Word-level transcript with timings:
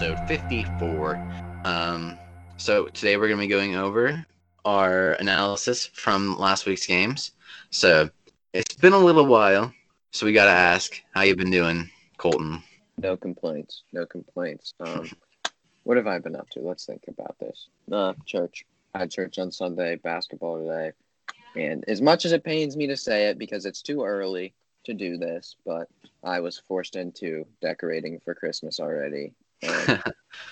episode 0.00 0.26
54. 0.28 1.60
Um, 1.64 2.16
so 2.56 2.86
today 2.86 3.18
we're 3.18 3.28
going 3.28 3.38
to 3.38 3.46
be 3.46 3.50
going 3.50 3.76
over 3.76 4.24
our 4.64 5.12
analysis 5.12 5.84
from 5.92 6.38
last 6.38 6.64
week's 6.64 6.86
games. 6.86 7.32
So 7.68 8.08
it's 8.54 8.74
been 8.76 8.94
a 8.94 8.98
little 8.98 9.26
while, 9.26 9.74
so 10.10 10.24
we 10.24 10.32
got 10.32 10.46
to 10.46 10.52
ask 10.52 11.02
how 11.10 11.20
you've 11.20 11.36
been 11.36 11.50
doing, 11.50 11.90
Colton. 12.16 12.62
No 12.96 13.14
complaints. 13.14 13.82
No 13.92 14.06
complaints. 14.06 14.72
Um, 14.80 15.10
what 15.82 15.98
have 15.98 16.06
I 16.06 16.18
been 16.18 16.34
up 16.36 16.48
to? 16.50 16.60
Let's 16.60 16.86
think 16.86 17.04
about 17.06 17.36
this. 17.38 17.68
Uh, 17.92 18.14
church. 18.24 18.64
I 18.94 19.00
had 19.00 19.10
church 19.10 19.38
on 19.38 19.52
Sunday, 19.52 19.96
basketball 19.96 20.60
today. 20.60 20.92
And 21.56 21.84
as 21.88 22.00
much 22.00 22.24
as 22.24 22.32
it 22.32 22.42
pains 22.42 22.74
me 22.74 22.86
to 22.86 22.96
say 22.96 23.26
it 23.28 23.38
because 23.38 23.66
it's 23.66 23.82
too 23.82 24.02
early 24.02 24.54
to 24.84 24.94
do 24.94 25.18
this, 25.18 25.56
but 25.66 25.88
I 26.24 26.40
was 26.40 26.62
forced 26.66 26.96
into 26.96 27.44
decorating 27.60 28.18
for 28.24 28.34
Christmas 28.34 28.80
already. 28.80 29.34
And 29.62 30.02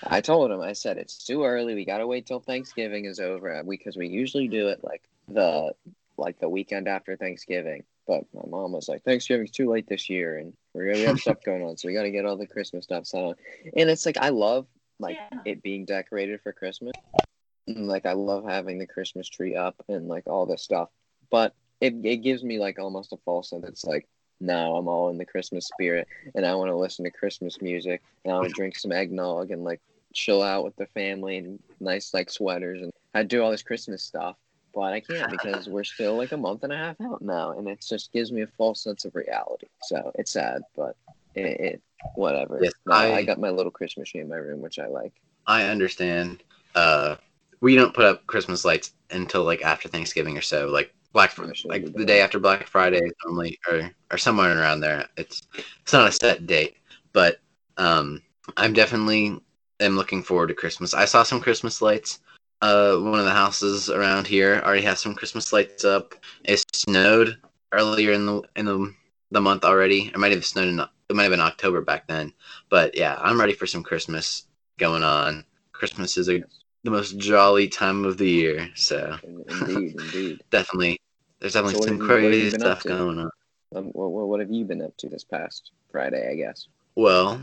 I 0.05 0.21
told 0.21 0.51
him, 0.51 0.61
I 0.61 0.73
said, 0.73 0.99
it's 0.99 1.25
too 1.25 1.45
early. 1.45 1.75
We 1.75 1.85
got 1.85 1.99
to 1.99 2.07
wait 2.07 2.27
till 2.27 2.41
Thanksgiving 2.41 3.05
is 3.05 3.21
over 3.21 3.63
because 3.65 3.97
we 3.97 4.09
usually 4.09 4.49
do 4.49 4.69
it 4.69 4.83
like 4.83 5.03
the 5.29 5.73
like 6.17 6.39
the 6.41 6.49
weekend 6.49 6.89
after 6.89 7.17
Thanksgiving. 7.17 7.85
But 8.07 8.25
my 8.35 8.43
mom 8.49 8.73
was 8.73 8.89
like, 8.89 9.05
Thanksgiving's 9.05 9.51
too 9.51 9.71
late 9.71 9.87
this 9.87 10.09
year, 10.09 10.39
and 10.39 10.55
we're 10.73 10.93
gonna 10.93 11.07
have 11.07 11.21
stuff 11.21 11.43
going 11.45 11.63
on, 11.63 11.77
so 11.77 11.89
we 11.89 11.95
got 11.95 12.03
to 12.03 12.11
get 12.11 12.25
all 12.25 12.37
the 12.37 12.47
Christmas 12.47 12.85
stuff 12.85 13.07
set 13.07 13.23
on. 13.23 13.35
And 13.77 13.91
it's 13.91 14.07
like 14.07 14.17
I 14.19 14.31
love 14.31 14.67
like 14.99 15.17
yeah. 15.17 15.41
it 15.45 15.63
being 15.63 15.85
decorated 15.85 16.41
for 16.43 16.53
Christmas. 16.53 16.93
And, 17.67 17.87
like 17.87 18.07
I 18.07 18.13
love 18.13 18.45
having 18.45 18.79
the 18.79 18.87
Christmas 18.87 19.29
tree 19.29 19.55
up 19.55 19.77
and 19.89 20.09
like 20.09 20.27
all 20.27 20.47
this 20.47 20.63
stuff, 20.63 20.89
but 21.31 21.55
it 21.81 21.95
it 22.03 22.19
gives 22.19 22.43
me 22.43 22.59
like 22.59 22.79
almost 22.79 23.13
a 23.13 23.19
false 23.19 23.51
sense. 23.51 23.69
It's 23.69 23.85
like 23.85 24.09
no, 24.41 24.77
I'm 24.77 24.89
all 24.89 25.11
in 25.11 25.19
the 25.19 25.25
Christmas 25.25 25.67
spirit, 25.67 26.07
and 26.35 26.47
I 26.47 26.55
want 26.55 26.71
to 26.71 26.77
listen 26.77 27.05
to 27.05 27.11
Christmas 27.11 27.61
music, 27.61 28.03
and 28.25 28.33
I 28.33 28.37
want 28.37 28.49
to 28.49 28.55
drink 28.55 28.79
some 28.79 28.93
eggnog 28.93 29.51
and 29.51 29.65
like 29.65 29.81
chill 30.15 30.43
out 30.43 30.65
with 30.65 30.77
the 30.77 30.87
family 30.87 31.39
and 31.39 31.59
nice 31.81 32.15
like 32.15 32.31
sweaters, 32.31 32.83
and 32.83 32.93
I 33.15 33.23
do 33.23 33.43
all 33.43 33.51
this 33.51 33.63
Christmas 33.63 34.03
stuff. 34.03 34.37
But 34.75 34.93
I 34.93 35.01
can't 35.01 35.31
because 35.31 35.69
we're 35.69 35.83
still 35.83 36.17
like 36.17 36.33
a 36.33 36.37
month 36.37 36.63
and 36.63 36.73
a 36.73 36.77
half 36.77 37.01
out 37.01 37.23
now, 37.23 37.53
and 37.53 37.69
it 37.69 37.85
just 37.87 38.13
gives 38.13 38.31
me 38.31 38.43
a 38.43 38.47
false 38.47 38.83
sense 38.83 39.05
of 39.05 39.15
reality. 39.15 39.67
So 39.83 40.13
it's 40.15 40.33
sad, 40.33 40.63
but 40.77 40.95
it, 41.35 41.61
it 41.61 41.83
whatever. 42.15 42.61
Yes, 42.63 42.73
I, 42.89 43.15
I 43.15 43.25
got 43.25 43.41
my 43.41 43.51
little 43.51 43.73
Christmas 43.73 44.11
tree 44.11 44.21
in 44.21 44.29
my 44.29 44.37
room, 44.37 44.61
which 44.61 44.79
I 44.79 44.87
like. 44.87 45.15
I 45.47 45.65
understand. 45.65 46.43
Uh, 46.75 47.17
we 47.61 47.75
don't 47.75 47.95
put 47.95 48.05
up 48.05 48.27
Christmas 48.27 48.65
lights 48.65 48.93
until 49.11 49.43
like 49.43 49.63
after 49.63 49.89
Thanksgiving 49.89 50.37
or 50.37 50.43
so. 50.43 50.69
Like 50.69 50.95
Black 51.13 51.31
Friday, 51.31 51.53
like 51.65 51.93
the 51.93 52.05
day 52.05 52.21
after 52.21 52.39
Black 52.39 52.67
Friday 52.67 53.01
normally 53.25 53.59
or 53.69 53.91
or 54.11 54.19
somewhere 54.19 54.59
around 54.59 54.81
there. 54.81 55.07
It's 55.17 55.43
it's 55.81 55.93
not 55.93 56.09
a 56.09 56.13
set 56.13 56.47
date, 56.47 56.77
but 57.13 57.41
um, 57.77 58.23
I'm 58.57 58.73
definitely 58.73 59.39
am 59.81 59.97
looking 59.97 60.23
forward 60.23 60.49
to 60.49 60.55
Christmas. 60.55 60.95
I 60.95 61.05
saw 61.05 61.23
some 61.23 61.41
Christmas 61.41 61.81
lights. 61.81 62.21
Uh, 62.61 62.97
one 62.97 63.19
of 63.19 63.25
the 63.25 63.31
houses 63.31 63.89
around 63.89 64.27
here 64.27 64.61
already 64.65 64.83
has 64.83 65.01
some 65.01 65.15
Christmas 65.15 65.53
lights 65.53 65.85
up. 65.85 66.15
It 66.45 66.63
snowed 66.75 67.39
earlier 67.73 68.13
in 68.13 68.27
the 68.27 68.43
in 68.57 68.67
the 68.67 68.95
the 69.31 69.41
month 69.41 69.65
already. 69.65 70.09
It 70.09 70.19
might 70.19 70.33
have 70.33 70.45
snowed 70.45 70.69
in 70.69 70.81
it 70.81 71.17
might 71.17 71.23
have 71.23 71.33
been 71.33 71.41
October 71.41 71.81
back 71.81 72.07
then, 72.07 72.33
but 72.69 72.97
yeah, 72.97 73.17
I'm 73.21 73.41
ready 73.41 73.55
for 73.55 73.67
some 73.67 73.83
Christmas 73.83 74.45
going 74.79 75.03
on. 75.03 75.45
Christmas 75.73 76.19
is 76.19 76.29
a 76.29 76.43
the 76.85 76.91
most 76.91 77.19
jolly 77.19 77.69
time 77.69 78.05
of 78.05 78.19
the 78.19 78.29
year. 78.29 78.71
So 78.75 79.17
indeed, 79.23 80.01
indeed, 80.01 80.43
definitely, 80.51 81.01
there's 81.41 81.55
definitely 81.55 81.81
so 81.81 81.87
some 81.89 81.99
crazy 81.99 82.51
stuff 82.51 82.85
going 82.85 83.19
on. 83.19 83.31
Um, 83.75 83.87
what, 83.93 84.29
what 84.29 84.41
have 84.41 84.51
you 84.51 84.65
been 84.65 84.83
up 84.83 84.97
to 84.99 85.09
this 85.09 85.25
past 85.25 85.73
Friday? 85.91 86.31
I 86.31 86.35
guess. 86.35 86.69
Well, 86.95 87.41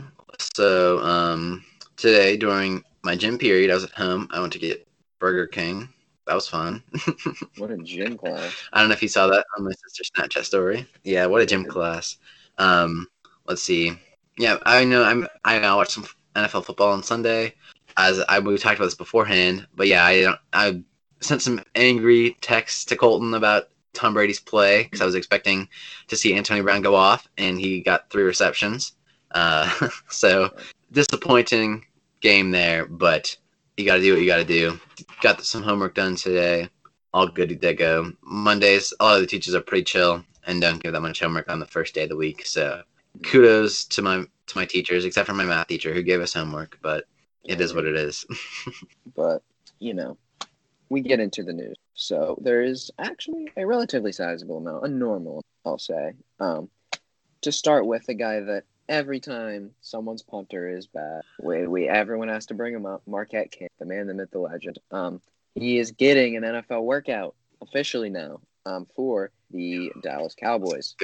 so 0.54 0.98
um, 1.00 1.64
today 1.96 2.36
during 2.36 2.82
my 3.04 3.14
gym 3.14 3.38
period, 3.38 3.70
I 3.70 3.74
was 3.74 3.84
at 3.84 3.90
home. 3.90 4.28
I 4.32 4.40
went 4.40 4.52
to 4.54 4.58
get 4.58 4.86
Burger 5.18 5.46
King. 5.46 5.88
That 6.26 6.34
was 6.34 6.48
fun. 6.48 6.82
what 7.58 7.70
a 7.70 7.78
gym 7.78 8.18
class! 8.18 8.52
I 8.72 8.80
don't 8.80 8.88
know 8.88 8.94
if 8.94 9.02
you 9.02 9.08
saw 9.08 9.28
that 9.28 9.46
on 9.56 9.64
my 9.64 9.70
sister's 9.70 10.10
Snapchat 10.10 10.44
story. 10.44 10.86
Yeah, 11.04 11.26
what 11.26 11.40
a 11.40 11.46
gym 11.46 11.64
class. 11.64 12.18
Um, 12.58 13.06
let's 13.46 13.62
see. 13.62 13.92
Yeah, 14.36 14.56
I 14.66 14.84
know. 14.84 15.04
I'm. 15.04 15.28
I 15.44 15.74
watched 15.74 15.92
some 15.92 16.06
NFL 16.34 16.64
football 16.64 16.92
on 16.92 17.04
Sunday 17.04 17.54
as 17.96 18.20
I 18.28 18.38
we 18.38 18.56
talked 18.58 18.76
about 18.76 18.86
this 18.86 18.94
beforehand, 18.94 19.66
but 19.74 19.88
yeah, 19.88 20.04
I 20.04 20.36
I 20.52 20.82
sent 21.20 21.42
some 21.42 21.62
angry 21.74 22.36
texts 22.40 22.84
to 22.86 22.96
Colton 22.96 23.34
about 23.34 23.68
Tom 23.92 24.14
Brady's 24.14 24.40
play 24.40 24.84
because 24.84 25.00
I 25.00 25.06
was 25.06 25.14
expecting 25.14 25.68
to 26.08 26.16
see 26.16 26.36
Antonio 26.36 26.62
Brown 26.62 26.82
go 26.82 26.94
off, 26.94 27.28
and 27.38 27.58
he 27.58 27.80
got 27.80 28.10
three 28.10 28.24
receptions. 28.24 28.92
Uh, 29.32 29.88
so 30.08 30.50
disappointing 30.92 31.84
game 32.20 32.50
there, 32.50 32.86
but 32.86 33.36
you 33.76 33.84
got 33.84 33.96
to 33.96 34.02
do 34.02 34.12
what 34.12 34.20
you 34.20 34.26
got 34.26 34.36
to 34.36 34.44
do. 34.44 34.78
Got 35.20 35.42
some 35.42 35.62
homework 35.62 35.94
done 35.94 36.16
today. 36.16 36.68
All 37.12 37.26
good 37.26 37.60
to 37.60 37.74
go. 37.74 38.12
Mondays, 38.22 38.92
a 39.00 39.04
lot 39.04 39.14
of 39.16 39.20
the 39.22 39.26
teachers 39.26 39.54
are 39.54 39.60
pretty 39.60 39.84
chill 39.84 40.24
and 40.46 40.60
don't 40.60 40.82
give 40.82 40.92
that 40.92 41.00
much 41.00 41.20
homework 41.20 41.50
on 41.50 41.60
the 41.60 41.66
first 41.66 41.94
day 41.94 42.04
of 42.04 42.08
the 42.08 42.16
week. 42.16 42.46
So 42.46 42.82
kudos 43.22 43.84
to 43.86 44.02
my 44.02 44.24
to 44.46 44.58
my 44.58 44.64
teachers, 44.64 45.04
except 45.04 45.26
for 45.26 45.34
my 45.34 45.44
math 45.44 45.66
teacher 45.66 45.92
who 45.92 46.02
gave 46.02 46.20
us 46.20 46.34
homework. 46.34 46.78
But 46.82 47.04
it 47.48 47.60
is 47.60 47.74
what 47.74 47.84
it 47.84 47.96
is. 47.96 48.26
but, 49.14 49.42
you 49.78 49.94
know, 49.94 50.16
we 50.88 51.00
get 51.00 51.20
into 51.20 51.42
the 51.42 51.52
news. 51.52 51.76
So 51.94 52.38
there 52.40 52.62
is 52.62 52.90
actually 52.98 53.50
a 53.56 53.66
relatively 53.66 54.12
sizable 54.12 54.58
amount, 54.58 54.84
a 54.84 54.88
normal, 54.88 55.44
I'll 55.64 55.78
say. 55.78 56.12
Um, 56.40 56.68
to 57.42 57.52
start 57.52 57.86
with, 57.86 58.08
a 58.08 58.14
guy 58.14 58.40
that 58.40 58.64
every 58.88 59.20
time 59.20 59.70
someone's 59.80 60.22
punter 60.22 60.68
is 60.68 60.86
bad, 60.86 61.22
we, 61.42 61.66
we 61.66 61.88
everyone 61.88 62.28
has 62.28 62.46
to 62.46 62.54
bring 62.54 62.74
him 62.74 62.86
up. 62.86 63.02
Marquette 63.06 63.50
King, 63.50 63.68
the 63.78 63.86
man, 63.86 64.06
the 64.06 64.14
myth, 64.14 64.30
the 64.30 64.38
legend. 64.38 64.78
Um, 64.90 65.20
he 65.54 65.78
is 65.78 65.90
getting 65.92 66.36
an 66.36 66.42
NFL 66.42 66.84
workout 66.84 67.34
officially 67.62 68.10
now 68.10 68.40
um, 68.66 68.86
for 68.94 69.30
the 69.50 69.90
Dallas 70.02 70.34
Cowboys. 70.38 70.94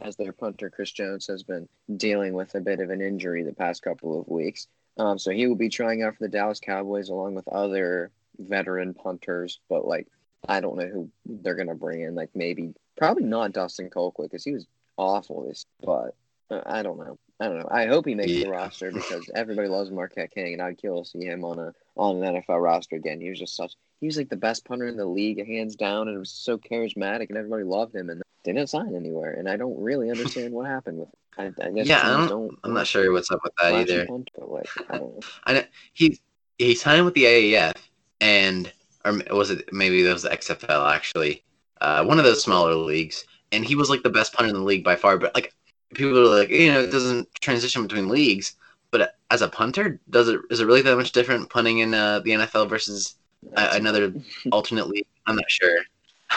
As 0.00 0.16
their 0.16 0.32
punter, 0.32 0.70
Chris 0.70 0.90
Jones, 0.90 1.26
has 1.28 1.42
been 1.42 1.68
dealing 1.96 2.32
with 2.32 2.54
a 2.54 2.60
bit 2.60 2.80
of 2.80 2.90
an 2.90 3.00
injury 3.00 3.42
the 3.42 3.52
past 3.52 3.82
couple 3.82 4.18
of 4.18 4.28
weeks. 4.28 4.66
Um, 5.00 5.18
so 5.18 5.30
he 5.30 5.46
will 5.46 5.56
be 5.56 5.70
trying 5.70 6.02
out 6.02 6.14
for 6.14 6.24
the 6.24 6.28
Dallas 6.28 6.60
Cowboys 6.60 7.08
along 7.08 7.34
with 7.34 7.48
other 7.48 8.10
veteran 8.38 8.92
punters, 8.92 9.58
but 9.70 9.86
like 9.86 10.06
I 10.46 10.60
don't 10.60 10.76
know 10.76 10.86
who 10.86 11.10
they're 11.24 11.54
gonna 11.54 11.74
bring 11.74 12.02
in. 12.02 12.14
Like 12.14 12.28
maybe 12.34 12.74
probably 12.98 13.24
not 13.24 13.52
Dustin 13.52 13.88
Colquitt 13.88 14.30
because 14.30 14.44
he 14.44 14.52
was 14.52 14.66
awful 14.98 15.46
this, 15.46 15.64
but 15.82 16.14
uh, 16.50 16.60
I 16.66 16.82
don't 16.82 16.98
know. 16.98 17.18
I 17.40 17.46
don't 17.46 17.60
know. 17.60 17.68
I 17.70 17.86
hope 17.86 18.06
he 18.06 18.14
makes 18.14 18.30
yeah. 18.30 18.44
the 18.44 18.50
roster 18.50 18.92
because 18.92 19.30
everybody 19.34 19.68
loves 19.68 19.90
Marquette 19.90 20.34
King, 20.34 20.52
and 20.52 20.60
I'd 20.60 20.76
kill 20.76 21.02
to 21.02 21.08
see 21.08 21.24
him 21.24 21.46
on 21.46 21.58
a 21.58 21.72
on 21.96 22.22
an 22.22 22.34
NFL 22.34 22.62
roster 22.62 22.96
again. 22.96 23.22
He 23.22 23.30
was 23.30 23.38
just 23.38 23.56
such. 23.56 23.72
He 24.00 24.06
was 24.06 24.18
like 24.18 24.28
the 24.28 24.36
best 24.36 24.66
punter 24.66 24.86
in 24.86 24.98
the 24.98 25.06
league, 25.06 25.46
hands 25.46 25.76
down, 25.76 26.08
and 26.08 26.16
it 26.16 26.20
was 26.20 26.30
so 26.30 26.58
charismatic, 26.58 27.30
and 27.30 27.38
everybody 27.38 27.64
loved 27.64 27.94
him. 27.94 28.10
And 28.10 28.22
didn't 28.44 28.68
sign 28.68 28.94
anywhere, 28.94 29.32
and 29.32 29.48
I 29.48 29.56
don't 29.56 29.80
really 29.80 30.10
understand 30.10 30.52
what 30.52 30.66
happened 30.66 30.98
with. 30.98 31.08
I, 31.38 31.52
I 31.64 31.70
guess 31.70 31.86
yeah, 31.86 32.02
I 32.04 32.10
don't, 32.10 32.28
don't, 32.28 32.58
I'm 32.64 32.74
not 32.74 32.86
sure 32.86 33.12
what's 33.12 33.30
up 33.30 33.40
with 33.42 33.52
that 33.56 33.72
either. 33.72 34.06
But 34.06 34.50
like, 34.50 34.68
I 34.88 34.98
don't 34.98 35.14
know. 35.14 35.20
I 35.44 35.52
know 35.54 35.64
he 35.92 36.20
he 36.58 36.74
signed 36.74 37.04
with 37.04 37.14
the 37.14 37.24
AAF, 37.24 37.74
and 38.20 38.72
or 39.04 39.18
was 39.30 39.50
it 39.50 39.72
maybe 39.72 40.02
that 40.02 40.12
was 40.12 40.22
the 40.22 40.30
XFL 40.30 40.92
actually, 40.92 41.44
uh, 41.80 42.04
one 42.04 42.18
of 42.18 42.24
those 42.24 42.42
smaller 42.42 42.74
leagues, 42.74 43.24
and 43.52 43.64
he 43.64 43.74
was 43.74 43.90
like 43.90 44.02
the 44.02 44.10
best 44.10 44.32
punter 44.32 44.50
in 44.50 44.54
the 44.54 44.62
league 44.62 44.84
by 44.84 44.96
far. 44.96 45.18
But 45.18 45.34
like 45.34 45.54
people 45.94 46.18
are 46.18 46.38
like, 46.38 46.50
you 46.50 46.72
know, 46.72 46.80
it 46.80 46.90
doesn't 46.90 47.28
transition 47.40 47.82
between 47.82 48.08
leagues. 48.08 48.56
But 48.90 49.14
as 49.30 49.42
a 49.42 49.48
punter, 49.48 50.00
does 50.10 50.28
it 50.28 50.40
is 50.50 50.60
it 50.60 50.66
really 50.66 50.82
that 50.82 50.96
much 50.96 51.12
different 51.12 51.48
punting 51.48 51.78
in 51.78 51.94
uh, 51.94 52.20
the 52.20 52.30
NFL 52.30 52.68
versus 52.68 53.16
uh, 53.56 53.70
another 53.72 54.12
alternate 54.52 54.88
league? 54.88 55.06
I'm 55.26 55.36
not 55.36 55.50
sure. 55.50 55.78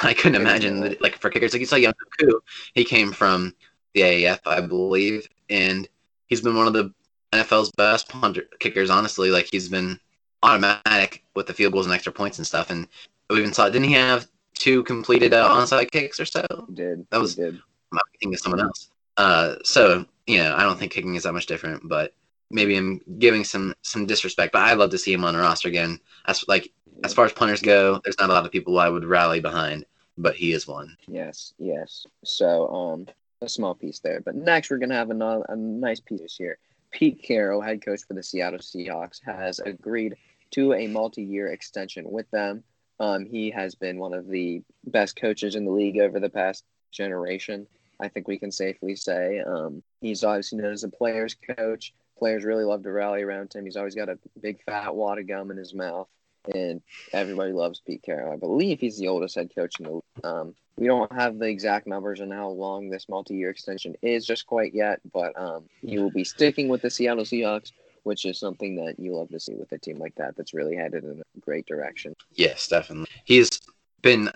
I 0.10 0.14
couldn't 0.14 0.40
imagine 0.42 0.82
that, 0.82 1.02
like 1.02 1.18
for 1.18 1.30
kickers, 1.30 1.54
like 1.54 1.62
you 1.62 1.66
saw 1.66 1.78
Younghoe 1.78 1.94
Koo, 2.20 2.42
he 2.74 2.84
came 2.84 3.12
from 3.12 3.54
the 3.94 4.02
AAF, 4.02 4.40
I 4.46 4.62
believe, 4.62 5.28
and 5.50 5.88
he's 6.28 6.42
been 6.42 6.56
one 6.56 6.68
of 6.68 6.74
the 6.74 6.94
NFL's 7.32 7.72
best 7.72 8.10
punter 8.10 8.44
kickers. 8.60 8.90
Honestly, 8.90 9.32
like 9.32 9.48
he's 9.52 9.70
been 9.70 10.00
automatic 10.42 11.24
with 11.36 11.48
the 11.48 11.54
field 11.54 11.74
goals 11.74 11.86
and 11.86 11.96
extra 11.96 12.12
points 12.12 12.38
and 12.38 12.46
stuff. 12.46 12.70
And 12.70 12.88
we 13.30 13.40
even 13.40 13.54
saw, 13.54 13.70
didn't 13.70 13.88
he 13.88 13.94
have 13.94 14.28
two 14.54 14.84
completed 14.84 15.34
uh, 15.34 15.50
onside 15.50 15.92
kicks 15.92 16.20
or 16.20 16.26
so? 16.26 16.46
He 16.68 16.76
did 16.76 17.08
that 17.10 17.20
was 17.20 17.36
he 17.36 17.44
did. 17.44 17.60
I'm 17.92 18.00
thinking 18.12 18.34
of 18.34 18.40
someone 18.40 18.62
else. 18.62 18.90
Uh, 19.18 19.56
so 19.64 20.06
you 20.28 20.40
know, 20.40 20.56
I 20.56 20.64
don't 20.64 20.78
think 20.78 20.92
kicking 20.92 21.16
is 21.16 21.24
that 21.24 21.34
much 21.34 21.46
different, 21.46 21.88
but 21.88 22.14
maybe 22.50 22.76
I'm 22.76 23.00
giving 23.20 23.44
some 23.44 23.74
some 23.82 24.06
disrespect. 24.06 24.54
But 24.54 24.64
I'd 24.64 24.78
love 24.78 24.92
to 24.92 24.98
see 24.98 25.14
him 25.14 25.24
on 25.24 25.34
the 25.34 25.40
roster 25.40 25.68
again. 25.70 26.00
As 26.26 26.44
like 26.48 26.72
as 27.04 27.14
far 27.14 27.26
as 27.26 27.34
punters 27.34 27.62
go, 27.62 28.00
there's 28.04 28.20
not 28.20 28.30
a 28.30 28.34
lot 28.34 28.46
of 28.46 28.52
people 28.52 28.80
I 28.80 28.90
would 28.90 29.06
rally 29.06 29.40
behind, 29.40 29.86
but 30.18 30.36
he 30.36 30.54
is 30.54 30.68
one. 30.68 30.96
Yes, 31.08 31.54
yes. 31.58 32.06
So, 32.24 32.68
um, 32.74 33.08
a 33.42 33.50
small 33.50 33.76
piece 33.76 34.00
there. 34.00 34.22
But 34.22 34.36
next, 34.36 34.70
we're 34.70 34.78
gonna 34.78 34.96
have 34.96 35.10
another 35.10 35.46
a 35.50 35.56
nice 35.56 36.00
piece 36.00 36.36
here. 36.38 36.58
Pete 36.92 37.22
Carroll, 37.24 37.62
head 37.62 37.84
coach 37.84 38.02
for 38.08 38.14
the 38.14 38.24
Seattle 38.24 38.60
Seahawks, 38.60 39.20
has 39.26 39.60
agreed 39.60 40.16
to 40.52 40.74
a 40.74 40.88
multi-year 40.88 41.48
extension 41.48 42.10
with 42.10 42.30
them. 42.32 42.64
Um, 43.00 43.26
he 43.26 43.50
has 43.50 43.74
been 43.74 43.98
one 43.98 44.14
of 44.14 44.28
the 44.28 44.62
best 44.86 45.16
coaches 45.16 45.56
in 45.56 45.66
the 45.66 45.72
league 45.72 45.98
over 45.98 46.20
the 46.20 46.30
past 46.30 46.64
generation. 46.92 47.66
I 48.00 48.08
think 48.08 48.28
we 48.28 48.38
can 48.38 48.52
safely 48.52 48.96
say 48.96 49.40
um, 49.40 49.82
he's 50.02 50.24
obviously 50.24 50.60
known 50.60 50.74
as 50.74 50.84
a 50.84 50.90
player's 50.90 51.36
coach, 51.36 51.94
Players 52.18 52.46
really 52.46 52.64
love 52.64 52.84
to 52.84 52.92
rally 52.92 53.24
around 53.24 53.54
him. 53.54 53.66
He's 53.66 53.76
always 53.76 53.96
got 53.96 54.10
a 54.10 54.20
big 54.40 54.64
fat 54.64 54.96
wad 54.96 55.20
of 55.20 55.28
gum 55.28 55.52
in 55.52 55.58
his 55.58 55.74
mouth, 55.74 56.08
and 56.54 56.82
everybody 57.12 57.52
loves 57.52 57.82
Pete 57.86 58.04
Carroll. 58.04 58.34
I 58.34 58.38
believe 58.38 58.80
he's 58.80 58.98
the 58.98 59.08
oldest 59.08 59.36
head 59.36 59.52
coach 59.54 59.80
in 59.80 59.86
the 59.86 59.92
league. 59.94 60.04
Um, 60.24 60.56
we 60.76 60.88
don't 60.88 61.12
have 61.14 61.38
the 61.38 61.46
exact 61.46 61.88
numbers 61.88 62.20
on 62.20 62.32
how 62.32 62.50
long 62.50 62.90
this 62.90 63.08
multi-year 63.08 63.50
extension 63.50 63.96
is 64.02 64.26
just 64.26 64.48
quite 64.48 64.74
yet, 64.74 65.00
but 65.14 65.38
um, 65.40 65.66
he 65.82 66.00
will 66.00 66.12
be 66.12 66.24
sticking 66.24 66.68
with 66.68 66.82
the 66.82 66.90
Seattle 66.90 67.26
Seahawks, 67.26 67.72
which 68.04 68.26
is 68.26 68.40
something 68.40 68.76
that 68.78 69.00
you 69.00 69.16
love 69.16 69.30
to 69.30 69.40
see 69.40 69.54
with 69.54 69.72
a 69.72 69.78
team 69.78 70.00
like 70.00 70.16
that 70.16 70.36
that's 70.36 70.54
really 70.54 70.76
headed 70.76 71.04
in 71.04 71.22
a 71.22 71.40
great 71.40 71.66
direction. 71.68 72.16
Yes, 72.34 72.68
definitely. 72.68 73.08
He's 73.24 73.62
been, 74.02 74.32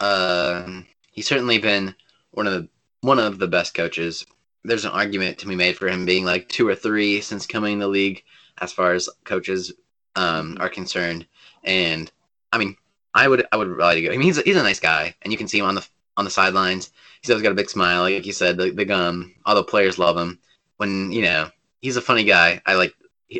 uh, 0.00 0.82
he's 1.10 1.26
certainly 1.26 1.58
been 1.58 1.94
one 2.32 2.46
of 2.46 2.52
the 2.52 2.68
one 3.00 3.18
of 3.18 3.38
the 3.38 3.48
best 3.48 3.72
coaches. 3.72 4.26
There's 4.62 4.84
an 4.84 4.90
argument 4.90 5.38
to 5.38 5.46
be 5.46 5.56
made 5.56 5.78
for 5.78 5.88
him 5.88 6.04
being 6.04 6.26
like 6.26 6.48
two 6.50 6.68
or 6.68 6.74
three 6.74 7.22
since 7.22 7.46
coming 7.46 7.74
in 7.74 7.78
the 7.78 7.88
league, 7.88 8.22
as 8.58 8.72
far 8.72 8.92
as 8.92 9.08
coaches 9.24 9.72
um, 10.16 10.58
are 10.60 10.68
concerned. 10.68 11.26
And 11.64 12.10
I 12.52 12.58
mean, 12.58 12.76
I 13.14 13.28
would 13.28 13.46
I 13.52 13.56
would 13.56 13.68
really 13.68 14.02
go. 14.02 14.08
I 14.08 14.12
mean, 14.12 14.22
he's 14.22 14.38
a, 14.38 14.42
he's 14.42 14.56
a 14.56 14.62
nice 14.62 14.80
guy, 14.80 15.14
and 15.22 15.32
you 15.32 15.38
can 15.38 15.48
see 15.48 15.58
him 15.58 15.66
on 15.66 15.74
the 15.74 15.86
on 16.16 16.24
the 16.24 16.30
sidelines. 16.30 16.90
He's 17.20 17.30
always 17.30 17.42
got 17.42 17.52
a 17.52 17.56
big 17.56 17.70
smile, 17.70 18.02
like 18.02 18.26
you 18.26 18.32
said. 18.32 18.56
The, 18.56 18.70
the 18.70 18.84
gum, 18.84 19.34
all 19.44 19.54
the 19.54 19.64
players 19.64 19.98
love 19.98 20.16
him. 20.16 20.38
When 20.76 21.12
you 21.12 21.22
know, 21.22 21.50
he's 21.80 21.96
a 21.96 22.02
funny 22.02 22.24
guy. 22.24 22.62
I 22.66 22.74
like 22.74 22.94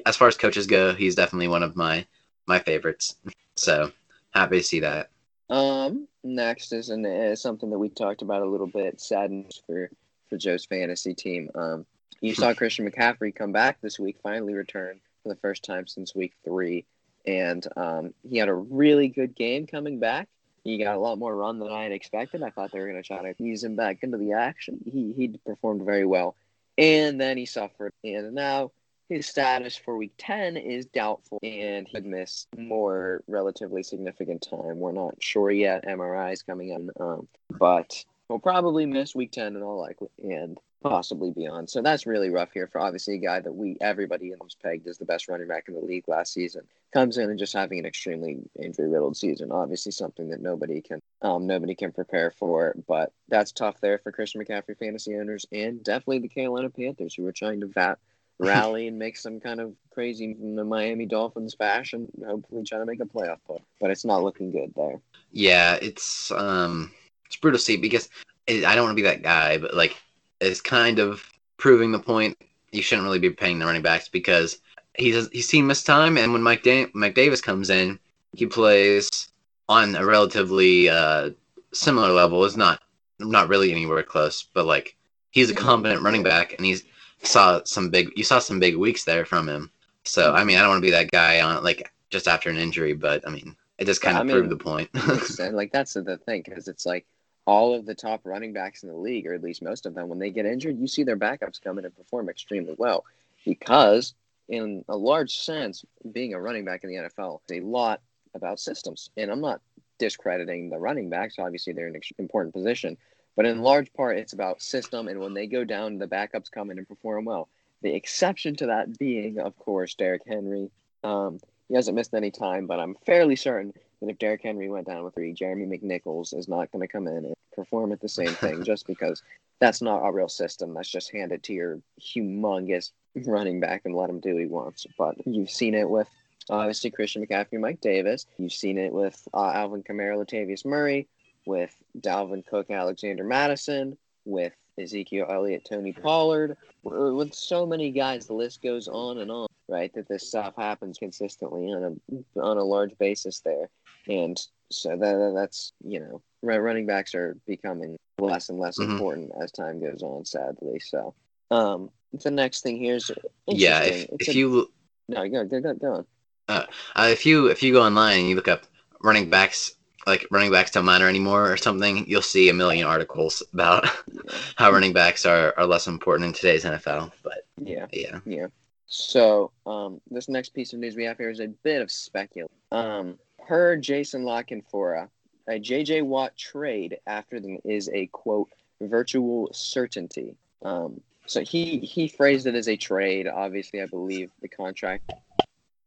as 0.07 0.17
far 0.17 0.29
as 0.29 0.37
coaches 0.37 0.67
go, 0.67 0.95
he's 0.95 1.15
definitely 1.15 1.49
one 1.49 1.63
of 1.63 1.77
my 1.77 2.07
my 2.47 2.59
favorites. 2.59 3.17
So 3.57 3.93
happy 4.31 4.59
to 4.59 4.65
see 4.65 4.81
that. 4.81 5.11
Um, 5.49 6.07
next 6.23 6.73
is 6.73 6.91
an, 6.91 7.05
is 7.05 7.41
something 7.41 7.71
that 7.71 7.79
we 7.79 7.89
talked 7.89 8.23
about 8.23 8.43
a 8.43 8.49
little 8.49 8.67
bit. 8.67 9.01
Sadness 9.01 9.63
for 9.67 9.91
for 10.29 10.37
Joe's 10.37 10.65
fantasy 10.65 11.15
team. 11.15 11.51
Um, 11.55 11.87
you 12.21 12.35
saw 12.35 12.55
Christian 12.55 12.91
McCaffrey 12.91 13.35
come 13.35 13.53
back 13.53 13.81
this 13.81 13.99
week, 13.99 14.17
finally 14.23 14.55
return 14.55 15.01
for 15.23 15.29
the 15.29 15.41
first 15.41 15.65
time 15.65 15.87
since 15.87 16.15
week 16.15 16.35
three, 16.45 16.87
and 17.27 17.67
um, 17.77 18.15
he 18.29 18.39
had 18.39 18.49
a 18.49 18.55
really 18.55 19.09
good 19.09 19.35
game 19.35 19.67
coming 19.67 19.99
back. 19.99 20.29
He 20.65 20.83
got 20.83 20.97
a 20.97 21.01
lot 21.01 21.19
more 21.19 21.35
run 21.35 21.59
than 21.59 21.71
I 21.71 21.85
had 21.85 21.93
expected. 21.93 22.43
I 22.43 22.51
thought 22.51 22.71
they 22.73 22.81
were 22.81 22.89
going 22.89 23.03
to 23.03 23.07
try 23.07 23.33
to 23.33 23.43
ease 23.43 23.65
him 23.65 23.77
back 23.77 23.99
into 24.03 24.19
the 24.19 24.33
action. 24.33 24.79
He 24.85 25.13
he 25.17 25.39
performed 25.47 25.83
very 25.83 26.05
well, 26.05 26.37
and 26.77 27.21
then 27.21 27.37
he 27.37 27.47
suffered, 27.47 27.93
and 28.05 28.35
now 28.35 28.71
his 29.11 29.27
status 29.27 29.77
for 29.77 29.97
week 29.97 30.13
10 30.19 30.57
is 30.57 30.87
doubtful 30.87 31.41
and 31.43 31.87
he 31.89 31.95
could 31.95 32.07
miss 32.07 32.47
more 32.57 33.25
relatively 33.27 33.83
significant 33.83 34.47
time. 34.49 34.79
We're 34.79 34.93
not 34.93 35.17
sure 35.19 35.51
yet. 35.51 35.85
MRI 35.85 36.33
is 36.33 36.43
coming 36.43 36.69
in, 36.69 36.91
um, 37.01 37.27
but 37.51 38.05
he'll 38.29 38.39
probably 38.39 38.87
miss 38.87 39.13
week 39.13 39.33
10 39.33 39.57
in 39.57 39.63
all 39.63 39.81
likelihood 39.81 40.11
and 40.23 40.59
possibly 40.83 41.31
beyond. 41.31 41.69
So 41.69 41.83
that's 41.83 42.07
really 42.07 42.31
rough 42.31 42.53
here 42.53 42.67
for 42.67 42.81
obviously 42.81 43.15
a 43.15 43.19
guy 43.19 43.41
that 43.41 43.53
we 43.53 43.77
everybody 43.81 44.33
in 44.33 44.39
was 44.41 44.55
pegged 44.55 44.87
as 44.87 44.99
the 44.99 45.05
best 45.05 45.29
running 45.29 45.49
back 45.49 45.69
in 45.69 45.75
the 45.75 45.81
league 45.81 46.09
last 46.09 46.33
season. 46.33 46.63
Comes 46.93 47.19
in 47.19 47.31
and 47.31 47.39
just 47.39 47.53
having 47.53 47.79
an 47.79 47.87
extremely 47.87 48.39
injury 48.61 48.89
riddled 48.89 49.17
season. 49.17 49.53
Obviously 49.53 49.93
something 49.93 50.29
that 50.31 50.41
nobody 50.41 50.81
can 50.81 51.01
um, 51.23 51.47
nobody 51.47 51.75
can 51.75 51.93
prepare 51.93 52.31
for. 52.31 52.75
But 52.89 53.13
that's 53.29 53.53
tough 53.53 53.81
there 53.81 53.99
for 53.99 54.13
Christian 54.13 54.43
McCaffrey 54.43 54.79
fantasy 54.79 55.17
owners 55.17 55.47
and 55.53 55.83
definitely 55.85 56.21
the 56.21 56.29
Carolina 56.29 56.71
Panthers 56.71 57.15
who 57.15 57.27
are 57.27 57.33
trying 57.33 57.61
to 57.61 57.97
rally 58.39 58.89
and 58.89 58.99
make 58.99 59.19
some 59.19 59.39
kind 59.39 59.61
of 59.61 59.75
crazy 59.93 60.35
the 60.35 60.65
Miami 60.65 61.05
Dolphins 61.05 61.55
fashion, 61.55 62.09
hopefully 62.27 62.65
trying 62.65 62.81
to 62.81 62.87
make 62.87 63.01
a 63.01 63.05
playoff 63.05 63.39
push. 63.47 63.61
But 63.81 63.91
it's 63.91 64.05
not 64.05 64.23
looking 64.23 64.51
good 64.51 64.73
there. 64.75 65.01
Yeah, 65.31 65.79
it's 65.83 66.31
um 66.33 66.91
it's 67.27 67.37
brutal 67.37 67.59
to 67.59 67.65
see 67.65 67.77
because 67.77 68.09
I 68.49 68.75
don't 68.75 68.85
want 68.85 68.93
to 68.97 69.03
be 69.03 69.09
that 69.09 69.23
guy, 69.23 69.59
but 69.59 69.75
like 69.75 69.95
it's 70.41 70.61
kind 70.61 70.99
of 70.99 71.25
proving 71.57 71.93
the 71.93 71.99
point 71.99 72.37
you 72.73 72.83
shouldn't 72.83 73.05
really 73.05 73.19
be 73.19 73.31
paying 73.31 73.59
the 73.59 73.67
running 73.67 73.83
backs 73.83 74.09
because 74.09 74.59
he's 74.95 75.29
he's 75.29 75.49
seen 75.49 75.67
missed 75.67 75.87
time, 75.87 76.17
and 76.17 76.33
when 76.33 76.43
Mike 76.43 76.63
da- 76.63 76.91
Mike 76.95 77.15
Davis 77.15 77.41
comes 77.41 77.71
in, 77.71 77.99
he 78.33 78.47
plays 78.47 79.29
on 79.69 79.95
a 79.95 80.05
relatively 80.05 80.89
uh, 80.89 81.31
similar 81.73 82.11
level. 82.11 82.45
It's 82.45 82.57
not 82.57 82.81
not 83.19 83.49
really 83.49 83.71
anywhere 83.71 84.03
close, 84.03 84.43
but 84.43 84.67
like 84.67 84.97
he's 85.31 85.51
a 85.51 85.55
competent 85.55 86.03
running 86.03 86.23
back, 86.23 86.55
and 86.55 86.65
he's 86.65 86.85
saw 87.23 87.61
some 87.65 87.91
big 87.91 88.11
you 88.17 88.25
saw 88.25 88.39
some 88.39 88.61
big 88.61 88.77
weeks 88.77 89.05
there 89.05 89.25
from 89.25 89.49
him. 89.49 89.71
So 90.05 90.33
I 90.33 90.45
mean, 90.45 90.57
I 90.57 90.61
don't 90.61 90.71
want 90.71 90.83
to 90.83 90.87
be 90.87 90.93
that 90.93 91.11
guy 91.11 91.41
on 91.41 91.63
like 91.63 91.93
just 92.11 92.29
after 92.29 92.51
an 92.51 92.57
injury, 92.57 92.95
but 92.95 93.27
I 93.27 93.31
mean, 93.31 93.57
it 93.79 93.85
just 93.85 94.01
kind 94.01 94.15
yeah, 94.15 94.21
of 94.21 94.25
I 94.25 94.27
mean, 94.27 94.37
proved 94.37 94.51
the 94.51 94.57
point. 94.57 94.91
like 95.55 95.73
that's 95.73 95.95
the 95.95 96.19
thing 96.25 96.43
because 96.45 96.69
it's 96.69 96.87
like 96.87 97.07
all 97.51 97.75
of 97.75 97.85
the 97.85 97.97
top 97.97 98.21
running 98.23 98.53
backs 98.53 98.85
in 98.85 98.89
the 98.89 98.95
league, 98.95 99.27
or 99.27 99.35
at 99.35 99.43
least 99.43 99.61
most 99.61 99.85
of 99.85 99.93
them, 99.93 100.07
when 100.07 100.21
they 100.21 100.31
get 100.31 100.47
injured, 100.47 100.79
you 100.79 100.87
see 100.87 101.03
their 101.03 101.17
backups 101.17 101.61
come 101.61 101.81
in 101.81 101.85
and 101.85 101.97
perform 101.97 102.29
extremely 102.29 102.77
well 102.79 103.05
because, 103.45 104.15
in 104.49 104.85
a 104.89 104.97
large 104.97 105.37
sense, 105.37 105.85
being 106.13 106.33
a 106.33 106.41
running 106.41 106.65
back 106.65 106.85
in 106.85 106.91
the 106.91 107.09
NFL 107.09 107.41
is 107.49 107.59
a 107.59 107.67
lot 107.67 108.01
about 108.37 108.61
systems. 108.61 109.11
And 109.17 109.33
I'm 109.33 109.41
not 109.41 109.61
discrediting 109.99 110.71
the 110.71 110.79
running 110.79 111.11
backs. 111.11 111.41
Obviously, 111.41 111.73
they're 111.73 111.89
in 111.89 111.97
an 111.97 112.03
important 112.19 112.55
position, 112.55 112.97
but 113.35 113.47
in 113.47 113.63
large 113.63 113.93
part, 113.95 114.17
it's 114.17 114.33
about 114.33 114.63
system. 114.63 115.09
And 115.09 115.19
when 115.19 115.35
they 115.35 115.49
go 115.49 115.65
down, 115.65 115.99
the 115.99 116.07
backups 116.07 116.53
come 116.53 116.71
in 116.71 116.79
and 116.79 116.87
perform 116.87 117.25
well. 117.25 117.49
The 117.83 117.93
exception 117.93 118.55
to 118.57 118.67
that 118.67 118.97
being, 118.97 119.41
of 119.41 119.59
course, 119.59 119.95
Derrick 119.97 120.23
Henry. 120.25 120.71
Um, 121.03 121.41
he 121.69 121.75
hasn't 121.75 121.97
missed 121.97 122.15
any 122.15 122.31
time, 122.31 122.69
but 122.69 122.79
I'm 122.79 122.95
fairly 123.07 123.35
certain 123.35 123.73
that 124.01 124.11
if 124.11 124.19
Derrick 124.19 124.43
Henry 124.43 124.69
went 124.69 124.87
down 124.87 125.05
with 125.05 125.15
three, 125.15 125.33
Jeremy 125.33 125.67
McNichols 125.67 126.37
is 126.37 126.49
not 126.49 126.71
going 126.73 126.81
to 126.87 126.93
come 126.93 127.07
in 127.07 127.25
and 127.27 127.35
perform 127.55 127.93
at 127.93 128.01
the 128.01 128.09
same 128.09 128.29
thing 128.35 128.65
just 128.65 128.87
because 128.87 129.23
that's 129.59 129.83
not 129.83 130.05
a 130.05 130.13
real 130.13 130.29
system. 130.29 130.75
That's 130.75 130.89
just 130.89 131.13
hand 131.13 131.33
it 131.33 131.43
to 131.45 131.53
your 131.53 131.81
humongous 132.01 132.91
running 133.15 133.61
back 133.61 133.83
and 133.85 133.95
let 133.95 134.11
him 134.11 134.21
do 134.21 134.35
what 134.35 134.41
he 134.41 134.47
wants. 134.47 134.87
But 134.97 135.27
you've 135.27 135.51
seen 135.51 135.75
it 135.75 135.89
with 135.89 136.09
obviously 136.49 136.91
Christian 136.91 137.25
McCaffrey, 137.25 137.61
Mike 137.61 137.81
Davis. 137.81 138.27
You've 138.39 138.53
seen 138.53 138.79
it 138.79 138.93
with 138.93 139.27
uh, 139.35 139.53
Alvin 139.53 139.83
Kamara, 139.83 140.17
Latavius 140.17 140.65
Murray 140.65 141.07
with 141.47 141.75
Dalvin 141.99 142.47
Cook, 142.47 142.71
Alexander 142.71 143.25
Mattison, 143.25 143.97
with 144.25 144.53
Ezekiel 144.79 145.27
Elliott, 145.29 145.67
Tony 145.69 145.93
Pollard, 145.93 146.57
with 146.83 147.35
so 147.35 147.67
many 147.67 147.91
guys. 147.91 148.27
The 148.27 148.35
list 148.35 148.63
goes 148.63 148.89
on 148.89 149.19
and 149.19 149.31
on. 149.31 149.47
Right, 149.69 149.95
that 149.95 150.09
this 150.09 150.27
stuff 150.27 150.55
happens 150.57 150.99
consistently 150.99 151.73
on 151.73 152.01
a 152.11 152.41
on 152.41 152.59
a 152.59 152.65
large 152.65 152.99
basis 152.99 153.39
there, 153.39 153.69
and 154.09 154.41
so 154.71 154.91
that 154.97 155.33
that's 155.35 155.73
you 155.85 156.01
know 156.01 156.23
running 156.43 156.87
backs 156.87 157.15
are 157.15 157.37
becoming 157.47 157.99
less 158.19 158.49
and 158.49 158.59
less 158.59 158.79
mm-hmm. 158.79 158.93
important 158.93 159.33
as 159.43 159.53
time 159.53 159.81
goes 159.81 160.03
on. 160.03 160.25
Sadly, 160.25 160.81
so 160.81 161.15
um, 161.51 161.91
the 162.13 162.31
next 162.31 162.63
thing 162.63 162.79
here 162.79 162.97
is 162.97 163.11
yeah. 163.47 163.83
If, 163.83 164.09
if 164.21 164.29
a, 164.29 164.35
you 164.35 164.71
no, 165.09 165.29
go 165.29 165.45
go 165.45 165.61
go, 165.61 165.75
go 165.75 165.95
on. 165.95 166.07
Uh, 166.49 166.67
uh, 166.97 167.09
if 167.11 167.27
you 167.27 167.47
if 167.47 167.63
you 167.63 167.73
go 167.73 167.83
online 167.83 168.21
and 168.21 168.29
you 168.29 168.37
look 168.37 168.49
up 168.49 168.65
running 169.03 169.31
backs 169.31 169.75
like 170.07 170.27
running 170.31 170.51
backs 170.51 170.71
don't 170.71 170.85
matter 170.85 171.09
anymore 171.09 171.51
or 171.51 171.57
something, 171.57 172.07
you'll 172.09 172.23
see 172.23 172.49
a 172.49 172.55
million 172.55 172.87
articles 172.87 173.43
about 173.53 173.85
yeah. 174.13 174.21
how 174.57 174.71
running 174.71 174.93
backs 174.93 175.27
are, 175.27 175.55
are 175.57 175.67
less 175.67 175.87
important 175.87 176.29
in 176.29 176.33
today's 176.33 176.65
NFL. 176.65 177.13
But 177.23 177.47
yeah, 177.59 177.87
yeah, 177.93 178.21
yeah. 178.25 178.47
So 178.87 179.53
um, 179.67 180.01
this 180.11 180.29
next 180.29 180.51
piece 180.51 180.73
of 180.73 180.81
news 180.81 180.97
we 180.97 181.05
have 181.05 181.19
here 181.19 181.31
is 181.31 181.41
a 181.41 181.49
bit 181.49 181.83
of 181.83 181.91
speculation. 181.91 182.51
Um, 182.73 183.19
per 183.51 183.75
Jason 183.77 184.23
La 184.23 184.45
Canfora, 184.45 185.09
a 185.49 185.59
JJ 185.59 186.05
Watt 186.05 186.37
trade 186.37 186.99
after 187.05 187.41
them 187.41 187.59
is 187.65 187.91
a 187.93 188.07
quote 188.07 188.49
virtual 188.81 189.49
certainty. 189.53 190.37
Um, 190.63 191.01
so 191.27 191.43
he 191.43 191.81
he 191.81 192.07
phrased 192.07 192.47
it 192.47 192.55
as 192.55 192.69
a 192.69 192.77
trade. 192.77 193.27
Obviously, 193.27 193.83
I 193.83 193.87
believe 193.87 194.31
the 194.41 194.47
contract 194.47 195.13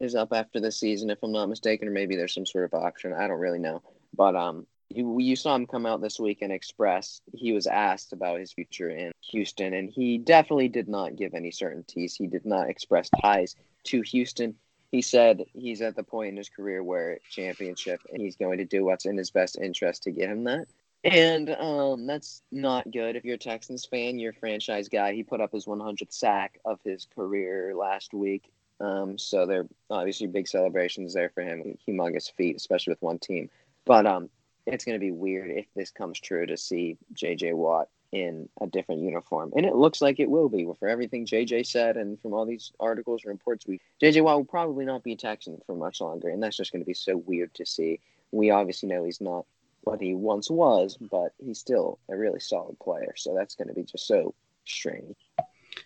is 0.02 0.14
up 0.14 0.34
after 0.34 0.60
the 0.60 0.74
season, 0.74 1.10
if 1.10 1.24
I'm 1.24 1.32
not 1.32 1.48
mistaken, 1.48 1.88
or 1.88 1.92
maybe 1.92 2.18
there's 2.18 2.34
some 2.34 2.46
sort 2.46 2.66
of 2.66 2.74
option. 2.74 3.14
I 3.14 3.30
don't 3.30 3.40
really 3.40 3.60
know. 3.60 3.82
But 4.14 4.36
um, 4.36 4.68
you, 4.90 5.18
you 5.22 5.38
saw 5.38 5.56
him 5.56 5.66
come 5.66 5.86
out 5.86 6.02
this 6.02 6.20
week 6.20 6.42
and 6.42 6.52
express 6.52 7.22
he 7.34 7.54
was 7.54 7.66
asked 7.66 8.12
about 8.12 8.42
his 8.42 8.52
future 8.52 8.90
in 8.90 9.14
Houston, 9.32 9.74
and 9.74 9.90
he 9.90 10.18
definitely 10.18 10.68
did 10.68 10.90
not 10.90 11.16
give 11.16 11.34
any 11.34 11.52
certainties. 11.52 12.14
He 12.14 12.28
did 12.28 12.46
not 12.46 12.70
express 12.70 13.10
ties 13.22 13.56
to 13.86 14.02
Houston. 14.02 14.56
He 14.94 15.02
said 15.02 15.46
he's 15.54 15.82
at 15.82 15.96
the 15.96 16.04
point 16.04 16.30
in 16.30 16.38
his 16.38 16.50
career 16.50 16.84
where 16.84 17.18
championship, 17.28 18.00
and 18.12 18.22
he's 18.22 18.36
going 18.36 18.60
to 18.60 18.64
do 18.64 18.86
what's 18.86 19.08
in 19.08 19.18
his 19.18 19.32
best 19.32 19.58
interest 19.58 20.04
to 20.04 20.12
get 20.12 20.30
him 20.30 20.44
that. 20.44 20.68
And 21.04 21.50
um, 21.50 22.06
that's 22.06 22.44
not 22.52 22.92
good. 22.92 23.16
If 23.16 23.26
you're 23.26 23.34
a 23.34 23.40
Texans 23.40 23.88
fan, 23.88 24.20
you're 24.20 24.34
a 24.34 24.36
franchise 24.36 24.90
guy. 24.90 25.14
He 25.14 25.24
put 25.24 25.42
up 25.42 25.52
his 25.52 25.66
100th 25.66 26.14
sack 26.14 26.60
of 26.64 26.80
his 26.86 27.08
career 27.16 27.74
last 27.76 28.14
week. 28.14 28.52
Um, 28.80 29.18
so 29.18 29.48
there 29.48 29.66
obviously 29.90 30.28
big 30.28 30.48
celebrations 30.48 31.16
there 31.16 31.32
for 31.34 31.42
him. 31.42 31.76
Humongous 31.88 32.32
feat, 32.32 32.56
especially 32.56 32.92
with 32.92 33.02
one 33.02 33.18
team. 33.18 33.50
But 33.86 34.06
um, 34.06 34.30
it's 34.68 34.86
going 34.86 34.96
to 34.96 35.04
be 35.04 35.12
weird 35.12 35.50
if 35.50 35.66
this 35.76 35.90
comes 35.90 36.20
true 36.20 36.46
to 36.46 36.56
see 36.56 37.00
JJ 37.16 37.56
Watt 37.56 37.90
in 38.14 38.48
a 38.62 38.68
different 38.68 39.02
uniform, 39.02 39.52
and 39.56 39.66
it 39.66 39.76
looks 39.76 40.00
like 40.00 40.20
it 40.20 40.30
will 40.30 40.48
be. 40.48 40.68
For 40.80 40.88
everything 40.88 41.26
JJ 41.26 41.66
said, 41.66 41.98
and 41.98 42.22
from 42.22 42.34
all 42.34 42.46
these 42.46 42.72
articles 42.80 43.24
and 43.26 43.32
reports, 43.32 43.66
we 43.66 43.82
JJ 44.02 44.24
Watt 44.24 44.38
will 44.38 44.46
probably 44.46 44.86
not 44.86 45.04
be 45.04 45.14
a 45.14 45.18
Texan 45.18 45.60
for 45.66 45.76
much 45.76 46.00
longer, 46.00 46.30
and 46.30 46.42
that's 46.42 46.56
just 46.56 46.72
going 46.72 46.82
to 46.82 46.86
be 46.86 46.94
so 46.94 47.18
weird 47.18 47.54
to 47.56 47.66
see. 47.66 48.00
We 48.32 48.52
obviously 48.52 48.88
know 48.88 49.04
he's 49.04 49.20
not 49.20 49.46
what 49.82 50.00
he 50.00 50.14
once 50.14 50.50
was, 50.50 50.96
but 50.96 51.34
he's 51.44 51.60
still 51.60 51.98
a 52.08 52.16
really 52.16 52.40
solid 52.40 52.80
player. 52.80 53.14
So 53.18 53.34
that's 53.34 53.56
going 53.56 53.68
to 53.68 53.74
be 53.74 53.84
just 53.84 54.08
so 54.08 54.34
strange. 54.66 55.16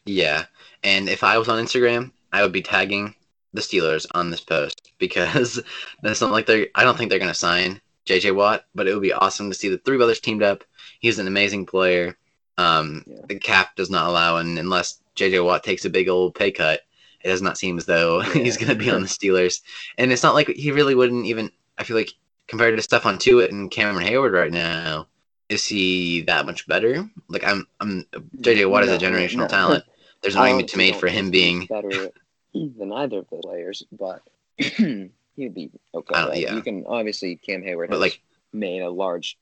Yeah, 0.05 0.45
and 0.83 1.07
if 1.07 1.23
I 1.23 1.37
was 1.37 1.47
on 1.47 1.63
Instagram, 1.63 2.11
I 2.33 2.41
would 2.41 2.51
be 2.51 2.61
tagging 2.61 3.15
the 3.53 3.61
Steelers 3.61 4.05
on 4.11 4.31
this 4.31 4.41
post 4.41 4.91
because 4.99 5.61
it's 6.03 6.21
not 6.21 6.31
like 6.31 6.45
they're. 6.45 6.67
I 6.75 6.83
don't 6.83 6.97
think 6.97 7.09
they're 7.09 7.19
gonna 7.19 7.33
sign 7.33 7.79
JJ 8.05 8.35
Watt, 8.35 8.65
but 8.75 8.87
it 8.87 8.93
would 8.93 9.01
be 9.01 9.13
awesome 9.13 9.49
to 9.49 9.55
see 9.55 9.69
the 9.69 9.77
three 9.77 9.97
brothers 9.97 10.19
teamed 10.19 10.43
up. 10.43 10.65
He's 10.99 11.19
an 11.19 11.27
amazing 11.27 11.65
player. 11.65 12.17
Um, 12.57 13.03
yeah. 13.05 13.21
The 13.27 13.39
cap 13.39 13.75
does 13.75 13.89
not 13.89 14.07
allow, 14.07 14.37
and 14.37 14.57
unless 14.57 15.01
JJ 15.15 15.43
Watt 15.45 15.63
takes 15.63 15.85
a 15.85 15.89
big 15.89 16.09
old 16.09 16.35
pay 16.35 16.51
cut, 16.51 16.81
it 17.23 17.27
does 17.27 17.41
not 17.41 17.57
seem 17.57 17.77
as 17.77 17.85
though 17.85 18.21
yeah. 18.33 18.33
he's 18.33 18.57
going 18.57 18.69
to 18.69 18.75
be 18.75 18.89
on 18.89 19.01
the 19.01 19.07
Steelers. 19.07 19.61
And 19.97 20.11
it's 20.11 20.23
not 20.23 20.33
like 20.33 20.47
he 20.47 20.71
really 20.71 20.95
wouldn't 20.95 21.25
even. 21.25 21.51
I 21.77 21.83
feel 21.83 21.97
like 21.97 22.13
compared 22.47 22.75
to 22.77 22.87
Stephon 22.87 23.19
Tuitt 23.19 23.51
and 23.51 23.69
Cameron 23.69 24.07
Heyward 24.07 24.33
right 24.33 24.51
now, 24.51 25.07
is 25.49 25.65
he 25.65 26.21
that 26.21 26.45
much 26.45 26.67
better? 26.67 27.07
Like 27.27 27.43
I'm, 27.43 27.67
I'm 27.79 28.05
JJ 28.37 28.69
Watt 28.69 28.85
no, 28.85 28.93
is 28.93 29.01
a 29.01 29.05
generational 29.05 29.39
no. 29.39 29.47
talent. 29.47 29.83
There's 30.21 30.35
no 30.35 30.41
argument 30.41 30.69
to 30.69 30.77
made 30.77 30.95
for 30.95 31.07
him 31.07 31.29
being 31.29 31.67
better 31.67 32.09
than 32.53 32.91
either 32.91 33.19
of 33.19 33.29
the 33.29 33.37
players, 33.37 33.83
but 33.91 34.21
he'd 34.57 35.53
be 35.53 35.69
okay. 35.93 36.25
Right? 36.25 36.37
Yeah. 36.37 36.55
You 36.55 36.61
can 36.61 36.85
obviously 36.87 37.35
Cam 37.35 37.61
Heyward, 37.61 37.89
but 37.89 37.99
like 37.99 38.19
made 38.51 38.81
a 38.81 38.89
large 38.89 39.37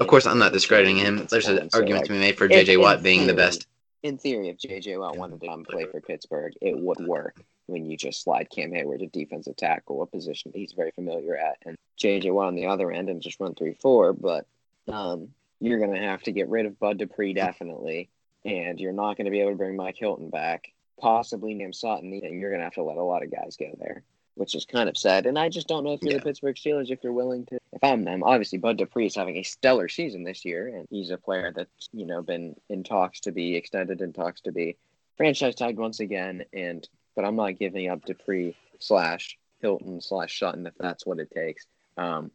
Of 0.00 0.06
course, 0.06 0.26
I'm 0.26 0.38
not 0.38 0.52
discrediting 0.52 0.96
him. 0.96 1.26
There's 1.30 1.48
an 1.48 1.70
so 1.70 1.78
argument 1.78 2.02
like, 2.02 2.06
to 2.06 2.12
be 2.12 2.18
made 2.18 2.38
for 2.38 2.48
JJ 2.48 2.80
Watt 2.80 3.02
being 3.02 3.20
theory, 3.20 3.26
the 3.30 3.36
best. 3.36 3.66
In 4.02 4.18
theory, 4.18 4.48
if 4.48 4.58
JJ 4.58 4.98
Watt 4.98 5.16
wanted 5.16 5.40
to 5.40 5.46
come 5.46 5.64
play 5.64 5.84
for 5.90 6.00
Pittsburgh, 6.00 6.54
it 6.60 6.78
would 6.78 7.00
work 7.06 7.36
when 7.66 7.84
you 7.84 7.96
just 7.96 8.22
slide 8.22 8.48
Cam 8.50 8.70
Heyward 8.70 8.98
to 9.00 9.06
defensive 9.06 9.56
tackle, 9.56 10.02
a 10.02 10.06
position 10.06 10.50
he's 10.54 10.72
very 10.72 10.90
familiar 10.92 11.36
at, 11.36 11.58
and 11.64 11.76
JJ 11.98 12.32
Watt 12.32 12.48
on 12.48 12.54
the 12.54 12.66
other 12.66 12.90
end 12.90 13.08
and 13.08 13.22
just 13.22 13.38
run 13.40 13.54
three 13.54 13.74
four. 13.74 14.12
But 14.12 14.46
um, 14.88 15.28
you're 15.60 15.78
going 15.78 15.94
to 15.94 16.00
have 16.00 16.22
to 16.22 16.32
get 16.32 16.48
rid 16.48 16.66
of 16.66 16.78
Bud 16.78 16.98
Dupree 16.98 17.34
definitely, 17.34 18.08
and 18.44 18.80
you're 18.80 18.92
not 18.92 19.16
going 19.16 19.26
to 19.26 19.30
be 19.30 19.40
able 19.40 19.52
to 19.52 19.56
bring 19.56 19.76
Mike 19.76 19.96
Hilton 19.98 20.30
back. 20.30 20.72
Possibly 20.98 21.54
Cam 21.58 21.72
Sutton, 21.72 22.12
and 22.12 22.40
you're 22.40 22.50
going 22.50 22.60
to 22.60 22.64
have 22.64 22.74
to 22.74 22.82
let 22.82 22.96
a 22.96 23.02
lot 23.02 23.22
of 23.22 23.30
guys 23.30 23.56
go 23.58 23.74
there, 23.78 24.02
which 24.34 24.54
is 24.54 24.64
kind 24.64 24.88
of 24.88 24.96
sad. 24.96 25.26
And 25.26 25.38
I 25.38 25.48
just 25.48 25.68
don't 25.68 25.84
know 25.84 25.92
if 25.92 26.02
you're 26.02 26.12
yeah. 26.12 26.18
the 26.18 26.24
Pittsburgh 26.24 26.56
Steelers 26.56 26.90
if 26.90 27.02
you're 27.02 27.12
willing 27.12 27.46
to. 27.46 27.58
If 27.72 27.84
I'm 27.84 28.04
them, 28.04 28.22
obviously 28.22 28.58
Bud 28.58 28.78
Dupree 28.78 29.06
is 29.06 29.14
having 29.14 29.36
a 29.36 29.42
stellar 29.42 29.88
season 29.88 30.24
this 30.24 30.44
year, 30.44 30.68
and 30.68 30.86
he's 30.90 31.10
a 31.10 31.18
player 31.18 31.52
that's 31.54 31.88
you 31.92 32.06
know 32.06 32.22
been 32.22 32.56
in 32.68 32.82
talks 32.82 33.20
to 33.20 33.32
be 33.32 33.56
extended 33.56 34.00
in 34.00 34.12
talks 34.12 34.40
to 34.42 34.52
be 34.52 34.76
franchise 35.16 35.54
tagged 35.54 35.78
once 35.78 36.00
again. 36.00 36.44
And 36.52 36.88
but 37.14 37.24
I'm 37.24 37.36
not 37.36 37.58
giving 37.58 37.88
up 37.88 38.04
Dupree 38.04 38.56
slash 38.78 39.38
Hilton 39.60 40.00
slash 40.00 40.38
Sutton 40.38 40.66
if 40.66 40.74
that's 40.78 41.06
what 41.06 41.18
it 41.18 41.30
takes. 41.30 41.66
Um, 41.96 42.30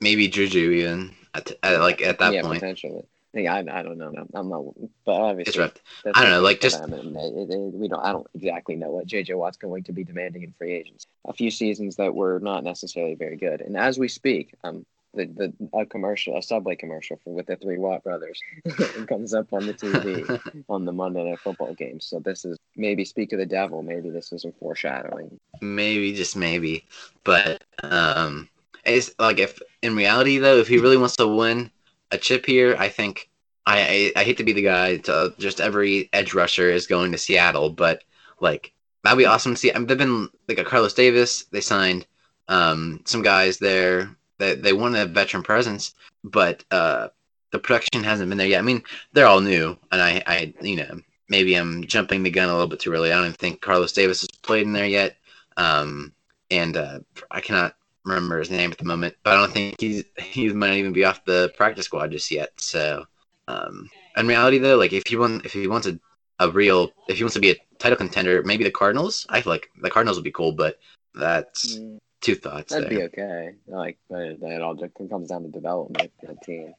Maybe 0.00 0.28
Juju 0.28 0.70
even 0.70 1.14
at, 1.34 1.52
at 1.62 1.80
like 1.80 2.02
at 2.02 2.18
that 2.18 2.32
yeah, 2.32 2.42
point. 2.42 2.60
potentially. 2.60 3.04
Yeah, 3.36 3.54
I, 3.54 3.58
I 3.58 3.82
don't 3.82 3.98
know. 3.98 4.12
I'm 4.34 4.48
not, 4.48 4.64
but 5.04 5.12
obviously, 5.12 5.64
it's 5.64 5.80
I 6.14 6.22
don't 6.22 6.30
know. 6.30 6.40
Like 6.40 6.60
just 6.60 6.80
it, 6.80 6.88
it, 6.88 7.74
we 7.74 7.88
don't. 7.88 8.00
I 8.00 8.12
don't 8.12 8.26
exactly 8.34 8.76
know 8.76 8.90
what 8.90 9.06
JJ 9.06 9.36
Watt's 9.36 9.58
going 9.58 9.84
to 9.84 9.92
be 9.92 10.04
demanding 10.04 10.42
in 10.42 10.54
free 10.56 10.72
agents. 10.72 11.06
A 11.26 11.32
few 11.32 11.50
seasons 11.50 11.96
that 11.96 12.14
were 12.14 12.38
not 12.40 12.64
necessarily 12.64 13.14
very 13.14 13.36
good, 13.36 13.60
and 13.60 13.76
as 13.76 13.98
we 13.98 14.08
speak, 14.08 14.54
um, 14.64 14.86
the 15.12 15.26
the 15.26 15.52
a 15.78 15.84
commercial, 15.84 16.38
a 16.38 16.42
Subway 16.42 16.76
commercial 16.76 17.18
for 17.22 17.34
with 17.34 17.46
the 17.46 17.56
three 17.56 17.78
Watt 17.78 18.04
brothers, 18.04 18.40
comes 19.06 19.34
up 19.34 19.52
on 19.52 19.66
the 19.66 19.74
TV 19.74 20.64
on 20.68 20.84
the 20.84 20.92
Monday 20.92 21.28
Night 21.28 21.40
Football 21.40 21.74
game. 21.74 22.00
So 22.00 22.20
this 22.20 22.44
is 22.44 22.56
maybe 22.74 23.04
speak 23.04 23.32
of 23.32 23.38
the 23.38 23.46
devil. 23.46 23.82
Maybe 23.82 24.08
this 24.10 24.32
is 24.32 24.44
a 24.44 24.52
foreshadowing. 24.52 25.38
Maybe 25.60 26.14
just 26.14 26.36
maybe, 26.36 26.84
but 27.24 27.64
um, 27.82 28.48
it's 28.84 29.10
like 29.18 29.38
if 29.38 29.60
in 29.82 29.96
reality 29.96 30.38
though, 30.38 30.58
if 30.58 30.68
he 30.68 30.78
really 30.78 30.96
wants 30.96 31.16
to 31.16 31.28
win 31.28 31.70
a 32.10 32.18
chip 32.18 32.46
here, 32.46 32.76
I 32.78 32.88
think 32.88 33.28
I, 33.66 34.12
I, 34.16 34.20
I 34.20 34.24
hate 34.24 34.36
to 34.38 34.44
be 34.44 34.52
the 34.52 34.62
guy 34.62 34.96
to 34.98 35.34
just 35.38 35.60
every 35.60 36.08
edge 36.12 36.34
rusher 36.34 36.70
is 36.70 36.86
going 36.86 37.12
to 37.12 37.18
Seattle, 37.18 37.70
but 37.70 38.04
like 38.40 38.72
that'd 39.02 39.18
be 39.18 39.26
awesome 39.26 39.54
to 39.54 39.60
see. 39.60 39.72
I 39.72 39.78
mean, 39.78 39.86
they've 39.86 39.98
been 39.98 40.28
like 40.48 40.58
a 40.58 40.64
Carlos 40.64 40.94
Davis. 40.94 41.44
They 41.44 41.60
signed 41.60 42.06
um, 42.48 43.02
some 43.04 43.22
guys 43.22 43.58
there 43.58 44.10
that 44.38 44.62
they 44.62 44.72
want 44.72 44.96
a 44.96 45.06
veteran 45.06 45.42
presence, 45.42 45.94
but 46.22 46.64
uh, 46.70 47.08
the 47.50 47.58
production 47.58 48.04
hasn't 48.04 48.28
been 48.28 48.38
there 48.38 48.46
yet. 48.46 48.58
I 48.58 48.62
mean, 48.62 48.82
they're 49.12 49.26
all 49.26 49.40
new, 49.40 49.76
and 49.90 50.00
I, 50.00 50.22
I 50.26 50.54
you 50.60 50.76
know 50.76 51.00
maybe 51.28 51.54
I'm 51.54 51.84
jumping 51.86 52.22
the 52.22 52.30
gun 52.30 52.48
a 52.48 52.52
little 52.52 52.68
bit 52.68 52.80
too 52.80 52.92
early. 52.92 53.12
I 53.12 53.20
don't 53.20 53.36
think 53.36 53.60
Carlos 53.60 53.92
Davis 53.92 54.20
has 54.20 54.28
played 54.42 54.66
in 54.66 54.72
there 54.72 54.86
yet, 54.86 55.16
um, 55.56 56.12
and 56.50 56.76
uh, 56.76 57.00
I 57.30 57.40
cannot 57.40 57.74
remember 58.06 58.38
his 58.38 58.50
name 58.50 58.70
at 58.70 58.78
the 58.78 58.84
moment, 58.84 59.16
but 59.22 59.34
I 59.34 59.40
don't 59.40 59.52
think 59.52 59.80
he's 59.80 60.04
he 60.18 60.48
might 60.52 60.74
even 60.74 60.92
be 60.92 61.04
off 61.04 61.24
the 61.24 61.52
practice 61.56 61.86
squad 61.86 62.12
just 62.12 62.30
yet. 62.30 62.50
So, 62.56 63.04
um, 63.48 63.90
in 64.16 64.26
reality, 64.26 64.58
though, 64.58 64.76
like 64.76 64.92
if 64.92 65.02
he 65.06 65.16
want 65.16 65.44
if 65.44 65.52
he 65.52 65.66
wants 65.66 65.86
a, 65.86 65.98
a 66.38 66.50
real 66.50 66.90
if 67.08 67.18
he 67.18 67.24
wants 67.24 67.34
to 67.34 67.40
be 67.40 67.50
a 67.50 67.56
title 67.78 67.96
contender, 67.96 68.42
maybe 68.44 68.64
the 68.64 68.70
Cardinals. 68.70 69.26
I 69.28 69.40
feel 69.40 69.52
like 69.52 69.68
the 69.82 69.90
Cardinals 69.90 70.16
would 70.16 70.24
be 70.24 70.32
cool, 70.32 70.52
but 70.52 70.78
that's 71.14 71.78
mm, 71.78 71.98
two 72.20 72.34
thoughts. 72.34 72.72
That'd 72.72 72.88
there. 72.88 72.98
be 72.98 73.04
okay. 73.04 73.54
Like, 73.66 73.98
but 74.08 74.20
it 74.20 74.62
all 74.62 74.74
just 74.74 74.94
comes 74.94 75.28
down 75.28 75.42
to 75.42 75.48
development 75.48 76.12
the 76.22 76.36
team. 76.44 76.74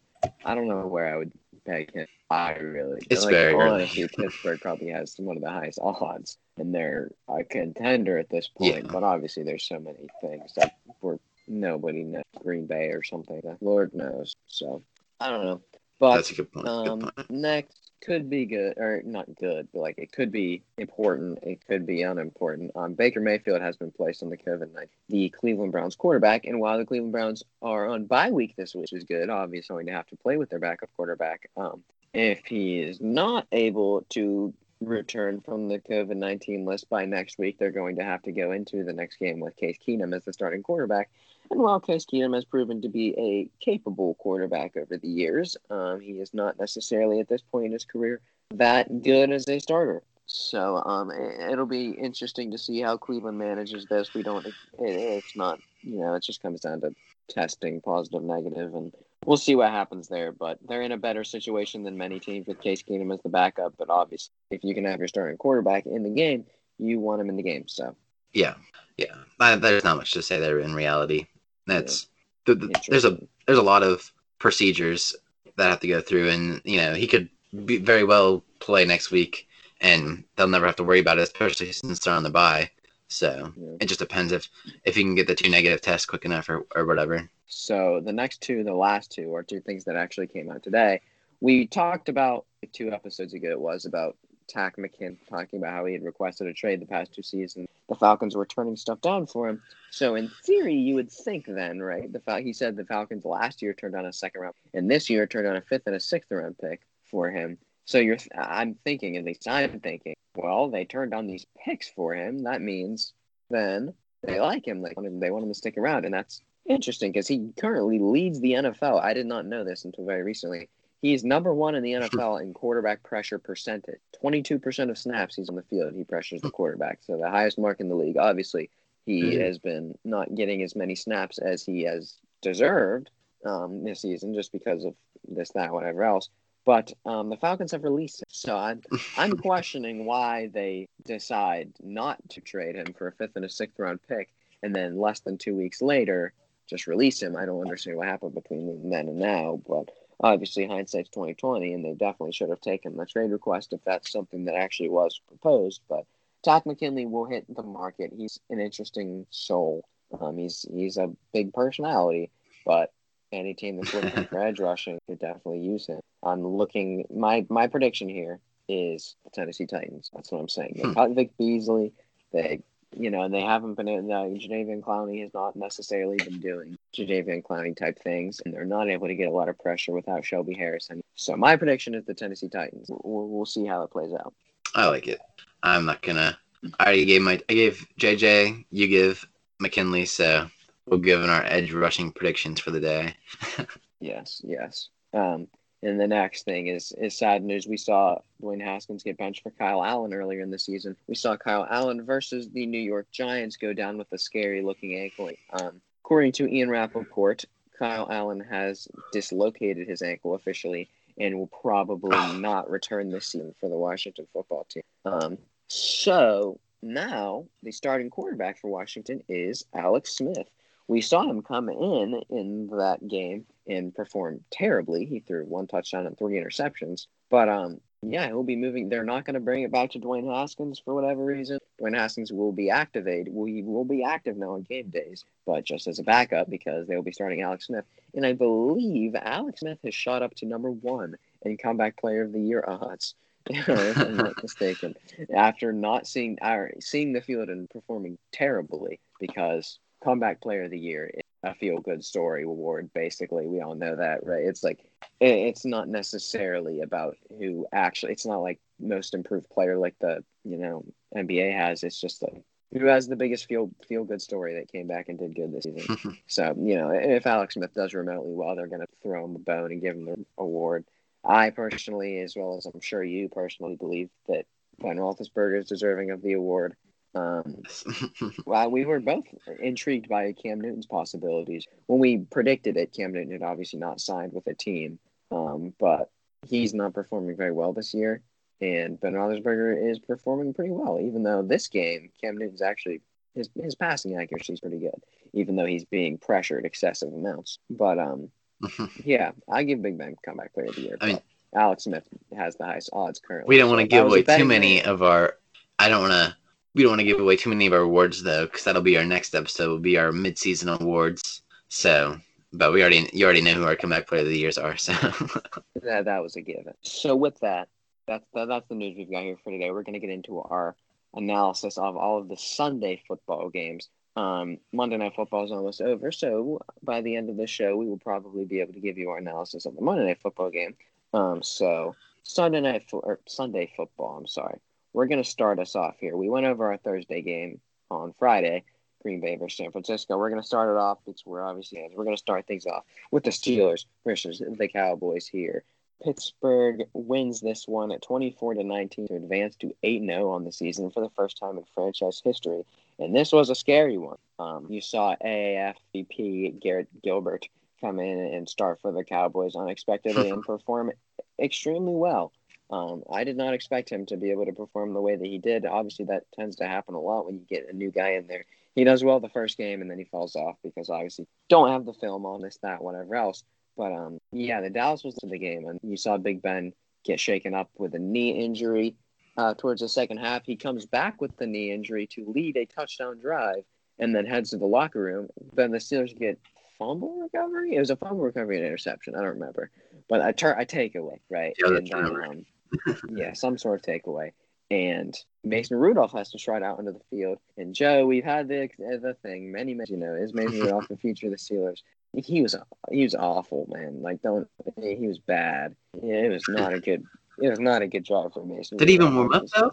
I 0.45 0.55
don't 0.55 0.67
know 0.67 0.87
where 0.87 1.13
I 1.13 1.17
would 1.17 1.31
peg 1.65 1.93
him. 1.93 2.07
I 2.29 2.53
really. 2.53 3.05
It's 3.09 3.23
like, 3.23 3.31
very 3.31 3.53
early. 3.53 3.85
Pittsburgh 4.17 4.59
probably 4.61 4.89
has 4.89 5.15
one 5.17 5.37
of 5.37 5.43
the 5.43 5.51
highest 5.51 5.79
odds, 5.81 6.37
and 6.57 6.73
they're 6.73 7.11
a 7.27 7.43
contender 7.43 8.17
at 8.17 8.29
this 8.29 8.47
point. 8.47 8.85
Yeah. 8.85 8.91
But 8.91 9.03
obviously, 9.03 9.43
there's 9.43 9.67
so 9.67 9.79
many 9.79 10.07
things 10.21 10.53
that 10.55 10.77
we're 11.01 11.17
nobody 11.47 12.03
knows. 12.03 12.23
Green 12.43 12.67
Bay 12.67 12.89
or 12.89 13.03
something. 13.03 13.41
That 13.43 13.57
Lord 13.61 13.93
knows. 13.93 14.35
So 14.47 14.83
I 15.19 15.29
don't 15.29 15.45
know. 15.45 15.61
But 15.99 16.15
that's 16.17 16.31
a 16.31 16.35
good 16.35 16.51
point. 16.51 16.67
Um, 16.67 16.99
good 16.99 17.15
point. 17.15 17.29
next 17.31 17.87
could 18.01 18.29
be 18.29 18.45
good 18.45 18.77
or 18.77 19.01
not 19.03 19.25
good, 19.35 19.67
but 19.73 19.79
like 19.79 19.97
it 19.97 20.11
could 20.11 20.31
be 20.31 20.63
important. 20.77 21.39
It 21.41 21.65
could 21.65 21.85
be 21.85 22.03
unimportant. 22.03 22.71
Um, 22.75 22.93
Baker 22.93 23.19
Mayfield 23.19 23.61
has 23.61 23.75
been 23.75 23.91
placed 23.91 24.23
on 24.23 24.29
the 24.29 24.37
COVID 24.37 24.73
night, 24.73 24.89
the 25.09 25.29
Cleveland 25.29 25.71
Browns 25.71 25.95
quarterback, 25.95 26.45
and 26.45 26.59
while 26.59 26.77
the 26.77 26.85
Cleveland 26.85 27.11
Browns 27.11 27.43
are 27.61 27.87
on 27.87 28.05
bye 28.05 28.31
week 28.31 28.55
this 28.55 28.75
week, 28.75 28.83
which 28.83 28.93
is 28.93 29.03
good, 29.03 29.29
obviously 29.29 29.73
going 29.73 29.87
to 29.87 29.93
have 29.93 30.07
to 30.07 30.15
play 30.15 30.37
with 30.37 30.49
their 30.49 30.59
backup 30.59 30.89
quarterback. 30.95 31.49
Um, 31.57 31.83
if 32.13 32.45
he 32.45 32.79
is 32.79 33.01
not 33.01 33.47
able 33.51 34.05
to 34.09 34.53
return 34.81 35.41
from 35.41 35.67
the 35.67 35.79
COVID 35.79 36.15
19 36.15 36.65
list 36.65 36.89
by 36.89 37.05
next 37.05 37.37
week, 37.37 37.57
they're 37.57 37.71
going 37.71 37.95
to 37.97 38.03
have 38.03 38.21
to 38.23 38.31
go 38.31 38.51
into 38.51 38.83
the 38.83 38.93
next 38.93 39.17
game 39.17 39.39
with 39.39 39.55
Case 39.55 39.77
Keenum 39.85 40.15
as 40.15 40.25
the 40.25 40.33
starting 40.33 40.63
quarterback. 40.63 41.09
And 41.49 41.59
while 41.59 41.79
Case 41.79 42.05
Keenum 42.05 42.35
has 42.35 42.45
proven 42.45 42.81
to 42.81 42.89
be 42.89 43.13
a 43.17 43.49
capable 43.63 44.15
quarterback 44.15 44.75
over 44.75 44.97
the 44.97 45.07
years, 45.07 45.55
um, 45.69 45.99
he 45.99 46.13
is 46.13 46.33
not 46.33 46.59
necessarily 46.59 47.19
at 47.19 47.29
this 47.29 47.41
point 47.41 47.67
in 47.67 47.71
his 47.71 47.85
career 47.85 48.21
that 48.53 49.03
good 49.03 49.31
as 49.31 49.47
a 49.47 49.59
starter. 49.59 50.03
So 50.25 50.83
um, 50.85 51.09
it, 51.11 51.57
will 51.57 51.65
be 51.65 51.91
interesting 51.91 52.51
to 52.51 52.57
see 52.57 52.81
how 52.81 52.97
Cleveland 52.97 53.37
manages 53.37 53.85
this. 53.85 54.13
We 54.13 54.23
don't, 54.23 54.45
it, 54.45 54.53
it's 54.79 55.35
not, 55.35 55.59
you 55.81 55.99
know, 55.99 56.15
it 56.15 56.23
just 56.23 56.41
comes 56.41 56.61
down 56.61 56.81
to 56.81 56.93
testing 57.29 57.79
positive, 57.81 58.23
negative, 58.23 58.75
and 58.75 58.93
we'll 59.25 59.37
see 59.37 59.55
what 59.55 59.71
happens 59.71 60.07
there. 60.07 60.31
But 60.31 60.59
they're 60.67 60.81
in 60.81 60.91
a 60.91 60.97
better 60.97 61.23
situation 61.23 61.83
than 61.83 61.97
many 61.97 62.19
teams 62.19 62.47
with 62.47 62.61
Case 62.61 62.83
Keenum 62.83 63.13
as 63.13 63.21
the 63.21 63.29
backup. 63.29 63.73
But 63.77 63.89
obviously, 63.89 64.33
if 64.51 64.63
you 64.63 64.73
can 64.73 64.85
have 64.85 64.99
your 64.99 65.07
starting 65.07 65.37
quarterback 65.37 65.85
in 65.85 66.03
the 66.03 66.09
game, 66.09 66.45
you 66.77 66.99
want 66.99 67.21
him 67.21 67.29
in 67.29 67.37
the 67.37 67.43
game. 67.43 67.67
So 67.67 67.95
yeah, 68.33 68.55
yeah, 68.97 69.55
there's 69.55 69.83
not 69.83 69.97
much 69.97 70.11
to 70.11 70.21
say 70.21 70.39
there 70.39 70.59
in 70.59 70.73
reality. 70.73 71.27
That's 71.65 72.07
yeah. 72.47 72.55
the, 72.55 72.67
the, 72.67 72.81
there's 72.87 73.05
a 73.05 73.19
there's 73.45 73.57
a 73.57 73.63
lot 73.63 73.83
of 73.83 74.11
procedures 74.39 75.15
that 75.55 75.69
have 75.69 75.79
to 75.81 75.87
go 75.87 76.01
through, 76.01 76.29
and 76.29 76.61
you 76.63 76.77
know 76.77 76.93
he 76.93 77.07
could 77.07 77.29
be 77.65 77.77
very 77.77 78.03
well 78.03 78.43
play 78.59 78.85
next 78.85 79.11
week, 79.11 79.47
and 79.81 80.23
they'll 80.35 80.47
never 80.47 80.65
have 80.65 80.75
to 80.77 80.83
worry 80.83 80.99
about 80.99 81.17
it, 81.17 81.23
especially 81.23 81.71
since 81.71 81.99
they're 81.99 82.13
on 82.13 82.23
the 82.23 82.29
bye. 82.29 82.69
So 83.07 83.53
yeah. 83.55 83.77
it 83.79 83.85
just 83.87 83.99
depends 83.99 84.31
if 84.31 84.49
if 84.83 84.97
you 84.97 85.03
can 85.03 85.15
get 85.15 85.27
the 85.27 85.35
two 85.35 85.49
negative 85.49 85.81
tests 85.81 86.05
quick 86.05 86.25
enough 86.25 86.49
or, 86.49 86.65
or 86.75 86.85
whatever. 86.85 87.29
So 87.47 88.01
the 88.03 88.13
next 88.13 88.41
two, 88.41 88.63
the 88.63 88.73
last 88.73 89.11
two, 89.11 89.33
are 89.33 89.43
two 89.43 89.61
things 89.61 89.85
that 89.85 89.95
actually 89.95 90.27
came 90.27 90.51
out 90.51 90.63
today. 90.63 91.01
We 91.39 91.67
talked 91.67 92.09
about 92.09 92.45
two 92.73 92.91
episodes 92.91 93.33
ago. 93.33 93.49
It 93.49 93.59
was 93.59 93.85
about 93.85 94.17
Takk 94.47 94.77
McKinley 94.77 95.17
talking 95.29 95.59
about 95.59 95.73
how 95.73 95.85
he 95.85 95.93
had 95.93 96.03
requested 96.03 96.47
a 96.47 96.53
trade 96.53 96.81
the 96.81 96.85
past 96.85 97.13
two 97.13 97.21
seasons. 97.21 97.67
The 97.89 97.95
Falcons 97.95 98.35
were 98.35 98.45
turning 98.45 98.75
stuff 98.75 98.99
down 99.01 99.27
for 99.27 99.47
him. 99.47 99.61
So 99.91 100.15
in 100.15 100.29
theory, 100.43 100.75
you 100.75 100.95
would 100.95 101.11
think 101.11 101.45
then, 101.47 101.81
right? 101.81 102.11
The 102.11 102.19
Fal- 102.19 102.41
he 102.41 102.53
said 102.53 102.75
the 102.75 102.85
Falcons 102.85 103.23
last 103.23 103.61
year 103.61 103.73
turned 103.73 103.95
on 103.95 104.05
a 104.05 104.13
second 104.13 104.41
round, 104.41 104.55
and 104.73 104.89
this 104.89 105.09
year 105.09 105.27
turned 105.27 105.47
on 105.47 105.55
a 105.55 105.61
fifth 105.61 105.83
and 105.85 105.95
a 105.95 105.99
sixth 105.99 106.31
round 106.31 106.57
pick 106.57 106.81
for 107.09 107.29
him. 107.29 107.57
So 107.85 107.99
you're, 107.99 108.17
I'm 108.37 108.75
thinking, 108.83 109.15
at 109.15 109.23
least 109.23 109.47
I'm 109.47 109.79
thinking, 109.79 110.15
well, 110.37 110.69
they 110.69 110.85
turned 110.85 111.11
down 111.11 111.27
these 111.27 111.45
picks 111.65 111.89
for 111.89 112.13
him. 112.13 112.43
That 112.43 112.61
means 112.61 113.13
then 113.49 113.93
they 114.23 114.39
like 114.39 114.67
him. 114.67 114.81
They 114.81 114.93
want 114.95 115.07
him, 115.07 115.19
they 115.19 115.31
want 115.31 115.43
him 115.43 115.51
to 115.51 115.57
stick 115.57 115.77
around, 115.77 116.05
and 116.05 116.13
that's 116.13 116.41
interesting 116.67 117.11
because 117.11 117.27
he 117.27 117.51
currently 117.59 117.99
leads 117.99 118.39
the 118.39 118.53
NFL. 118.53 119.01
I 119.01 119.13
did 119.13 119.25
not 119.25 119.45
know 119.45 119.63
this 119.63 119.85
until 119.85 120.05
very 120.05 120.23
recently. 120.23 120.69
He's 121.01 121.23
number 121.23 121.53
one 121.53 121.75
in 121.75 121.83
the 121.83 121.93
NFL 121.93 122.41
in 122.41 122.53
quarterback 122.53 123.03
pressure 123.03 123.37
percentage. 123.37 123.99
22% 124.23 124.89
of 124.89 124.97
snaps 124.97 125.35
he's 125.35 125.49
on 125.49 125.55
the 125.55 125.61
field, 125.63 125.93
he 125.93 126.03
pressures 126.03 126.41
the 126.41 126.49
quarterback. 126.49 126.99
So 127.01 127.17
the 127.17 127.29
highest 127.29 127.59
mark 127.59 127.79
in 127.79 127.87
the 127.87 127.95
league. 127.95 128.17
Obviously, 128.17 128.71
he 129.05 129.21
mm-hmm. 129.21 129.41
has 129.41 129.59
been 129.59 129.97
not 130.03 130.33
getting 130.33 130.63
as 130.63 130.75
many 130.75 130.95
snaps 130.95 131.37
as 131.37 131.63
he 131.63 131.83
has 131.83 132.15
deserved 132.41 133.11
um, 133.45 133.83
this 133.83 134.01
season 134.01 134.33
just 134.33 134.51
because 134.51 134.85
of 134.85 134.95
this, 135.27 135.51
that, 135.51 135.71
whatever 135.71 136.03
else. 136.03 136.29
But 136.65 136.91
um, 137.05 137.29
the 137.29 137.37
Falcons 137.37 137.71
have 137.71 137.83
released 137.83 138.21
him. 138.21 138.26
So 138.37 138.55
I'm 138.55 138.81
I'm 139.17 139.35
questioning 139.35 140.05
why 140.05 140.49
they 140.53 140.87
decide 141.03 141.73
not 141.81 142.17
to 142.29 142.41
trade 142.41 142.75
him 142.75 142.93
for 142.93 143.07
a 143.07 143.11
fifth 143.11 143.35
and 143.35 143.43
a 143.43 143.49
sixth 143.49 143.79
round 143.79 143.99
pick, 144.07 144.29
and 144.61 144.75
then 144.75 144.99
less 144.99 145.21
than 145.21 145.39
two 145.39 145.55
weeks 145.55 145.81
later 145.81 146.33
just 146.69 146.85
release 146.85 147.19
him. 147.21 147.35
I 147.35 147.45
don't 147.45 147.61
understand 147.61 147.97
what 147.97 148.07
happened 148.07 148.35
between 148.35 148.91
then 148.91 149.07
and 149.07 149.17
now, 149.17 149.59
but 149.67 149.89
obviously 150.19 150.67
hindsight's 150.67 151.09
twenty 151.09 151.33
twenty, 151.33 151.73
and 151.73 151.83
they 151.83 151.93
definitely 151.93 152.31
should 152.31 152.49
have 152.49 152.61
taken 152.61 152.95
the 152.95 153.07
trade 153.07 153.31
request 153.31 153.73
if 153.73 153.83
that's 153.83 154.11
something 154.11 154.45
that 154.45 154.55
actually 154.55 154.89
was 154.89 155.19
proposed. 155.27 155.81
But 155.89 156.05
Takk 156.43 156.67
McKinley 156.67 157.07
will 157.07 157.25
hit 157.25 157.45
the 157.53 157.63
market. 157.63 158.13
He's 158.15 158.39
an 158.51 158.59
interesting 158.59 159.25
soul. 159.31 159.83
Um, 160.21 160.37
he's 160.37 160.63
he's 160.71 160.97
a 160.97 161.11
big 161.33 161.53
personality, 161.53 162.29
but 162.67 162.93
any 163.31 163.53
team 163.53 163.77
that's 163.77 163.93
looking 163.93 164.25
for 164.29 164.39
edge 164.41 164.59
rushing 164.59 164.99
could 165.07 165.19
definitely 165.19 165.59
use 165.59 165.87
him. 165.87 165.99
I'm 166.23 166.45
looking. 166.45 167.05
My 167.13 167.45
my 167.49 167.67
prediction 167.67 168.09
here 168.09 168.39
is 168.67 169.15
the 169.23 169.29
Tennessee 169.31 169.65
Titans. 169.65 170.09
That's 170.13 170.31
what 170.31 170.39
I'm 170.39 170.49
saying. 170.49 170.73
They 170.75 170.83
hmm. 170.83 170.93
cut 170.93 171.11
Vic 171.11 171.37
Beasley. 171.37 171.93
They 172.31 172.61
you 172.95 173.11
know, 173.11 173.23
and 173.23 173.33
they 173.33 173.41
haven't 173.41 173.75
been 173.75 173.87
in. 173.87 174.11
Uh, 174.11 174.23
Jadeveon 174.23 174.81
Clowney 174.81 175.21
has 175.21 175.33
not 175.33 175.55
necessarily 175.55 176.17
been 176.17 176.39
doing 176.39 176.77
Jadeveon 176.95 177.43
Clowney 177.43 177.75
type 177.75 177.99
things, 178.01 178.41
and 178.43 178.53
they're 178.53 178.65
not 178.65 178.89
able 178.89 179.07
to 179.07 179.15
get 179.15 179.27
a 179.27 179.31
lot 179.31 179.49
of 179.49 179.59
pressure 179.59 179.91
without 179.91 180.25
Shelby 180.25 180.53
Harrison. 180.53 181.01
So 181.15 181.35
my 181.35 181.55
prediction 181.55 181.95
is 181.95 182.05
the 182.05 182.13
Tennessee 182.13 182.49
Titans. 182.49 182.89
We'll, 182.89 183.27
we'll 183.27 183.45
see 183.45 183.65
how 183.65 183.83
it 183.83 183.91
plays 183.91 184.13
out. 184.13 184.33
I 184.73 184.87
like 184.87 185.07
it. 185.07 185.19
I'm 185.63 185.85
not 185.85 186.01
gonna. 186.01 186.37
I 186.79 186.85
already 186.85 187.05
gave 187.05 187.21
my. 187.21 187.39
I 187.49 187.53
gave 187.53 187.85
JJ. 187.99 188.65
You 188.71 188.87
give 188.87 189.27
McKinley. 189.59 190.05
So 190.05 190.49
we'll 190.87 190.99
give 190.99 191.23
our 191.23 191.43
edge 191.45 191.71
rushing 191.71 192.11
predictions 192.11 192.59
for 192.59 192.71
the 192.71 192.79
day. 192.79 193.15
yes. 193.99 194.41
Yes. 194.43 194.89
Um, 195.13 195.47
and 195.83 195.99
the 195.99 196.07
next 196.07 196.43
thing 196.43 196.67
is 196.67 196.91
is 196.97 197.17
sad 197.17 197.43
news. 197.43 197.67
We 197.67 197.77
saw 197.77 198.17
Dwayne 198.41 198.63
Haskins 198.63 199.03
get 199.03 199.17
benched 199.17 199.43
for 199.43 199.51
Kyle 199.51 199.83
Allen 199.83 200.13
earlier 200.13 200.41
in 200.41 200.49
the 200.49 200.57
season. 200.57 200.95
We 201.07 201.15
saw 201.15 201.37
Kyle 201.37 201.67
Allen 201.69 202.03
versus 202.03 202.49
the 202.49 202.65
New 202.65 202.79
York 202.79 203.07
Giants 203.11 203.57
go 203.57 203.73
down 203.73 203.97
with 203.97 204.11
a 204.11 204.17
scary 204.17 204.63
looking 204.63 204.95
ankle. 204.95 205.29
Um, 205.53 205.81
according 206.03 206.31
to 206.33 206.47
Ian 206.47 206.69
Rapoport, 206.69 207.45
Kyle 207.77 208.07
Allen 208.11 208.39
has 208.39 208.87
dislocated 209.11 209.87
his 209.87 210.01
ankle 210.01 210.33
officially 210.33 210.89
and 211.19 211.37
will 211.37 211.47
probably 211.61 212.17
not 212.39 212.69
return 212.69 213.09
this 213.09 213.27
season 213.27 213.53
for 213.59 213.69
the 213.69 213.77
Washington 213.77 214.27
football 214.33 214.65
team. 214.69 214.83
Um, 215.05 215.37
so 215.67 216.59
now 216.81 217.45
the 217.61 217.71
starting 217.71 218.09
quarterback 218.09 218.59
for 218.59 218.69
Washington 218.69 219.23
is 219.29 219.65
Alex 219.73 220.17
Smith. 220.17 220.47
We 220.87 221.01
saw 221.01 221.29
him 221.29 221.41
come 221.41 221.69
in 221.69 222.21
in 222.29 222.67
that 222.67 223.07
game 223.07 223.45
and 223.67 223.93
perform 223.93 224.43
terribly. 224.51 225.05
He 225.05 225.19
threw 225.19 225.43
one 225.45 225.67
touchdown 225.67 226.07
and 226.07 226.17
three 226.17 226.35
interceptions. 226.35 227.07
But 227.29 227.49
um, 227.49 227.81
yeah, 228.01 228.27
he'll 228.27 228.43
be 228.43 228.55
moving. 228.55 228.89
They're 228.89 229.03
not 229.03 229.25
going 229.25 229.33
to 229.33 229.39
bring 229.39 229.63
it 229.63 229.71
back 229.71 229.91
to 229.91 229.99
Dwayne 229.99 230.33
Haskins 230.33 230.79
for 230.79 230.93
whatever 230.93 231.25
reason. 231.25 231.59
Dwayne 231.81 231.95
Haskins 231.95 232.31
will 232.31 232.51
be 232.51 232.69
activated. 232.69 233.27
He 233.27 233.63
will 233.63 233.85
be 233.85 234.03
active 234.03 234.37
now 234.37 234.51
on 234.51 234.63
game 234.63 234.89
days, 234.89 235.25
but 235.45 235.65
just 235.65 235.87
as 235.87 235.99
a 235.99 236.03
backup 236.03 236.49
because 236.49 236.87
they'll 236.87 237.01
be 237.01 237.11
starting 237.11 237.41
Alex 237.41 237.67
Smith. 237.67 237.85
And 238.13 238.25
I 238.25 238.33
believe 238.33 239.15
Alex 239.15 239.61
Smith 239.61 239.79
has 239.83 239.95
shot 239.95 240.21
up 240.21 240.35
to 240.35 240.45
number 240.45 240.71
one 240.71 241.15
in 241.41 241.57
comeback 241.57 241.97
player 241.97 242.23
of 242.23 242.33
the 242.33 242.41
year 242.41 242.63
odds. 242.67 243.15
if 243.49 243.97
I'm 243.97 244.17
not 244.17 244.43
mistaken, 244.43 244.95
after 245.33 245.71
not 245.71 246.05
seeing 246.05 246.37
uh, 246.41 246.65
seeing 246.81 247.13
the 247.13 247.21
field 247.21 247.47
and 247.47 247.69
performing 247.69 248.17
terribly 248.33 248.99
because 249.21 249.79
comeback 250.07 250.39
player 250.39 250.63
of 250.63 250.71
the 250.71 250.79
year 250.79 251.11
a 251.43 251.53
feel 251.53 251.79
good 251.79 252.03
story 252.03 252.43
award 252.43 252.89
basically. 252.93 253.45
We 253.45 253.61
all 253.61 253.75
know 253.75 253.97
that 253.97 254.25
right? 254.25 254.43
It's 254.43 254.63
like 254.63 254.79
it's 255.19 255.65
not 255.65 255.89
necessarily 255.89 256.79
about 256.81 257.17
who 257.37 257.67
actually 257.73 258.13
it's 258.13 258.25
not 258.25 258.37
like 258.37 258.59
most 258.79 259.13
improved 259.13 259.49
player 259.49 259.77
like 259.77 259.95
the 259.99 260.23
you 260.45 260.57
know 260.57 260.85
nba 261.15 261.53
has. 261.53 261.83
It's 261.83 261.99
just 261.99 262.21
like 262.21 262.41
who 262.71 262.85
has 262.85 263.07
the 263.07 263.17
biggest 263.17 263.47
feel 263.47 263.69
feel 263.85 264.05
good 264.05 264.21
story 264.21 264.55
that 264.55 264.71
came 264.71 264.87
back 264.87 265.09
and 265.09 265.19
did 265.19 265.35
good 265.35 265.53
this 265.53 265.65
season. 265.65 266.17
So 266.27 266.55
you 266.57 266.75
know 266.77 266.89
if 266.89 267.27
alex 267.27 267.55
smith 267.55 267.73
does 267.73 267.93
remotely 267.93 268.33
well 268.33 268.55
they're 268.55 268.67
going 268.67 268.81
to 268.81 268.87
throw 269.03 269.25
him 269.25 269.35
a 269.35 269.39
bone 269.39 269.73
and 269.73 269.81
give 269.81 269.95
him 269.95 270.05
the 270.05 270.25
award. 270.37 270.85
I 271.23 271.49
personally 271.49 272.19
as 272.19 272.33
well 272.33 272.55
as 272.57 272.65
i'm 272.65 272.79
sure 272.79 273.03
you 273.03 273.27
personally 273.27 273.75
believe 273.75 274.09
that 274.29 274.45
Ben 274.79 274.97
Roethlisberger 274.97 275.59
is 275.59 275.65
deserving 275.65 276.11
of 276.11 276.21
the 276.21 276.33
award. 276.33 276.75
Um, 277.17 277.63
well, 278.45 278.69
we 278.69 278.85
were 278.85 278.99
both 278.99 279.25
intrigued 279.59 280.09
by 280.09 280.31
Cam 280.33 280.61
Newton's 280.61 280.85
possibilities 280.85 281.65
when 281.87 281.99
we 281.99 282.19
predicted 282.19 282.77
it. 282.77 282.93
Cam 282.93 283.13
Newton 283.13 283.31
had 283.31 283.43
obviously 283.43 283.79
not 283.79 284.01
signed 284.01 284.33
with 284.33 284.47
a 284.47 284.53
team, 284.53 284.99
um, 285.31 285.73
but 285.79 286.09
he's 286.47 286.73
not 286.73 286.93
performing 286.93 287.35
very 287.35 287.51
well 287.51 287.73
this 287.73 287.93
year. 287.93 288.21
And 288.59 288.99
Ben 288.99 289.13
Roethlisberger 289.13 289.91
is 289.91 289.99
performing 289.99 290.53
pretty 290.53 290.71
well, 290.71 290.99
even 290.99 291.23
though 291.23 291.43
this 291.43 291.67
game 291.67 292.09
Cam 292.21 292.37
Newton's 292.37 292.61
actually 292.61 293.01
his 293.35 293.49
his 293.55 293.75
passing 293.75 294.17
accuracy 294.17 294.53
is 294.53 294.59
pretty 294.59 294.79
good, 294.79 295.03
even 295.33 295.55
though 295.55 295.65
he's 295.65 295.85
being 295.85 296.17
pressured 296.17 296.65
excessive 296.65 297.13
amounts. 297.13 297.59
But 297.69 297.99
um, 297.99 298.31
yeah, 299.03 299.31
I 299.49 299.63
give 299.63 299.81
Big 299.81 299.97
Ben 299.97 300.15
comeback 300.25 300.53
player 300.53 300.67
of 300.67 300.75
the 300.75 300.81
year. 300.81 300.97
I 300.99 301.05
mean, 301.05 301.19
Alex 301.55 301.83
Smith 301.83 302.07
has 302.35 302.55
the 302.55 302.65
highest 302.65 302.89
odds 302.93 303.19
currently. 303.19 303.47
We 303.47 303.57
don't 303.57 303.69
want 303.69 303.81
to 303.81 303.87
give 303.87 304.05
away 304.05 304.23
too 304.23 304.45
many 304.45 304.83
of 304.83 305.03
our. 305.03 305.35
I 305.79 305.89
don't 305.89 306.01
want 306.01 306.13
to 306.13 306.35
we 306.77 306.83
don't 306.83 306.91
want 306.91 307.01
to 307.01 307.05
give 307.05 307.19
away 307.19 307.35
too 307.35 307.49
many 307.49 307.65
of 307.65 307.73
our 307.73 307.79
awards 307.79 308.21
though, 308.21 308.45
because 308.45 308.63
that'll 308.63 308.83
be 308.83 308.97
our 308.97 309.03
next 309.03 309.33
episode. 309.33 309.69
Will 309.69 309.79
be 309.79 309.97
our 309.97 310.11
mid-season 310.11 310.69
awards. 310.69 311.41
So, 311.69 312.17
but 312.53 312.71
we 312.71 312.81
already 312.81 313.09
you 313.11 313.25
already 313.25 313.41
know 313.41 313.53
who 313.53 313.65
our 313.65 313.75
comeback 313.75 314.07
player 314.07 314.21
of 314.21 314.27
the 314.27 314.37
years 314.37 314.59
are. 314.59 314.77
So 314.77 314.93
that 315.81 316.05
that 316.05 316.21
was 316.21 316.35
a 316.35 316.41
given. 316.41 316.73
So 316.83 317.15
with 317.15 317.39
that, 317.39 317.67
that's 318.05 318.25
that, 318.35 318.47
that's 318.47 318.67
the 318.69 318.75
news 318.75 318.95
we've 318.95 319.11
got 319.11 319.23
here 319.23 319.37
for 319.43 319.51
today. 319.51 319.71
We're 319.71 319.83
gonna 319.83 319.99
get 319.99 320.11
into 320.11 320.39
our 320.39 320.75
analysis 321.15 321.79
of 321.79 321.97
all 321.97 322.19
of 322.19 322.29
the 322.29 322.37
Sunday 322.37 323.01
football 323.07 323.49
games. 323.49 323.89
Um, 324.15 324.57
Monday 324.71 324.97
Night 324.97 325.13
Football 325.15 325.45
is 325.45 325.51
almost 325.51 325.81
over, 325.81 326.11
so 326.11 326.59
by 326.81 327.01
the 327.01 327.15
end 327.15 327.29
of 327.29 327.37
the 327.37 327.45
show, 327.45 327.75
we 327.75 327.85
will 327.85 327.99
probably 327.99 328.45
be 328.45 328.61
able 328.61 328.73
to 328.73 328.79
give 328.79 328.97
you 328.97 329.11
our 329.11 329.17
analysis 329.17 329.65
of 329.65 329.75
the 329.75 329.81
Monday 329.81 330.05
Night 330.05 330.21
Football 330.21 330.49
game. 330.49 330.75
Um, 331.13 331.43
so 331.43 331.95
Sunday 332.23 332.61
night 332.61 332.89
fo- 332.89 332.99
or 332.99 333.19
Sunday 333.27 333.71
football. 333.75 334.17
I'm 334.17 334.27
sorry 334.27 334.59
we're 334.93 335.07
going 335.07 335.23
to 335.23 335.29
start 335.29 335.59
us 335.59 335.75
off 335.75 335.95
here. 335.99 336.15
We 336.15 336.29
went 336.29 336.45
over 336.45 336.71
our 336.71 336.77
Thursday 336.77 337.21
game 337.21 337.59
on 337.89 338.13
Friday, 338.17 338.63
Green 339.01 339.21
Bay 339.21 339.35
versus 339.35 339.57
San 339.57 339.71
Francisco. 339.71 340.17
We're 340.17 340.29
going 340.29 340.41
to 340.41 340.47
start 340.47 340.69
it 340.69 340.79
off. 340.79 340.99
It's 341.07 341.25
where 341.25 341.43
obviously 341.43 341.87
we're 341.95 342.03
going 342.03 342.15
to 342.15 342.21
start 342.21 342.47
things 342.47 342.65
off 342.65 342.83
with 343.11 343.23
the 343.23 343.29
Steelers 343.29 343.85
versus 344.05 344.41
the 344.45 344.67
Cowboys 344.67 345.27
here. 345.27 345.63
Pittsburgh 346.03 346.83
wins 346.93 347.41
this 347.41 347.67
one 347.67 347.91
at 347.91 348.01
24 348.01 348.55
to 348.55 348.63
19 348.63 349.07
to 349.07 349.15
advance 349.15 349.55
to 349.57 349.75
8 349.81 350.05
0 350.05 350.31
on 350.31 350.43
the 350.43 350.51
season 350.51 350.91
for 350.91 351.01
the 351.01 351.09
first 351.09 351.37
time 351.37 351.57
in 351.57 351.63
franchise 351.73 352.21
history. 352.23 352.65
And 352.99 353.15
this 353.15 353.31
was 353.31 353.49
a 353.49 353.55
scary 353.55 353.97
one. 353.97 354.17
Um, 354.39 354.67
you 354.69 354.81
saw 354.81 355.15
AAF 355.23 355.75
VP 355.93 356.57
Garrett 356.61 356.89
Gilbert 357.01 357.47
come 357.81 357.99
in 357.99 358.19
and 358.33 358.47
start 358.47 358.79
for 358.81 358.91
the 358.91 359.03
Cowboys 359.03 359.55
unexpectedly 359.55 360.29
and 360.31 360.43
perform 360.43 360.91
extremely 361.39 361.93
well. 361.93 362.31
Um, 362.69 363.03
I 363.11 363.23
did 363.23 363.37
not 363.37 363.53
expect 363.53 363.89
him 363.89 364.05
to 364.07 364.17
be 364.17 364.31
able 364.31 364.45
to 364.45 364.51
perform 364.51 364.93
the 364.93 365.01
way 365.01 365.15
that 365.15 365.25
he 365.25 365.37
did. 365.37 365.65
Obviously, 365.65 366.05
that 366.05 366.23
tends 366.33 366.57
to 366.57 366.67
happen 366.67 366.95
a 366.95 366.99
lot 366.99 367.25
when 367.25 367.35
you 367.35 367.45
get 367.49 367.69
a 367.69 367.73
new 367.73 367.91
guy 367.91 368.11
in 368.11 368.27
there. 368.27 368.45
He 368.75 368.83
does 368.83 369.03
well 369.03 369.19
the 369.19 369.29
first 369.29 369.57
game 369.57 369.81
and 369.81 369.89
then 369.89 369.97
he 369.97 370.05
falls 370.05 370.35
off 370.35 370.57
because 370.63 370.89
obviously 370.89 371.27
don't 371.49 371.71
have 371.71 371.85
the 371.85 371.93
film 371.93 372.25
on 372.25 372.41
this, 372.41 372.59
that, 372.61 372.83
whatever 372.83 373.15
else. 373.15 373.43
But 373.77 373.91
um, 373.91 374.19
yeah, 374.31 374.61
the 374.61 374.69
Dallas 374.69 375.03
was 375.03 375.17
in 375.23 375.29
the 375.29 375.37
game, 375.37 375.67
and 375.67 375.79
you 375.83 375.97
saw 375.97 376.17
Big 376.17 376.41
Ben 376.41 376.73
get 377.05 377.19
shaken 377.19 377.53
up 377.53 377.69
with 377.77 377.93
a 377.93 377.99
knee 377.99 378.31
injury 378.31 378.95
uh, 379.37 379.53
towards 379.53 379.81
the 379.81 379.87
second 379.87 380.17
half. 380.17 380.43
He 380.45 380.55
comes 380.55 380.85
back 380.85 381.21
with 381.21 381.37
the 381.37 381.45
knee 381.45 381.71
injury 381.71 382.07
to 382.13 382.25
lead 382.35 382.57
a 382.57 382.65
touchdown 382.65 383.19
drive, 383.19 383.63
and 383.99 384.15
then 384.15 384.25
heads 384.25 384.49
to 384.49 384.57
the 384.57 384.65
locker 384.65 384.99
room. 384.99 385.27
Then 385.53 385.71
the 385.71 385.77
Steelers 385.77 386.17
get 386.17 386.39
fumble 386.79 387.19
recovery. 387.21 387.75
It 387.75 387.79
was 387.79 387.91
a 387.91 387.95
fumble 387.95 388.23
recovery 388.23 388.57
and 388.57 388.65
interception. 388.65 389.15
I 389.15 389.19
don't 389.19 389.35
remember, 389.35 389.69
but 390.09 390.21
I 390.21 390.31
turn 390.31 390.55
I 390.57 390.65
take 390.65 390.95
away 390.95 391.21
right. 391.29 391.55
Yeah, 391.59 391.77
and, 391.77 391.93
um, 391.93 392.45
yeah, 393.09 393.33
some 393.33 393.57
sort 393.57 393.79
of 393.79 393.85
takeaway. 393.85 394.31
And 394.69 395.15
Mason 395.43 395.77
Rudolph 395.77 396.11
has 396.11 396.31
to 396.31 396.39
stride 396.39 396.63
out 396.63 396.79
into 396.79 396.91
the 396.91 397.01
field. 397.09 397.37
And 397.55 397.73
Joe, 397.73 398.05
we've 398.05 398.23
had 398.23 398.47
the 398.47 398.69
the 398.77 399.15
thing 399.21 399.51
many, 399.51 399.73
many, 399.73 399.91
you 399.91 399.97
know, 399.97 400.13
is 400.13 400.33
Mason 400.33 400.59
Rudolph 400.61 400.87
the 400.89 400.97
future 400.97 401.27
of 401.27 401.31
the 401.31 401.37
Steelers? 401.37 401.81
He 402.13 402.41
was 402.41 402.55
he 402.91 403.03
was 403.03 403.15
awful, 403.15 403.67
man. 403.71 404.01
Like 404.01 404.21
don't 404.21 404.47
he 404.81 405.07
was 405.07 405.19
bad. 405.19 405.75
Yeah, 406.01 406.15
it 406.15 406.29
was 406.29 406.43
not 406.49 406.73
a 406.73 406.79
good 406.79 407.05
it 407.41 407.49
was 407.49 407.59
not 407.59 407.81
a 407.81 407.87
good 407.87 408.03
job 408.03 408.33
for 408.33 408.45
Mason. 408.45 408.77
Did 408.77 408.89
he 408.89 408.95
even 408.95 409.15
warm 409.15 409.31
up 409.33 409.45
though? 409.55 409.71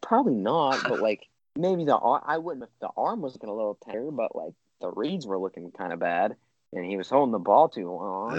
Probably 0.00 0.34
not, 0.34 0.82
but 0.88 1.00
like 1.00 1.28
maybe 1.56 1.84
the 1.84 1.94
I 1.94 2.38
wouldn't 2.38 2.68
the 2.80 2.88
arm 2.96 3.20
was 3.20 3.34
looking 3.34 3.50
a 3.50 3.54
little 3.54 3.78
tender, 3.84 4.10
but 4.10 4.34
like 4.34 4.54
the 4.80 4.90
reads 4.90 5.26
were 5.26 5.38
looking 5.38 5.70
kind 5.70 5.92
of 5.92 5.98
bad 6.00 6.36
and 6.74 6.84
he 6.84 6.96
was 6.96 7.08
holding 7.08 7.32
the 7.32 7.38
ball 7.38 7.68
too 7.68 7.90
long. 7.90 8.38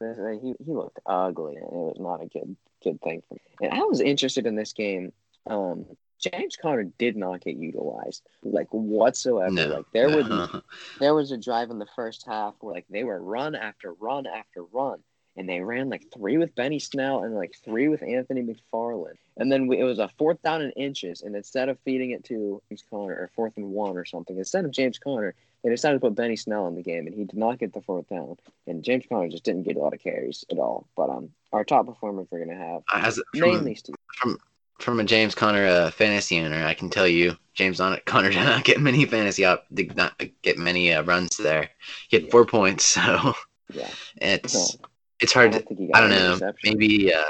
And 0.00 0.40
he 0.42 0.54
he 0.64 0.72
looked 0.72 1.00
ugly, 1.04 1.56
and 1.56 1.66
it 1.66 1.70
was 1.70 2.00
not 2.00 2.22
a 2.22 2.26
good 2.26 2.56
good 2.82 3.00
thing 3.00 3.22
for 3.28 3.34
me. 3.34 3.68
And 3.68 3.72
I 3.72 3.84
was 3.84 4.00
interested 4.00 4.46
in 4.46 4.56
this 4.56 4.72
game. 4.72 5.12
Um, 5.46 5.86
James 6.18 6.56
Conner 6.56 6.84
did 6.84 7.16
not 7.16 7.40
get 7.40 7.56
utilized 7.56 8.22
like 8.44 8.68
whatsoever. 8.70 9.50
No, 9.50 9.66
like 9.66 9.86
there 9.92 10.08
no. 10.08 10.16
was 10.16 10.62
there 11.00 11.14
was 11.14 11.32
a 11.32 11.36
drive 11.36 11.70
in 11.70 11.78
the 11.78 11.88
first 11.96 12.24
half 12.26 12.54
where 12.60 12.74
like 12.74 12.86
they 12.88 13.04
were 13.04 13.20
run 13.20 13.54
after 13.54 13.92
run 13.94 14.26
after 14.26 14.62
run, 14.62 15.00
and 15.36 15.48
they 15.48 15.60
ran 15.60 15.90
like 15.90 16.04
three 16.14 16.38
with 16.38 16.54
Benny 16.54 16.78
Snell 16.78 17.24
and 17.24 17.34
like 17.34 17.54
three 17.64 17.88
with 17.88 18.02
Anthony 18.02 18.42
McFarland. 18.42 19.16
And 19.36 19.50
then 19.50 19.66
we, 19.66 19.80
it 19.80 19.84
was 19.84 19.98
a 19.98 20.08
fourth 20.18 20.40
down 20.42 20.62
in 20.62 20.70
inches, 20.72 21.22
and 21.22 21.34
instead 21.34 21.68
of 21.68 21.78
feeding 21.80 22.10
it 22.12 22.22
to 22.24 22.62
James 22.68 22.84
Conner 22.88 23.14
or 23.14 23.30
fourth 23.34 23.56
and 23.56 23.70
one 23.70 23.96
or 23.96 24.04
something, 24.04 24.38
instead 24.38 24.64
of 24.64 24.70
James 24.70 24.98
Conner, 24.98 25.34
they 25.62 25.70
decided 25.70 25.94
to 25.94 26.00
put 26.00 26.14
Benny 26.14 26.36
Snell 26.36 26.66
in 26.66 26.74
the 26.74 26.82
game, 26.82 27.06
and 27.06 27.14
he 27.14 27.24
did 27.24 27.36
not 27.36 27.58
get 27.58 27.72
the 27.72 27.80
fourth 27.80 28.08
down. 28.08 28.36
And 28.66 28.82
James 28.82 29.04
Conner 29.08 29.28
just 29.28 29.44
didn't 29.44 29.62
get 29.62 29.76
a 29.76 29.78
lot 29.78 29.94
of 29.94 30.02
carries 30.02 30.44
at 30.50 30.58
all. 30.58 30.88
But 30.96 31.10
um, 31.10 31.30
our 31.52 31.64
top 31.64 31.86
performers 31.86 32.26
we're 32.30 32.44
gonna 32.44 32.58
have 32.58 32.82
As, 32.92 33.20
mainly 33.34 33.74
from, 33.74 33.94
from 34.16 34.38
from 34.80 35.00
a 35.00 35.04
James 35.04 35.34
Conner 35.34 35.66
uh, 35.66 35.90
fantasy 35.90 36.40
owner, 36.40 36.64
I 36.64 36.74
can 36.74 36.90
tell 36.90 37.06
you 37.06 37.36
James 37.54 37.78
Conner 37.78 38.30
did 38.30 38.44
not 38.44 38.64
get 38.64 38.80
many 38.80 39.04
fantasy 39.04 39.44
up, 39.44 39.66
did 39.72 39.96
not 39.96 40.20
get 40.42 40.58
many 40.58 40.92
uh, 40.92 41.02
runs 41.02 41.36
there. 41.36 41.70
He 42.08 42.16
had 42.16 42.24
yeah. 42.24 42.30
four 42.30 42.44
points, 42.44 42.84
so 42.86 43.34
yeah, 43.72 43.90
it's 44.16 44.76
it's 45.20 45.32
hard. 45.32 45.54
I 45.54 45.58
don't, 45.58 45.76
to, 45.76 45.90
I 45.94 46.00
don't 46.00 46.10
know. 46.10 46.52
Maybe 46.64 47.14
uh, 47.14 47.22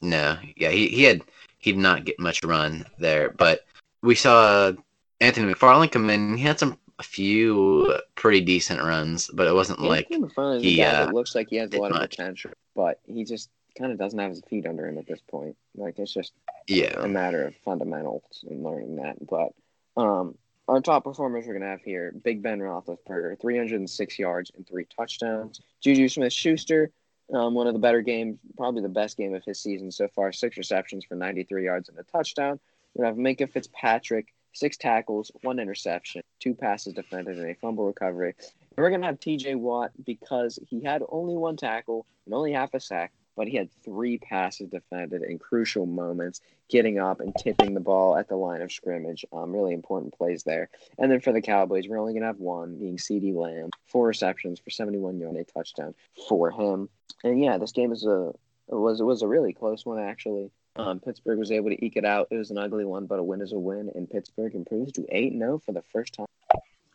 no, 0.00 0.38
yeah, 0.56 0.70
he, 0.70 0.88
he 0.88 1.02
had 1.02 1.22
he 1.58 1.72
did 1.72 1.80
not 1.80 2.04
get 2.04 2.20
much 2.20 2.44
run 2.44 2.86
there, 2.98 3.30
but 3.30 3.64
we 4.02 4.14
saw 4.14 4.72
Anthony 5.20 5.52
McFarland 5.52 5.92
come 5.92 6.10
in. 6.10 6.36
He 6.36 6.44
had 6.44 6.58
some 6.58 6.78
a 7.02 7.04
few 7.04 7.98
pretty 8.14 8.40
decent 8.40 8.80
runs, 8.80 9.28
but 9.34 9.48
it 9.48 9.54
wasn't 9.54 9.80
like 9.80 10.06
he. 10.08 10.82
Uh, 10.82 11.08
it 11.08 11.12
looks 11.12 11.34
like 11.34 11.48
he 11.50 11.56
has 11.56 11.72
a 11.74 11.80
lot 11.80 11.90
much. 11.90 12.02
of 12.04 12.10
potential, 12.10 12.52
but 12.76 13.00
he 13.06 13.24
just 13.24 13.50
kind 13.76 13.90
of 13.90 13.98
doesn't 13.98 14.18
have 14.20 14.30
his 14.30 14.42
feet 14.48 14.66
under 14.66 14.86
him 14.86 14.98
at 14.98 15.06
this 15.08 15.20
point. 15.28 15.56
Like 15.74 15.98
it's 15.98 16.14
just 16.14 16.32
yeah 16.68 16.94
a 17.00 17.08
matter 17.08 17.44
of 17.44 17.56
fundamentals 17.64 18.44
and 18.48 18.62
learning 18.62 18.96
that. 18.96 19.16
But 19.26 19.52
um, 20.00 20.36
our 20.68 20.80
top 20.80 21.02
performers 21.02 21.44
we're 21.44 21.54
gonna 21.54 21.66
have 21.66 21.82
here: 21.82 22.14
Big 22.22 22.40
Ben 22.40 22.60
Roethlisberger, 22.60 23.40
306 23.40 24.18
yards 24.20 24.52
and 24.56 24.64
three 24.66 24.86
touchdowns. 24.96 25.60
Juju 25.80 26.08
Smith-Schuster, 26.08 26.92
um, 27.34 27.54
one 27.54 27.66
of 27.66 27.72
the 27.72 27.80
better 27.80 28.02
games, 28.02 28.38
probably 28.56 28.82
the 28.82 28.88
best 28.88 29.16
game 29.16 29.34
of 29.34 29.44
his 29.44 29.58
season 29.58 29.90
so 29.90 30.06
far. 30.14 30.30
Six 30.30 30.56
receptions 30.56 31.04
for 31.04 31.16
93 31.16 31.64
yards 31.64 31.88
and 31.88 31.98
a 31.98 32.04
touchdown. 32.04 32.60
We 32.94 33.04
have 33.04 33.16
Minkah 33.16 33.50
Fitzpatrick, 33.50 34.32
six 34.52 34.76
tackles, 34.76 35.30
one 35.42 35.58
interception, 35.58 36.22
two 36.40 36.54
passes 36.54 36.94
defended, 36.94 37.38
and 37.38 37.50
a 37.50 37.54
fumble 37.54 37.86
recovery. 37.86 38.34
And 38.40 38.78
we're 38.78 38.90
gonna 38.90 39.06
have 39.06 39.20
T.J. 39.20 39.56
Watt 39.56 39.92
because 40.04 40.58
he 40.68 40.82
had 40.82 41.02
only 41.08 41.34
one 41.34 41.56
tackle 41.56 42.06
and 42.26 42.34
only 42.34 42.52
half 42.52 42.74
a 42.74 42.80
sack, 42.80 43.12
but 43.36 43.48
he 43.48 43.56
had 43.56 43.70
three 43.84 44.18
passes 44.18 44.68
defended 44.68 45.22
in 45.22 45.38
crucial 45.38 45.86
moments, 45.86 46.40
getting 46.68 46.98
up 46.98 47.20
and 47.20 47.34
tipping 47.36 47.74
the 47.74 47.80
ball 47.80 48.16
at 48.16 48.28
the 48.28 48.36
line 48.36 48.62
of 48.62 48.72
scrimmage. 48.72 49.24
Um, 49.32 49.52
really 49.52 49.74
important 49.74 50.16
plays 50.16 50.42
there. 50.44 50.68
And 50.98 51.10
then 51.10 51.20
for 51.20 51.32
the 51.32 51.40
Cowboys, 51.40 51.88
we're 51.88 51.98
only 51.98 52.12
going 52.12 52.22
to 52.22 52.28
have 52.28 52.38
one, 52.38 52.78
being 52.78 52.96
CeeDee 52.96 53.34
Lamb, 53.34 53.70
four 53.86 54.06
receptions 54.06 54.60
for 54.60 54.70
71 54.70 55.18
yards, 55.18 55.36
and 55.36 55.46
a 55.46 55.50
touchdown 55.50 55.94
for 56.28 56.50
him. 56.50 56.88
And 57.24 57.42
yeah, 57.42 57.58
this 57.58 57.72
game 57.72 57.92
is 57.92 58.04
a 58.04 58.32
was 58.68 59.02
was 59.02 59.22
a 59.22 59.28
really 59.28 59.52
close 59.52 59.84
one 59.84 59.98
actually. 59.98 60.50
Um, 60.76 61.00
Pittsburgh 61.00 61.38
was 61.38 61.50
able 61.50 61.70
to 61.70 61.84
eke 61.84 61.96
it 61.96 62.04
out. 62.04 62.28
It 62.30 62.36
was 62.36 62.50
an 62.50 62.58
ugly 62.58 62.84
one, 62.84 63.06
but 63.06 63.18
a 63.18 63.22
win 63.22 63.42
is 63.42 63.52
a 63.52 63.58
win, 63.58 63.90
and 63.94 64.08
Pittsburgh 64.08 64.54
improves 64.54 64.92
to 64.92 65.06
eight 65.10 65.32
0 65.32 65.60
for 65.64 65.72
the 65.72 65.82
first 65.92 66.14
time. 66.14 66.26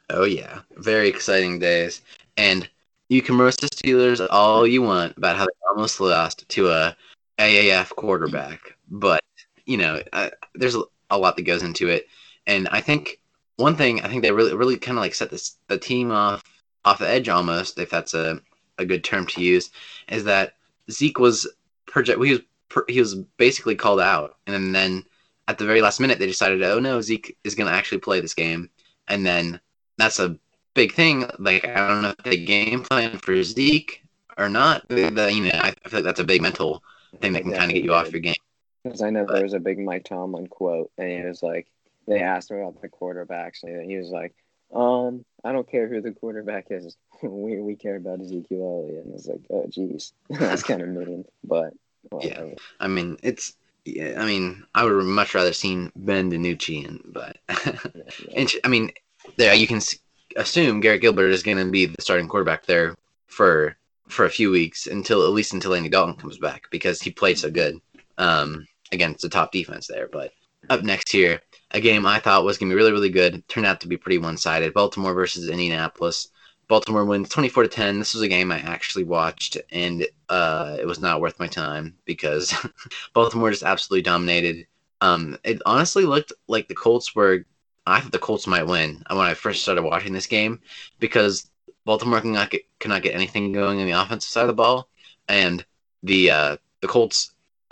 Oh 0.10 0.24
yeah, 0.24 0.62
very 0.78 1.08
exciting 1.08 1.60
days. 1.60 2.02
And 2.38 2.68
you 3.10 3.22
can 3.22 3.38
roast 3.38 3.62
the 3.62 3.68
Steelers 3.68 4.26
all 4.32 4.66
you 4.66 4.82
want 4.82 5.16
about 5.18 5.36
how 5.36 5.46
they 5.46 5.52
almost 5.70 6.00
lost 6.00 6.48
to 6.50 6.70
a 6.70 6.96
AAF 7.38 7.90
quarterback, 7.96 8.76
but 8.90 9.24
you 9.66 9.78
know, 9.78 10.02
uh, 10.14 10.30
there's 10.56 10.78
a 11.10 11.18
lot 11.18 11.36
that 11.36 11.44
goes 11.44 11.62
into 11.62 11.88
it, 11.88 12.08
and 12.48 12.68
I 12.70 12.82
think 12.82 13.20
one 13.58 13.76
thing 13.76 14.02
I 14.02 14.08
think 14.08 14.24
they 14.24 14.32
really 14.32 14.56
really 14.56 14.78
kind 14.78 14.98
of 14.98 15.04
like 15.04 15.14
set 15.14 15.30
this 15.30 15.58
the 15.68 15.78
team 15.78 16.12
off 16.12 16.44
off 16.84 17.00
the 17.00 17.08
edge 17.08 17.30
almost, 17.30 17.78
if 17.78 17.90
that's 17.90 18.14
a 18.14 18.42
a 18.80 18.86
good 18.86 19.04
term 19.04 19.28
to 19.28 19.42
use, 19.42 19.70
is 20.10 20.24
that 20.24 20.54
Zeke 20.90 21.20
was 21.20 21.48
project 21.86 22.24
he 22.24 22.32
was 22.32 22.42
he 22.88 23.00
was 23.00 23.16
basically 23.38 23.76
called 23.76 24.02
out, 24.02 24.38
and 24.46 24.74
then 24.76 25.04
at 25.48 25.58
the 25.58 25.66
very 25.66 25.82
last 25.82 26.00
minute 26.00 26.20
they 26.20 26.28
decided, 26.28 26.62
oh 26.64 26.80
no, 26.80 27.02
Zeke 27.02 27.38
is 27.44 27.56
going 27.56 27.68
to 27.68 27.74
actually 27.74 28.00
play 28.00 28.20
this 28.20 28.34
game, 28.34 28.70
and 29.08 29.26
then 29.26 29.60
that's 29.98 30.20
a 30.20 30.38
big 30.74 30.94
thing. 30.94 31.30
Like 31.40 31.66
I 31.66 31.88
don't 31.88 32.02
know 32.02 32.14
if 32.18 32.24
they 32.24 32.38
game 32.38 32.84
plan 32.84 33.18
for 33.18 33.42
Zeke 33.44 34.04
or 34.38 34.50
not. 34.50 34.88
The, 34.90 35.32
you 35.32 35.44
know, 35.46 35.52
I 35.54 35.74
feel 35.88 36.00
like 36.00 36.04
that's 36.04 36.20
a 36.20 36.26
big 36.26 36.42
mental 36.42 36.84
thing 37.20 37.34
that 37.34 37.44
can 37.44 37.54
kind 37.54 37.72
of 37.72 37.76
get 37.76 37.84
you 37.84 37.94
off 37.94 38.12
your 38.12 38.22
game. 38.22 38.36
Because 38.84 39.02
I 39.02 39.10
know 39.10 39.26
but, 39.26 39.34
there 39.34 39.44
was 39.44 39.54
a 39.54 39.60
big 39.60 39.80
Mike 39.80 40.06
Tomlin 40.06 40.48
quote, 40.48 40.92
and 40.98 41.10
he 41.10 41.22
was 41.28 41.44
like, 41.44 41.68
they 42.08 42.22
asked 42.22 42.52
him 42.52 42.58
about 42.58 42.82
the 42.82 42.88
quarterbacks, 42.88 43.64
and 43.64 43.90
he 43.90 43.98
was 43.98 44.10
like, 44.10 44.34
um, 44.74 45.26
I 45.44 45.52
don't 45.52 45.70
care 45.70 45.88
who 45.88 46.02
the 46.02 46.12
quarterback 46.12 46.68
is. 46.70 46.96
we 47.24 47.60
we 47.60 47.76
care 47.76 47.96
about 47.96 48.22
Ezekiel 48.22 48.84
Elliott, 48.86 49.06
and 49.06 49.14
it's 49.16 49.28
like, 49.28 49.42
oh, 49.50 49.66
geez, 49.70 50.14
that's 50.30 50.64
kind 50.64 50.82
of 50.82 50.90
mean, 50.90 51.26
but 51.44 51.74
yeah, 52.22 52.44
I 52.80 52.88
mean, 52.88 53.18
it's 53.24 53.54
yeah, 53.86 54.22
I 54.22 54.26
mean, 54.26 54.66
I 54.76 54.84
would 54.84 55.04
much 55.06 55.34
rather 55.34 55.54
seen 55.54 55.92
Ben 55.96 56.32
DiNucci, 56.32 57.02
but 57.06 57.38
yeah, 57.66 57.76
yeah. 58.30 58.48
I 58.64 58.68
mean, 58.68 58.92
there 59.38 59.54
you 59.54 59.68
can 59.68 59.82
assume 60.36 60.80
Garrett 60.80 61.02
Gilbert 61.02 61.30
is 61.30 61.44
going 61.44 61.58
to 61.58 61.72
be 61.72 61.86
the 61.86 62.02
starting 62.02 62.28
quarterback 62.28 62.66
there 62.66 62.96
for 63.28 63.76
for 64.08 64.26
a 64.26 64.30
few 64.30 64.52
weeks 64.52 64.88
until 64.88 65.24
at 65.24 65.32
least 65.32 65.54
until 65.54 65.74
Andy 65.74 65.90
Dalton 65.90 66.16
comes 66.16 66.38
back 66.38 66.68
because 66.72 67.02
he 67.02 67.12
played 67.12 67.38
so 67.38 67.52
good 67.52 67.80
um, 68.18 68.66
against 68.92 69.22
the 69.22 69.30
top 69.30 69.52
defense 69.52 69.88
there. 69.88 70.08
But 70.12 70.32
up 70.70 70.84
next 70.84 71.12
here, 71.12 71.42
a 71.72 71.82
game 71.82 72.06
I 72.06 72.20
thought 72.20 72.46
was 72.46 72.58
going 72.58 72.70
to 72.70 72.74
be 72.74 72.78
really 72.78 72.92
really 72.92 73.10
good 73.10 73.48
turned 73.48 73.68
out 73.68 73.82
to 73.82 73.88
be 73.88 73.98
pretty 73.98 74.18
one 74.18 74.38
sided. 74.38 74.74
Baltimore 74.74 75.14
versus 75.14 75.50
Indianapolis. 75.50 76.30
Baltimore 76.68 77.06
wins 77.06 77.30
24 77.30 77.64
to 77.64 77.70
10. 77.70 78.00
This 78.00 78.14
was 78.14 78.24
a 78.24 78.28
game 78.28 78.52
I 78.52 78.60
actually 78.60 79.06
watched, 79.06 79.58
and 79.72 80.06
uh, 80.30 80.78
it 80.80 80.86
was 80.86 81.00
not 81.00 81.22
worth 81.22 81.40
my 81.40 81.48
time 81.48 81.96
because 82.06 82.54
Baltimore 83.14 83.52
just 83.52 83.64
absolutely 83.64 84.02
dominated. 84.04 84.68
Um, 85.00 85.38
it 85.44 85.62
honestly 85.66 86.04
looked 86.04 86.34
like 86.48 86.68
the 86.68 86.76
Colts 86.76 87.16
were 87.16 87.46
I 87.88 88.02
thought 88.02 88.12
the 88.12 88.20
Colts 88.20 88.48
might 88.48 88.68
win 88.68 89.02
when 89.10 89.20
I 89.20 89.34
first 89.34 89.64
started 89.64 89.84
watching 89.84 90.12
this 90.12 90.28
game 90.28 90.60
because 91.00 91.50
Baltimore 91.86 92.20
cannot 92.20 92.50
get 92.50 92.64
cannot 92.80 93.02
get 93.02 93.16
anything 93.16 93.54
going 93.54 93.80
in 93.80 93.88
the 93.88 94.00
offensive 94.00 94.30
side 94.30 94.42
of 94.42 94.48
the 94.48 94.54
ball, 94.54 94.90
and 95.30 95.66
the 96.04 96.32
uh, 96.32 96.58
the 96.82 96.88
Colts 96.88 97.32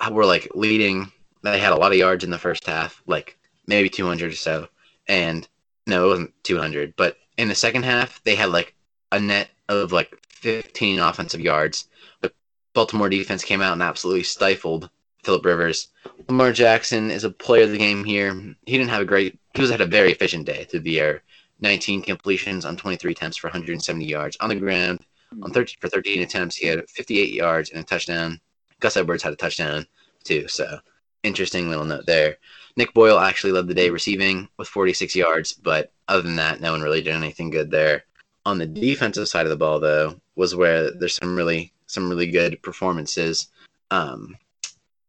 were 0.10 0.26
like 0.26 0.48
leading. 0.56 1.12
They 1.42 1.60
had 1.60 1.74
a 1.74 1.78
lot 1.78 1.92
of 1.92 1.98
yards 1.98 2.24
in 2.24 2.30
the 2.30 2.38
first 2.38 2.66
half, 2.66 3.04
like 3.06 3.38
maybe 3.68 3.90
200 3.90 4.32
or 4.32 4.36
so, 4.36 4.70
and 5.08 5.48
no, 5.86 6.06
it 6.06 6.08
wasn't 6.08 6.44
200, 6.44 6.96
but 6.96 7.18
in 7.38 7.50
the 7.50 7.56
second 7.56 7.84
half 7.84 8.24
they 8.24 8.36
had 8.36 8.50
like 8.50 8.74
a 9.16 9.20
net 9.20 9.50
of 9.70 9.92
like 9.92 10.14
15 10.30 11.00
offensive 11.00 11.40
yards. 11.40 11.88
The 12.22 12.32
Baltimore 12.74 13.10
defense 13.10 13.44
came 13.44 13.62
out 13.62 13.74
and 13.74 13.82
absolutely 13.82 14.24
stifled 14.24 14.90
Philip 15.24 15.46
Rivers. 15.46 15.88
Lamar 16.28 16.52
Jackson 16.52 17.10
is 17.10 17.24
a 17.24 17.32
player 17.32 17.64
of 17.64 17.72
the 17.72 17.78
game 17.78 18.04
here. 18.04 18.34
He 18.66 18.78
didn't 18.78 18.90
have 18.90 19.02
a 19.02 19.06
great. 19.06 19.40
He 19.54 19.62
was 19.62 19.72
had 19.72 19.82
a 19.82 19.86
very 19.86 20.12
efficient 20.12 20.46
day 20.46 20.66
through 20.66 20.82
the 20.82 21.00
air. 21.00 21.24
19 21.62 22.02
completions 22.02 22.66
on 22.66 22.76
23 22.76 23.14
attempts 23.14 23.38
for 23.38 23.48
170 23.48 24.06
yards 24.06 24.36
on 24.42 24.50
the 24.50 24.56
ground. 24.56 25.00
On 25.42 25.52
13 25.52 25.78
for 25.80 25.88
13 25.88 26.22
attempts, 26.22 26.58
he 26.58 26.68
had 26.68 26.88
58 26.90 27.34
yards 27.34 27.70
and 27.70 27.80
a 27.80 27.84
touchdown. 27.84 28.40
Gus 28.82 28.98
Edwards 28.98 29.24
had 29.24 29.34
a 29.34 29.38
touchdown 29.38 29.88
too. 30.24 30.48
So 30.50 30.80
interesting 31.24 31.70
little 31.70 31.86
note 31.86 32.06
there. 32.06 32.38
Nick 32.78 32.94
Boyle 32.94 33.20
actually 33.20 33.54
led 33.54 33.68
the 33.68 33.74
day 33.74 33.90
receiving 33.90 34.50
with 34.58 34.68
46 34.68 35.16
yards, 35.16 35.54
but 35.54 35.94
other 36.10 36.22
than 36.22 36.36
that, 36.36 36.60
no 36.60 36.74
one 36.74 36.82
really 36.82 37.02
did 37.02 37.16
anything 37.16 37.50
good 37.50 37.72
there. 37.72 38.04
On 38.46 38.58
the 38.58 38.66
defensive 38.66 39.28
side 39.28 39.46
of 39.46 39.50
the 39.50 39.58
ball, 39.58 39.80
though, 39.80 40.20
was 40.36 40.56
where 40.56 40.92
there's 40.92 41.16
some 41.16 41.36
really 41.36 41.72
some 41.88 42.10
really 42.10 42.30
good 42.30 42.62
performances. 42.62 43.48
Um, 43.92 44.38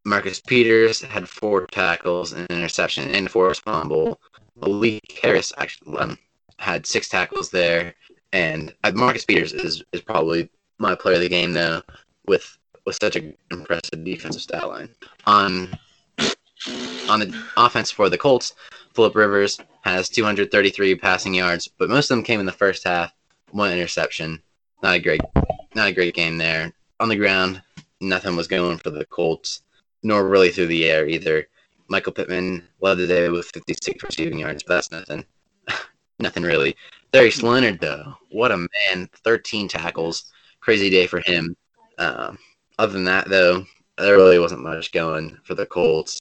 Marcus 0.04 0.40
Peters 0.40 1.02
had 1.02 1.28
four 1.28 1.66
tackles 1.66 2.32
and 2.32 2.46
an 2.50 2.58
interception 2.58 3.10
and 3.10 3.30
forced 3.30 3.62
fumble. 3.62 4.20
Malik 4.54 5.18
Harris 5.22 5.52
actually 5.58 5.98
um, 5.98 6.18
had 6.58 6.86
six 6.86 7.08
tackles 7.08 7.50
there, 7.50 7.94
and 8.32 8.72
uh, 8.84 8.92
Marcus 8.94 9.24
Peters 9.24 9.52
is, 9.52 9.82
is 9.92 10.00
probably 10.00 10.48
my 10.78 10.94
player 10.94 11.16
of 11.16 11.20
the 11.20 11.28
game 11.28 11.52
though, 11.52 11.82
with 12.26 12.56
with 12.84 12.96
such 13.02 13.16
an 13.16 13.36
impressive 13.50 14.04
defensive 14.04 14.42
stat 14.42 14.68
line. 14.68 14.88
On 15.26 15.76
on 17.08 17.20
the 17.20 17.44
offense 17.56 17.90
for 17.90 18.08
the 18.08 18.18
Colts, 18.18 18.54
Philip 18.94 19.14
Rivers 19.14 19.58
has 19.82 20.08
233 20.08 20.94
passing 20.96 21.34
yards, 21.34 21.68
but 21.68 21.90
most 21.90 22.10
of 22.10 22.16
them 22.16 22.24
came 22.24 22.40
in 22.40 22.46
the 22.46 22.52
first 22.52 22.84
half. 22.84 23.12
One 23.50 23.72
interception. 23.72 24.42
Not 24.82 24.96
a 24.96 25.00
great, 25.00 25.20
not 25.74 25.88
a 25.88 25.92
great 25.92 26.14
game 26.14 26.38
there. 26.38 26.72
On 27.00 27.08
the 27.08 27.16
ground, 27.16 27.62
nothing 28.00 28.36
was 28.36 28.48
going 28.48 28.78
for 28.78 28.90
the 28.90 29.04
Colts 29.06 29.62
nor 30.02 30.28
really 30.28 30.50
through 30.50 30.68
the 30.68 30.88
air 30.88 31.06
either. 31.06 31.48
Michael 31.88 32.12
Pittman 32.12 32.66
led 32.80 32.98
the 32.98 33.06
day 33.06 33.28
with 33.28 33.46
56 33.46 34.04
receiving 34.04 34.38
yards, 34.38 34.62
but 34.62 34.74
that's 34.74 34.92
nothing. 34.92 35.24
nothing 36.18 36.42
really. 36.42 36.76
Darius 37.12 37.42
Leonard, 37.42 37.80
though, 37.80 38.14
what 38.30 38.52
a 38.52 38.56
man! 38.56 39.08
13 39.24 39.68
tackles, 39.68 40.32
crazy 40.60 40.90
day 40.90 41.06
for 41.06 41.20
him. 41.20 41.56
Um, 41.98 42.38
other 42.78 42.92
than 42.92 43.04
that, 43.04 43.28
though, 43.28 43.64
there 43.98 44.16
really 44.16 44.38
wasn't 44.38 44.62
much 44.62 44.92
going 44.92 45.38
for 45.44 45.54
the 45.54 45.66
Colts. 45.66 46.20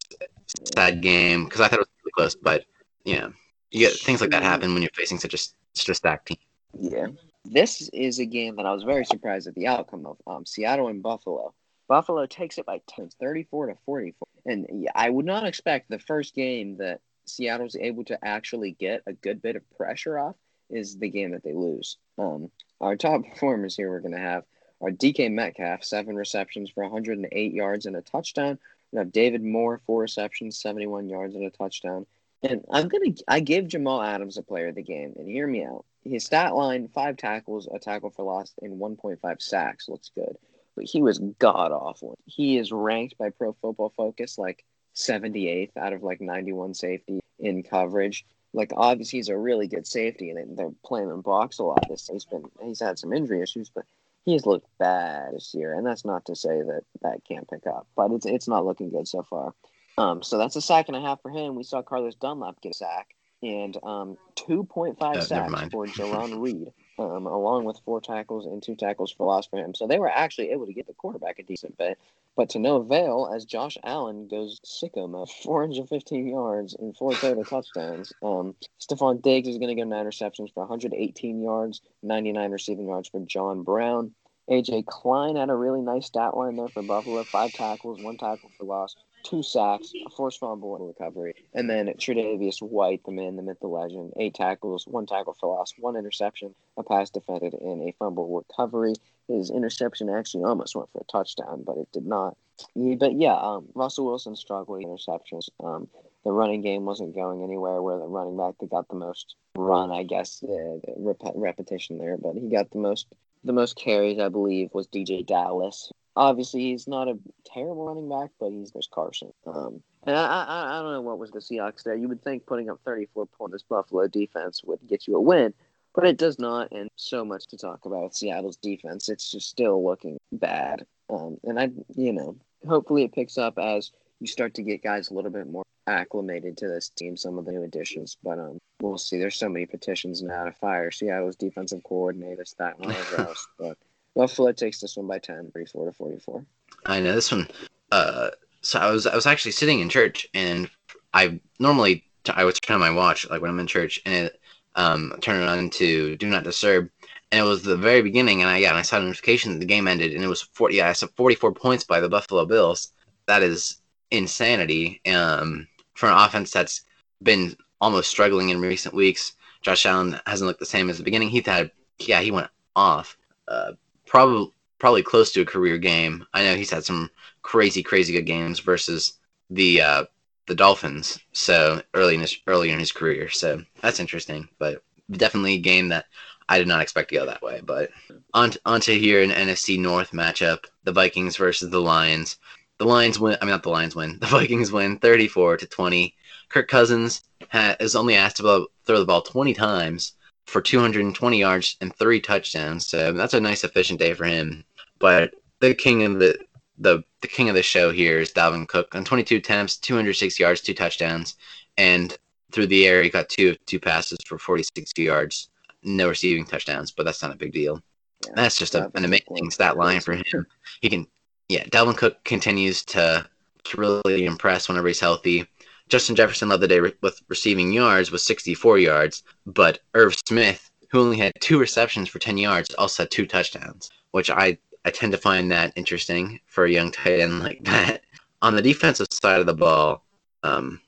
Sad 0.75 1.01
game 1.01 1.45
because 1.45 1.61
I 1.61 1.67
thought 1.67 1.79
it 1.79 1.81
was 1.81 1.89
really 2.03 2.11
close, 2.11 2.35
but 2.35 2.65
you 3.03 3.17
know, 3.17 3.33
you 3.71 3.79
get 3.79 3.93
things 3.93 4.21
like 4.21 4.31
that 4.31 4.43
happen 4.43 4.73
when 4.73 4.81
you're 4.81 4.91
facing 4.93 5.17
such 5.17 5.33
a 5.33 5.38
such 5.38 5.89
a 5.89 5.93
stacked 5.93 6.27
team. 6.27 6.38
Yeah, 6.79 7.07
this 7.45 7.89
is 7.93 8.19
a 8.19 8.25
game 8.25 8.55
that 8.57 8.65
I 8.65 8.73
was 8.73 8.83
very 8.83 9.05
surprised 9.05 9.47
at 9.47 9.55
the 9.55 9.67
outcome 9.67 10.05
of. 10.05 10.17
Um, 10.27 10.45
Seattle 10.45 10.88
and 10.88 11.01
Buffalo. 11.01 11.53
Buffalo 11.88 12.25
takes 12.25 12.57
it 12.57 12.65
by 12.65 12.81
10, 12.88 13.09
34 13.19 13.67
to 13.67 13.75
44. 13.85 14.27
And 14.45 14.89
I 14.95 15.09
would 15.09 15.25
not 15.25 15.45
expect 15.45 15.89
the 15.89 15.99
first 15.99 16.33
game 16.33 16.77
that 16.77 17.01
Seattle's 17.25 17.75
able 17.75 18.03
to 18.05 18.17
actually 18.23 18.71
get 18.71 19.03
a 19.05 19.13
good 19.13 19.41
bit 19.41 19.55
of 19.55 19.77
pressure 19.77 20.17
off 20.17 20.35
is 20.69 20.97
the 20.97 21.09
game 21.09 21.31
that 21.31 21.43
they 21.43 21.53
lose. 21.53 21.97
Um, 22.17 22.49
our 22.81 22.95
top 22.95 23.23
performers 23.29 23.75
here 23.75 23.89
we're 23.89 23.99
going 23.99 24.13
to 24.13 24.19
have 24.19 24.43
are 24.81 24.91
DK 24.91 25.31
Metcalf, 25.31 25.83
seven 25.83 26.15
receptions 26.15 26.69
for 26.69 26.83
108 26.83 27.53
yards 27.53 27.85
and 27.85 27.95
a 27.95 28.01
touchdown. 28.01 28.59
We 28.91 28.99
have 28.99 29.11
David 29.11 29.43
Moore, 29.43 29.81
four 29.85 30.01
receptions, 30.01 30.59
71 30.59 31.09
yards 31.09 31.35
and 31.35 31.45
a 31.45 31.49
touchdown. 31.49 32.05
And 32.43 32.63
I'm 32.71 32.88
gonna 32.88 33.11
I 33.27 33.39
give 33.39 33.67
Jamal 33.67 34.01
Adams 34.01 34.38
a 34.38 34.43
player 34.43 34.67
of 34.67 34.75
the 34.75 34.83
game, 34.83 35.13
and 35.17 35.27
hear 35.27 35.47
me 35.47 35.63
out. 35.63 35.85
His 36.05 36.23
stat 36.23 36.55
line: 36.55 36.87
five 36.87 37.17
tackles, 37.17 37.67
a 37.73 37.79
tackle 37.79 38.11
for 38.11 38.23
loss, 38.23 38.53
and 38.61 38.79
1.5 38.79 39.41
sacks. 39.41 39.89
Looks 39.89 40.11
good, 40.13 40.37
but 40.75 40.85
he 40.85 41.01
was 41.01 41.19
god 41.39 41.71
awful. 41.71 42.17
He 42.25 42.57
is 42.57 42.71
ranked 42.71 43.17
by 43.17 43.31
Pro 43.31 43.53
Football 43.53 43.91
Focus 43.97 44.37
like 44.37 44.63
78th 44.95 45.75
out 45.77 45.93
of 45.93 46.03
like 46.03 46.21
91 46.21 46.73
safety 46.75 47.19
in 47.39 47.63
coverage. 47.63 48.25
Like 48.53 48.71
obviously 48.75 49.19
he's 49.19 49.29
a 49.29 49.37
really 49.37 49.67
good 49.67 49.87
safety, 49.87 50.29
and 50.29 50.57
they're 50.57 50.71
playing 50.85 51.09
him 51.09 51.21
box 51.21 51.57
a 51.59 51.63
lot. 51.63 51.83
This 51.89 52.07
he's 52.07 52.25
been 52.25 52.45
he's 52.61 52.79
had 52.79 52.99
some 52.99 53.11
injury 53.11 53.41
issues, 53.41 53.69
but 53.69 53.85
he's 54.25 54.45
looked 54.45 54.67
bad 54.77 55.33
this 55.33 55.53
year. 55.55 55.73
And 55.73 55.85
that's 55.85 56.05
not 56.05 56.25
to 56.25 56.35
say 56.35 56.61
that 56.61 56.83
that 57.01 57.25
can't 57.27 57.49
pick 57.49 57.65
up, 57.65 57.87
but 57.95 58.11
it's 58.11 58.27
it's 58.27 58.47
not 58.47 58.65
looking 58.65 58.91
good 58.91 59.07
so 59.07 59.23
far. 59.23 59.53
Um, 59.97 60.21
so 60.21 60.37
that's 60.37 60.55
a 60.55 60.61
sack 60.61 60.87
and 60.87 60.95
a 60.95 61.01
half 61.01 61.21
for 61.21 61.31
him. 61.31 61.55
We 61.55 61.63
saw 61.63 61.81
Carlos 61.81 62.15
Dunlap 62.15 62.61
get 62.61 62.71
a 62.71 62.77
sack 62.77 63.15
and 63.45 63.77
um, 63.84 64.17
2.5 64.36 64.99
uh, 65.01 65.21
sacks 65.21 65.71
for 65.71 65.86
Jarran 65.86 66.41
Reed, 66.41 66.71
um, 66.97 67.27
along 67.27 67.65
with 67.65 67.79
four 67.86 68.01
tackles 68.01 68.47
and 68.47 68.62
two 68.62 68.75
tackles 68.75 69.12
for 69.12 69.27
loss 69.27 69.45
for 69.45 69.58
him. 69.58 69.75
So 69.75 69.86
they 69.86 69.99
were 69.99 70.10
actually 70.10 70.49
able 70.51 70.65
to 70.65 70.73
get 70.73 70.88
the 70.88 70.93
quarterback 70.93 71.38
a 71.38 71.43
decent 71.43 71.77
bit, 71.77 71.99
but 72.36 72.49
to 72.49 72.60
no 72.60 72.77
avail 72.77 73.31
as 73.34 73.45
Josh 73.45 73.77
Allen 73.84 74.27
goes 74.27 74.60
sicko 74.65 75.08
mode, 75.08 75.29
415 75.43 76.27
yards 76.27 76.73
and 76.73 76.97
four 76.97 77.13
total 77.13 77.43
touchdowns. 77.43 78.12
Um, 78.23 78.55
Stefon 78.79 79.21
Diggs 79.21 79.47
is 79.47 79.60
going 79.60 79.69
to 79.69 79.75
get 79.75 79.88
nine 79.88 80.05
receptions 80.05 80.49
for 80.51 80.62
118 80.62 81.41
yards, 81.41 81.81
99 82.01 82.51
receiving 82.51 82.88
yards 82.88 83.10
for 83.10 83.19
John 83.21 83.62
Brown. 83.62 84.13
AJ 84.49 84.86
Klein 84.86 85.36
had 85.36 85.49
a 85.49 85.55
really 85.55 85.81
nice 85.81 86.05
stat 86.05 86.38
line 86.38 86.55
there 86.55 86.67
for 86.67 86.84
Buffalo: 86.84 87.23
five 87.23 87.51
tackles, 87.51 88.03
one 88.03 88.17
tackle 88.17 88.51
for 88.58 88.65
loss, 88.65 88.95
two 89.25 89.43
sacks, 89.43 89.91
a 90.05 90.09
forced 90.09 90.39
fumble 90.39 90.75
and 90.75 90.88
recovery. 90.88 91.33
And 91.53 91.69
then 91.69 91.88
Tre'Davious 91.88 92.61
White, 92.61 93.03
the 93.05 93.11
man, 93.11 93.35
the 93.35 93.41
myth, 93.41 93.57
the 93.59 93.67
legend, 93.67 94.13
eight 94.17 94.35
tackles, 94.35 94.85
one 94.88 95.05
tackle 95.05 95.35
for 95.39 95.49
loss, 95.49 95.73
one 95.77 95.97
interception, 95.97 96.55
a 96.77 96.83
pass 96.83 97.09
defended, 97.09 97.53
and 97.53 97.81
a 97.81 97.93
fumble 97.99 98.45
recovery. 98.47 98.93
His 99.27 99.49
interception 99.49 100.09
actually 100.09 100.43
almost 100.43 100.75
went 100.75 100.89
for 100.91 101.01
a 101.01 101.11
touchdown, 101.11 101.63
but 101.65 101.77
it 101.77 101.91
did 101.91 102.05
not. 102.05 102.38
But 102.75 103.19
yeah, 103.19 103.35
um, 103.35 103.67
Russell 103.73 104.05
Wilson 104.05 104.35
struggled 104.35 104.77
with 104.77 104.88
interceptions. 104.88 105.49
Um, 105.61 105.88
the 106.23 106.31
running 106.31 106.61
game 106.61 106.85
wasn't 106.85 107.15
going 107.15 107.43
anywhere. 107.43 107.81
Where 107.81 107.97
the 107.97 108.05
running 108.05 108.38
back 108.38 108.55
that 108.59 108.69
got 108.69 108.88
the 108.88 108.95
most 108.95 109.35
run, 109.55 109.91
I 109.91 110.03
guess, 110.03 110.43
uh, 110.43 110.77
rep- 110.97 111.33
repetition 111.35 111.97
there, 111.97 112.17
but 112.17 112.35
he 112.35 112.49
got 112.49 112.71
the 112.71 112.79
most 112.79 113.07
the 113.43 113.53
most 113.53 113.75
carries, 113.75 114.19
I 114.19 114.29
believe, 114.29 114.69
was 114.73 114.88
DeeJay 114.88 115.25
Dallas, 115.25 115.91
obviously 116.15 116.62
he's 116.62 116.88
not 116.88 117.08
a 117.08 117.17
terrible 117.45 117.88
running 117.88 118.10
back, 118.10 118.32
but 118.39 118.51
he's 118.51 118.71
there's 118.71 118.89
Carson. 118.91 119.34
Um, 119.45 119.82
and 120.04 120.15
I, 120.15 120.43
I 120.43 120.80
I 120.80 120.82
don't 120.82 120.93
know 120.93 121.01
what 121.01 121.19
was 121.19 121.32
the 121.32 121.39
Seahawks 121.39 121.84
there. 121.84 121.95
You 121.95 122.08
would 122.08 122.23
think 122.23 122.45
putting 122.45 122.69
up 122.69 122.80
34 122.86 123.25
points 123.28 123.63
Buffalo 123.63 124.08
defense 124.08 124.62
would 124.63 124.80
get 124.88 125.08
you 125.08 125.15
a 125.15 125.21
win, 125.21 125.54
but 125.93 126.06
it 126.06 126.17
does 126.17 126.39
not. 126.39 126.71
And 126.71 126.89
so 126.95 127.25
much 127.25 127.47
to 127.47 127.58
talk 127.58 127.86
about 127.86 128.15
Seattle's 128.15 128.58
defense. 128.58 129.10
It's 129.10 129.32
just 129.32 129.49
still 129.49 129.84
looking 129.84 130.17
bad. 130.32 130.86
Um, 131.10 131.38
and 131.43 131.60
I 131.60 131.69
you 131.95 132.13
know 132.13 132.38
hopefully 132.67 133.04
it 133.04 133.13
picks 133.13 133.38
up 133.38 133.58
as 133.60 133.91
you 134.19 134.28
start 134.28 134.54
to 134.56 134.63
get 134.63 134.84
guys 134.84 135.10
a 135.10 135.13
little 135.13 135.32
bit 135.32 135.49
more 135.49 135.63
acclimated 135.88 136.58
to 136.58 136.67
this 136.67 136.89
team, 136.89 137.17
some 137.17 137.38
of 137.38 137.45
the 137.45 137.51
new 137.51 137.63
additions. 137.63 138.17
But 138.23 138.39
um, 138.39 138.60
we'll 138.82 138.97
see. 138.97 139.17
There's 139.17 139.38
so 139.38 139.49
many 139.49 139.65
petitions 139.65 140.21
now 140.21 140.45
to 140.45 140.51
fire 140.51 140.91
Seattle's 140.91 141.36
defensive 141.36 141.84
coordinator, 141.84 142.45
that 142.58 142.80
one, 142.80 142.95
else. 143.17 143.47
But 143.60 143.78
Buffalo 144.15 144.51
takes 144.51 144.80
this 144.80 144.97
one 144.97 145.08
by 145.08 145.19
10, 145.19 145.51
34 145.54 145.86
to 145.86 145.91
44. 145.91 146.45
I 146.86 146.99
know 146.99 147.13
this 147.13 147.32
one. 147.32 147.47
Uh, 147.91 148.30
so 148.62 148.80
I 148.80 148.91
was 148.91 149.06
I 149.06 149.15
was 149.15 149.25
actually 149.25 149.51
sitting 149.51 149.80
in 149.80 149.89
church, 149.89 150.28
and 150.34 150.69
I 151.13 151.39
normally 151.60 152.04
t- 152.23 152.34
I 152.36 152.45
would 152.45 152.56
turn 152.56 152.75
on 152.75 152.80
my 152.82 152.91
watch 152.91 153.30
like 153.30 153.41
when 153.41 153.51
I'm 153.51 153.60
in 153.60 153.67
church, 153.67 154.01
and 154.06 154.28
it 154.28 154.39
um 154.75 155.13
turn 155.21 155.41
it 155.41 155.47
on 155.47 155.69
to 155.71 156.15
do 156.17 156.28
not 156.28 156.43
disturb, 156.43 156.89
and 157.32 157.39
it 157.39 157.47
was 157.47 157.63
the 157.63 157.78
very 157.78 158.01
beginning, 158.01 158.41
and 158.41 158.49
I 158.49 158.58
yeah, 158.58 158.75
I 158.75 158.82
saw 158.82 158.97
a 158.97 159.01
notification 159.01 159.54
that 159.54 159.60
the 159.60 159.65
game 159.65 159.88
ended, 159.88 160.13
and 160.13 160.23
it 160.23 160.28
was 160.28 160.41
40. 160.41 160.75
Yeah, 160.75 160.89
I 160.89 160.93
saw 160.93 161.08
44 161.15 161.54
points 161.54 161.84
by 161.84 161.99
the 161.99 162.10
Buffalo 162.10 162.45
Bills. 162.45 162.91
That 163.28 163.43
is 163.43 163.78
insanity. 164.12 165.01
Um, 165.06 165.67
for 165.95 166.10
an 166.10 166.17
offense 166.17 166.51
that's 166.51 166.82
been 167.23 167.56
almost 167.82 168.10
struggling 168.10 168.49
in 168.49 168.60
recent 168.60 168.93
weeks. 168.93 169.34
Josh 169.62 169.86
Allen 169.86 170.19
hasn't 170.28 170.47
looked 170.47 170.60
the 170.60 170.65
same 170.65 170.89
as 170.89 170.97
the 170.97 171.04
beginning. 171.04 171.30
He 171.30 171.41
had 171.41 171.71
yeah, 171.99 172.21
he 172.21 172.32
went 172.32 172.49
off. 172.75 173.17
Uh, 173.47 173.71
probably 174.05 174.51
probably 174.79 175.03
close 175.03 175.31
to 175.31 175.41
a 175.41 175.45
career 175.45 175.77
game. 175.77 176.25
I 176.33 176.43
know 176.43 176.55
he's 176.55 176.69
had 176.69 176.85
some 176.85 177.09
crazy, 177.41 177.81
crazy 177.81 178.13
good 178.13 178.25
games 178.25 178.59
versus 178.59 179.13
the 179.49 179.81
uh, 179.81 180.05
the 180.47 180.55
Dolphins. 180.55 181.19
So 181.31 181.81
early 181.93 182.15
in 182.15 182.21
his 182.21 182.37
early 182.47 182.71
in 182.71 182.79
his 182.79 182.91
career. 182.91 183.29
So 183.29 183.63
that's 183.81 183.99
interesting, 183.99 184.47
but 184.59 184.83
definitely 185.11 185.53
a 185.53 185.59
game 185.59 185.89
that 185.89 186.05
I 186.47 186.59
did 186.59 186.67
not 186.67 186.81
expect 186.81 187.09
to 187.09 187.15
go 187.15 187.25
that 187.25 187.41
way. 187.41 187.61
But 187.63 187.91
on 188.33 188.53
onto 188.65 188.97
here 188.97 189.21
an 189.21 189.31
NFC 189.31 189.79
North 189.79 190.11
matchup: 190.11 190.65
the 190.83 190.91
Vikings 190.91 191.37
versus 191.37 191.69
the 191.69 191.81
Lions. 191.81 192.37
The 192.77 192.85
Lions 192.85 193.17
win. 193.19 193.37
I 193.41 193.45
mean, 193.45 193.51
not 193.51 193.63
the 193.63 193.69
Lions 193.69 193.95
win. 193.95 194.17
The 194.19 194.27
Vikings 194.27 194.71
win, 194.71 194.97
thirty-four 194.99 195.57
to 195.57 195.65
twenty. 195.67 196.15
Kirk 196.49 196.67
Cousins 196.67 197.23
ha- 197.49 197.75
is 197.79 197.95
only 197.95 198.15
asked 198.15 198.37
to 198.37 198.67
throw 198.85 198.99
the 198.99 199.05
ball 199.05 199.21
twenty 199.21 199.53
times 199.53 200.13
for 200.45 200.62
220 200.62 201.39
yards 201.39 201.77
and 201.81 201.95
three 201.95 202.21
touchdowns. 202.21 202.88
So 202.88 203.12
that's 203.12 203.34
a 203.34 203.39
nice 203.39 203.63
efficient 203.63 203.99
day 203.99 204.13
for 204.13 204.25
him. 204.25 204.63
But 204.99 205.34
the 205.60 205.73
king 205.73 206.03
of 206.03 206.19
the 206.19 206.38
the, 206.77 207.03
the 207.21 207.27
king 207.29 207.47
of 207.47 207.55
the 207.55 207.63
show 207.63 207.89
here 207.89 208.19
is 208.19 208.34
Dalvin 208.34 208.67
Cook 208.67 208.95
on 208.95 209.05
22 209.05 209.38
attempts, 209.38 209.77
206 209.77 210.38
yards, 210.38 210.60
two 210.60 210.73
touchdowns, 210.73 211.36
and 211.77 212.17
through 212.51 212.67
the 212.67 212.86
air 212.86 213.01
he 213.01 213.10
got 213.10 213.29
two 213.29 213.55
two 213.65 213.79
passes 213.79 214.17
for 214.27 214.38
46 214.38 214.91
yards, 214.97 215.49
no 215.84 216.10
receiving 216.10 216.45
touchdowns, 216.45 216.91
but 216.91 217.05
that's 217.05 217.21
not 217.21 217.34
a 217.34 217.38
big 217.38 217.53
deal. 217.53 217.81
Yeah, 218.25 218.34
that's 218.36 218.58
just 218.58 218.75
a, 218.75 218.91
an 218.95 219.05
amazing 219.05 219.51
stat 219.51 219.77
line 219.77 220.01
for 220.01 220.13
him. 220.13 220.23
He 220.81 220.89
can, 220.89 221.08
yeah. 221.47 221.63
Dalvin 221.65 221.97
Cook 221.97 222.23
continues 222.25 222.84
to 222.86 223.27
to 223.65 223.77
really 223.77 224.25
impress 224.25 224.67
whenever 224.67 224.88
he's 224.88 224.99
healthy. 224.99 225.47
Justin 225.89 226.15
Jefferson 226.15 226.49
led 226.49 226.61
the 226.61 226.67
day 226.67 226.79
re- 226.79 226.93
with 227.01 227.21
receiving 227.27 227.71
yards 227.71 228.11
with 228.11 228.21
64 228.21 228.79
yards, 228.79 229.23
but 229.45 229.79
Irv 229.93 230.15
Smith, 230.25 230.71
who 230.89 230.99
only 230.99 231.17
had 231.17 231.33
two 231.39 231.59
receptions 231.59 232.09
for 232.09 232.19
10 232.19 232.37
yards, 232.37 232.73
also 232.75 233.03
had 233.03 233.11
two 233.11 233.25
touchdowns, 233.25 233.89
which 234.11 234.29
I, 234.29 234.57
I 234.83 234.89
tend 234.89 235.11
to 235.11 235.17
find 235.17 235.51
that 235.51 235.73
interesting 235.75 236.39
for 236.47 236.65
a 236.65 236.71
young 236.71 236.91
tight 236.91 237.19
end 237.19 237.39
like 237.39 237.63
that. 237.63 238.01
On 238.41 238.55
the 238.55 238.61
defensive 238.61 239.07
side 239.11 239.39
of 239.39 239.45
the 239.45 239.53
ball, 239.53 240.03
um, 240.43 240.81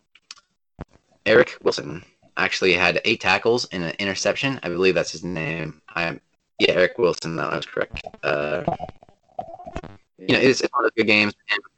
Eric 1.26 1.58
Wilson 1.62 2.04
actually 2.38 2.74
had 2.74 3.02
eight 3.06 3.20
tackles 3.20 3.66
and 3.66 3.84
an 3.84 3.96
interception. 4.00 4.60
I 4.64 4.70
believe 4.70 4.96
that's 4.96 5.12
his 5.12 5.24
name. 5.24 5.82
I'm, 5.90 6.22
yeah, 6.60 6.72
Eric 6.72 6.98
Wilson. 6.98 7.36
That 7.36 7.52
was 7.52 7.66
correct. 7.66 8.06
Uh, 8.24 8.64
you 10.18 10.34
know, 10.34 10.40
it's, 10.40 10.62
it's 10.62 10.74
one 10.74 10.86
of 10.86 10.92
the 10.96 11.02
good 11.02 11.08
games. 11.08 11.34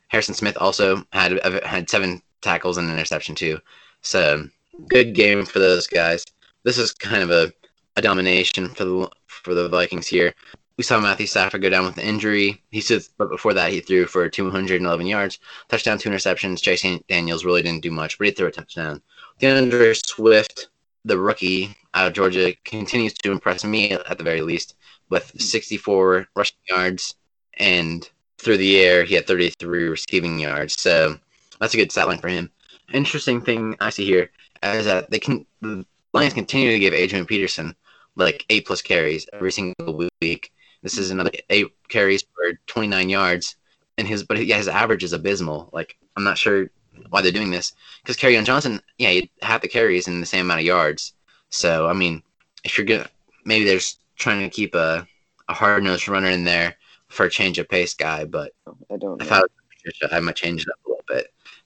Harrison 0.10 0.36
Smith 0.36 0.58
also 0.60 1.04
had 1.12 1.40
had 1.64 1.90
seven 1.90 2.22
tackles 2.42 2.78
and 2.78 2.90
interception 2.90 3.36
too. 3.36 3.60
So 4.02 4.48
good 4.88 5.14
game 5.14 5.46
for 5.46 5.60
those 5.60 5.88
guys. 5.88 6.26
This 6.64 6.78
is 6.78 6.94
kind 6.94 7.24
of 7.24 7.32
a, 7.32 7.52
a 7.96 8.02
domination 8.02 8.70
for 8.70 8.86
the 8.86 9.10
for 9.28 9.54
the 9.54 9.70
Vikings 9.70 10.08
here. 10.08 10.34
We 10.78 10.84
saw 10.84 11.00
Matthew 11.00 11.28
Stafford 11.28 11.62
go 11.62 11.70
down 11.70 11.86
with 11.86 11.98
an 11.98 12.06
injury. 12.06 12.62
He 12.72 12.80
said, 12.80 13.02
but 13.18 13.30
before 13.30 13.54
that, 13.54 13.72
he 13.74 13.82
threw 13.82 14.06
for 14.06 14.30
211 14.30 15.06
yards, 15.06 15.40
touchdown, 15.68 15.98
two 15.98 16.10
interceptions. 16.10 16.62
Chase 16.62 16.86
Daniels 17.10 17.44
really 17.44 17.62
didn't 17.62 17.84
do 17.84 17.92
much, 17.92 18.18
but 18.18 18.28
he 18.28 18.32
threw 18.32 18.48
a 18.48 18.52
touchdown. 18.52 19.02
D'Andre 19.40 19.94
Swift, 19.94 20.70
the 21.04 21.18
rookie 21.18 21.76
out 21.94 22.08
of 22.08 22.14
Georgia, 22.14 22.54
continues 22.64 23.14
to 23.16 23.32
impress 23.32 23.66
me 23.66 23.92
at 23.92 24.18
the 24.18 24.24
very 24.24 24.42
least 24.42 24.76
with 25.10 25.34
64 25.42 26.28
rushing 26.36 26.58
yards 26.70 27.16
and 27.58 28.10
through 28.40 28.58
the 28.58 28.80
air, 28.80 29.04
he 29.04 29.16
had 29.16 29.28
33 29.28 29.90
receiving 29.90 30.40
yards. 30.40 30.80
So 30.80 31.18
that's 31.60 31.74
a 31.74 31.78
good 31.78 31.92
stat 31.92 32.08
line 32.08 32.20
for 32.20 32.28
him. 32.28 32.52
Interesting 32.94 33.42
thing 33.42 33.76
I 33.80 33.90
see 33.90 34.06
here 34.06 34.32
is 34.64 34.86
that 34.86 35.10
they 35.12 35.20
can 35.20 35.46
the 35.62 35.86
Lions 36.14 36.34
continue 36.34 36.72
to 36.72 36.80
give 36.80 36.94
Adrian 36.94 37.26
Peterson 37.26 37.76
like 38.16 38.46
eight 38.50 38.66
plus 38.66 38.82
carries 38.82 39.28
every 39.34 39.52
single 39.52 40.10
week. 40.22 40.52
This 40.82 40.98
is 40.98 41.12
another 41.12 41.32
eight 41.50 41.68
carries 41.88 42.24
for 42.24 42.58
29 42.68 43.10
yards, 43.10 43.56
and 43.98 44.08
his 44.08 44.24
but 44.24 44.44
yeah 44.46 44.58
his 44.58 44.68
average 44.68 45.04
is 45.04 45.14
abysmal. 45.14 45.70
Like 45.72 45.98
I'm 46.16 46.24
not 46.24 46.38
sure 46.38 46.70
why 47.10 47.22
they're 47.22 47.32
doing 47.32 47.52
this 47.52 47.74
because 48.04 48.18
Kerryon 48.18 48.44
Johnson 48.44 48.82
yeah 48.98 49.10
he 49.10 49.32
had 49.42 49.62
the 49.62 49.68
carries 49.68 50.08
and 50.08 50.22
the 50.22 50.28
same 50.28 50.46
amount 50.46 50.62
of 50.62 50.66
yards. 50.66 51.14
So 51.50 51.88
I 51.88 51.94
mean 51.94 52.24
if 52.64 52.78
you're 52.78 52.86
gonna 52.86 53.10
maybe 53.46 53.66
there's 53.66 53.98
trying 54.16 54.42
to 54.42 54.50
keep 54.50 54.76
a, 54.76 55.08
a 55.48 55.54
hard 55.54 55.84
nosed 55.84 56.08
runner 56.08 56.30
in 56.30 56.44
there 56.44 56.76
for 57.08 57.26
a 57.26 57.30
change 57.30 57.58
of 57.58 57.68
pace 57.68 57.94
guy, 57.94 58.26
but 58.26 58.54
I 58.92 58.98
don't. 58.98 59.22
If 59.22 59.32
I, 59.32 59.40
was 59.40 59.50
Patricia, 59.70 60.16
I 60.16 60.20
might 60.20 60.36
change 60.36 60.62
it 60.62 60.70
up 60.70 60.80
a 60.86 60.89
little 60.89 60.89
bit. 60.89 60.89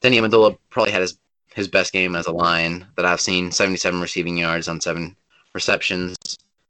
Danny 0.04 0.20
Amendola 0.20 0.58
probably 0.70 0.92
had 0.92 1.02
his 1.02 1.18
his 1.56 1.68
best 1.68 1.94
game 1.94 2.16
as 2.16 2.28
a 2.28 2.32
line 2.32 2.86
that 2.96 3.06
I've 3.06 3.22
seen 3.22 3.52
77 3.52 4.02
receiving 4.02 4.38
yards 4.38 4.68
on 4.68 4.82
seven 4.82 5.16
receptions. 5.54 6.18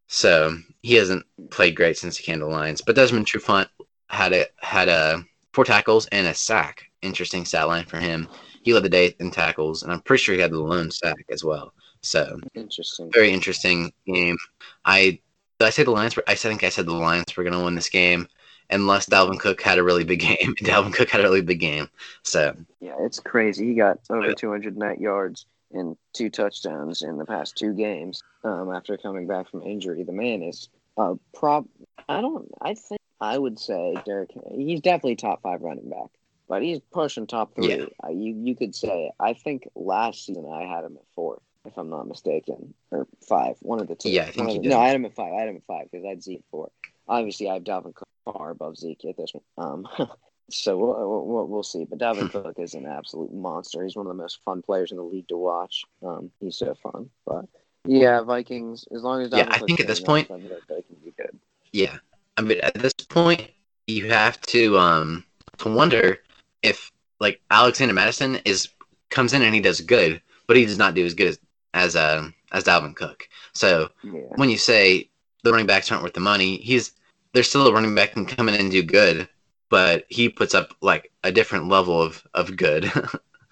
So 0.08 0.58
he 0.82 0.96
hasn't 0.96 1.26
played 1.50 1.76
great 1.76 1.98
since 1.98 2.18
he 2.18 2.24
came 2.24 2.40
to 2.40 2.46
the 2.46 2.52
Lions. 2.52 2.82
But 2.82 2.96
Desmond 2.96 3.26
Trufant 3.26 3.68
had 4.08 4.34
a 4.34 4.46
had 4.60 4.90
a 4.90 5.24
four 5.54 5.64
tackles 5.64 6.06
and 6.08 6.28
a 6.28 6.34
sack. 6.34 6.84
Interesting 7.02 7.46
stat 7.46 7.68
line 7.68 7.86
for 7.86 7.98
him. 7.98 8.28
He 8.62 8.74
led 8.74 8.84
the 8.84 8.90
day 8.90 9.16
in 9.20 9.32
tackles, 9.32 9.84
and 9.84 9.92
I'm 9.92 10.02
pretty 10.02 10.22
sure 10.22 10.36
he 10.36 10.42
had 10.42 10.52
the 10.52 10.60
lone 10.60 10.92
sack 10.92 11.26
as 11.32 11.44
well. 11.44 11.74
So 12.02 12.40
interesting, 12.54 13.12
very 13.12 13.32
interesting 13.32 13.92
game. 14.06 14.38
I 14.86 15.20
did 15.60 15.68
I 15.68 15.70
say 15.70 15.84
the 15.84 15.92
Lions? 15.92 16.16
Were, 16.16 16.24
I 16.28 16.36
think 16.36 16.64
I 16.64 16.70
said 16.70 16.86
the 16.86 16.94
Lions 16.94 17.36
were 17.36 17.44
going 17.44 17.58
to 17.58 17.64
win 17.64 17.76
this 17.76 17.90
game 17.90 18.28
unless 18.70 19.08
Dalvin 19.08 19.40
Cook 19.40 19.62
had 19.62 19.78
a 19.78 19.84
really 19.84 20.04
big 20.04 20.20
game. 20.40 20.56
Dalvin 20.56 20.94
Cook 20.94 21.10
had 21.10 21.22
a 21.22 21.24
really 21.24 21.42
big 21.42 21.60
game. 21.60 21.90
So 22.24 22.56
yeah, 22.80 22.96
it's 23.00 23.20
crazy. 23.20 23.68
He 23.68 23.74
got 23.76 24.00
over 24.10 24.34
200 24.34 24.78
net 24.78 25.00
yards 25.00 25.46
and 25.74 25.98
two 26.14 26.30
touchdowns 26.30 27.02
in 27.02 27.18
the 27.18 27.26
past 27.26 27.58
two 27.58 27.74
games 27.74 28.24
um, 28.44 28.72
after 28.74 28.98
coming 28.98 29.28
back 29.28 29.50
from 29.50 29.64
injury. 29.64 30.04
The 30.04 30.12
man 30.12 30.44
is 30.44 30.70
uh, 30.98 31.16
prop. 31.34 31.66
I 32.08 32.22
don't. 32.22 32.50
I 32.62 32.76
think 32.76 33.02
I 33.20 33.38
would 33.38 33.60
say 33.60 33.96
Derek. 34.06 34.32
He's 34.56 34.82
definitely 34.82 35.16
top 35.16 35.42
five 35.42 35.62
running 35.62 35.90
back, 35.90 36.10
but 36.48 36.62
he's 36.62 36.80
pushing 36.92 37.28
top 37.28 37.56
three. 37.56 37.70
Yeah. 37.70 37.86
Uh, 38.04 38.10
you 38.10 38.36
you 38.44 38.56
could 38.56 38.76
say. 38.76 39.12
I 39.20 39.34
think 39.34 39.68
last 39.76 40.26
season 40.26 40.50
I 40.52 40.64
had 40.64 40.84
him 40.84 40.98
at 40.98 41.08
four, 41.16 41.42
if 41.66 41.78
I'm 41.78 41.90
not 41.90 42.08
mistaken, 42.08 42.74
or 42.92 43.08
five. 43.28 43.56
One 43.62 43.80
of 43.80 43.88
the 43.88 43.96
two. 43.96 44.12
Yeah, 44.12 44.26
I 44.26 44.32
think. 44.32 44.64
No, 44.64 44.80
I 44.80 44.88
had 44.88 44.96
him 44.96 45.06
at 45.06 45.16
five. 45.16 45.34
I 45.34 45.40
had 45.40 45.50
him 45.50 45.58
at 45.58 45.66
five 45.66 45.92
because 45.92 46.06
I 46.06 46.10
had 46.10 46.24
Zeke 46.24 46.40
at 46.40 46.46
four. 46.52 46.70
Obviously, 47.08 47.50
I 47.50 47.56
have 47.56 47.64
Dalvin 47.64 47.96
Cook 47.96 48.08
far 48.26 48.52
above 48.52 48.78
Zeke 48.78 49.06
at 49.10 49.18
this 49.18 49.34
one. 49.34 49.88
Um, 49.98 50.08
so 50.50 50.78
we'll, 50.78 51.26
we'll, 51.26 51.48
we'll, 51.48 51.64
see. 51.64 51.86
But 51.86 52.00
Dalvin 52.00 52.32
Cook 52.32 52.56
is 52.58 52.74
an 52.74 52.86
absolute 52.86 53.34
monster. 53.34 53.84
He's 53.84 53.96
one 53.96 54.06
of 54.06 54.16
the 54.16 54.22
most 54.22 54.40
fun 54.44 54.62
players 54.62 54.92
in 54.92 54.98
the 54.98 55.04
league 55.04 55.28
to 55.30 55.38
watch. 55.38 55.84
Um, 56.02 56.32
he's 56.40 56.58
so 56.58 56.76
fun. 56.76 57.10
But 57.26 57.46
yeah, 57.86 58.22
Vikings. 58.22 58.86
As 58.94 59.04
long 59.04 59.22
as 59.22 59.30
Dalvin 59.30 59.38
yeah, 59.38 59.48
I 59.50 59.60
think 59.60 59.80
at 59.80 59.88
this 59.88 60.00
point 60.00 60.28
they 60.30 60.82
can 60.82 60.96
be 61.04 61.14
good. 61.18 61.38
Yeah, 61.72 61.98
I 62.38 62.42
mean 62.42 62.60
at 62.62 62.76
this 62.76 62.94
point 62.94 63.50
you 63.88 64.10
have 64.10 64.40
to 64.42 64.78
um 64.78 65.26
to 65.58 65.74
wonder 65.74 66.20
if 66.62 66.92
like 67.20 67.42
Alexander 67.52 67.94
Mattison 67.94 68.38
is 68.46 68.70
comes 69.10 69.34
in 69.34 69.42
and 69.42 69.54
he 69.54 69.62
does 69.62 69.82
good, 69.82 70.22
but 70.48 70.58
he 70.58 70.66
does 70.66 70.78
not 70.78 70.94
do 70.94 71.06
as 71.06 71.14
good 71.14 71.28
as 71.28 71.40
as 71.74 71.96
uh, 71.96 72.30
as 72.52 72.64
Dalvin 72.64 72.96
Cook. 72.96 73.28
So 73.54 73.90
yeah. 74.04 74.22
when 74.36 74.50
you 74.50 74.58
say 74.58 75.10
the 75.44 75.52
running 75.52 75.68
backs 75.68 75.92
aren't 75.92 76.04
worth 76.04 76.14
the 76.14 76.20
money, 76.20 76.58
he's 76.58 76.94
there's 77.34 77.50
still 77.50 77.68
a 77.68 77.74
running 77.74 77.96
back 77.96 78.14
can 78.14 78.26
come 78.26 78.48
in 78.48 78.56
and 78.56 78.72
do 78.72 78.84
good, 78.84 79.28
but 79.70 80.06
he 80.10 80.30
puts 80.30 80.54
up 80.54 80.74
like 80.82 81.12
a 81.24 81.32
different 81.32 81.68
level 81.68 82.02
of 82.02 82.26
of 82.34 82.56
good. 82.56 82.86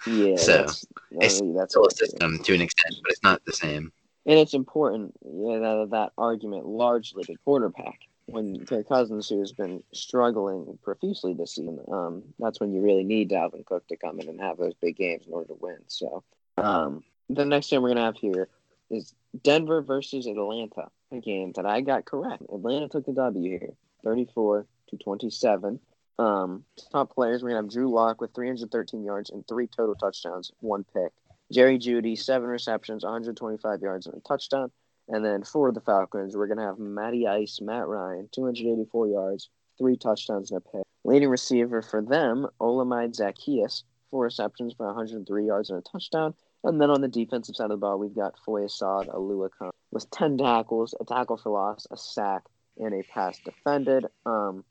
yeah. 0.07 0.35
so 0.35 0.57
that's, 0.57 0.85
it's 1.11 1.41
that's 1.55 1.73
still 1.73 1.87
a 1.87 1.91
system 1.91 2.39
to 2.39 2.53
an 2.53 2.61
extent, 2.61 2.95
but 3.03 3.11
it's 3.11 3.23
not 3.23 3.43
the 3.45 3.53
same. 3.53 3.91
And 4.25 4.37
it's 4.37 4.53
important, 4.53 5.13
yeah, 5.25 5.57
that, 5.57 5.87
that 5.91 6.11
argument 6.17 6.67
largely 6.67 7.23
to 7.23 7.35
quarterback. 7.43 8.01
When 8.27 8.65
Kirk 8.65 8.87
Cousins, 8.87 9.27
who 9.27 9.39
has 9.39 9.51
been 9.51 9.83
struggling 9.93 10.77
profusely 10.83 11.33
this 11.33 11.55
season, 11.55 11.79
um, 11.91 12.23
that's 12.37 12.59
when 12.59 12.71
you 12.71 12.81
really 12.81 13.03
need 13.03 13.31
Dalvin 13.31 13.65
Cook 13.65 13.87
to 13.87 13.97
come 13.97 14.19
in 14.19 14.29
and 14.29 14.39
have 14.39 14.57
those 14.57 14.75
big 14.75 14.95
games 14.95 15.25
in 15.25 15.33
order 15.33 15.47
to 15.47 15.57
win. 15.59 15.79
So, 15.87 16.23
um, 16.57 17.03
the 17.29 17.45
next 17.45 17.69
game 17.69 17.81
we're 17.81 17.89
gonna 17.89 18.05
have 18.05 18.15
here 18.15 18.47
is 18.89 19.13
Denver 19.43 19.81
versus 19.81 20.27
Atlanta, 20.27 20.89
a 21.11 21.19
game 21.19 21.51
that 21.55 21.65
I 21.65 21.81
got 21.81 22.05
correct. 22.05 22.43
Atlanta 22.43 22.87
took 22.87 23.05
the 23.05 23.13
W 23.13 23.59
here, 23.59 23.73
34 24.03 24.65
to 24.89 24.97
27. 24.97 25.79
Um, 26.19 26.63
top 26.91 27.13
players, 27.13 27.43
we're 27.43 27.49
to 27.49 27.55
have 27.57 27.69
Drew 27.69 27.91
Lock 27.91 28.21
with 28.21 28.33
313 28.33 29.03
yards 29.03 29.29
and 29.29 29.45
three 29.47 29.67
total 29.67 29.95
touchdowns, 29.95 30.51
one 30.59 30.85
pick. 30.93 31.11
Jerry 31.51 31.77
Jeudy, 31.77 32.17
seven 32.17 32.47
receptions, 32.47 33.03
125 33.03 33.81
yards 33.81 34.05
and 34.05 34.15
a 34.15 34.19
touchdown. 34.21 34.71
And 35.09 35.25
then 35.25 35.43
for 35.43 35.71
the 35.71 35.81
Falcons, 35.81 36.37
we're 36.37 36.47
going 36.47 36.59
to 36.59 36.63
have 36.63 36.79
Matty 36.79 37.27
Ice, 37.27 37.59
Matt 37.61 37.87
Ryan, 37.87 38.29
284 38.31 39.07
yards, 39.07 39.49
three 39.77 39.97
touchdowns 39.97 40.51
and 40.51 40.61
a 40.65 40.77
pick. 40.77 40.83
Leading 41.03 41.29
receiver 41.29 41.81
for 41.81 42.01
them, 42.01 42.47
Olamide 42.61 43.17
Zaccheaus, 43.17 43.83
four 44.11 44.23
receptions 44.25 44.73
for 44.73 44.85
103 44.85 45.45
yards 45.45 45.69
and 45.69 45.79
a 45.79 45.81
touchdown. 45.81 46.33
And 46.63 46.79
then 46.79 46.91
on 46.91 47.01
the 47.01 47.07
defensive 47.07 47.55
side 47.55 47.65
of 47.65 47.71
the 47.71 47.77
ball, 47.77 47.97
we've 47.97 48.15
got 48.15 48.35
Foyesade 48.45 49.13
Oluokun 49.13 49.71
with 49.91 50.09
10 50.11 50.37
tackles, 50.37 50.95
a 50.99 51.05
tackle 51.05 51.37
for 51.37 51.51
loss, 51.51 51.87
a 51.91 51.97
sack, 51.97 52.43
and 52.77 52.93
a 52.93 53.03
pass 53.03 53.39
defended. 53.39 54.05
Um, 54.25 54.63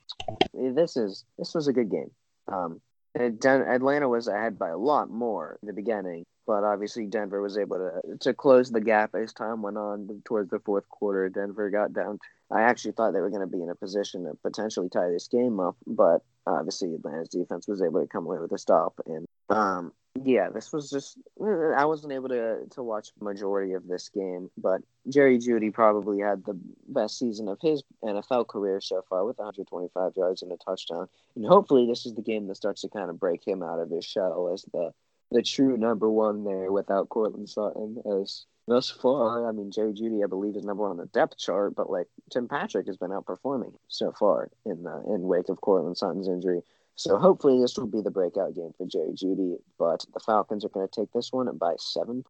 this 0.53 0.97
is 0.97 1.25
this 1.37 1.53
was 1.53 1.67
a 1.67 1.73
good 1.73 1.89
game. 1.89 2.11
Um, 2.47 2.81
Atlanta 3.15 4.07
was 4.07 4.27
ahead 4.27 4.57
by 4.57 4.69
a 4.69 4.77
lot 4.77 5.09
more 5.09 5.57
in 5.61 5.67
the 5.67 5.73
beginning, 5.73 6.25
but 6.47 6.63
obviously 6.63 7.05
Denver 7.05 7.41
was 7.41 7.57
able 7.57 7.77
to 7.77 8.17
to 8.17 8.33
close 8.33 8.71
the 8.71 8.81
gap 8.81 9.15
as 9.15 9.33
time 9.33 9.61
went 9.61 9.77
on 9.77 10.21
towards 10.25 10.49
the 10.49 10.59
fourth 10.59 10.87
quarter. 10.89 11.29
Denver 11.29 11.69
got 11.69 11.93
down. 11.93 12.19
I 12.51 12.63
actually 12.63 12.93
thought 12.93 13.13
they 13.13 13.21
were 13.21 13.29
going 13.29 13.41
to 13.41 13.47
be 13.47 13.61
in 13.61 13.69
a 13.69 13.75
position 13.75 14.25
to 14.25 14.33
potentially 14.43 14.89
tie 14.89 15.09
this 15.09 15.27
game 15.27 15.59
up, 15.59 15.77
but 15.87 16.21
obviously 16.45 16.93
Atlanta's 16.93 17.29
defense 17.29 17.67
was 17.67 17.81
able 17.81 18.01
to 18.01 18.07
come 18.07 18.25
away 18.25 18.39
with 18.39 18.51
a 18.51 18.57
stop. 18.57 18.99
And 19.05 19.25
um, 19.49 19.93
yeah, 20.15 20.49
this 20.49 20.73
was 20.73 20.89
just 20.89 21.17
mm, 21.39 21.75
I 21.75 21.85
wasn't 21.85 22.13
able 22.13 22.29
to 22.29 22.65
to 22.71 22.83
watch 22.83 23.09
majority 23.19 23.73
of 23.73 23.87
this 23.87 24.09
game, 24.09 24.49
but 24.57 24.81
Jerry 25.09 25.37
Jeudy 25.39 25.73
probably 25.73 26.19
had 26.19 26.43
the 26.45 26.59
best 26.87 27.17
season 27.17 27.47
of 27.47 27.59
his 27.61 27.83
NFL 28.03 28.47
career 28.47 28.81
so 28.81 29.03
far 29.09 29.25
with 29.25 29.37
125 29.37 30.13
yards 30.17 30.41
and 30.41 30.51
a 30.51 30.57
touchdown. 30.57 31.07
And 31.35 31.45
hopefully 31.45 31.87
this 31.87 32.05
is 32.05 32.13
the 32.13 32.21
game 32.21 32.47
that 32.47 32.55
starts 32.55 32.81
to 32.81 32.89
kind 32.89 33.09
of 33.09 33.19
break 33.19 33.47
him 33.47 33.63
out 33.63 33.79
of 33.79 33.89
his 33.89 34.05
shell 34.05 34.51
as 34.53 34.63
the 34.73 34.93
the 35.31 35.41
true 35.41 35.77
number 35.77 36.09
one 36.09 36.43
there 36.43 36.71
without 36.71 37.07
Courtland 37.07 37.49
Sutton 37.49 38.01
as 38.21 38.45
thus 38.67 38.89
far, 38.89 39.47
I 39.47 39.51
mean, 39.51 39.71
Jerry 39.71 39.93
Jeudy, 39.93 40.23
I 40.23 40.27
believe, 40.27 40.55
is 40.55 40.63
number 40.63 40.83
one 40.83 40.91
on 40.91 40.97
the 40.97 41.05
depth 41.07 41.37
chart, 41.37 41.73
but 41.75 41.89
like 41.89 42.07
Tim 42.29 42.47
Patrick 42.47 42.87
has 42.87 42.97
been 42.97 43.11
outperforming 43.11 43.73
so 43.87 44.11
far 44.11 44.49
in 44.65 44.83
the 44.83 45.03
in 45.07 45.23
wake 45.23 45.49
of 45.49 45.61
Courtland 45.61 45.97
Sutton's 45.97 46.27
injury. 46.27 46.61
So 46.95 47.17
hopefully 47.17 47.59
this 47.61 47.77
will 47.77 47.87
be 47.87 48.01
the 48.01 48.11
breakout 48.11 48.53
game 48.53 48.71
for 48.77 48.85
Jerry 48.85 49.13
Jeudy, 49.13 49.57
but 49.79 50.05
the 50.13 50.19
Falcons 50.19 50.65
are 50.65 50.69
going 50.69 50.87
to 50.87 51.01
take 51.01 51.11
this 51.13 51.31
one 51.31 51.49
by 51.57 51.73
seven. 51.77 52.23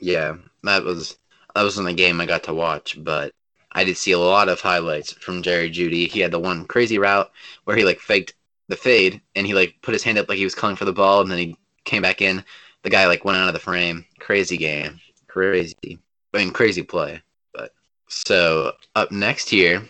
Yeah, 0.00 0.36
that 0.64 0.84
was 0.84 1.16
that 1.54 1.62
wasn't 1.62 1.88
a 1.88 1.94
game 1.94 2.20
I 2.20 2.26
got 2.26 2.42
to 2.44 2.54
watch, 2.54 3.02
but 3.02 3.32
I 3.72 3.84
did 3.84 3.96
see 3.96 4.12
a 4.12 4.18
lot 4.18 4.48
of 4.48 4.60
highlights 4.60 5.12
from 5.12 5.42
Jerry 5.42 5.70
Jeudy. 5.70 6.08
He 6.08 6.20
had 6.20 6.30
the 6.30 6.38
one 6.38 6.66
crazy 6.66 6.98
route 6.98 7.30
where 7.64 7.76
he 7.76 7.84
like 7.84 8.00
faked 8.00 8.34
the 8.68 8.76
fade 8.76 9.20
and 9.34 9.46
he 9.46 9.54
like 9.54 9.76
put 9.82 9.94
his 9.94 10.02
hand 10.02 10.18
up 10.18 10.28
like 10.28 10.38
he 10.38 10.44
was 10.44 10.54
calling 10.54 10.76
for 10.76 10.84
the 10.84 10.92
ball, 10.92 11.22
and 11.22 11.30
then 11.30 11.38
he 11.38 11.56
came 11.84 12.02
back 12.02 12.20
in. 12.20 12.44
The 12.82 12.90
guy 12.90 13.06
like 13.06 13.24
went 13.24 13.38
out 13.38 13.48
of 13.48 13.54
the 13.54 13.60
frame. 13.60 14.04
Crazy 14.18 14.56
game, 14.56 15.00
crazy. 15.28 15.98
I 16.34 16.38
mean, 16.38 16.52
crazy 16.52 16.82
play. 16.82 17.22
But 17.54 17.72
so 18.08 18.72
up 18.94 19.10
next 19.10 19.48
here, 19.48 19.82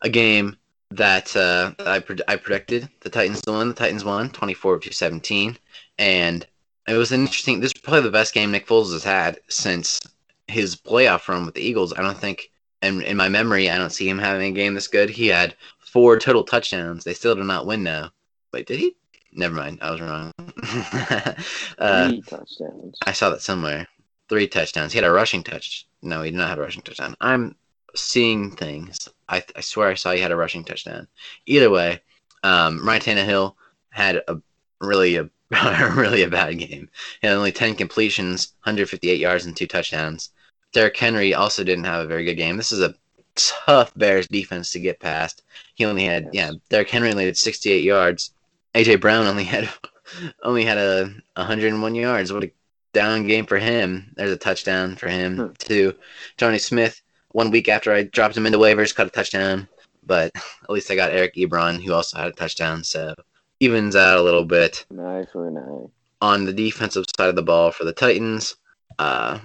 a 0.00 0.08
game 0.08 0.56
that 0.96 1.34
uh, 1.36 1.72
I 1.80 2.00
pred- 2.00 2.20
I 2.28 2.36
predicted 2.36 2.88
the 3.00 3.10
Titans 3.10 3.40
to 3.42 3.52
win. 3.52 3.68
The 3.68 3.74
Titans 3.74 4.04
won 4.04 4.30
24 4.30 4.80
to 4.80 4.92
17, 4.92 5.58
and 5.98 6.46
it 6.88 6.94
was 6.94 7.12
an 7.12 7.20
interesting. 7.20 7.60
This 7.60 7.72
is 7.74 7.80
probably 7.80 8.02
the 8.02 8.10
best 8.10 8.34
game 8.34 8.50
Nick 8.50 8.66
Foles 8.66 8.92
has 8.92 9.04
had 9.04 9.40
since 9.48 10.00
his 10.48 10.76
playoff 10.76 11.28
run 11.28 11.46
with 11.46 11.54
the 11.54 11.62
Eagles. 11.62 11.92
I 11.92 12.02
don't 12.02 12.18
think, 12.18 12.50
and 12.82 13.02
in 13.02 13.16
my 13.16 13.28
memory, 13.28 13.70
I 13.70 13.78
don't 13.78 13.90
see 13.90 14.08
him 14.08 14.18
having 14.18 14.52
a 14.52 14.56
game 14.56 14.74
this 14.74 14.88
good. 14.88 15.10
He 15.10 15.28
had 15.28 15.56
four 15.78 16.18
total 16.18 16.44
touchdowns. 16.44 17.04
They 17.04 17.14
still 17.14 17.34
did 17.34 17.44
not 17.44 17.66
win 17.66 17.82
Now, 17.82 18.10
Wait, 18.52 18.66
did 18.66 18.78
he? 18.78 18.96
Never 19.34 19.54
mind, 19.54 19.78
I 19.80 19.90
was 19.90 20.00
wrong. 20.00 20.32
uh, 21.78 22.08
Three 22.08 22.22
touchdowns. 22.22 22.98
I 23.06 23.12
saw 23.12 23.30
that 23.30 23.40
somewhere. 23.40 23.86
Three 24.28 24.46
touchdowns. 24.46 24.92
He 24.92 24.98
had 24.98 25.08
a 25.08 25.12
rushing 25.12 25.42
touch. 25.42 25.86
No, 26.02 26.22
he 26.22 26.30
did 26.30 26.36
not 26.36 26.48
have 26.48 26.58
a 26.58 26.62
rushing 26.62 26.82
touchdown. 26.82 27.14
I'm 27.20 27.54
seeing 27.94 28.50
things. 28.50 29.08
I, 29.32 29.42
I 29.56 29.60
swear 29.62 29.88
I 29.88 29.94
saw 29.94 30.12
he 30.12 30.20
had 30.20 30.30
a 30.30 30.36
rushing 30.36 30.62
touchdown. 30.62 31.08
Either 31.46 31.70
way, 31.70 32.00
um, 32.42 32.86
Ryan 32.86 33.00
Tannehill 33.00 33.54
had 33.90 34.22
a 34.28 34.36
really 34.80 35.16
a 35.16 35.30
really 35.96 36.22
a 36.22 36.28
bad 36.28 36.58
game. 36.58 36.88
He 37.20 37.26
had 37.26 37.36
only 37.36 37.52
10 37.52 37.74
completions, 37.76 38.52
158 38.64 39.18
yards, 39.18 39.46
and 39.46 39.56
two 39.56 39.66
touchdowns. 39.66 40.30
Derrick 40.72 40.96
Henry 40.96 41.34
also 41.34 41.64
didn't 41.64 41.84
have 41.84 42.04
a 42.04 42.08
very 42.08 42.24
good 42.24 42.36
game. 42.36 42.56
This 42.56 42.72
is 42.72 42.80
a 42.80 42.94
tough 43.34 43.92
Bears 43.96 44.28
defense 44.28 44.70
to 44.72 44.80
get 44.80 45.00
past. 45.00 45.42
He 45.74 45.84
only 45.84 46.04
had 46.04 46.28
yeah, 46.32 46.52
Derrick 46.68 46.90
Henry 46.90 47.10
only 47.10 47.26
had 47.26 47.36
68 47.36 47.82
yards. 47.82 48.32
AJ 48.74 49.00
Brown 49.00 49.26
only 49.26 49.44
had 49.44 49.68
only 50.42 50.64
had 50.64 50.78
a 50.78 51.10
101 51.36 51.94
yards. 51.94 52.32
What 52.32 52.44
a 52.44 52.52
down 52.92 53.26
game 53.26 53.46
for 53.46 53.58
him. 53.58 54.12
There's 54.16 54.30
a 54.30 54.36
touchdown 54.36 54.96
for 54.96 55.08
him 55.08 55.38
hmm. 55.38 55.52
too. 55.58 55.94
Johnny 56.36 56.58
Smith 56.58 57.00
one 57.32 57.50
week 57.50 57.68
after 57.68 57.92
I 57.92 58.04
dropped 58.04 58.36
him 58.36 58.46
into 58.46 58.58
waivers, 58.58 58.94
caught 58.94 59.06
a 59.06 59.10
touchdown. 59.10 59.68
But 60.04 60.32
at 60.62 60.70
least 60.70 60.90
I 60.90 60.96
got 60.96 61.12
Eric 61.12 61.34
Ebron, 61.34 61.82
who 61.82 61.92
also 61.92 62.18
had 62.18 62.28
a 62.28 62.32
touchdown, 62.32 62.84
so 62.84 63.14
evens 63.60 63.96
out 63.96 64.18
a 64.18 64.22
little 64.22 64.44
bit. 64.44 64.84
Nice 64.90 65.30
for 65.32 65.50
nice. 65.50 65.90
On 66.20 66.44
the 66.44 66.52
defensive 66.52 67.04
side 67.16 67.28
of 67.28 67.36
the 67.36 67.42
ball 67.42 67.70
for 67.70 67.84
the 67.84 67.92
Titans, 67.92 68.56
uh, 68.98 69.38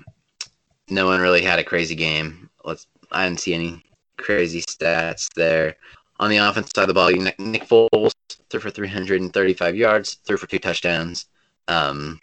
no 0.89 1.07
one 1.07 1.19
really 1.19 1.41
had 1.41 1.59
a 1.59 1.63
crazy 1.63 1.95
game. 1.95 2.49
Let's 2.63 2.87
I 3.11 3.25
didn't 3.25 3.39
see 3.39 3.53
any 3.53 3.83
crazy 4.17 4.61
stats 4.61 5.27
there. 5.35 5.75
On 6.19 6.29
the 6.29 6.37
offense 6.37 6.71
side 6.75 6.83
of 6.83 6.87
the 6.87 6.93
ball, 6.93 7.11
Nick 7.11 7.67
Foles 7.67 8.11
threw 8.49 8.59
for 8.59 8.71
335 8.71 9.75
yards, 9.75 10.15
threw 10.25 10.37
for 10.37 10.47
two 10.47 10.59
touchdowns. 10.59 11.25
Um, 11.67 12.19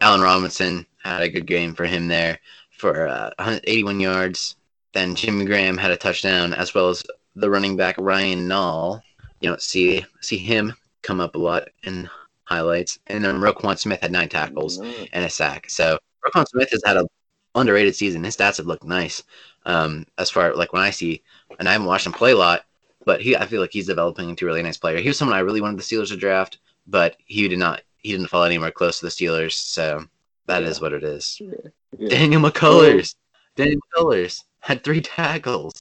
Allen 0.00 0.20
Robinson 0.20 0.86
had 1.02 1.22
a 1.22 1.28
good 1.28 1.46
game 1.46 1.74
for 1.74 1.86
him 1.86 2.08
there 2.08 2.38
for 2.70 3.08
uh, 3.08 3.30
181 3.38 4.00
yards. 4.00 4.56
Then 4.92 5.14
Jimmy 5.14 5.44
Graham 5.44 5.76
had 5.76 5.90
a 5.90 5.96
touchdown, 5.96 6.54
as 6.54 6.74
well 6.74 6.88
as 6.88 7.04
the 7.34 7.50
running 7.50 7.76
back 7.76 7.96
Ryan 7.98 8.48
Nall. 8.48 9.02
You 9.40 9.50
don't 9.50 9.62
see 9.62 10.04
see 10.20 10.38
him 10.38 10.74
come 11.02 11.20
up 11.20 11.34
a 11.34 11.38
lot 11.38 11.68
in 11.84 12.08
highlights. 12.44 12.98
And 13.06 13.24
then 13.24 13.40
Roquan 13.40 13.78
Smith 13.78 14.00
had 14.00 14.12
nine 14.12 14.28
tackles 14.28 14.78
and 14.78 15.24
a 15.24 15.30
sack. 15.30 15.68
So 15.70 15.98
Roquan 16.26 16.48
Smith 16.48 16.70
has 16.70 16.82
had 16.84 16.96
a 16.96 17.06
underrated 17.54 17.94
season. 17.94 18.24
His 18.24 18.36
stats 18.36 18.56
have 18.56 18.66
looked 18.66 18.84
nice. 18.84 19.22
Um, 19.66 20.06
as 20.16 20.30
far 20.30 20.54
like 20.54 20.72
when 20.72 20.82
I 20.82 20.90
see, 20.90 21.22
and 21.58 21.68
I 21.68 21.72
haven't 21.72 21.86
watched 21.86 22.06
him 22.06 22.12
play 22.12 22.32
a 22.32 22.36
lot, 22.36 22.64
but 23.04 23.20
he 23.20 23.36
I 23.36 23.46
feel 23.46 23.60
like 23.60 23.72
he's 23.72 23.86
developing 23.86 24.30
into 24.30 24.44
a 24.44 24.48
really 24.48 24.62
nice 24.62 24.78
player. 24.78 24.98
He 24.98 25.08
was 25.08 25.18
someone 25.18 25.36
I 25.36 25.40
really 25.40 25.60
wanted 25.60 25.78
the 25.78 25.82
Steelers 25.82 26.08
to 26.08 26.16
draft, 26.16 26.58
but 26.86 27.16
he 27.26 27.46
did 27.48 27.58
not. 27.58 27.82
He 27.98 28.12
didn't 28.12 28.28
fall 28.28 28.44
anywhere 28.44 28.70
close 28.70 29.00
to 29.00 29.06
the 29.06 29.10
Steelers. 29.10 29.52
So 29.52 30.04
that 30.46 30.62
yeah. 30.62 30.68
is 30.68 30.80
what 30.80 30.92
it 30.92 31.04
is. 31.04 31.38
Yeah. 31.40 31.70
Yeah. 31.98 32.08
Daniel 32.08 32.40
McCullers. 32.40 33.14
Daniel 33.56 33.80
McCullers 33.96 34.44
had 34.60 34.84
three 34.84 35.00
tackles. 35.00 35.74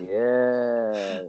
yeah, 0.00 1.22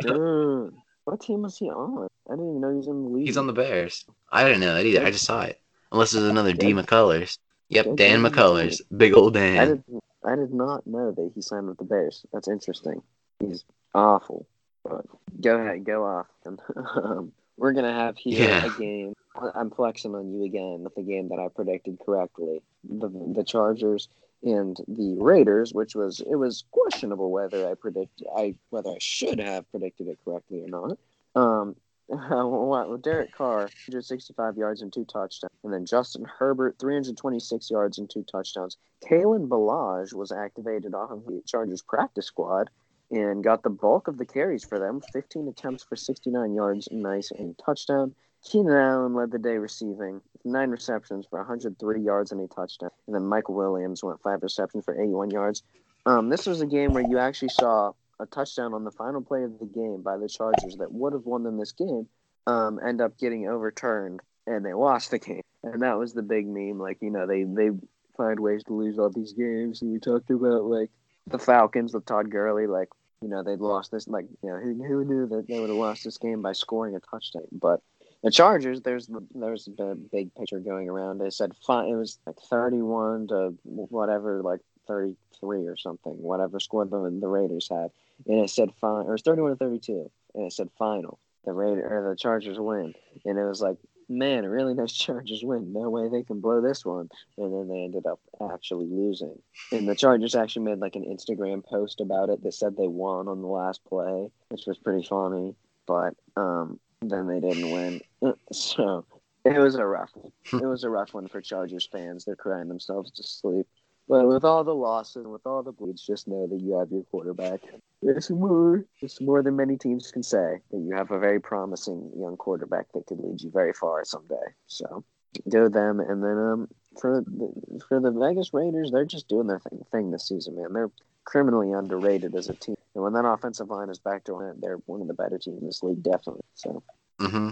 dude. 0.00 0.74
What 1.04 1.20
team 1.20 1.42
was 1.42 1.56
he 1.56 1.70
on? 1.70 2.08
I 2.28 2.32
didn't 2.32 2.48
even 2.48 2.60
know 2.60 2.70
he 2.70 2.76
was 2.76 2.88
in 2.88 3.04
the 3.04 3.08
league. 3.10 3.26
He's 3.26 3.36
on 3.36 3.46
the 3.46 3.52
Bears. 3.52 4.04
I 4.32 4.42
didn't 4.44 4.60
know 4.60 4.74
that 4.74 4.84
either. 4.84 5.06
I 5.06 5.10
just 5.10 5.24
saw 5.24 5.42
it. 5.42 5.60
Unless 5.92 6.12
there's 6.12 6.24
another 6.24 6.52
D 6.52 6.72
McCullers. 6.72 7.38
Yep, 7.68 7.96
Dan 7.96 8.22
McCullers. 8.22 8.80
Big 8.96 9.14
old 9.14 9.34
Dan. 9.34 9.58
I 9.58 9.64
did, 9.66 9.84
I 10.24 10.36
did 10.36 10.52
not 10.52 10.86
know 10.86 11.12
that 11.12 11.32
he 11.34 11.42
signed 11.42 11.68
with 11.68 11.78
the 11.78 11.84
Bears. 11.84 12.24
That's 12.32 12.48
interesting. 12.48 13.02
He's 13.38 13.64
awful. 13.94 14.46
But 14.82 15.06
go 15.40 15.58
ahead, 15.58 15.84
go 15.84 16.04
off. 16.04 16.26
um, 16.76 17.32
we're 17.56 17.72
gonna 17.72 17.92
have 17.92 18.16
here 18.16 18.48
yeah. 18.48 18.66
a 18.66 18.78
game. 18.78 19.14
I'm 19.54 19.70
flexing 19.70 20.14
on 20.14 20.32
you 20.32 20.44
again 20.44 20.84
with 20.84 20.94
the 20.94 21.02
game 21.02 21.28
that 21.28 21.38
I 21.38 21.48
predicted 21.48 21.98
correctly. 22.04 22.62
The 22.84 23.08
the 23.08 23.44
Chargers 23.44 24.08
and 24.42 24.76
the 24.88 25.16
Raiders, 25.18 25.72
which 25.72 25.94
was 25.94 26.20
it 26.20 26.36
was 26.36 26.64
questionable 26.70 27.30
whether 27.30 27.68
I 27.68 27.74
predict 27.74 28.22
I 28.36 28.54
whether 28.70 28.90
I 28.90 28.98
should 29.00 29.40
have 29.40 29.70
predicted 29.70 30.08
it 30.08 30.18
correctly 30.24 30.62
or 30.62 30.68
not. 30.68 30.98
Um, 31.34 31.76
well, 32.08 32.96
Derek 32.98 33.32
Carr, 33.32 33.62
165 33.88 34.56
yards 34.56 34.80
and 34.82 34.92
two 34.92 35.04
touchdowns, 35.04 35.50
and 35.64 35.72
then 35.72 35.84
Justin 35.86 36.24
Herbert, 36.24 36.76
326 36.78 37.68
yards 37.68 37.98
and 37.98 38.08
two 38.08 38.24
touchdowns. 38.30 38.76
Kalen 39.04 39.48
Ballage 39.48 40.14
was 40.14 40.30
activated 40.30 40.94
off 40.94 41.10
of 41.10 41.26
the 41.26 41.42
Chargers 41.46 41.82
practice 41.82 42.26
squad 42.26 42.70
and 43.10 43.42
got 43.42 43.62
the 43.62 43.70
bulk 43.70 44.06
of 44.06 44.18
the 44.18 44.24
carries 44.24 44.64
for 44.64 44.78
them, 44.78 45.00
15 45.12 45.48
attempts 45.48 45.82
for 45.82 45.96
69 45.96 46.54
yards, 46.54 46.88
nice 46.92 47.32
and 47.32 47.58
touchdown. 47.58 48.14
Keenan 48.46 48.76
Allen 48.76 49.14
led 49.14 49.32
the 49.32 49.38
day 49.38 49.58
receiving, 49.58 50.20
nine 50.44 50.70
receptions 50.70 51.26
for 51.28 51.38
103 51.40 52.00
yards 52.00 52.30
and 52.30 52.40
a 52.40 52.46
touchdown. 52.46 52.90
And 53.06 53.14
then 53.14 53.26
Michael 53.26 53.54
Williams 53.54 54.04
went 54.04 54.22
five 54.22 54.42
receptions 54.42 54.84
for 54.84 55.00
81 55.00 55.30
yards. 55.30 55.64
Um, 56.06 56.28
this 56.28 56.46
was 56.46 56.60
a 56.60 56.66
game 56.66 56.94
where 56.94 57.02
you 57.02 57.18
actually 57.18 57.48
saw 57.48 57.92
a 58.20 58.26
touchdown 58.26 58.72
on 58.72 58.84
the 58.84 58.92
final 58.92 59.20
play 59.20 59.42
of 59.42 59.58
the 59.58 59.66
game 59.66 60.02
by 60.02 60.16
the 60.16 60.28
Chargers 60.28 60.76
that 60.78 60.92
would 60.92 61.12
have 61.12 61.26
won 61.26 61.42
them 61.42 61.58
this 61.58 61.72
game 61.72 62.06
um, 62.46 62.78
end 62.86 63.00
up 63.00 63.18
getting 63.18 63.48
overturned 63.48 64.20
and 64.46 64.64
they 64.64 64.72
lost 64.72 65.10
the 65.10 65.18
game. 65.18 65.42
And 65.64 65.82
that 65.82 65.98
was 65.98 66.14
the 66.14 66.22
big 66.22 66.46
meme. 66.46 66.78
Like, 66.78 66.98
you 67.00 67.10
know, 67.10 67.26
they, 67.26 67.42
they 67.42 67.70
find 68.16 68.38
ways 68.38 68.62
to 68.64 68.72
lose 68.72 68.98
all 68.98 69.10
these 69.10 69.32
games. 69.32 69.82
And 69.82 69.92
we 69.92 69.98
talked 69.98 70.30
about, 70.30 70.64
like, 70.64 70.90
the 71.26 71.40
Falcons 71.40 71.92
with 71.92 72.06
Todd 72.06 72.30
Gurley. 72.30 72.68
Like, 72.68 72.88
you 73.20 73.28
know, 73.28 73.42
they'd 73.42 73.58
lost 73.58 73.90
this. 73.90 74.06
Like, 74.06 74.26
you 74.44 74.50
know, 74.50 74.58
who, 74.58 74.74
who 74.84 75.04
knew 75.04 75.26
that 75.26 75.48
they 75.48 75.58
would 75.58 75.70
have 75.70 75.78
lost 75.78 76.04
this 76.04 76.18
game 76.18 76.40
by 76.40 76.52
scoring 76.52 76.94
a 76.94 77.00
touchdown? 77.00 77.48
But 77.50 77.80
the 78.26 78.32
Chargers, 78.32 78.80
there's 78.80 79.08
there's 79.36 79.68
a 79.78 79.94
big 79.94 80.34
picture 80.34 80.58
going 80.58 80.88
around. 80.88 81.18
They 81.18 81.30
said 81.30 81.52
it 81.52 81.94
was 81.94 82.18
like 82.26 82.34
31 82.50 83.28
to 83.28 83.54
whatever, 83.62 84.42
like 84.42 84.58
33 84.88 85.68
or 85.68 85.76
something, 85.76 86.12
whatever 86.14 86.58
score 86.58 86.84
the, 86.84 87.16
the 87.20 87.28
Raiders 87.28 87.68
had. 87.70 87.92
And 88.26 88.40
it 88.40 88.50
said 88.50 88.72
fine, 88.80 89.06
or 89.06 89.14
it's 89.14 89.22
31 89.22 89.52
to 89.52 89.56
32. 89.56 90.10
And 90.34 90.44
it 90.44 90.52
said 90.52 90.70
final. 90.76 91.20
The 91.44 91.52
Raider 91.52 91.86
or 91.86 92.10
the 92.10 92.16
Chargers 92.16 92.58
win. 92.58 92.94
And 93.24 93.38
it 93.38 93.44
was 93.44 93.62
like, 93.62 93.76
man, 94.08 94.42
it 94.42 94.48
really 94.48 94.74
nice 94.74 94.92
Chargers 95.06 95.44
win. 95.44 95.72
No 95.72 95.88
way 95.88 96.08
they 96.08 96.24
can 96.24 96.40
blow 96.40 96.60
this 96.60 96.84
one. 96.84 97.08
And 97.38 97.54
then 97.54 97.68
they 97.68 97.84
ended 97.84 98.06
up 98.06 98.18
actually 98.52 98.86
losing. 98.86 99.38
And 99.70 99.88
the 99.88 99.94
Chargers 99.94 100.34
actually 100.34 100.64
made 100.64 100.80
like 100.80 100.96
an 100.96 101.04
Instagram 101.04 101.64
post 101.64 102.00
about 102.00 102.30
it 102.30 102.42
that 102.42 102.54
said 102.54 102.76
they 102.76 102.88
won 102.88 103.28
on 103.28 103.40
the 103.40 103.46
last 103.46 103.84
play, 103.84 104.32
which 104.48 104.66
was 104.66 104.78
pretty 104.78 105.06
funny. 105.06 105.54
But 105.86 106.16
um, 106.36 106.80
then 107.10 107.26
they 107.26 107.40
didn't 107.40 107.70
win. 107.70 108.00
So 108.52 109.04
it 109.44 109.58
was 109.58 109.76
a 109.76 109.86
rough 109.86 110.10
one. 110.14 110.32
It 110.60 110.66
was 110.66 110.82
a 110.82 110.90
rough 110.90 111.14
one 111.14 111.28
for 111.28 111.40
Chargers 111.40 111.88
fans. 111.90 112.24
They're 112.24 112.34
crying 112.34 112.68
themselves 112.68 113.12
to 113.12 113.22
sleep. 113.22 113.66
But 114.08 114.26
with 114.28 114.44
all 114.44 114.62
the 114.62 114.74
losses 114.74 115.16
and 115.16 115.32
with 115.32 115.46
all 115.46 115.62
the 115.62 115.72
bleeds, 115.72 116.06
just 116.06 116.28
know 116.28 116.46
that 116.46 116.60
you 116.60 116.78
have 116.78 116.90
your 116.90 117.02
quarterback. 117.04 117.60
It's 118.02 118.30
more, 118.30 118.84
it's 119.00 119.20
more 119.20 119.42
than 119.42 119.56
many 119.56 119.76
teams 119.76 120.12
can 120.12 120.22
say 120.22 120.60
that 120.70 120.78
you 120.78 120.94
have 120.94 121.10
a 121.10 121.18
very 121.18 121.40
promising 121.40 122.12
young 122.16 122.36
quarterback 122.36 122.86
that 122.92 123.06
could 123.06 123.18
lead 123.18 123.40
you 123.40 123.50
very 123.50 123.72
far 123.72 124.04
someday. 124.04 124.34
So 124.66 125.04
go 125.48 125.68
them, 125.68 126.00
and 126.00 126.22
then 126.22 126.38
um 126.38 126.68
for 127.00 127.20
the, 127.20 127.80
for 127.88 128.00
the 128.00 128.12
Vegas 128.12 128.54
Raiders, 128.54 128.90
they're 128.90 129.04
just 129.04 129.28
doing 129.28 129.48
their 129.48 129.58
thing, 129.58 129.84
thing 129.90 130.10
this 130.10 130.28
season, 130.28 130.56
man. 130.56 130.72
They're 130.72 130.90
criminally 131.24 131.72
underrated 131.72 132.34
as 132.36 132.48
a 132.48 132.54
team, 132.54 132.76
and 132.94 133.02
when 133.02 133.12
that 133.14 133.26
offensive 133.26 133.70
line 133.70 133.90
is 133.90 133.98
back 133.98 134.24
to 134.24 134.40
it, 134.40 134.60
they're 134.60 134.78
one 134.86 135.00
of 135.00 135.08
the 135.08 135.14
better 135.14 135.38
teams 135.38 135.60
in 135.60 135.66
this 135.66 135.82
league, 135.82 136.02
definitely. 136.02 136.44
So. 136.54 136.82
Hmm. 137.20 137.50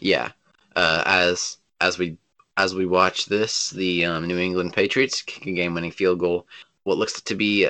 Yeah. 0.00 0.30
Uh, 0.76 1.02
as 1.06 1.58
as 1.80 1.98
we 1.98 2.16
as 2.56 2.74
we 2.74 2.86
watch 2.86 3.26
this, 3.26 3.70
the 3.70 4.04
um, 4.04 4.26
New 4.26 4.38
England 4.38 4.72
Patriots 4.72 5.22
kick 5.22 5.46
a 5.46 5.52
game-winning 5.52 5.92
field 5.92 6.18
goal. 6.18 6.46
What 6.84 6.98
looks 6.98 7.20
to 7.20 7.34
be 7.34 7.68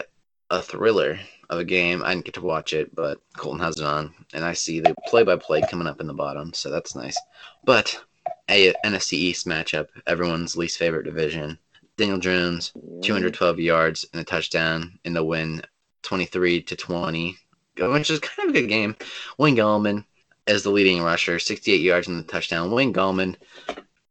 a 0.51 0.63
thriller 0.63 1.19
of 1.51 1.59
a 1.59 1.65
game. 1.65 2.03
I 2.03 2.15
didn't 2.15 2.25
get 2.25 2.35
to 2.35 2.41
watch 2.43 2.73
it, 2.73 2.95
but 2.95 3.19
Coltin 3.35 3.61
has 3.61 3.79
it 3.79 3.85
on, 3.85 4.15
and 4.33 4.45
I 4.45 4.53
see 4.53 4.81
the 4.81 4.95
play-by-play 5.07 5.63
coming 5.71 5.87
up 5.87 6.01
in 6.01 6.07
the 6.07 6.15
bottom, 6.15 6.53
so 6.53 6.71
that's 6.71 6.95
nice. 6.95 7.19
But 7.65 8.03
a 8.49 8.75
NFC 8.85 9.15
East 9.15 9.47
matchup, 9.47 9.89
everyone's 10.07 10.57
least 10.57 10.79
favorite 10.79 11.05
division. 11.05 11.59
Daniel 11.97 12.19
Jones, 12.19 12.73
212 13.03 13.59
yards 13.59 14.07
and 14.13 14.21
a 14.21 14.25
touchdown 14.25 14.99
in 15.05 15.15
the 15.15 15.25
win, 15.25 15.63
23 16.03 16.63
to 16.63 16.77
20, 16.77 17.37
which 17.79 18.11
is 18.11 18.21
kind 18.21 18.49
of 18.49 18.55
a 18.55 18.61
good 18.61 18.69
game. 18.69 18.95
Wayne 19.37 19.57
Gallman 19.57 20.05
is 20.49 20.63
the 20.63 20.71
leading 20.71 21.03
rusher, 21.03 21.39
68 21.39 21.81
yards 21.81 22.09
in 22.09 22.17
the 22.17 22.23
touchdown. 22.25 22.71
Wayne 22.71 22.93
Gallman 22.93 23.37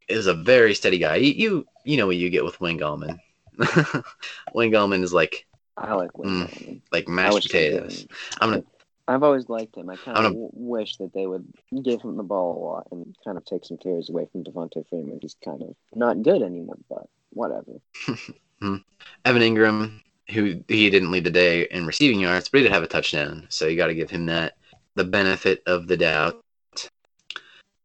is 0.07 0.27
a 0.27 0.33
very 0.33 0.73
steady 0.73 0.97
guy. 0.97 1.15
You 1.15 1.33
you, 1.33 1.67
you 1.83 1.97
know 1.97 2.07
what 2.07 2.17
you 2.17 2.29
get 2.29 2.45
with 2.45 2.59
Wayne 2.61 2.79
Gallman. 2.79 3.19
Wayne 4.53 4.71
Gallman 4.71 5.03
is 5.03 5.13
like 5.13 5.45
I 5.75 5.93
like 5.93 6.17
Wayne 6.17 6.47
mm, 6.47 6.81
like 6.91 7.07
mashed 7.07 7.43
potatoes. 7.43 8.07
I'm 8.39 8.51
gonna. 8.51 8.63
I've 9.09 9.23
always 9.23 9.47
liked 9.47 9.77
him. 9.77 9.89
I 9.89 9.95
kind 9.95 10.25
of 10.25 10.33
wish 10.35 10.97
that 10.97 11.13
they 11.13 11.27
would 11.27 11.47
give 11.81 12.01
him 12.01 12.17
the 12.17 12.23
ball 12.23 12.57
a 12.57 12.61
lot 12.65 12.87
and 12.91 13.15
kind 13.23 13.37
of 13.37 13.45
take 13.45 13.63
some 13.63 13.77
carries 13.77 14.09
away 14.09 14.27
from 14.29 14.43
Devonta 14.43 14.85
Freeman. 14.89 15.19
He's 15.21 15.37
kind 15.45 15.61
of 15.61 15.75
not 15.95 16.23
good 16.23 16.41
anymore, 16.41 16.77
but 16.89 17.07
whatever. 17.31 17.73
Hmm. 18.59 18.77
Evan 19.23 19.43
Engram, 19.43 20.01
who 20.31 20.63
he 20.67 20.89
didn't 20.89 21.11
lead 21.11 21.25
the 21.25 21.29
day 21.29 21.67
in 21.69 21.85
receiving 21.85 22.19
yards, 22.19 22.49
but 22.49 22.57
he 22.57 22.63
did 22.63 22.71
have 22.71 22.81
a 22.81 22.87
touchdown, 22.87 23.45
so 23.49 23.67
you 23.67 23.77
got 23.77 23.85
to 23.85 23.93
give 23.93 24.09
him 24.09 24.25
that 24.25 24.55
the 24.97 25.03
benefit 25.03 25.61
of 25.67 25.87
the 25.87 25.95
doubt. 25.95 26.43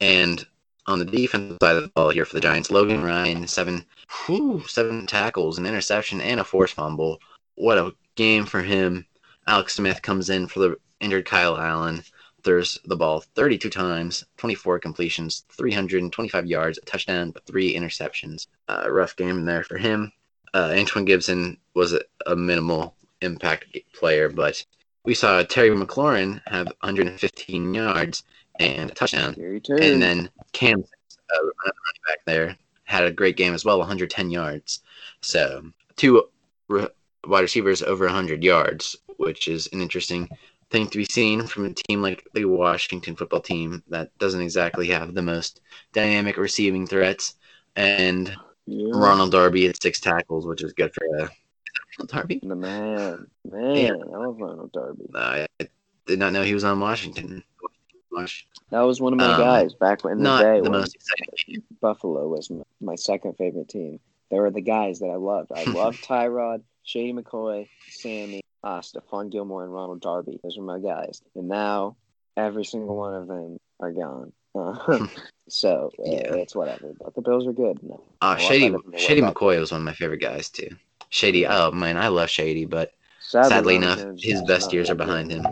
And 0.01 0.45
on 0.87 0.99
the 0.99 1.05
defensive 1.05 1.59
side 1.63 1.77
of 1.77 1.83
the 1.83 1.89
ball 1.91 2.11
here 2.11 2.25
for 2.25 2.35
the 2.35 2.41
Giants, 2.41 2.71
Logan 2.71 3.03
Ryan, 3.03 3.47
seven, 3.47 3.85
whew, 4.27 4.65
seven 4.67 5.07
tackles, 5.07 5.59
an 5.59 5.67
interception, 5.67 6.21
and 6.21 6.41
a 6.41 6.45
forced 6.45 6.75
fumble. 6.75 7.21
What 7.55 7.79
a 7.79 7.93
game 8.17 8.47
for 8.47 8.63
him. 8.63 9.07
Alex 9.47 9.75
Smith 9.75 10.01
comes 10.03 10.31
in 10.31 10.49
for 10.49 10.61
the 10.61 10.77
injured 11.01 11.27
Kyle 11.27 11.59
Allen, 11.59 12.03
throws 12.43 12.79
the 12.87 12.97
ball 12.97 13.21
32 13.35 13.69
times, 13.69 14.25
24 14.39 14.79
completions, 14.81 15.45
325 15.51 16.47
yards, 16.47 16.79
a 16.79 16.81
touchdown, 16.81 17.31
but 17.31 17.45
three 17.45 17.75
interceptions. 17.77 18.47
Uh, 18.69 18.91
rough 18.91 19.15
game 19.17 19.45
there 19.45 19.65
for 19.65 19.77
him. 19.77 20.11
Uh, 20.55 20.75
Antoine 20.77 21.05
Gibson 21.05 21.59
was 21.75 21.93
a, 21.93 22.01
a 22.27 22.35
minimal 22.35 22.95
impact 23.21 23.67
player, 23.93 24.29
but 24.31 24.65
we 25.05 25.15
saw 25.15 25.43
Terry 25.43 25.71
McLaurin 25.71 26.41
have 26.47 26.67
115 26.81 27.75
yards 27.75 28.23
and 28.61 28.91
a 28.91 28.95
touchdown. 28.95 29.35
And 29.37 30.03
then 30.03 30.31
Cam, 30.53 30.79
uh, 30.79 31.43
running 31.43 32.03
back 32.07 32.19
there, 32.25 32.57
had 32.85 33.05
a 33.05 33.13
great 33.13 33.37
game 33.37 33.55
as 33.55 33.65
well, 33.65 33.79
110 33.79 34.31
yards. 34.31 34.81
So 35.21 35.65
two 35.97 36.29
re- 36.69 36.89
wide 37.27 37.41
receivers 37.41 37.83
over 37.83 38.05
100 38.05 38.45
yards, 38.45 38.97
which 39.17 39.49
is 39.49 39.69
an 39.73 39.81
interesting 39.81 40.29
thing 40.71 40.87
to 40.89 40.99
be 40.99 41.05
seen 41.05 41.47
from 41.47 41.67
a 41.67 41.75
team 41.75 42.01
like 42.03 42.27
the 42.35 42.45
Washington 42.45 43.17
football 43.17 43.41
team 43.41 43.83
that 43.89 44.17
doesn't 44.19 44.41
exactly 44.41 44.89
have 44.89 45.15
the 45.15 45.23
most 45.23 45.61
dynamic 45.93 46.37
receiving 46.37 46.87
threats. 46.87 47.35
And 47.77 48.35
yeah. 48.67 48.91
Ronald 48.93 49.33
Darby 49.33 49.67
at 49.67 49.83
six 49.83 50.01
tackles, 50.01 50.47
which 50.47 50.63
is 50.63 50.73
good 50.73 50.93
for 50.95 51.05
a 51.19 51.31
Darby? 52.07 52.41
The 52.43 52.57
man, 52.57 53.27
man, 53.51 53.77
yeah. 53.77 53.93
I 53.93 54.19
love 54.19 54.41
Ronald 54.41 54.73
Darby. 54.73 55.07
I 55.15 55.47
did 56.07 56.19
not 56.19 56.33
know 56.33 56.43
he 56.43 56.55
was 56.55 56.65
on 56.65 56.81
Washington. 56.81 57.45
That 58.71 58.81
was 58.81 59.01
one 59.01 59.13
of 59.13 59.19
my 59.19 59.33
um, 59.33 59.41
guys 59.41 59.75
back 59.75 60.05
in 60.05 60.23
the 60.23 60.39
day. 60.39 60.61
The. 60.61 61.63
Buffalo 61.81 62.29
was 62.29 62.51
my, 62.51 62.63
my 62.81 62.95
second 62.95 63.37
favorite 63.37 63.69
team. 63.69 64.01
They 64.31 64.39
were 64.39 64.51
the 64.51 64.61
guys 64.61 65.01
that 65.01 65.09
I 65.09 65.17
loved. 65.17 65.53
I 65.55 65.65
loved 65.71 66.05
Tyrod, 66.05 66.63
Shady 66.85 67.13
McCoy, 67.13 67.69
Sammy, 67.89 68.43
uh, 68.65 68.81
Stephon 68.81 69.31
Gilmore, 69.31 69.65
and 69.65 69.73
Ronald 69.73 70.01
Darby. 70.01 70.41
Those 70.43 70.57
were 70.57 70.65
my 70.65 70.79
guys. 70.79 71.23
And 71.35 71.49
now 71.49 71.97
every 72.37 72.65
single 72.65 72.97
one 72.97 73.15
of 73.15 73.29
them 73.29 73.59
are 73.81 73.93
gone. 73.93 74.33
Uh, 74.55 75.07
so 75.49 75.91
uh, 75.99 76.03
yeah. 76.05 76.35
it's 76.35 76.55
whatever. 76.55 76.93
But 77.03 77.15
the 77.15 77.23
Bills 77.23 77.47
are 77.47 77.55
good. 77.55 77.83
No, 77.83 78.03
uh, 78.21 78.37
Shady 78.37 78.77
Shady 78.99 79.23
McCoy 79.23 79.59
was 79.59 79.73
one 79.73 79.81
of 79.81 79.87
my 79.87 79.95
favorite 79.95 80.21
guys 80.21 80.51
too. 80.51 80.77
Shady, 81.13 81.47
oh 81.47 81.71
man, 81.73 81.99
I 81.99 82.09
love 82.09 82.31
Shady, 82.31 82.65
but 82.65 82.95
sadly, 83.21 83.51
sadly 83.51 83.77
enough, 83.77 83.99
Jones 83.99 84.25
his 84.25 84.43
best 84.45 84.73
years 84.73 84.89
are 84.89 84.95
behind 84.95 85.31
him. 85.31 85.47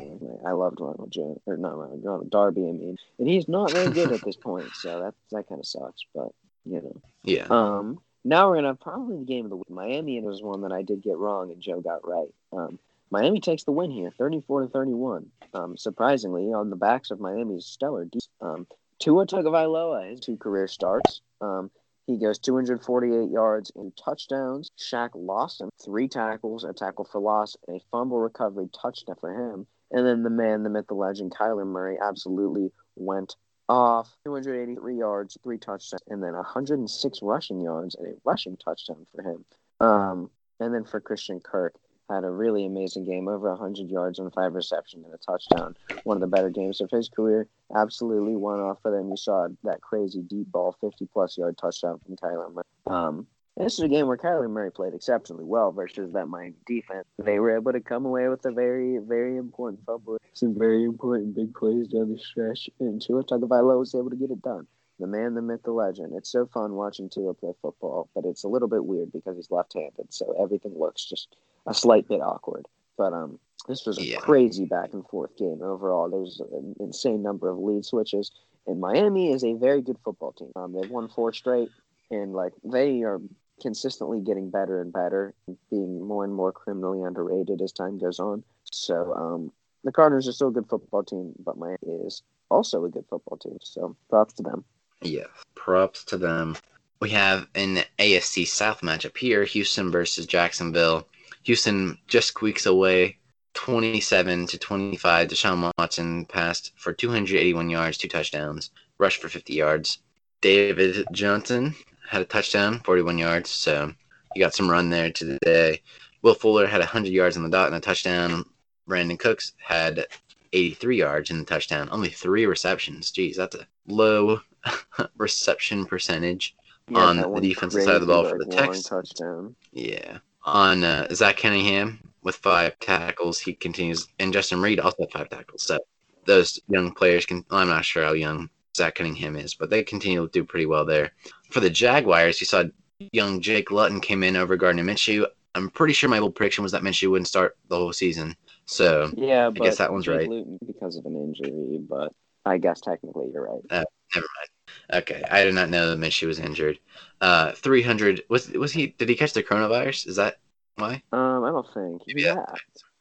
I 0.46 0.52
loved 0.52 0.80
Ronald 0.80 1.10
Jones, 1.10 1.38
or 1.44 1.58
not 1.58 1.76
Ronald, 1.76 2.00
Ronald 2.02 2.30
Darby. 2.30 2.62
I 2.62 2.72
mean, 2.72 2.96
and 3.18 3.28
he's 3.28 3.46
not 3.46 3.70
very 3.70 3.92
good 3.92 4.10
at 4.10 4.22
this 4.22 4.36
point, 4.36 4.70
so 4.72 5.00
that 5.00 5.14
that 5.32 5.48
kind 5.50 5.58
of 5.58 5.66
sucks. 5.66 6.00
But 6.14 6.28
you 6.64 6.80
know, 6.80 7.00
yeah. 7.24 7.44
Um, 7.50 8.00
now 8.24 8.48
we're 8.48 8.54
gonna 8.56 8.74
probably 8.74 9.18
the 9.18 9.26
game 9.26 9.44
of 9.44 9.50
the 9.50 9.56
week. 9.56 9.68
Miami 9.68 10.16
and 10.16 10.24
it 10.24 10.30
was 10.30 10.42
one 10.42 10.62
that 10.62 10.72
I 10.72 10.80
did 10.80 11.02
get 11.02 11.18
wrong, 11.18 11.52
and 11.52 11.60
Joe 11.60 11.82
got 11.82 12.08
right. 12.08 12.32
Um, 12.54 12.78
Miami 13.10 13.40
takes 13.40 13.64
the 13.64 13.72
win 13.72 13.90
here, 13.90 14.10
34 14.16 14.62
to 14.62 14.68
31. 14.68 15.26
Um, 15.52 15.76
surprisingly, 15.76 16.54
on 16.54 16.70
the 16.70 16.76
backs 16.76 17.10
of 17.10 17.20
Miami's 17.20 17.66
stellar. 17.66 18.08
Um, 18.40 18.66
Tua 18.98 19.26
Tagovailoa, 19.26 20.10
his 20.10 20.20
two 20.20 20.38
career 20.38 20.68
starts. 20.68 21.20
Um, 21.42 21.70
he 22.10 22.18
goes 22.18 22.38
248 22.38 23.30
yards 23.30 23.70
in 23.76 23.92
touchdowns. 23.92 24.70
Shaq 24.78 25.10
Lawson, 25.14 25.70
three 25.82 26.08
tackles, 26.08 26.64
a 26.64 26.72
tackle 26.72 27.04
for 27.04 27.20
loss, 27.20 27.56
a 27.68 27.80
fumble 27.90 28.18
recovery 28.18 28.68
touchdown 28.72 29.16
for 29.20 29.32
him. 29.32 29.66
And 29.92 30.06
then 30.06 30.22
the 30.22 30.30
man, 30.30 30.62
the 30.62 30.70
myth, 30.70 30.86
the 30.88 30.94
legend, 30.94 31.34
Kyler 31.34 31.66
Murray 31.66 31.98
absolutely 32.00 32.72
went 32.96 33.36
off. 33.68 34.10
283 34.24 34.98
yards, 34.98 35.38
three 35.42 35.58
touchdowns, 35.58 36.02
and 36.08 36.22
then 36.22 36.34
106 36.34 37.18
rushing 37.22 37.60
yards 37.60 37.94
and 37.94 38.08
a 38.08 38.12
rushing 38.24 38.56
touchdown 38.56 39.06
for 39.14 39.22
him. 39.22 39.44
Um, 39.80 40.30
and 40.58 40.74
then 40.74 40.84
for 40.84 41.00
Christian 41.00 41.40
Kirk, 41.40 41.74
had 42.10 42.24
a 42.24 42.30
really 42.30 42.66
amazing 42.66 43.04
game, 43.04 43.28
over 43.28 43.48
100 43.50 43.88
yards 43.88 44.18
on 44.18 44.30
five 44.30 44.54
receptions 44.54 45.04
and 45.04 45.14
a 45.14 45.18
touchdown. 45.18 45.76
One 46.04 46.16
of 46.16 46.20
the 46.20 46.26
better 46.26 46.50
games 46.50 46.80
of 46.80 46.90
his 46.90 47.08
career. 47.08 47.46
Absolutely 47.74 48.36
one 48.36 48.60
off 48.60 48.78
for 48.82 48.90
them. 48.90 49.10
You 49.10 49.16
saw 49.16 49.48
that 49.64 49.80
crazy 49.80 50.22
deep 50.22 50.50
ball, 50.50 50.76
50 50.80 51.08
plus 51.12 51.38
yard 51.38 51.56
touchdown 51.56 52.00
from 52.04 52.16
Kyler 52.16 52.52
Murray. 52.52 52.64
Um, 52.86 53.26
this 53.56 53.74
is 53.74 53.80
a 53.80 53.88
game 53.88 54.06
where 54.06 54.16
Kyler 54.16 54.48
Murray 54.48 54.70
played 54.70 54.94
exceptionally 54.94 55.44
well 55.44 55.70
versus 55.70 56.12
that 56.12 56.26
Miami 56.26 56.54
defense. 56.66 57.06
They 57.18 57.38
were 57.38 57.54
able 57.54 57.72
to 57.72 57.80
come 57.80 58.06
away 58.06 58.28
with 58.28 58.44
a 58.46 58.52
very, 58.52 58.98
very 58.98 59.36
important 59.36 59.84
fumble, 59.84 60.18
some 60.32 60.58
very 60.58 60.84
important 60.84 61.34
big 61.34 61.54
plays 61.54 61.88
down 61.88 62.12
the 62.12 62.18
stretch, 62.18 62.70
and 62.80 63.02
Tua 63.02 63.24
Tagovailoa 63.24 63.78
was 63.78 63.94
able 63.94 64.10
to 64.10 64.16
get 64.16 64.30
it 64.30 64.42
done 64.42 64.66
the 65.00 65.06
man, 65.06 65.34
the 65.34 65.42
myth, 65.42 65.62
the 65.64 65.72
legend. 65.72 66.12
It's 66.14 66.30
so 66.30 66.46
fun 66.46 66.74
watching 66.74 67.08
Tua 67.08 67.34
play 67.34 67.52
football, 67.62 68.08
but 68.14 68.26
it's 68.26 68.44
a 68.44 68.48
little 68.48 68.68
bit 68.68 68.84
weird 68.84 69.10
because 69.12 69.36
he's 69.36 69.50
left-handed, 69.50 70.12
so 70.12 70.36
everything 70.40 70.78
looks 70.78 71.04
just 71.04 71.36
a 71.66 71.74
slight 71.74 72.08
bit 72.08 72.20
awkward. 72.20 72.66
But 72.96 73.12
um, 73.12 73.38
this 73.68 73.86
was 73.86 73.98
a 73.98 74.04
yeah. 74.04 74.18
crazy 74.18 74.64
back 74.64 74.92
and 74.92 75.06
forth 75.06 75.36
game 75.36 75.60
overall. 75.62 76.08
There's 76.10 76.40
an 76.40 76.74
insane 76.80 77.22
number 77.22 77.48
of 77.48 77.58
lead 77.58 77.84
switches, 77.84 78.30
and 78.66 78.80
Miami 78.80 79.32
is 79.32 79.44
a 79.44 79.54
very 79.54 79.82
good 79.82 79.98
football 80.04 80.32
team. 80.32 80.52
Um, 80.56 80.72
they've 80.72 80.90
won 80.90 81.08
four 81.08 81.32
straight, 81.32 81.70
and 82.10 82.32
like 82.32 82.52
they 82.64 83.02
are 83.02 83.20
consistently 83.60 84.20
getting 84.20 84.50
better 84.50 84.80
and 84.80 84.92
better, 84.92 85.34
being 85.70 86.02
more 86.02 86.24
and 86.24 86.34
more 86.34 86.52
criminally 86.52 87.02
underrated 87.02 87.60
as 87.60 87.72
time 87.72 87.98
goes 87.98 88.18
on. 88.18 88.42
So 88.64 89.14
um, 89.14 89.52
the 89.84 89.92
Cardinals 89.92 90.28
are 90.28 90.32
still 90.32 90.48
a 90.48 90.52
good 90.52 90.68
football 90.68 91.02
team, 91.02 91.32
but 91.44 91.58
Miami 91.58 92.06
is 92.06 92.22
also 92.50 92.84
a 92.84 92.88
good 92.88 93.04
football 93.08 93.36
team. 93.38 93.58
So 93.62 93.96
props 94.08 94.34
to 94.34 94.42
them. 94.42 94.64
Yeah, 95.02 95.26
props 95.54 96.04
to 96.04 96.18
them. 96.18 96.56
We 97.00 97.10
have 97.10 97.46
an 97.54 97.78
AFC 97.98 98.46
South 98.46 98.80
matchup 98.82 99.16
here: 99.16 99.44
Houston 99.44 99.90
versus 99.90 100.26
Jacksonville. 100.26 101.06
Houston 101.42 101.98
just 102.06 102.28
squeaks 102.28 102.66
away 102.66 103.16
27 103.54 104.46
to 104.46 104.58
25. 104.58 105.28
Deshaun 105.28 105.72
Watson 105.78 106.24
passed 106.26 106.72
for 106.76 106.92
281 106.92 107.70
yards, 107.70 107.98
two 107.98 108.08
touchdowns, 108.08 108.70
rushed 108.98 109.20
for 109.20 109.28
50 109.28 109.54
yards. 109.54 109.98
David 110.40 111.04
Johnson 111.12 111.74
had 112.08 112.22
a 112.22 112.26
touchdown, 112.26 112.80
41 112.80 113.18
yards, 113.18 113.50
so 113.50 113.92
he 114.34 114.40
got 114.40 114.54
some 114.54 114.70
run 114.70 114.90
there 114.90 115.10
today. 115.10 115.82
Will 116.22 116.34
Fuller 116.34 116.66
had 116.66 116.80
100 116.80 117.12
yards 117.12 117.36
on 117.36 117.42
the 117.42 117.48
dot 117.48 117.68
and 117.68 117.76
a 117.76 117.80
touchdown. 117.80 118.44
Brandin 118.88 119.18
Cooks 119.18 119.52
had 119.58 120.06
83 120.52 120.98
yards 120.98 121.30
in 121.30 121.38
the 121.38 121.44
touchdown, 121.44 121.88
only 121.92 122.08
three 122.08 122.46
receptions. 122.46 123.12
Jeez, 123.12 123.36
that's 123.36 123.56
a 123.56 123.66
low 123.86 124.40
reception 125.16 125.86
percentage 125.86 126.56
yeah, 126.88 126.98
on 126.98 127.16
the 127.16 127.40
defensive 127.40 127.82
side 127.82 127.94
of 127.96 128.00
the 128.00 128.06
ball 128.06 128.24
for 128.24 128.38
the 128.38 128.46
Texans. 128.46 128.84
Touchdown. 128.84 129.54
Yeah 129.72 130.18
on 130.44 130.84
uh, 130.84 131.08
Zach 131.12 131.36
Cunningham 131.38 132.00
with 132.22 132.36
five 132.36 132.78
tackles. 132.80 133.38
He 133.38 133.54
continues, 133.54 134.08
and 134.18 134.32
Justin 134.32 134.60
Reid 134.60 134.80
also 134.80 135.02
had 135.02 135.12
five 135.12 135.28
tackles. 135.30 135.62
So 135.62 135.78
those 136.26 136.60
young 136.68 136.92
players 136.92 137.26
can. 137.26 137.44
Well, 137.50 137.60
I'm 137.60 137.68
not 137.68 137.84
sure 137.84 138.04
how 138.04 138.12
young 138.12 138.50
Zach 138.76 138.96
Cunningham 138.96 139.36
is, 139.36 139.54
but 139.54 139.70
they 139.70 139.82
continue 139.82 140.22
to 140.22 140.32
do 140.32 140.44
pretty 140.44 140.66
well 140.66 140.84
there. 140.84 141.12
For 141.50 141.60
the 141.60 141.70
Jaguars, 141.70 142.40
you 142.40 142.46
saw 142.46 142.64
young 143.12 143.40
Jake 143.40 143.70
Luton 143.70 144.00
came 144.00 144.22
in 144.22 144.36
over 144.36 144.56
Gardner 144.56 144.84
Minshew. 144.84 145.26
I'm 145.54 145.68
pretty 145.70 145.94
sure 145.94 146.08
my 146.08 146.16
little 146.16 146.30
prediction 146.30 146.62
was 146.62 146.72
that 146.72 146.82
Minshew 146.82 147.10
wouldn't 147.10 147.28
start 147.28 147.56
the 147.68 147.76
whole 147.76 147.92
season. 147.92 148.36
So 148.66 149.10
yeah, 149.16 149.48
I 149.48 149.50
guess 149.50 149.78
that 149.78 149.90
one's 149.90 150.04
Jake 150.04 150.16
right. 150.16 150.28
Luton 150.28 150.58
because 150.66 150.96
of 150.96 151.06
an 151.06 151.16
injury, 151.16 151.80
but 151.88 152.12
I 152.44 152.58
guess 152.58 152.80
technically 152.80 153.30
you're 153.32 153.44
right. 153.44 153.62
Uh, 153.70 153.84
never 154.14 154.26
mind. 154.38 155.02
Okay, 155.02 155.22
I 155.30 155.44
did 155.44 155.54
not 155.54 155.70
know 155.70 155.90
that 155.90 155.98
Minshew 155.98 156.26
was 156.26 156.38
injured. 156.38 156.78
Uh, 157.20 157.52
300 157.52 158.24
was 158.28 158.48
was 158.50 158.72
he? 158.72 158.88
Did 158.88 159.08
he 159.08 159.16
catch 159.16 159.32
the 159.32 159.42
coronavirus? 159.42 160.06
Is 160.06 160.16
that 160.16 160.38
why? 160.76 161.02
Um, 161.12 161.44
I 161.44 161.50
don't 161.50 161.66
think. 161.74 162.02
Maybe 162.06 162.22
yeah. 162.22 162.44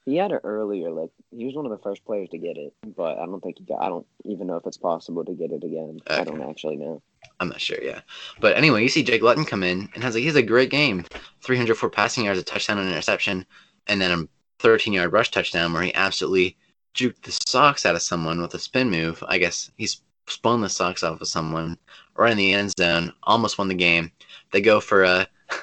He 0.05 0.17
had 0.17 0.31
it 0.31 0.41
earlier. 0.43 0.89
Like 0.89 1.11
he 1.31 1.45
was 1.45 1.55
one 1.55 1.65
of 1.65 1.71
the 1.71 1.83
first 1.83 2.03
players 2.05 2.29
to 2.29 2.37
get 2.37 2.57
it, 2.57 2.73
but 2.95 3.19
I 3.19 3.25
don't 3.25 3.41
think 3.41 3.59
he 3.59 3.65
got. 3.65 3.81
I 3.81 3.89
don't 3.89 4.07
even 4.25 4.47
know 4.47 4.55
if 4.55 4.65
it's 4.65 4.77
possible 4.77 5.23
to 5.25 5.33
get 5.33 5.51
it 5.51 5.63
again. 5.63 5.99
Okay. 6.09 6.21
I 6.21 6.23
don't 6.23 6.41
actually 6.41 6.77
know. 6.77 7.01
I'm 7.39 7.49
not 7.49 7.61
sure. 7.61 7.77
Yeah, 7.81 8.01
but 8.39 8.57
anyway, 8.57 8.81
you 8.83 8.89
see 8.89 9.03
Jake 9.03 9.21
Luton 9.21 9.45
come 9.45 9.63
in 9.63 9.89
and 9.93 10.03
has 10.03 10.15
like 10.15 10.23
he's 10.23 10.35
a 10.35 10.41
great 10.41 10.69
game. 10.71 11.05
304 11.41 11.89
passing 11.89 12.25
yards, 12.25 12.39
a 12.39 12.43
touchdown, 12.43 12.77
and 12.79 12.87
an 12.87 12.93
interception, 12.93 13.45
and 13.87 14.01
then 14.01 14.11
a 14.11 14.27
13 14.59 14.93
yard 14.93 15.13
rush 15.13 15.31
touchdown 15.31 15.73
where 15.73 15.83
he 15.83 15.93
absolutely 15.93 16.57
juked 16.93 17.23
the 17.23 17.37
socks 17.47 17.85
out 17.85 17.95
of 17.95 18.01
someone 18.01 18.41
with 18.41 18.53
a 18.53 18.59
spin 18.59 18.89
move. 18.89 19.23
I 19.27 19.37
guess 19.37 19.71
he's 19.77 20.01
spun 20.27 20.61
the 20.61 20.69
socks 20.69 21.03
off 21.03 21.21
of 21.21 21.27
someone 21.27 21.77
right 22.15 22.31
in 22.31 22.37
the 22.37 22.53
end 22.53 22.73
zone. 22.77 23.13
Almost 23.23 23.57
won 23.57 23.67
the 23.67 23.75
game. 23.75 24.11
They 24.51 24.61
go 24.61 24.79
for 24.79 25.03
a. 25.03 25.27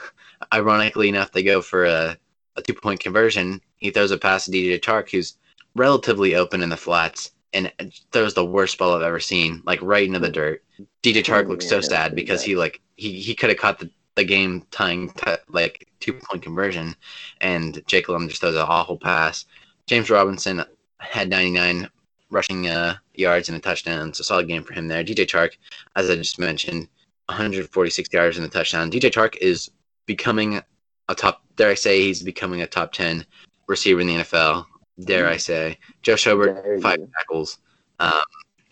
ironically 0.52 1.08
enough, 1.08 1.32
they 1.32 1.42
go 1.42 1.60
for 1.60 1.84
a, 1.84 2.16
a 2.56 2.62
two 2.62 2.74
point 2.74 3.00
conversion. 3.00 3.60
He 3.76 3.90
throws 3.90 4.10
a 4.10 4.18
pass 4.18 4.44
to 4.44 4.50
DJ 4.50 4.80
Chark, 4.80 5.10
who's 5.10 5.36
relatively 5.74 6.34
open 6.34 6.62
in 6.62 6.68
the 6.68 6.76
flats, 6.76 7.32
and 7.52 7.72
throws 8.12 8.34
the 8.34 8.44
worst 8.44 8.78
ball 8.78 8.94
I've 8.94 9.02
ever 9.02 9.20
seen, 9.20 9.62
like 9.64 9.80
right 9.82 10.06
into 10.06 10.18
the 10.18 10.30
dirt. 10.30 10.62
DJ 11.02 11.22
Chark 11.22 11.48
looks 11.48 11.68
so 11.68 11.80
sad 11.80 12.14
because 12.14 12.42
he 12.42 12.56
like 12.56 12.80
he, 12.96 13.20
he 13.20 13.34
could 13.34 13.50
have 13.50 13.58
caught 13.58 13.78
the, 13.78 13.90
the 14.14 14.24
game 14.24 14.66
tying 14.70 15.10
t- 15.10 15.32
like 15.48 15.88
two 16.00 16.14
point 16.14 16.42
conversion, 16.42 16.94
and 17.40 17.82
Jake 17.86 18.08
Lum 18.08 18.28
just 18.28 18.40
throws 18.40 18.54
an 18.54 18.62
awful 18.62 18.98
pass. 18.98 19.44
James 19.86 20.10
Robinson 20.10 20.64
had 21.01 21.28
99 21.28 21.88
rushing 22.30 22.68
uh, 22.68 22.97
yards 23.14 23.49
and 23.49 23.57
a 23.57 23.61
touchdown, 23.61 24.12
so 24.12 24.22
solid 24.22 24.49
game 24.49 24.62
for 24.62 24.74
him 24.74 24.88
there. 24.88 25.05
DJ 25.05 25.26
Chark, 25.26 25.57
as 25.94 26.11
I 26.11 26.16
just 26.16 26.38
mentioned, 26.38 26.88
146 27.26 28.12
yards 28.12 28.36
and 28.36 28.47
a 28.47 28.49
touchdown. 28.49 28.90
DJ 28.90 29.11
Chark 29.11 29.36
is 29.40 29.70
becoming 30.07 30.61
a 31.09 31.14
top. 31.14 31.42
Dare 31.57 31.70
I 31.70 31.74
say 31.74 32.03
he's 32.03 32.22
becoming 32.22 32.62
a 32.62 32.66
top 32.66 32.92
ten 32.92 33.24
receiver 33.66 34.01
in 34.01 34.07
the 34.07 34.16
NFL? 34.16 34.66
Dare 35.05 35.28
I 35.28 35.36
say 35.36 35.78
Joe 36.03 36.14
Schobert 36.14 36.82
five 36.82 36.99
tackles. 37.16 37.59
Um, 37.99 38.22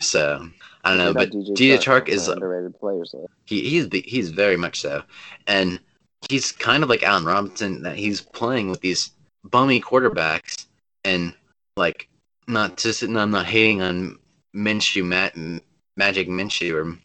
so 0.01 0.49
I 0.85 0.91
don't 0.91 0.99
know, 0.99 1.15
but 1.15 1.31
DJ 1.31 1.79
Chark 1.79 2.09
is 2.09 2.29
underrated 2.29 2.79
players. 2.79 3.15
He 3.45 3.69
he's 3.69 3.89
he's 4.05 4.31
very 4.31 4.57
much 4.57 4.81
so, 4.81 5.03
and 5.47 5.81
he's 6.29 6.53
kind 6.53 6.83
of 6.83 6.89
like 6.89 7.03
Allen 7.03 7.25
Robinson 7.25 7.83
that 7.83 7.97
he's 7.97 8.21
playing 8.21 8.71
with 8.71 8.81
these 8.81 9.11
bummy 9.45 9.81
quarterbacks 9.81 10.67
and 11.05 11.35
like 11.77 12.09
not 12.47 12.77
just 12.77 13.03
and 13.03 13.19
I'm 13.19 13.31
not 13.31 13.47
hating 13.47 13.83
on 13.83 14.19
Minshew 14.55 15.05
Matt 15.05 15.37
Magic 15.97 16.29
Minshew 16.29 16.75
or 16.75 16.99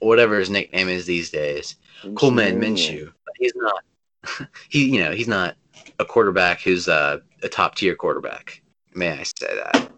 whatever 0.00 0.38
his 0.38 0.50
nickname 0.50 0.88
is 0.88 1.06
these 1.06 1.30
days. 1.30 1.76
Cool 2.14 2.30
man, 2.30 2.60
Minshew 2.60 3.12
he's 3.40 3.52
not. 3.56 4.48
he 4.68 4.84
you 4.84 5.02
know 5.02 5.10
he's 5.10 5.28
not 5.28 5.56
a 5.98 6.04
quarterback 6.04 6.60
who's 6.60 6.88
uh, 6.88 7.18
a 7.42 7.48
top 7.48 7.74
tier 7.74 7.96
quarterback. 7.96 8.62
May 8.94 9.10
I 9.10 9.22
say 9.22 9.54
that? 9.56 9.90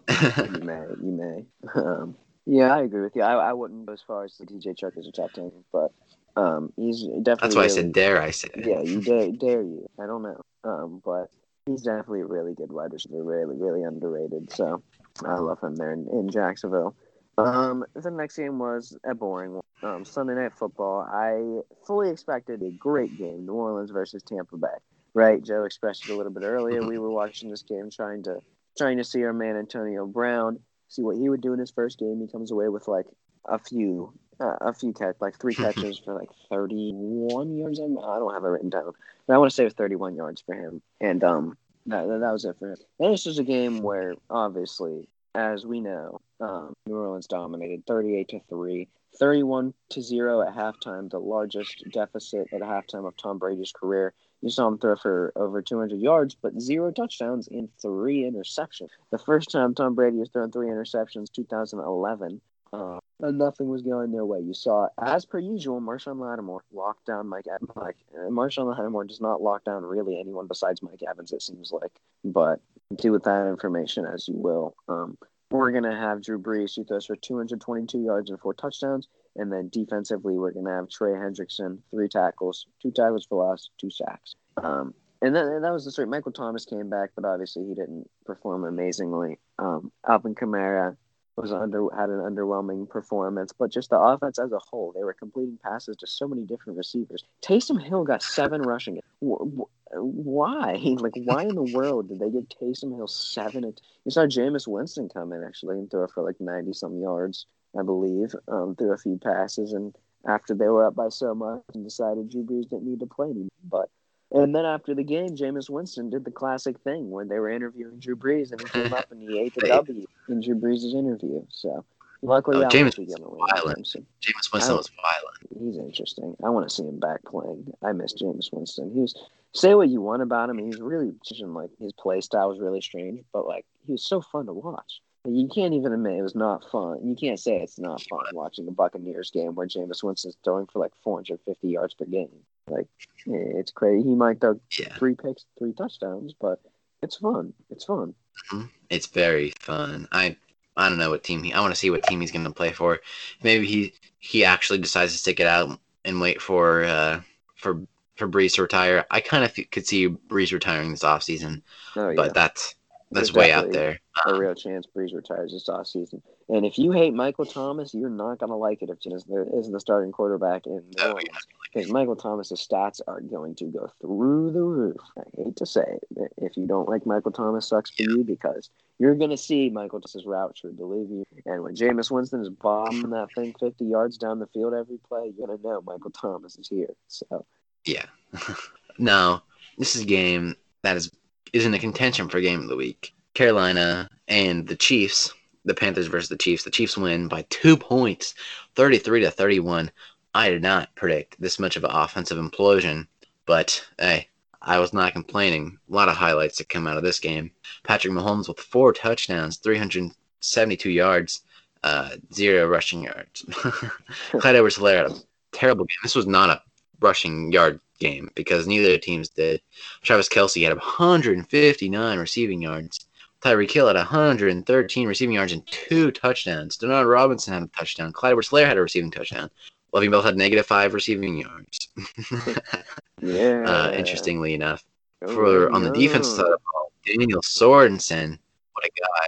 you 0.53 0.61
may, 0.61 0.85
you 1.01 1.11
may. 1.11 1.81
Um, 1.81 2.15
yeah, 2.45 2.75
I 2.75 2.81
agree 2.81 3.01
with 3.01 3.15
you. 3.15 3.21
I, 3.21 3.49
I 3.49 3.53
wouldn't 3.53 3.85
go 3.85 3.93
as 3.93 4.01
far 4.01 4.23
as 4.23 4.37
the 4.37 4.45
DJ 4.45 4.77
Chuck 4.77 4.93
is 4.97 5.07
a 5.07 5.11
top 5.11 5.31
ten, 5.33 5.51
but 5.71 5.91
um, 6.35 6.73
he's 6.75 7.01
definitely. 7.01 7.35
That's 7.41 7.55
why 7.55 7.63
I 7.63 7.67
said 7.67 7.93
dare. 7.93 8.21
I 8.21 8.31
say. 8.31 8.49
Yeah, 8.55 8.81
you 8.81 9.01
dare, 9.01 9.31
dare 9.31 9.61
you. 9.61 9.87
I 10.01 10.05
don't 10.05 10.23
know, 10.23 10.41
um, 10.63 11.01
but 11.03 11.29
he's 11.65 11.81
definitely 11.81 12.21
a 12.21 12.25
really 12.25 12.53
good 12.53 12.71
wide 12.71 12.93
receiver, 12.93 13.23
really, 13.23 13.57
really 13.57 13.83
underrated. 13.83 14.51
So 14.51 14.83
I 15.25 15.35
love 15.35 15.61
him 15.61 15.75
there 15.75 15.93
in, 15.93 16.07
in 16.11 16.29
Jacksonville. 16.29 16.95
Um, 17.37 17.85
the 17.95 18.11
next 18.11 18.37
game 18.37 18.59
was 18.59 18.95
a 19.09 19.15
boring 19.15 19.53
one. 19.53 19.63
Um, 19.81 20.05
Sunday 20.05 20.35
Night 20.35 20.53
Football. 20.53 21.01
I 21.01 21.61
fully 21.85 22.09
expected 22.09 22.61
a 22.61 22.71
great 22.71 23.17
game, 23.17 23.45
New 23.45 23.53
Orleans 23.53 23.91
versus 23.91 24.23
Tampa 24.23 24.57
Bay. 24.57 24.67
Right, 25.13 25.43
Joe 25.43 25.63
expressed 25.63 26.07
it 26.07 26.11
a 26.11 26.15
little 26.15 26.31
bit 26.31 26.43
earlier. 26.43 26.87
We 26.87 26.97
were 26.97 27.11
watching 27.11 27.49
this 27.49 27.63
game, 27.63 27.89
trying 27.91 28.23
to 28.23 28.39
trying 28.77 28.97
to 28.97 29.03
see 29.03 29.23
our 29.23 29.33
man 29.33 29.55
Antonio 29.57 30.07
Brown, 30.07 30.59
see 30.89 31.03
what 31.03 31.17
he 31.17 31.29
would 31.29 31.41
do 31.41 31.53
in 31.53 31.59
his 31.59 31.71
first 31.71 31.99
game. 31.99 32.19
He 32.19 32.31
comes 32.31 32.51
away 32.51 32.69
with 32.69 32.87
like 32.87 33.05
a 33.45 33.59
few, 33.59 34.13
uh, 34.39 34.55
a 34.61 34.73
few 34.73 34.93
catch, 34.93 35.15
like 35.19 35.39
three 35.39 35.55
catches 35.65 35.97
for 35.99 36.13
like 36.13 36.29
thirty-one 36.49 37.57
yards. 37.57 37.79
I 37.79 37.83
don't 37.83 38.33
have 38.33 38.43
it 38.43 38.47
written 38.47 38.69
down, 38.69 38.93
but 39.27 39.33
I 39.33 39.37
want 39.37 39.51
to 39.51 39.55
say 39.55 39.63
it 39.63 39.67
was 39.67 39.73
thirty-one 39.73 40.15
yards 40.15 40.41
for 40.41 40.55
him, 40.55 40.81
and 41.01 41.23
um, 41.23 41.57
that 41.87 42.07
that 42.07 42.31
was 42.31 42.45
it 42.45 42.57
for 42.59 42.71
him. 42.71 42.77
And 42.99 43.13
this 43.13 43.25
was 43.25 43.39
a 43.39 43.43
game 43.43 43.81
where 43.81 44.15
obviously 44.29 45.07
as 45.35 45.65
we 45.65 45.79
know, 45.79 46.21
um, 46.39 46.73
New 46.85 46.95
Orleans 46.95 47.27
dominated 47.27 47.85
38 47.87 48.27
to 48.29 48.39
3, 48.49 48.87
31 49.19 49.73
to 49.89 50.01
0 50.01 50.41
at 50.41 50.53
halftime, 50.53 51.09
the 51.09 51.19
largest 51.19 51.83
deficit 51.91 52.47
at 52.53 52.61
halftime 52.61 53.07
of 53.07 53.17
Tom 53.17 53.39
Brady's 53.39 53.71
career. 53.71 54.13
You 54.41 54.49
saw 54.49 54.67
him 54.67 54.77
throw 54.77 54.95
for 54.95 55.31
over 55.35 55.61
200 55.61 55.99
yards, 55.99 56.35
but 56.35 56.59
zero 56.59 56.91
touchdowns 56.91 57.47
and 57.47 57.69
three 57.81 58.23
interceptions. 58.23 58.89
The 59.09 59.17
first 59.17 59.51
time 59.51 59.73
Tom 59.73 59.95
Brady 59.95 60.19
has 60.19 60.29
thrown 60.29 60.51
three 60.51 60.67
interceptions, 60.67 61.31
2011. 61.31 62.41
Uh, 62.73 62.99
and 63.19 63.37
nothing 63.37 63.69
was 63.69 63.83
going 63.83 64.11
their 64.11 64.25
way. 64.25 64.39
You 64.39 64.53
saw, 64.53 64.87
as 65.01 65.25
per 65.25 65.39
usual, 65.39 65.79
Marshon 65.79 66.19
Lattimore 66.19 66.63
lock 66.73 66.97
down 67.05 67.27
Mike 67.27 67.45
Evans. 67.47 67.71
Like, 67.75 67.97
uh, 68.15 68.29
Marshon 68.29 68.65
Lattimore 68.65 69.05
does 69.05 69.21
not 69.21 69.41
lock 69.41 69.63
down 69.63 69.83
really 69.83 70.19
anyone 70.19 70.47
besides 70.47 70.81
Mike 70.81 71.03
Evans, 71.07 71.31
it 71.31 71.41
seems 71.41 71.71
like. 71.71 71.91
But 72.25 72.59
do 72.95 73.11
with 73.11 73.23
that 73.23 73.47
information 73.47 74.05
as 74.05 74.27
you 74.27 74.35
will. 74.35 74.75
Um, 74.87 75.17
we're 75.51 75.71
going 75.71 75.83
to 75.83 75.95
have 75.95 76.23
Drew 76.23 76.39
Brees, 76.39 76.75
who 76.75 76.83
throws 76.83 77.05
for 77.05 77.15
222 77.15 77.99
yards 77.99 78.31
and 78.31 78.39
four 78.39 78.55
touchdowns. 78.55 79.07
And 79.35 79.51
then 79.51 79.69
defensively, 79.69 80.35
we're 80.35 80.51
going 80.51 80.65
to 80.65 80.71
have 80.71 80.89
Trey 80.89 81.11
Hendrickson, 81.11 81.79
three 81.91 82.07
tackles, 82.07 82.65
two 82.81 82.91
tackles 82.91 83.25
for 83.25 83.43
loss, 83.43 83.69
two 83.79 83.91
sacks. 83.91 84.35
Um, 84.57 84.93
and 85.21 85.35
then 85.35 85.61
that 85.61 85.71
was 85.71 85.85
the 85.85 85.91
story. 85.91 86.07
Michael 86.07 86.31
Thomas 86.31 86.65
came 86.65 86.89
back, 86.89 87.11
but 87.15 87.23
obviously 87.23 87.65
he 87.65 87.75
didn't 87.75 88.09
perform 88.25 88.65
amazingly. 88.65 89.39
Um, 89.59 89.91
Alvin 90.07 90.35
Kamara 90.35 90.97
was 91.35 91.51
under 91.51 91.87
had 91.95 92.09
an 92.09 92.19
underwhelming 92.19 92.87
performance, 92.87 93.51
but 93.57 93.71
just 93.71 93.89
the 93.89 93.99
offense 93.99 94.37
as 94.39 94.51
a 94.51 94.59
whole, 94.59 94.91
they 94.95 95.03
were 95.03 95.13
completing 95.13 95.57
passes 95.63 95.95
to 95.97 96.07
so 96.07 96.27
many 96.27 96.43
different 96.43 96.77
receivers. 96.77 97.23
Taysom 97.41 97.81
Hill 97.81 98.03
got 98.03 98.21
seven 98.21 98.61
rushing. 98.61 98.99
Why? 99.19 100.79
Like, 101.03 101.13
why 101.15 101.43
in 101.43 101.55
the 101.55 101.71
world 101.73 102.09
did 102.09 102.19
they 102.19 102.29
give 102.29 102.45
Taysom 102.49 102.95
Hill 102.95 103.07
seven? 103.07 103.73
You 104.05 104.11
saw 104.11 104.25
Jameis 104.25 104.67
Winston 104.67 105.09
come 105.09 105.33
in 105.33 105.43
actually 105.43 105.77
and 105.77 105.89
throw 105.89 106.07
for 106.07 106.23
like 106.23 106.39
ninety 106.39 106.73
some 106.73 106.99
yards, 106.99 107.45
I 107.77 107.83
believe, 107.83 108.35
um, 108.47 108.75
through 108.75 108.93
a 108.93 108.97
few 108.97 109.17
passes, 109.17 109.73
and 109.73 109.95
after 110.27 110.53
they 110.53 110.67
were 110.67 110.85
up 110.85 110.95
by 110.95 111.09
so 111.09 111.35
much, 111.35 111.61
and 111.73 111.83
decided 111.83 112.29
Drew 112.29 112.43
Brees 112.43 112.69
didn't 112.69 112.85
need 112.85 112.99
to 113.01 113.05
play 113.05 113.27
anymore. 113.27 113.49
But 113.69 113.89
and 114.33 114.55
then 114.55 114.65
after 114.65 114.95
the 114.95 115.03
game, 115.03 115.29
Jameis 115.29 115.69
Winston 115.69 116.09
did 116.09 116.25
the 116.25 116.31
classic 116.31 116.79
thing 116.79 117.11
when 117.11 117.27
they 117.27 117.39
were 117.39 117.49
interviewing 117.49 117.99
Drew 117.99 118.15
Brees, 118.15 118.51
and 118.51 118.59
he 118.61 118.67
came 118.67 118.93
up 118.93 119.11
and 119.11 119.21
he 119.21 119.39
ate 119.39 119.53
the 119.55 119.67
W 119.67 120.05
in 120.27 120.41
Drew 120.41 120.55
Brees' 120.55 120.93
interview. 120.93 121.45
So 121.49 121.85
luckily, 122.23 122.65
oh, 122.65 122.67
Jameis 122.67 122.97
was 122.97 123.15
violent. 123.53 123.85
Jameis 123.85 124.51
Winston 124.51 124.77
was 124.77 124.89
violent. 125.01 125.59
He's 125.59 125.77
interesting. 125.77 126.35
I 126.43 126.49
want 126.49 126.67
to 126.67 126.73
see 126.73 126.83
him 126.83 126.99
back 126.99 127.23
playing. 127.25 127.71
I 127.83 127.91
miss 127.91 128.13
Jameis 128.13 128.51
Winston. 128.51 128.91
He 128.91 129.01
was 129.01 129.15
say 129.53 129.75
what 129.75 129.89
you 129.89 130.01
want 130.01 130.21
about 130.21 130.49
him. 130.49 130.57
He's 130.57 130.79
really 130.79 131.11
like 131.41 131.69
his 131.79 131.93
play 131.93 132.21
style 132.21 132.49
was 132.49 132.59
really 132.59 132.81
strange, 132.81 133.21
but 133.31 133.45
like 133.45 133.65
he 133.85 133.91
was 133.91 134.03
so 134.03 134.21
fun 134.21 134.47
to 134.47 134.53
watch. 134.53 135.01
You 135.25 135.47
can't 135.47 135.73
even 135.73 135.93
admit 135.93 136.17
it 136.17 136.21
was 136.21 136.35
not 136.35 136.69
fun. 136.69 136.99
You 137.07 137.15
can't 137.15 137.39
say 137.39 137.61
it's 137.61 137.79
not 137.79 138.01
fun 138.09 138.25
watching 138.33 138.67
a 138.67 138.71
Buccaneers 138.71 139.31
game 139.31 139.55
where 139.55 139.67
Jameis 139.67 140.03
Winston's 140.03 140.35
throwing 140.43 140.65
for 140.65 140.79
like 140.79 140.91
450 141.01 141.69
yards 141.69 141.93
per 141.93 142.05
game. 142.05 142.29
Like 142.67 142.87
it's 143.25 143.71
crazy. 143.71 144.07
He 144.07 144.15
might 144.15 144.39
throw 144.39 144.59
yeah. 144.79 144.95
three 144.97 145.15
picks, 145.15 145.45
three 145.57 145.73
touchdowns, 145.73 146.33
but 146.39 146.59
it's 147.01 147.17
fun. 147.17 147.53
It's 147.69 147.85
fun. 147.85 148.15
Mm-hmm. 148.51 148.67
It's 148.89 149.07
very 149.07 149.53
fun. 149.59 150.07
I 150.11 150.37
I 150.75 150.89
don't 150.89 150.97
know 150.97 151.09
what 151.09 151.23
team 151.23 151.43
he. 151.43 151.53
I 151.53 151.59
want 151.61 151.73
to 151.73 151.79
see 151.79 151.89
what 151.89 152.03
team 152.03 152.21
he's 152.21 152.31
going 152.31 152.45
to 152.45 152.51
play 152.51 152.71
for. 152.71 152.99
Maybe 153.43 153.67
he 153.67 153.93
he 154.19 154.45
actually 154.45 154.79
decides 154.79 155.11
to 155.11 155.17
stick 155.17 155.39
it 155.39 155.47
out 155.47 155.79
and 156.05 156.21
wait 156.21 156.41
for 156.41 156.83
uh, 156.83 157.21
for 157.55 157.81
for 158.15 158.27
Brees 158.27 158.55
to 158.55 158.61
retire. 158.61 159.05
I 159.11 159.19
kind 159.19 159.43
of 159.43 159.53
f- 159.57 159.69
could 159.71 159.85
see 159.85 160.07
Brees 160.07 160.53
retiring 160.53 160.91
this 160.91 161.03
offseason, 161.03 161.61
oh, 161.95 162.09
yeah. 162.09 162.15
but 162.15 162.33
that's 162.33 162.75
that's 163.11 163.33
way 163.33 163.51
out 163.51 163.71
there. 163.71 163.99
a 164.25 164.35
real 164.35 164.55
chance 164.55 164.87
Brees 164.95 165.13
retires 165.13 165.51
this 165.51 165.69
offseason. 165.69 166.21
And 166.49 166.65
if 166.65 166.77
you 166.77 166.91
hate 166.91 167.13
Michael 167.13 167.45
Thomas, 167.45 167.93
you're 167.93 168.09
not 168.09 168.39
going 168.39 168.49
to 168.49 168.55
like 168.55 168.81
it 168.81 168.89
if 168.89 168.99
Jameis 168.99 169.59
is 169.59 169.71
the 169.71 169.79
starting 169.79 170.11
quarterback 170.11 170.65
in 170.65 170.83
New 170.97 171.03
Orleans. 171.03 171.29
Because 171.73 171.91
Michael 171.91 172.15
Thomas's 172.15 172.65
stats 172.65 173.01
are 173.07 173.21
going 173.21 173.55
to 173.55 173.65
go 173.65 173.89
through 173.99 174.51
the 174.51 174.61
roof. 174.61 174.97
I 175.17 175.23
hate 175.35 175.55
to 175.55 175.65
say 175.65 175.85
it. 176.17 176.33
If 176.37 176.55
you 176.55 176.67
don't 176.67 176.87
like 176.87 177.05
Michael 177.05 177.31
Thomas, 177.31 177.67
sucks 177.67 177.89
for 177.89 178.03
you 178.03 178.23
because 178.23 178.69
you're 178.99 179.15
going 179.15 179.31
to 179.31 179.37
see 179.37 179.69
Michael 179.69 179.99
Thomas's 179.99 180.25
route 180.25 180.55
true, 180.55 180.73
believe 180.73 181.09
you. 181.09 181.25
And 181.45 181.63
when 181.63 181.75
Jameis 181.75 182.11
Winston 182.11 182.41
is 182.41 182.49
bombing 182.49 183.09
that 183.09 183.29
thing 183.33 183.55
50 183.59 183.85
yards 183.85 184.17
down 184.17 184.39
the 184.39 184.47
field 184.47 184.73
every 184.73 184.99
play, 184.99 185.33
you're 185.35 185.47
going 185.47 185.57
to 185.57 185.67
know 185.67 185.81
Michael 185.81 186.11
Thomas 186.11 186.57
is 186.57 186.67
here. 186.67 186.93
So, 187.07 187.45
yeah. 187.85 188.05
no, 188.97 189.41
this 189.77 189.95
is 189.95 190.03
a 190.03 190.07
game 190.07 190.55
that 190.83 190.95
is 190.97 191.11
is 191.53 191.65
in 191.65 191.73
a 191.73 191.79
contention 191.79 192.29
for 192.29 192.41
game 192.41 192.61
of 192.61 192.67
the 192.67 192.75
week. 192.75 193.13
Carolina 193.33 194.09
and 194.27 194.67
the 194.67 194.75
Chiefs, 194.75 195.33
the 195.65 195.73
Panthers 195.73 196.07
versus 196.07 196.29
the 196.29 196.37
Chiefs. 196.37 196.63
The 196.63 196.71
Chiefs 196.71 196.97
win 196.97 197.27
by 197.27 197.45
two 197.49 197.77
points, 197.77 198.33
33 198.75 199.21
to 199.21 199.31
31. 199.31 199.91
I 200.35 200.49
did 200.49 200.61
not 200.61 200.95
predict 200.95 201.39
this 201.39 201.59
much 201.59 201.75
of 201.75 201.83
an 201.83 201.91
offensive 201.91 202.37
implosion, 202.37 203.07
but 203.45 203.85
hey, 203.99 204.29
I 204.61 204.79
was 204.79 204.93
not 204.93 205.13
complaining. 205.13 205.77
A 205.89 205.93
lot 205.93 206.09
of 206.09 206.15
highlights 206.15 206.57
to 206.57 206.65
come 206.65 206.87
out 206.87 206.97
of 206.97 207.03
this 207.03 207.19
game. 207.19 207.51
Patrick 207.83 208.13
Mahomes 208.13 208.47
with 208.47 208.59
four 208.59 208.93
touchdowns, 208.93 209.57
372 209.57 210.89
yards, 210.89 211.41
uh, 211.83 212.11
zero 212.33 212.67
rushing 212.67 213.03
yards. 213.03 213.45
Clyde 214.31 214.55
Edwards 214.55 214.77
Helaire 214.77 215.03
had 215.03 215.11
a 215.11 215.21
terrible 215.51 215.85
game. 215.85 215.97
This 216.01 216.15
was 216.15 216.27
not 216.27 216.49
a 216.49 216.61
rushing 217.01 217.51
yard 217.51 217.79
game 217.99 218.29
because 218.35 218.67
neither 218.67 218.87
of 218.87 218.93
the 218.93 218.99
teams 218.99 219.29
did. 219.29 219.61
Travis 220.01 220.29
Kelce 220.29 220.63
had 220.63 220.75
159 220.75 222.19
receiving 222.19 222.61
yards. 222.61 223.05
Tyreek 223.41 223.71
Hill 223.71 223.87
had 223.87 223.97
113 223.97 225.07
receiving 225.07 225.35
yards 225.35 225.51
and 225.51 225.67
two 225.67 226.11
touchdowns. 226.11 226.77
Denard 226.77 227.11
Robinson 227.11 227.53
had 227.53 227.63
a 227.63 227.67
touchdown. 227.67 228.13
Clyde 228.13 228.43
Slayer 228.45 228.65
had 228.65 228.77
a 228.77 228.81
receiving 228.81 229.11
touchdown. 229.11 229.49
Le'Veon 229.93 230.11
Bell 230.11 230.21
had 230.21 230.37
negative 230.37 230.65
five 230.65 230.93
receiving 230.93 231.37
yards. 231.37 231.89
yeah. 233.21 233.63
Uh, 233.65 233.91
interestingly 233.91 234.53
enough, 234.53 234.83
oh, 235.23 235.33
for 235.33 235.71
on 235.71 235.83
the 235.83 235.91
defense 235.91 236.27
side 236.27 236.45
of 236.45 236.51
the 236.51 236.57
ball, 236.73 236.91
Daniel 237.05 237.41
Sorensen, 237.41 238.37
what 238.73 238.85
a 238.85 238.89
guy! 238.89 239.27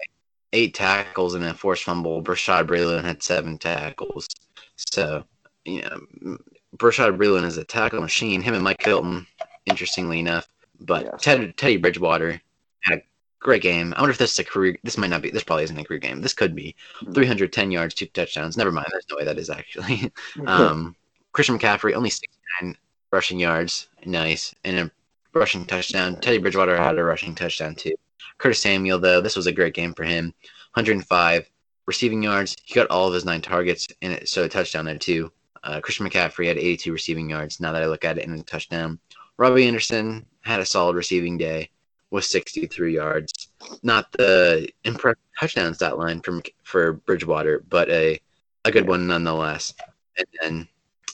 Eight 0.54 0.74
tackles 0.74 1.36
and 1.36 1.44
a 1.44 1.54
forced 1.54 1.84
fumble. 1.84 2.24
Bashaud 2.24 2.68
Breeland 2.68 3.04
had 3.04 3.22
seven 3.22 3.58
tackles. 3.58 4.28
So, 4.76 5.26
you 5.66 5.82
know, 5.82 6.38
Bashaud 6.78 7.18
Breeland 7.18 7.44
is 7.44 7.58
a 7.58 7.64
tackle 7.64 8.02
machine. 8.02 8.42
Him 8.42 8.54
and 8.54 8.64
Mike 8.64 8.82
Hilton, 8.82 9.28
interestingly 9.66 10.20
enough. 10.20 10.48
But. 10.80 11.22
Ted, 11.22 11.58
Teddy 11.58 11.78
Bridgewater 11.78 12.42
had 12.82 13.00
a 13.00 13.02
great 13.40 13.62
game. 13.62 13.94
I 13.96 14.02
wonder 14.02 14.12
if 14.12 14.18
this 14.18 14.34
is 14.34 14.40
a 14.40 14.44
career. 14.44 14.78
This 14.84 14.98
might 14.98 15.10
not 15.10 15.22
be. 15.22 15.30
This 15.30 15.44
probably 15.44 15.64
isn't 15.66 15.78
a 15.78 15.84
career 15.84 16.00
game. 16.00 16.22
This 16.22 16.34
could 16.34 16.56
be. 16.56 16.76
Mm-hmm. 17.02 17.14
310 17.14 17.72
yards, 17.72 17.94
two 17.94 18.08
touchdowns. 18.08 18.58
Never 18.58 18.72
mind. 18.72 18.88
There's 18.92 19.06
no 19.10 19.18
way 19.18 19.26
that 19.26 19.38
is 19.38 19.50
actually. 19.50 20.12
um, 20.48 20.96
Christian 21.32 21.58
McCaffrey 21.60 21.94
only 21.94 22.10
69 22.10 22.78
rushing 23.12 23.40
yards. 23.40 23.90
Nice 24.06 24.54
and 24.64 24.78
a 24.78 24.92
rushing 25.34 25.66
touchdown. 25.66 26.20
Teddy 26.20 26.38
Bridgewater 26.38 26.78
had 26.78 26.98
a 26.98 27.04
rushing 27.04 27.36
touchdown 27.36 27.76
too. 27.76 27.94
Curtis 28.38 28.62
Samuel 28.62 29.00
though, 29.00 29.22
this 29.22 29.36
was 29.36 29.48
a 29.48 29.52
great 29.52 29.74
game 29.74 29.94
for 29.94 30.04
him. 30.04 30.34
105 30.74 31.50
receiving 31.86 32.24
yards. 32.24 32.56
He 32.64 32.74
got 32.74 32.90
all 32.90 33.08
of 33.08 33.14
his 33.14 33.26
nine 33.26 33.42
targets 33.42 33.88
and 34.02 34.14
it, 34.14 34.30
so 34.30 34.44
a 34.44 34.50
touchdown 34.50 34.86
there 34.86 34.98
too. 34.98 35.32
Uh, 35.64 35.82
Christian 35.82 36.08
McCaffrey 36.08 36.48
had 36.48 36.58
82 36.58 36.92
receiving 36.92 37.30
yards. 37.30 37.60
Now 37.60 37.72
that 37.72 37.84
I 37.84 37.88
look 37.88 38.06
at 38.06 38.18
it, 38.18 38.26
in 38.26 38.34
a 38.34 38.44
touchdown. 38.44 39.00
Robbie 39.38 39.68
Anderson 39.68 40.26
had 40.42 40.60
a 40.60 40.66
solid 40.66 40.96
receiving 40.96 41.38
day 41.38 41.70
with 42.16 42.26
63 42.26 42.96
yards. 42.96 43.50
Not 43.84 44.12
the 44.14 44.70
impressive 44.86 45.20
touchdown 45.38 45.74
stat 45.74 45.98
line 45.98 46.22
from 46.22 46.42
for 46.64 46.94
Bridgewater, 46.94 47.64
but 47.70 47.90
a 47.90 48.20
a 48.64 48.72
good 48.72 48.88
one 48.88 49.06
nonetheless. 49.06 49.74
And 50.18 50.28
then 50.42 50.68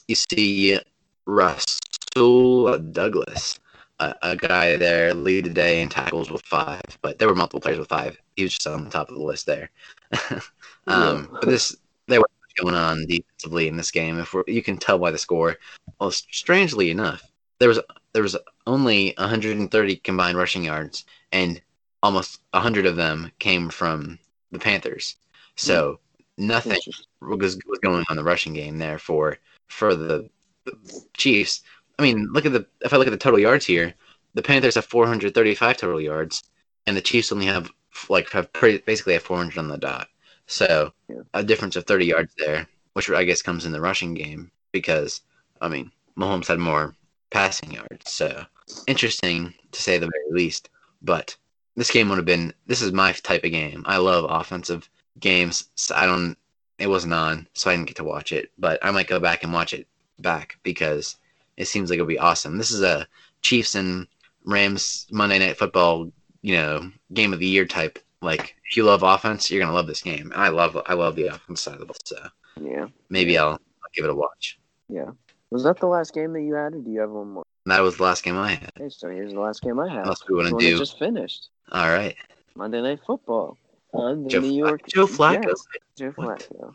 you 0.07 0.15
see 0.15 0.79
Rasul 1.25 2.77
Douglas, 2.77 3.59
a, 3.99 4.13
a, 4.21 4.35
guy 4.35 4.77
there, 4.77 5.13
lead 5.13 5.45
the 5.45 5.49
day 5.49 5.81
in 5.81 5.89
tackles 5.89 6.29
with 6.29 6.43
five, 6.43 6.81
but 7.01 7.17
there 7.17 7.27
were 7.27 7.35
multiple 7.35 7.59
players 7.59 7.79
with 7.79 7.89
five. 7.89 8.17
He 8.35 8.43
was 8.43 8.53
just 8.53 8.67
on 8.67 8.83
the 8.83 8.91
top 8.91 9.09
of 9.09 9.15
the 9.15 9.23
list 9.23 9.47
there. 9.47 9.71
um, 10.87 11.29
but 11.31 11.49
this 11.49 11.75
they 12.07 12.19
were 12.19 12.29
going 12.61 12.75
on 12.75 13.07
defensively 13.07 13.67
in 13.67 13.75
this 13.75 13.91
game. 13.91 14.19
If 14.19 14.35
you 14.47 14.61
can 14.61 14.77
tell 14.77 14.99
by 14.99 15.09
the 15.09 15.17
score, 15.17 15.57
well, 15.99 16.11
strangely 16.11 16.91
enough, 16.91 17.23
there 17.59 17.69
was 17.69 17.79
there 18.13 18.23
was 18.23 18.37
only 18.67 19.13
130 19.17 19.95
combined 19.97 20.37
rushing 20.37 20.63
yards, 20.63 21.05
and 21.31 21.61
almost 22.03 22.41
100 22.51 22.85
of 22.85 22.95
them 22.95 23.31
came 23.39 23.69
from 23.69 24.19
the 24.51 24.59
Panthers. 24.59 25.15
So 25.55 25.99
mm. 26.39 26.45
nothing 26.45 26.79
was, 27.21 27.57
was 27.65 27.79
going 27.79 28.05
on 28.09 28.15
the 28.15 28.23
rushing 28.23 28.53
game 28.53 28.77
there 28.77 28.97
for 28.97 29.37
for 29.67 29.95
the, 29.95 30.29
the 30.65 30.73
Chiefs. 31.15 31.61
I 31.97 32.03
mean, 32.03 32.27
look 32.31 32.45
at 32.45 32.53
the 32.53 32.65
if 32.81 32.93
I 32.93 32.97
look 32.97 33.07
at 33.07 33.11
the 33.11 33.17
total 33.17 33.39
yards 33.39 33.65
here, 33.65 33.93
the 34.33 34.41
Panthers 34.41 34.75
have 34.75 34.85
435 34.85 35.77
total 35.77 36.01
yards, 36.01 36.43
and 36.87 36.95
the 36.95 37.01
Chiefs 37.01 37.31
only 37.31 37.45
have 37.45 37.69
like 38.09 38.29
have 38.31 38.51
pretty, 38.53 38.79
basically 38.79 39.13
have 39.13 39.23
400 39.23 39.57
on 39.57 39.67
the 39.67 39.77
dot. 39.77 40.07
So 40.47 40.93
yeah. 41.07 41.21
a 41.33 41.43
difference 41.43 41.75
of 41.75 41.85
30 41.85 42.05
yards 42.05 42.33
there, 42.37 42.67
which 42.93 43.09
I 43.09 43.23
guess 43.23 43.41
comes 43.41 43.65
in 43.65 43.71
the 43.71 43.81
rushing 43.81 44.13
game 44.13 44.51
because 44.71 45.21
I 45.61 45.67
mean 45.69 45.91
Mahomes 46.17 46.47
had 46.47 46.59
more 46.59 46.95
passing 47.31 47.71
yards. 47.71 48.11
So 48.11 48.45
interesting 48.87 49.53
to 49.71 49.81
say 49.81 49.97
the 49.97 50.11
very 50.11 50.31
least. 50.31 50.69
But 51.01 51.35
this 51.75 51.91
game 51.91 52.09
would 52.09 52.17
have 52.17 52.25
been 52.25 52.53
this 52.67 52.81
is 52.81 52.91
my 52.91 53.11
type 53.13 53.43
of 53.43 53.51
game. 53.51 53.83
I 53.87 53.97
love 53.97 54.29
offensive 54.29 54.87
games. 55.19 55.69
So 55.75 55.95
I 55.95 56.05
don't 56.05 56.37
it 56.77 56.89
wasn't 56.89 57.13
on, 57.13 57.47
so 57.53 57.69
I 57.69 57.75
didn't 57.75 57.87
get 57.87 57.97
to 57.97 58.03
watch 58.03 58.31
it. 58.31 58.51
But 58.57 58.79
I 58.83 58.91
might 58.91 59.07
go 59.07 59.19
back 59.19 59.43
and 59.43 59.53
watch 59.53 59.73
it 59.73 59.87
back 60.19 60.57
because 60.63 61.17
it 61.57 61.65
seems 61.67 61.89
like 61.89 61.97
it'll 61.97 62.07
be 62.07 62.19
awesome. 62.19 62.57
This 62.57 62.71
is 62.71 62.81
a 62.81 63.07
Chiefs 63.41 63.75
and 63.75 64.07
Rams 64.45 65.07
Monday 65.11 65.39
Night 65.39 65.57
Football, 65.57 66.11
you 66.41 66.55
know, 66.55 66.91
game 67.13 67.33
of 67.33 67.39
the 67.39 67.47
year 67.47 67.65
type. 67.65 67.99
Like 68.21 68.55
if 68.69 68.77
you 68.77 68.83
love 68.83 69.03
offense, 69.03 69.49
you're 69.49 69.61
gonna 69.61 69.75
love 69.75 69.87
this 69.87 70.01
game. 70.01 70.31
I 70.35 70.49
love 70.49 70.77
I 70.85 70.93
love 70.93 71.15
the 71.15 71.27
offense 71.27 71.61
side 71.61 71.75
of 71.75 71.79
the 71.79 71.85
ball. 71.85 71.95
So 72.03 72.17
yeah, 72.59 72.87
maybe 73.09 73.37
I'll, 73.37 73.51
I'll 73.51 73.91
give 73.93 74.05
it 74.05 74.11
a 74.11 74.15
watch. 74.15 74.59
Yeah. 74.89 75.11
Was 75.51 75.63
that 75.63 75.79
the 75.79 75.87
last 75.87 76.13
game 76.13 76.31
that 76.33 76.41
you 76.41 76.53
had, 76.53 76.73
or 76.73 76.79
do 76.79 76.89
you 76.89 77.01
have 77.01 77.11
one 77.11 77.31
more? 77.31 77.43
That 77.65 77.81
was 77.81 77.97
the 77.97 78.03
last 78.03 78.23
game 78.23 78.37
I 78.37 78.51
had. 78.51 78.71
Okay, 78.79 78.89
so 78.89 79.09
here's 79.09 79.33
the 79.33 79.39
last 79.39 79.61
game 79.61 79.79
I 79.79 79.89
had. 79.89 80.03
Unless 80.03 80.27
we 80.27 80.35
want 80.35 80.47
to 80.47 80.57
do. 80.57 80.77
Just 80.77 80.97
finished. 80.97 81.49
All 81.71 81.89
right. 81.89 82.15
Monday 82.55 82.81
Night 82.81 82.99
Football 83.05 83.57
on 83.93 84.23
the 84.23 84.29
Joe 84.29 84.39
New 84.39 84.53
York. 84.53 84.81
Joe 84.87 85.05
Flacco. 85.05 85.43
Jets. 85.43 85.67
Joe 85.97 86.11
Flacco. 86.17 86.73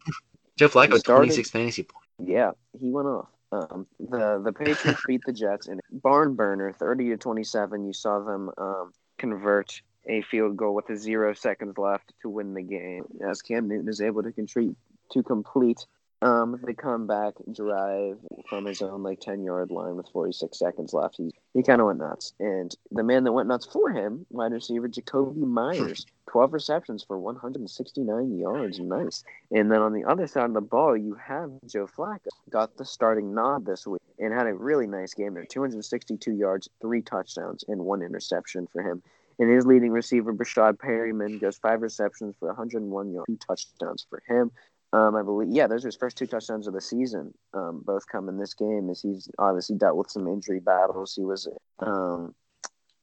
Joe 0.57 0.69
Flacco, 0.69 0.99
started, 0.99 1.27
26 1.27 1.51
fantasy 1.51 1.83
points. 1.83 2.07
Yeah, 2.19 2.53
he 2.79 2.91
went 2.91 3.09
off. 3.09 3.29
Um, 3.53 3.87
the 3.99 4.41
the 4.45 4.53
Patriots 4.53 5.03
beat 5.07 5.23
the 5.25 5.33
Jets 5.33 5.69
in 5.69 5.81
barn 5.91 6.35
burner, 6.35 6.73
30 6.73 7.11
to 7.11 7.17
27. 7.17 7.87
You 7.87 7.93
saw 7.93 8.21
them 8.21 8.51
um, 8.59 8.93
convert 9.19 9.81
a 10.09 10.23
field 10.23 10.57
goal 10.57 10.75
with 10.75 10.89
a 10.91 10.97
zero 10.97 11.33
seconds 11.35 11.79
left 11.79 12.13
to 12.23 12.29
win 12.29 12.55
the 12.55 12.63
game, 12.63 13.05
as 13.29 13.43
Cam 13.43 13.69
Newton 13.69 13.89
is 13.89 14.01
able 14.01 14.23
to 14.23 14.33
contribute 14.33 14.77
to 15.13 15.23
complete 15.23 15.87
um, 16.27 16.61
the 16.65 16.75
comeback 16.75 17.35
drive 17.53 18.19
from 18.49 18.65
his 18.65 18.83
own 18.83 19.03
like 19.03 19.21
ten 19.21 19.45
yard 19.45 19.71
line 19.71 19.97
with 19.97 20.09
forty 20.13 20.33
six 20.33 20.59
seconds 20.59 20.93
left, 20.93 21.17
he 21.17 21.31
he 21.55 21.63
kind 21.63 21.81
of 21.81 21.87
went 21.87 22.01
nuts. 22.01 22.33
And 22.41 22.75
the 22.91 23.05
man 23.05 23.25
that 23.25 23.33
went 23.33 23.49
nuts 23.49 23.67
for 23.67 23.91
him, 23.91 24.27
wide 24.31 24.53
receiver 24.53 24.89
Jakobi 24.89 25.37
Meyers, 25.37 26.05
twelve 26.29 26.53
receptions 26.53 27.05
for 27.05 27.19
one 27.19 27.37
hundred 27.37 27.61
and 27.61 27.71
sixty 27.71 28.03
nine 28.03 28.37
yards, 28.39 28.81
nice. 28.81 29.23
And 29.53 29.71
then 29.71 29.81
on 29.81 29.93
the 29.93 30.05
other 30.05 30.27
side 30.27 30.47
of 30.47 30.55
the 30.55 30.61
ball, 30.61 30.97
you 30.97 31.15
have 31.15 31.51
Joe 31.67 31.87
Flacco, 31.87 32.29
got 32.51 32.77
the 32.77 32.85
starting 32.85 33.33
nod 33.33 33.65
this 33.65 33.87
week 33.87 34.03
and 34.19 34.33
had 34.33 34.47
a 34.47 34.55
really 34.55 34.87
nice 34.87 35.15
game 35.15 35.35
there, 35.35 35.45
two 35.45 35.61
hundred 35.61 35.85
sixty 35.85 36.17
two 36.17 36.35
yards, 36.35 36.69
three 36.81 37.03
touchdowns, 37.03 37.65
and 37.69 37.81
one 37.81 38.03
interception 38.03 38.67
for 38.73 38.83
him. 38.83 39.03
And 39.39 39.51
his 39.51 39.67
leading 39.67 39.91
receiver, 39.93 40.33
Breshad 40.33 40.79
Perriman, 40.79 41.39
goes 41.41 41.59
five 41.59 41.83
receptions 41.83 42.35
for 42.41 42.49
101 42.49 43.13
yards, 43.13 43.27
two 43.27 43.37
touchdowns 43.37 44.07
for 44.09 44.23
him. 44.27 44.51
Um, 44.97 45.15
I 45.15 45.23
believe, 45.23 45.49
yeah, 45.51 45.67
those 45.67 45.85
are 45.85 45.89
his 45.89 45.97
first 45.97 46.17
two 46.17 46.27
touchdowns 46.27 46.67
of 46.67 46.73
the 46.73 46.81
season. 46.81 47.35
Um, 47.53 47.83
both 47.85 48.07
come 48.11 48.31
in 48.31 48.39
this 48.39 48.55
game 48.55 48.89
as 48.89 49.03
he's 49.03 49.29
obviously 49.39 49.77
dealt 49.77 49.97
with 49.99 50.11
some 50.11 50.27
injury 50.27 50.59
battles. 50.59 51.15
He 51.15 51.23
was 51.23 51.47
um, 51.81 52.35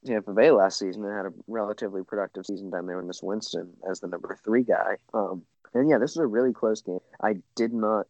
Tampa 0.04 0.32
Bay 0.32 0.50
last 0.50 0.80
season 0.80 1.04
and 1.04 1.16
had 1.16 1.26
a 1.26 1.32
relatively 1.46 2.02
productive 2.02 2.46
season 2.46 2.70
down 2.70 2.86
there 2.86 2.96
with 2.96 3.06
Miss 3.06 3.22
Winston 3.22 3.70
as 3.88 4.00
the 4.00 4.08
number 4.08 4.36
three 4.44 4.64
guy. 4.64 4.96
Um, 5.12 5.42
and 5.72 5.88
yeah, 5.88 5.98
this 5.98 6.16
was 6.16 6.24
a 6.24 6.26
really 6.26 6.52
close 6.52 6.82
game. 6.82 6.98
I 7.22 7.36
did 7.54 7.72
not, 7.72 8.06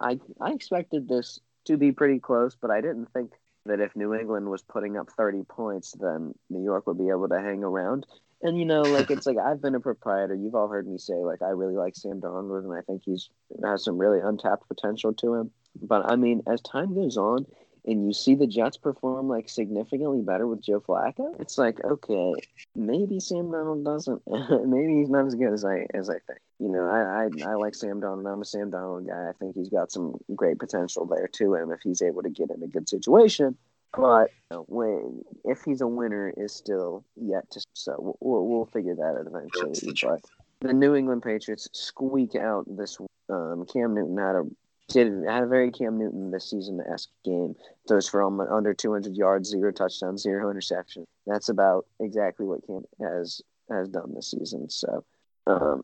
I 0.00 0.18
I 0.40 0.52
expected 0.52 1.08
this 1.08 1.40
to 1.66 1.76
be 1.76 1.92
pretty 1.92 2.20
close, 2.20 2.56
but 2.58 2.70
I 2.70 2.80
didn't 2.80 3.12
think 3.12 3.32
that 3.68 3.80
if 3.80 3.94
New 3.94 4.14
England 4.14 4.50
was 4.50 4.62
putting 4.62 4.96
up 4.96 5.10
30 5.16 5.44
points, 5.44 5.94
then 5.98 6.34
New 6.50 6.62
York 6.62 6.86
would 6.86 6.98
be 6.98 7.08
able 7.08 7.28
to 7.28 7.40
hang 7.40 7.62
around. 7.62 8.06
And 8.42 8.58
you 8.58 8.64
know, 8.64 8.82
like 8.82 9.10
it's 9.10 9.26
like 9.26 9.36
I've 9.38 9.60
been 9.60 9.74
a 9.74 9.80
proprietor. 9.80 10.34
You've 10.34 10.54
all 10.54 10.68
heard 10.68 10.86
me 10.86 10.98
say 10.98 11.14
like 11.14 11.42
I 11.42 11.48
really 11.48 11.74
like 11.74 11.96
Sam 11.96 12.20
Darnold, 12.20 12.64
and 12.64 12.72
I 12.72 12.82
think 12.82 13.02
he's 13.04 13.30
has 13.64 13.84
some 13.84 13.98
really 13.98 14.20
untapped 14.20 14.68
potential 14.68 15.12
to 15.14 15.34
him. 15.34 15.50
But 15.80 16.10
I 16.10 16.16
mean, 16.16 16.42
as 16.46 16.60
time 16.60 16.94
goes 16.94 17.16
on, 17.16 17.46
and 17.84 18.06
you 18.06 18.12
see 18.12 18.34
the 18.34 18.46
Jets 18.46 18.76
perform 18.76 19.28
like 19.28 19.48
significantly 19.48 20.20
better 20.22 20.46
with 20.46 20.62
Joe 20.62 20.80
Flacco, 20.80 21.38
it's 21.40 21.58
like 21.58 21.82
okay, 21.84 22.34
maybe 22.74 23.20
Sam 23.20 23.50
Donald 23.50 23.84
doesn't. 23.84 24.22
maybe 24.66 24.96
he's 24.96 25.10
not 25.10 25.26
as 25.26 25.34
good 25.34 25.52
as 25.52 25.64
I 25.64 25.86
as 25.94 26.10
I 26.10 26.18
think. 26.26 26.40
You 26.58 26.68
know, 26.68 26.88
I, 26.88 27.24
I 27.24 27.50
I 27.50 27.54
like 27.54 27.74
Sam 27.74 28.00
Donald. 28.00 28.26
I'm 28.26 28.42
a 28.42 28.44
Sam 28.44 28.70
Donald 28.70 29.06
guy. 29.06 29.28
I 29.28 29.32
think 29.38 29.54
he's 29.54 29.68
got 29.68 29.92
some 29.92 30.16
great 30.34 30.58
potential 30.58 31.06
there 31.06 31.28
to 31.28 31.54
him 31.54 31.70
if 31.70 31.80
he's 31.82 32.02
able 32.02 32.22
to 32.22 32.30
get 32.30 32.50
in 32.50 32.62
a 32.62 32.66
good 32.68 32.88
situation. 32.88 33.56
But 33.96 34.30
when 34.66 35.22
if 35.44 35.62
he's 35.64 35.80
a 35.80 35.86
winner 35.86 36.32
is 36.36 36.54
still 36.54 37.04
yet 37.16 37.50
to 37.52 37.64
so 37.72 38.16
we'll, 38.20 38.46
we'll 38.46 38.66
figure 38.66 38.94
that 38.94 39.16
out 39.18 39.26
eventually. 39.26 39.94
But 40.02 40.22
the 40.60 40.72
New 40.72 40.94
England 40.94 41.22
Patriots 41.22 41.68
squeak 41.72 42.34
out 42.34 42.64
this. 42.76 42.98
Um, 43.30 43.66
Cam 43.70 43.94
Newton 43.94 44.16
had 44.16 44.36
a 44.36 44.44
did 44.88 45.24
had 45.26 45.42
a 45.42 45.46
very 45.46 45.70
Cam 45.70 45.98
Newton 45.98 46.30
this 46.30 46.50
season 46.50 46.80
esque 46.92 47.10
game. 47.24 47.54
Throws 47.86 48.08
for 48.08 48.22
almost 48.22 48.50
under 48.50 48.74
200 48.74 49.16
yards, 49.16 49.50
zero 49.50 49.72
touchdowns, 49.72 50.22
zero 50.22 50.50
interception. 50.50 51.06
That's 51.26 51.48
about 51.48 51.86
exactly 52.00 52.46
what 52.46 52.66
Cam 52.66 52.84
has 53.00 53.42
has 53.70 53.88
done 53.88 54.14
this 54.14 54.30
season. 54.30 54.70
So, 54.70 55.04
um, 55.46 55.82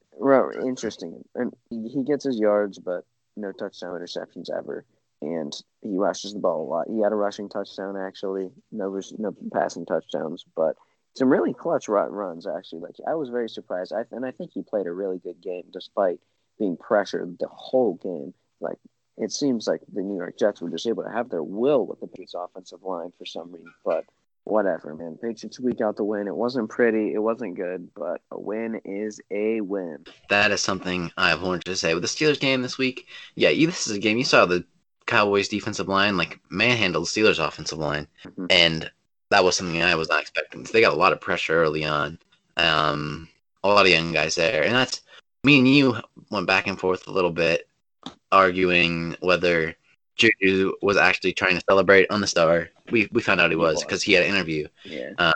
interesting. 0.66 1.22
And 1.34 1.52
he 1.70 2.02
gets 2.04 2.24
his 2.24 2.38
yards, 2.38 2.78
but 2.78 3.04
no 3.36 3.52
touchdown 3.52 3.92
interceptions 3.92 4.48
ever 4.56 4.84
and 5.24 5.54
he 5.82 5.96
rushes 5.96 6.34
the 6.34 6.38
ball 6.38 6.62
a 6.62 6.68
lot. 6.68 6.86
He 6.88 7.00
had 7.00 7.12
a 7.12 7.16
rushing 7.16 7.48
touchdown 7.48 7.96
actually, 7.96 8.50
no 8.70 9.00
no 9.18 9.34
passing 9.52 9.86
touchdowns, 9.86 10.44
but 10.54 10.76
some 11.14 11.28
really 11.28 11.54
clutch 11.54 11.88
runs 11.88 12.46
actually. 12.46 12.80
Like 12.80 12.96
I 13.06 13.14
was 13.14 13.28
very 13.30 13.48
surprised. 13.48 13.92
I 13.92 14.04
and 14.12 14.26
I 14.26 14.30
think 14.30 14.50
he 14.52 14.62
played 14.62 14.86
a 14.86 14.92
really 14.92 15.18
good 15.18 15.40
game 15.40 15.64
despite 15.72 16.20
being 16.58 16.76
pressured 16.76 17.38
the 17.38 17.48
whole 17.48 17.94
game. 17.94 18.34
Like 18.60 18.78
it 19.16 19.32
seems 19.32 19.66
like 19.66 19.80
the 19.92 20.02
New 20.02 20.16
York 20.16 20.38
Jets 20.38 20.60
were 20.60 20.70
just 20.70 20.86
able 20.86 21.04
to 21.04 21.10
have 21.10 21.28
their 21.28 21.42
will 21.42 21.86
with 21.86 22.00
the 22.00 22.06
Patriots 22.06 22.34
offensive 22.36 22.82
line 22.82 23.12
for 23.16 23.24
some 23.26 23.52
reason, 23.52 23.72
but 23.84 24.04
whatever, 24.44 24.94
man. 24.94 25.18
Patriots 25.20 25.60
week 25.60 25.80
out 25.80 25.96
the 25.96 26.04
win. 26.04 26.28
It 26.28 26.36
wasn't 26.36 26.68
pretty, 26.68 27.14
it 27.14 27.22
wasn't 27.22 27.56
good, 27.56 27.88
but 27.94 28.20
a 28.30 28.38
win 28.38 28.80
is 28.84 29.20
a 29.30 29.60
win. 29.60 30.04
That 30.28 30.50
is 30.50 30.60
something 30.60 31.10
I 31.16 31.30
have 31.30 31.42
wanted 31.42 31.64
to 31.66 31.76
say 31.76 31.94
with 31.94 32.02
the 32.02 32.08
Steelers 32.08 32.40
game 32.40 32.62
this 32.62 32.78
week. 32.78 33.06
Yeah, 33.34 33.50
this 33.50 33.86
is 33.86 33.96
a 33.96 34.00
game 34.00 34.18
you 34.18 34.24
saw 34.24 34.46
the 34.46 34.64
Cowboys 35.06 35.48
defensive 35.48 35.88
line 35.88 36.16
like 36.16 36.40
manhandled 36.50 37.06
the 37.06 37.08
Steelers 37.08 37.44
offensive 37.44 37.78
line, 37.78 38.06
mm-hmm. 38.24 38.46
and 38.50 38.90
that 39.30 39.44
was 39.44 39.56
something 39.56 39.82
I 39.82 39.94
was 39.94 40.08
not 40.08 40.22
expecting. 40.22 40.64
So 40.64 40.72
they 40.72 40.80
got 40.80 40.92
a 40.92 40.96
lot 40.96 41.12
of 41.12 41.20
pressure 41.20 41.62
early 41.62 41.84
on, 41.84 42.18
um, 42.56 43.28
a 43.62 43.68
lot 43.68 43.86
of 43.86 43.92
young 43.92 44.12
guys 44.12 44.34
there, 44.34 44.64
and 44.64 44.74
that's 44.74 45.02
me 45.42 45.58
and 45.58 45.68
you 45.68 45.96
went 46.30 46.46
back 46.46 46.66
and 46.66 46.78
forth 46.78 47.06
a 47.06 47.12
little 47.12 47.30
bit, 47.30 47.68
arguing 48.34 49.16
whether 49.20 49.74
Juju 50.16 50.74
was 50.82 50.96
actually 50.96 51.32
trying 51.32 51.56
to 51.56 51.64
celebrate 51.68 52.10
on 52.10 52.20
the 52.20 52.26
star. 52.26 52.68
We 52.90 53.08
we 53.12 53.22
found 53.22 53.40
out 53.40 53.50
he 53.50 53.56
was 53.56 53.82
because 53.82 54.02
he 54.02 54.12
had 54.12 54.24
an 54.24 54.34
interview. 54.34 54.68
Yeah. 54.84 55.12
Uh, 55.18 55.32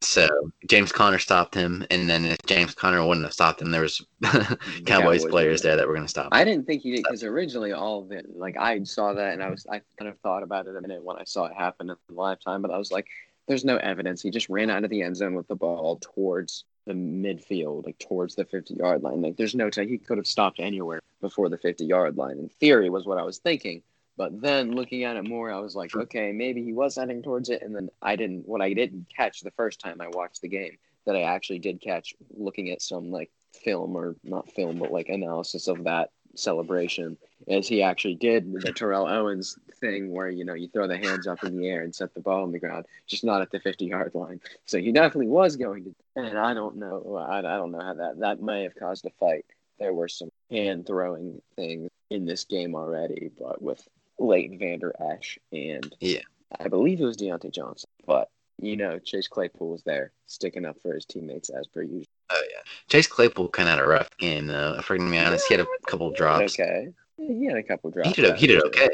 so 0.00 0.28
James 0.66 0.90
Conner 0.90 1.18
stopped 1.18 1.54
him, 1.54 1.86
and 1.90 2.10
then 2.10 2.24
if 2.24 2.38
James 2.46 2.74
Conner 2.74 3.06
wouldn't 3.06 3.24
have 3.24 3.32
stopped 3.32 3.62
him, 3.62 3.70
there 3.70 3.82
was 3.82 4.04
Cowboys, 4.22 4.82
Cowboys, 4.84 5.24
players 5.26 5.62
there 5.62 5.76
that 5.76 5.86
were 5.86 5.94
going 5.94 6.04
to 6.04 6.10
stop. 6.10 6.26
Him. 6.26 6.30
I 6.32 6.44
didn't 6.44 6.66
think 6.66 6.82
he 6.82 6.90
did 6.92 7.04
because 7.04 7.22
originally 7.22 7.72
all 7.72 8.02
of 8.02 8.10
it, 8.10 8.26
like 8.36 8.56
I 8.56 8.82
saw 8.82 9.14
that, 9.14 9.32
and 9.32 9.42
I 9.42 9.50
was 9.50 9.66
I 9.70 9.80
kind 9.98 10.10
of 10.10 10.18
thought 10.20 10.42
about 10.42 10.66
it 10.66 10.76
a 10.76 10.80
minute 10.80 11.04
when 11.04 11.16
I 11.16 11.24
saw 11.24 11.44
it 11.44 11.54
happen 11.56 11.90
in 11.90 11.96
the 12.08 12.14
lifetime, 12.14 12.62
but 12.62 12.70
I 12.70 12.78
was 12.78 12.90
like, 12.90 13.06
there's 13.46 13.64
no 13.64 13.76
evidence. 13.76 14.22
He 14.22 14.30
just 14.30 14.48
ran 14.48 14.70
out 14.70 14.84
of 14.84 14.90
the 14.90 15.02
end 15.02 15.16
zone 15.16 15.34
with 15.34 15.48
the 15.48 15.56
ball 15.56 15.98
towards 16.00 16.64
the 16.86 16.92
midfield, 16.92 17.86
like 17.86 17.98
towards 17.98 18.34
the 18.34 18.44
50 18.44 18.74
yard 18.74 19.02
line. 19.02 19.22
Like 19.22 19.36
there's 19.36 19.54
no 19.54 19.70
time 19.70 19.88
he 19.88 19.98
could 19.98 20.18
have 20.18 20.26
stopped 20.26 20.60
anywhere 20.60 21.00
before 21.20 21.48
the 21.48 21.58
50 21.58 21.84
yard 21.84 22.16
line. 22.16 22.38
In 22.38 22.48
theory, 22.48 22.90
was 22.90 23.06
what 23.06 23.18
I 23.18 23.22
was 23.22 23.38
thinking. 23.38 23.82
But 24.16 24.40
then 24.42 24.72
looking 24.72 25.04
at 25.04 25.16
it 25.16 25.26
more, 25.26 25.50
I 25.50 25.58
was 25.58 25.74
like, 25.74 25.94
okay, 25.96 26.32
maybe 26.32 26.62
he 26.62 26.72
was 26.72 26.96
heading 26.96 27.22
towards 27.22 27.48
it. 27.48 27.62
And 27.62 27.74
then 27.74 27.88
I 28.02 28.16
didn't, 28.16 28.46
what 28.46 28.60
I 28.60 28.74
didn't 28.74 29.06
catch 29.14 29.40
the 29.40 29.50
first 29.52 29.80
time 29.80 30.00
I 30.00 30.08
watched 30.08 30.42
the 30.42 30.48
game 30.48 30.76
that 31.06 31.16
I 31.16 31.22
actually 31.22 31.60
did 31.60 31.80
catch 31.80 32.14
looking 32.36 32.70
at 32.70 32.82
some 32.82 33.10
like 33.10 33.30
film 33.52 33.96
or 33.96 34.16
not 34.22 34.50
film, 34.50 34.78
but 34.78 34.92
like 34.92 35.08
analysis 35.08 35.66
of 35.66 35.84
that 35.84 36.10
celebration 36.34 37.16
as 37.48 37.66
he 37.66 37.82
actually 37.82 38.14
did 38.14 38.52
the 38.52 38.72
Terrell 38.72 39.06
Owens 39.06 39.58
thing 39.80 40.12
where, 40.12 40.28
you 40.30 40.44
know, 40.44 40.54
you 40.54 40.68
throw 40.68 40.86
the 40.86 40.96
hands 40.96 41.26
up 41.26 41.42
in 41.44 41.56
the 41.56 41.68
air 41.68 41.82
and 41.82 41.94
set 41.94 42.14
the 42.14 42.20
ball 42.20 42.42
on 42.44 42.52
the 42.52 42.58
ground, 42.58 42.86
just 43.06 43.24
not 43.24 43.42
at 43.42 43.50
the 43.50 43.60
50 43.60 43.86
yard 43.86 44.12
line. 44.14 44.40
So 44.66 44.78
he 44.78 44.92
definitely 44.92 45.28
was 45.28 45.56
going 45.56 45.84
to, 45.84 45.94
and 46.16 46.38
I 46.38 46.54
don't 46.54 46.76
know, 46.76 47.16
I, 47.16 47.38
I 47.38 47.56
don't 47.56 47.72
know 47.72 47.80
how 47.80 47.94
that, 47.94 48.20
that 48.20 48.42
may 48.42 48.62
have 48.62 48.76
caused 48.76 49.06
a 49.06 49.10
fight. 49.18 49.44
There 49.78 49.92
were 49.92 50.08
some 50.08 50.30
hand 50.50 50.86
throwing 50.86 51.42
things 51.56 51.90
in 52.10 52.24
this 52.24 52.44
game 52.44 52.74
already, 52.74 53.30
but 53.38 53.60
with 53.60 53.86
Leighton 54.18 54.58
Vander 54.58 54.94
Esch 55.00 55.38
and 55.50 55.94
yeah, 56.00 56.20
I 56.58 56.68
believe 56.68 57.00
it 57.00 57.04
was 57.04 57.16
Diontae 57.16 57.52
Johnson, 57.52 57.90
but 58.06 58.28
you 58.62 58.76
know, 58.76 58.98
Chase 58.98 59.28
Claypool 59.28 59.68
was 59.68 59.82
there 59.82 60.12
sticking 60.26 60.64
up 60.64 60.80
for 60.80 60.94
his 60.94 61.04
teammates 61.04 61.50
as 61.50 61.66
per 61.66 61.82
usual. 61.82 62.06
Oh 62.30 62.42
yeah, 62.50 62.60
Chase 62.88 63.06
Claypool 63.06 63.48
kind 63.48 63.68
of 63.68 63.76
had 63.76 63.84
a 63.84 63.86
rough 63.86 64.08
game 64.18 64.46
though. 64.46 64.76
If 64.78 64.88
we're 64.88 64.98
gonna 64.98 65.10
be 65.10 65.18
honest, 65.18 65.46
he 65.48 65.54
had 65.54 65.60
a 65.60 65.86
couple 65.86 66.10
drops. 66.12 66.58
Okay, 66.58 66.88
he 67.16 67.46
had 67.46 67.56
a 67.56 67.62
couple 67.62 67.90
drops. 67.90 68.16
He 68.16 68.22
did, 68.22 68.36
he 68.36 68.46
did 68.46 68.62
okay, 68.64 68.88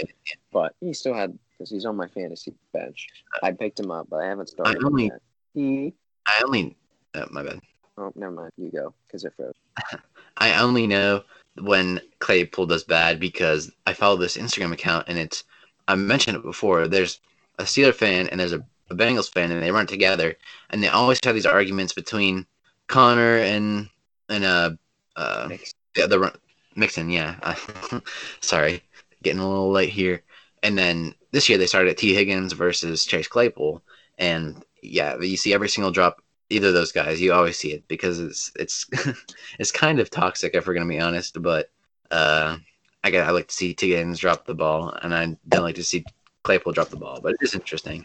but 0.50 0.74
he 0.80 0.92
still 0.92 1.14
had 1.14 1.38
because 1.52 1.70
he's 1.70 1.84
on 1.84 1.96
my 1.96 2.08
fantasy 2.08 2.54
bench. 2.72 3.08
Uh, 3.34 3.46
I 3.46 3.52
picked 3.52 3.78
him 3.78 3.90
up, 3.90 4.08
but 4.10 4.16
I 4.16 4.26
haven't 4.26 4.48
started. 4.48 4.82
I 4.82 4.86
only. 4.86 5.10
He, 5.54 5.92
I 6.26 6.42
only, 6.44 6.76
oh, 7.14 7.26
my 7.30 7.42
bad. 7.42 7.60
Oh, 7.96 8.12
never 8.14 8.32
mind. 8.32 8.52
You 8.56 8.70
go 8.70 8.94
because 9.06 9.24
it 9.24 9.32
froze. 9.36 9.54
I 10.36 10.60
only 10.60 10.86
know 10.86 11.24
when 11.60 12.00
Claypool 12.20 12.66
does 12.66 12.84
bad 12.84 13.18
because 13.18 13.72
I 13.86 13.92
follow 13.92 14.16
this 14.16 14.36
Instagram 14.36 14.72
account 14.72 15.06
and 15.08 15.18
it's 15.18 15.44
I 15.88 15.96
mentioned 15.96 16.36
it 16.36 16.42
before. 16.42 16.86
There's 16.86 17.20
a 17.58 17.64
Steeler 17.64 17.94
fan 17.94 18.28
and 18.28 18.38
there's 18.38 18.52
a, 18.52 18.64
a 18.90 18.94
Bengals 18.94 19.32
fan 19.32 19.50
and 19.50 19.62
they 19.62 19.70
run 19.70 19.86
together 19.86 20.36
and 20.70 20.82
they 20.82 20.88
always 20.88 21.18
have 21.24 21.34
these 21.34 21.46
arguments 21.46 21.92
between 21.92 22.46
Conner 22.86 23.36
and 23.36 23.88
and 24.28 24.44
uh 24.44 24.70
uh 25.16 25.48
the 25.94 26.02
other 26.02 26.32
Mixon. 26.74 27.10
Yeah, 27.10 27.54
sorry, 28.40 28.82
getting 29.22 29.40
a 29.40 29.48
little 29.48 29.70
late 29.70 29.90
here. 29.90 30.22
And 30.62 30.76
then 30.78 31.14
this 31.32 31.48
year 31.48 31.58
they 31.58 31.66
started 31.66 31.90
at 31.90 31.98
Tee 31.98 32.14
Higgins 32.14 32.52
versus 32.52 33.04
Chase 33.04 33.28
Claypool, 33.28 33.82
and 34.18 34.64
yeah, 34.82 35.18
you 35.20 35.36
see 35.36 35.52
every 35.52 35.68
single 35.68 35.90
drop 35.90 36.22
either 36.50 36.68
of 36.68 36.74
those 36.74 36.92
guys. 36.92 37.20
You 37.20 37.32
always 37.32 37.58
see 37.58 37.72
it 37.72 37.86
because 37.88 38.20
it's 38.20 38.52
it's 38.56 38.86
it's 39.58 39.72
kind 39.72 40.00
of 40.00 40.10
toxic 40.10 40.54
if 40.54 40.66
we're 40.66 40.74
gonna 40.74 40.86
be 40.86 41.00
honest. 41.00 41.40
But 41.42 41.70
uh, 42.10 42.56
I 43.04 43.10
get 43.10 43.26
I 43.26 43.30
like 43.30 43.48
to 43.48 43.54
see 43.54 43.74
Tee 43.74 43.90
Higgins 43.90 44.20
drop 44.20 44.46
the 44.46 44.54
ball, 44.54 44.96
and 45.02 45.14
I 45.14 45.36
don't 45.48 45.62
like 45.62 45.76
to 45.76 45.84
see 45.84 46.04
Claypool 46.44 46.72
drop 46.72 46.88
the 46.88 46.96
ball. 46.96 47.20
But 47.20 47.34
it 47.34 47.42
is 47.42 47.54
interesting 47.54 48.02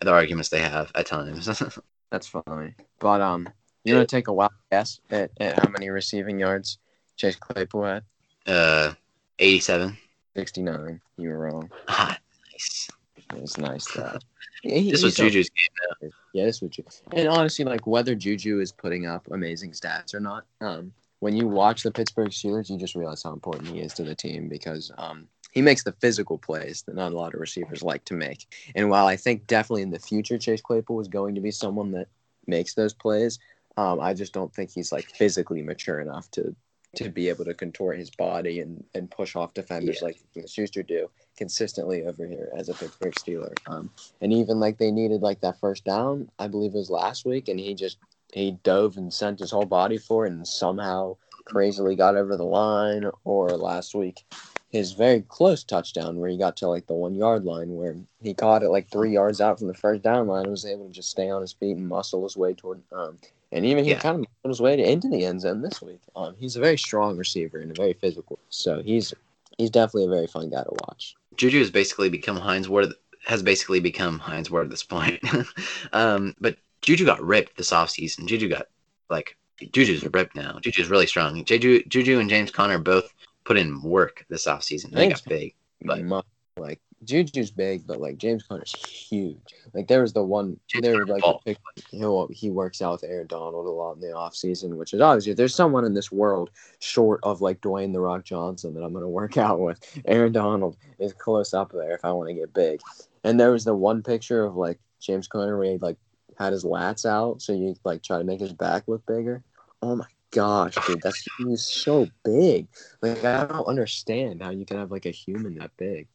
the 0.00 0.12
arguments 0.12 0.48
they 0.48 0.60
have 0.60 0.90
at 0.94 1.06
times. 1.06 1.46
That's 2.10 2.26
funny. 2.26 2.74
But 2.98 3.20
um, 3.20 3.48
you 3.84 3.94
want 3.94 4.08
to 4.08 4.16
take 4.16 4.28
a 4.28 4.32
wild 4.32 4.52
guess 4.70 5.00
at, 5.10 5.30
at 5.40 5.58
how 5.58 5.68
many 5.68 5.90
receiving 5.90 6.38
yards 6.38 6.78
Chase 7.16 7.36
Claypool 7.36 7.84
had? 7.84 8.04
Uh, 8.46 8.92
eighty-seven. 9.38 9.96
69. 10.36 11.00
You 11.16 11.30
were 11.30 11.38
wrong. 11.38 11.70
Ah, 11.88 12.18
nice. 12.52 12.90
It 13.34 13.40
was 13.40 13.58
nice 13.58 13.86
that. 13.94 14.22
He, 14.62 14.90
this 14.90 15.02
was 15.04 15.14
Juju's 15.14 15.48
game 15.50 15.68
now. 16.02 16.08
Yeah, 16.32 16.46
this 16.46 16.60
was 16.60 16.70
Juju. 16.70 16.88
And 17.12 17.28
honestly, 17.28 17.64
like 17.64 17.86
whether 17.86 18.16
Juju 18.16 18.58
is 18.58 18.72
putting 18.72 19.06
up 19.06 19.28
amazing 19.30 19.72
stats 19.72 20.12
or 20.12 20.18
not, 20.18 20.44
um, 20.60 20.92
when 21.20 21.36
you 21.36 21.46
watch 21.46 21.84
the 21.84 21.92
Pittsburgh 21.92 22.30
Steelers, 22.30 22.68
you 22.68 22.76
just 22.76 22.96
realize 22.96 23.22
how 23.22 23.32
important 23.32 23.68
he 23.68 23.80
is 23.80 23.92
to 23.94 24.02
the 24.02 24.14
team 24.14 24.48
because 24.48 24.90
um, 24.98 25.28
he 25.56 25.62
makes 25.62 25.84
the 25.84 25.92
physical 25.92 26.36
plays 26.36 26.82
that 26.82 26.94
not 26.94 27.12
a 27.12 27.16
lot 27.16 27.32
of 27.32 27.40
receivers 27.40 27.82
like 27.82 28.04
to 28.04 28.12
make. 28.12 28.46
And 28.74 28.90
while 28.90 29.06
I 29.06 29.16
think 29.16 29.46
definitely 29.46 29.80
in 29.80 29.90
the 29.90 29.98
future 29.98 30.36
Chase 30.36 30.60
Claypool 30.60 31.00
is 31.00 31.08
going 31.08 31.34
to 31.34 31.40
be 31.40 31.50
someone 31.50 31.92
that 31.92 32.08
makes 32.46 32.74
those 32.74 32.92
plays, 32.92 33.38
um, 33.78 33.98
I 33.98 34.12
just 34.12 34.34
don't 34.34 34.52
think 34.52 34.70
he's 34.70 34.92
like 34.92 35.06
physically 35.06 35.62
mature 35.62 36.00
enough 36.00 36.30
to 36.32 36.54
to 36.96 37.08
be 37.08 37.30
able 37.30 37.46
to 37.46 37.54
contort 37.54 37.98
his 37.98 38.10
body 38.10 38.60
and, 38.60 38.84
and 38.94 39.10
push 39.10 39.34
off 39.34 39.54
defenders 39.54 40.00
yeah. 40.02 40.08
like 40.08 40.18
Schuster 40.46 40.82
do 40.82 41.08
consistently 41.38 42.04
over 42.04 42.26
here 42.26 42.50
as 42.54 42.68
a 42.68 42.74
Pittsburgh 42.74 43.14
Steeler. 43.14 43.54
Um, 43.66 43.90
and 44.20 44.34
even 44.34 44.60
like 44.60 44.76
they 44.76 44.90
needed 44.90 45.22
like 45.22 45.40
that 45.40 45.58
first 45.58 45.86
down, 45.86 46.30
I 46.38 46.48
believe 46.48 46.74
it 46.74 46.78
was 46.78 46.90
last 46.90 47.24
week, 47.24 47.48
and 47.48 47.58
he 47.58 47.72
just 47.74 47.96
he 48.30 48.58
dove 48.62 48.98
and 48.98 49.10
sent 49.10 49.38
his 49.38 49.52
whole 49.52 49.64
body 49.64 49.96
for 49.96 50.26
it, 50.26 50.32
and 50.32 50.46
somehow 50.46 51.16
crazily 51.46 51.96
got 51.96 52.14
over 52.14 52.36
the 52.36 52.44
line. 52.44 53.10
Or 53.24 53.48
last 53.48 53.94
week, 53.94 54.26
his 54.70 54.92
very 54.92 55.22
close 55.22 55.64
touchdown 55.64 56.18
where 56.18 56.28
he 56.28 56.36
got 56.36 56.56
to 56.56 56.68
like 56.68 56.86
the 56.86 56.94
one 56.94 57.14
yard 57.14 57.44
line 57.44 57.74
where 57.76 57.96
he 58.20 58.34
caught 58.34 58.62
it 58.62 58.70
like 58.70 58.88
three 58.88 59.12
yards 59.12 59.40
out 59.40 59.58
from 59.58 59.68
the 59.68 59.74
first 59.74 60.02
down 60.02 60.26
line 60.26 60.42
and 60.42 60.50
was 60.50 60.66
able 60.66 60.86
to 60.86 60.92
just 60.92 61.10
stay 61.10 61.30
on 61.30 61.40
his 61.40 61.52
feet 61.52 61.76
and 61.76 61.88
muscle 61.88 62.22
his 62.24 62.36
way 62.36 62.52
toward 62.52 62.80
um, 62.92 63.18
and 63.52 63.64
even 63.64 63.84
he 63.84 63.90
yeah. 63.90 63.98
kind 63.98 64.20
of 64.20 64.26
on 64.44 64.50
his 64.50 64.60
way 64.60 64.76
to 64.76 64.82
into 64.82 65.08
the 65.08 65.24
end 65.24 65.40
zone 65.40 65.62
this 65.62 65.80
week. 65.80 66.00
Um, 66.14 66.34
he's 66.38 66.56
a 66.56 66.60
very 66.60 66.78
strong 66.78 67.16
receiver 67.16 67.58
and 67.58 67.70
a 67.70 67.74
very 67.74 67.92
physical. 67.94 68.38
So 68.50 68.82
he's 68.82 69.14
he's 69.56 69.70
definitely 69.70 70.04
a 70.04 70.08
very 70.08 70.26
fun 70.26 70.50
guy 70.50 70.62
to 70.62 70.76
watch. 70.86 71.14
Juju 71.36 71.58
has 71.58 71.70
basically 71.70 72.08
become 72.08 72.36
Hines 72.36 72.68
Ward 72.68 72.92
has 73.24 73.42
basically 73.42 73.80
become 73.80 74.18
Hines 74.18 74.50
Ward 74.50 74.66
at 74.66 74.70
this 74.70 74.82
point. 74.82 75.20
um, 75.92 76.34
but 76.40 76.56
Juju 76.82 77.04
got 77.04 77.22
ripped 77.22 77.56
this 77.56 77.70
offseason. 77.70 78.26
Juju 78.26 78.48
got 78.48 78.66
like 79.10 79.36
Juju's 79.72 80.04
ripped 80.12 80.34
now. 80.34 80.58
Juju's 80.60 80.90
really 80.90 81.06
strong. 81.06 81.44
Juju 81.44 81.84
Juju 81.84 82.18
and 82.18 82.28
James 82.28 82.50
Conner 82.50 82.78
both 82.78 83.12
put 83.46 83.56
in 83.56 83.80
work 83.80 84.26
this 84.28 84.46
offseason. 84.46 84.90
They 84.90 85.08
got 85.08 85.24
big. 85.24 85.54
But 85.82 86.24
like 86.58 86.80
Juju's 87.04 87.50
big, 87.50 87.86
but 87.86 88.00
like 88.00 88.18
James 88.18 88.42
Conner's 88.42 88.74
huge. 88.74 89.54
Like 89.72 89.86
there 89.86 90.02
was 90.02 90.12
the 90.12 90.22
one 90.22 90.58
James 90.66 90.82
there 90.82 91.04
was 91.04 91.08
like 91.08 91.22
the 91.22 91.54
pic, 91.54 92.34
he 92.34 92.50
works 92.50 92.82
out 92.82 92.92
with 92.92 93.04
Aaron 93.04 93.26
Donald 93.26 93.66
a 93.66 93.70
lot 93.70 93.92
in 93.92 94.00
the 94.00 94.12
off 94.12 94.34
season, 94.34 94.76
which 94.76 94.92
is 94.92 95.00
obviously 95.00 95.34
there's 95.34 95.54
someone 95.54 95.84
in 95.84 95.94
this 95.94 96.10
world 96.10 96.50
short 96.80 97.20
of 97.22 97.40
like 97.40 97.60
Dwayne 97.60 97.92
the 97.92 98.00
Rock 98.00 98.24
Johnson 98.24 98.74
that 98.74 98.82
I'm 98.82 98.92
gonna 98.92 99.08
work 99.08 99.36
out 99.38 99.60
with. 99.60 99.78
Aaron 100.06 100.32
Donald 100.32 100.76
is 100.98 101.12
close 101.12 101.54
up 101.54 101.72
there 101.72 101.94
if 101.94 102.04
I 102.04 102.12
want 102.12 102.28
to 102.28 102.34
get 102.34 102.52
big. 102.52 102.80
And 103.22 103.38
there 103.38 103.52
was 103.52 103.64
the 103.64 103.74
one 103.74 104.02
picture 104.02 104.44
of 104.44 104.56
like 104.56 104.80
James 105.00 105.28
Conner 105.28 105.56
where 105.56 105.70
he 105.70 105.78
like 105.78 105.98
had 106.38 106.52
his 106.52 106.64
lats 106.64 107.06
out, 107.06 107.40
so 107.42 107.52
you 107.52 107.76
like 107.84 108.02
try 108.02 108.18
to 108.18 108.24
make 108.24 108.40
his 108.40 108.52
back 108.52 108.84
look 108.88 109.04
bigger. 109.06 109.44
Oh 109.82 109.94
my 109.94 110.06
gosh, 110.30 110.74
dude, 110.86 111.02
that's 111.02 111.26
he's 111.38 111.64
so 111.64 112.08
big. 112.24 112.68
Like 113.02 113.24
I 113.24 113.46
don't 113.46 113.66
understand 113.66 114.42
how 114.42 114.50
you 114.50 114.64
can 114.64 114.78
have 114.78 114.90
like 114.90 115.06
a 115.06 115.10
human 115.10 115.56
that 115.58 115.70
big. 115.76 116.08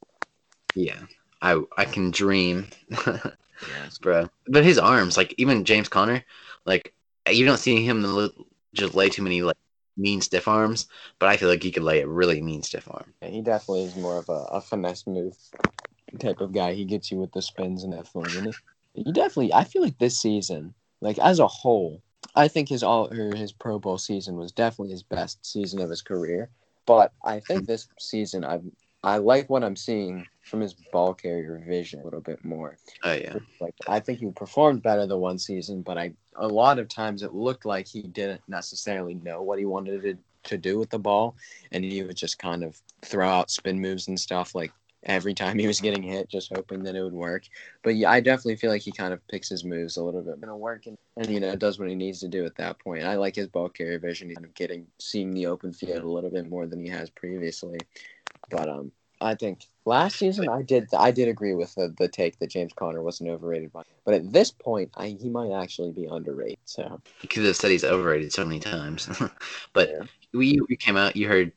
Yeah, 0.75 1.01
I 1.41 1.61
I 1.77 1.85
can 1.85 2.11
dream, 2.11 2.67
yes, 2.89 3.97
bro. 4.01 4.29
But 4.47 4.63
his 4.63 4.77
arms, 4.77 5.17
like 5.17 5.33
even 5.37 5.65
James 5.65 5.89
Conner, 5.89 6.23
like 6.65 6.93
you 7.29 7.45
don't 7.45 7.57
see 7.57 7.83
him 7.83 8.03
just 8.73 8.95
lay 8.95 9.09
too 9.09 9.21
many 9.21 9.41
like 9.41 9.57
mean 9.97 10.21
stiff 10.21 10.47
arms, 10.47 10.87
but 11.19 11.29
I 11.29 11.37
feel 11.37 11.49
like 11.49 11.63
he 11.63 11.71
could 11.71 11.83
lay 11.83 12.01
a 12.01 12.07
really 12.07 12.41
mean 12.41 12.63
stiff 12.63 12.87
arm. 12.89 13.13
Yeah, 13.21 13.29
he 13.29 13.41
definitely 13.41 13.83
is 13.83 13.95
more 13.95 14.17
of 14.17 14.29
a, 14.29 14.45
a 14.51 14.61
finesse 14.61 15.05
move 15.05 15.35
type 16.19 16.41
of 16.41 16.53
guy. 16.53 16.73
He 16.73 16.85
gets 16.85 17.11
you 17.11 17.17
with 17.17 17.31
the 17.33 17.41
spins 17.41 17.83
and. 17.83 17.93
And 17.93 18.05
he 18.93 19.03
You 19.05 19.13
definitely, 19.13 19.53
I 19.53 19.63
feel 19.63 19.81
like 19.81 19.97
this 19.99 20.19
season, 20.19 20.73
like 21.01 21.19
as 21.19 21.39
a 21.39 21.47
whole, 21.47 22.01
I 22.35 22.47
think 22.47 22.69
his 22.69 22.83
all 22.83 23.11
or 23.13 23.35
his 23.35 23.51
Pro 23.51 23.79
Bowl 23.79 23.97
season 23.97 24.37
was 24.37 24.51
definitely 24.51 24.91
his 24.91 25.03
best 25.03 25.45
season 25.45 25.81
of 25.81 25.89
his 25.89 26.01
career. 26.01 26.49
But 26.85 27.11
I 27.23 27.39
think 27.39 27.65
this 27.65 27.87
season, 27.99 28.43
I've 28.43 28.63
I 29.03 29.17
like 29.17 29.49
what 29.49 29.63
I'm 29.63 29.75
seeing 29.75 30.27
from 30.43 30.61
his 30.61 30.75
ball 30.91 31.13
carrier 31.13 31.61
vision 31.65 32.01
a 32.01 32.03
little 32.03 32.21
bit 32.21 32.43
more. 32.45 32.77
Oh 33.03 33.13
yeah. 33.13 33.35
Like 33.59 33.73
I 33.87 33.99
think 33.99 34.19
he 34.19 34.29
performed 34.31 34.83
better 34.83 35.07
the 35.07 35.17
one 35.17 35.39
season, 35.39 35.81
but 35.81 35.97
I 35.97 36.13
a 36.35 36.47
lot 36.47 36.79
of 36.79 36.87
times 36.87 37.23
it 37.23 37.33
looked 37.33 37.65
like 37.65 37.87
he 37.87 38.03
didn't 38.03 38.41
necessarily 38.47 39.15
know 39.15 39.41
what 39.41 39.59
he 39.59 39.65
wanted 39.65 40.01
to, 40.03 40.17
to 40.49 40.57
do 40.57 40.79
with 40.79 40.89
the 40.89 40.99
ball 40.99 41.35
and 41.71 41.83
he 41.83 42.03
would 42.03 42.15
just 42.15 42.39
kind 42.39 42.63
of 42.63 42.79
throw 43.01 43.27
out 43.27 43.51
spin 43.51 43.81
moves 43.81 44.07
and 44.07 44.19
stuff 44.19 44.55
like 44.55 44.71
every 45.03 45.33
time 45.33 45.57
he 45.57 45.67
was 45.67 45.81
getting 45.81 46.03
hit, 46.03 46.29
just 46.29 46.51
hoping 46.55 46.83
that 46.83 46.95
it 46.95 47.03
would 47.03 47.13
work. 47.13 47.43
But 47.83 47.95
yeah, 47.95 48.11
I 48.11 48.19
definitely 48.19 48.57
feel 48.57 48.69
like 48.69 48.81
he 48.81 48.91
kind 48.91 49.13
of 49.13 49.25
picks 49.27 49.49
his 49.49 49.63
moves 49.63 49.97
a 49.97 50.03
little 50.03 50.21
bit 50.21 50.39
gonna 50.39 50.55
work 50.55 50.85
and, 50.85 50.97
and 51.17 51.27
you 51.29 51.39
know 51.39 51.55
does 51.55 51.79
what 51.79 51.89
he 51.89 51.95
needs 51.95 52.19
to 52.21 52.27
do 52.27 52.45
at 52.45 52.55
that 52.55 52.79
point. 52.79 53.03
I 53.03 53.15
like 53.15 53.35
his 53.35 53.47
ball 53.47 53.69
carrier 53.69 53.99
vision. 53.99 54.29
He's 54.29 54.37
kind 54.37 54.45
of 54.45 54.53
getting 54.53 54.87
seeing 54.99 55.31
the 55.31 55.47
open 55.47 55.73
field 55.73 56.03
a 56.03 56.09
little 56.09 56.29
bit 56.29 56.49
more 56.49 56.67
than 56.67 56.79
he 56.79 56.89
has 56.89 57.09
previously. 57.09 57.79
But 58.49 58.69
um, 58.69 58.91
I 59.21 59.35
think 59.35 59.65
last 59.85 60.17
season 60.17 60.49
I 60.49 60.61
did 60.61 60.89
I 60.97 61.11
did 61.11 61.27
agree 61.27 61.53
with 61.53 61.73
the, 61.75 61.93
the 61.97 62.07
take 62.07 62.39
that 62.39 62.49
James 62.49 62.73
Conner 62.73 63.01
wasn't 63.01 63.29
overrated, 63.29 63.71
but 63.71 63.87
but 64.03 64.15
at 64.15 64.31
this 64.31 64.51
point 64.51 64.91
I, 64.95 65.17
he 65.19 65.29
might 65.29 65.51
actually 65.51 65.91
be 65.91 66.05
underrated. 66.05 66.59
So 66.65 66.99
you 67.21 67.29
could 67.29 67.45
have 67.45 67.55
said 67.55 67.71
he's 67.71 67.83
overrated 67.83 68.33
so 68.33 68.45
many 68.45 68.59
times, 68.59 69.09
but 69.73 69.89
yeah. 69.89 70.03
we 70.33 70.59
we 70.67 70.75
came 70.75 70.97
out. 70.97 71.15
You 71.15 71.27
heard 71.27 71.51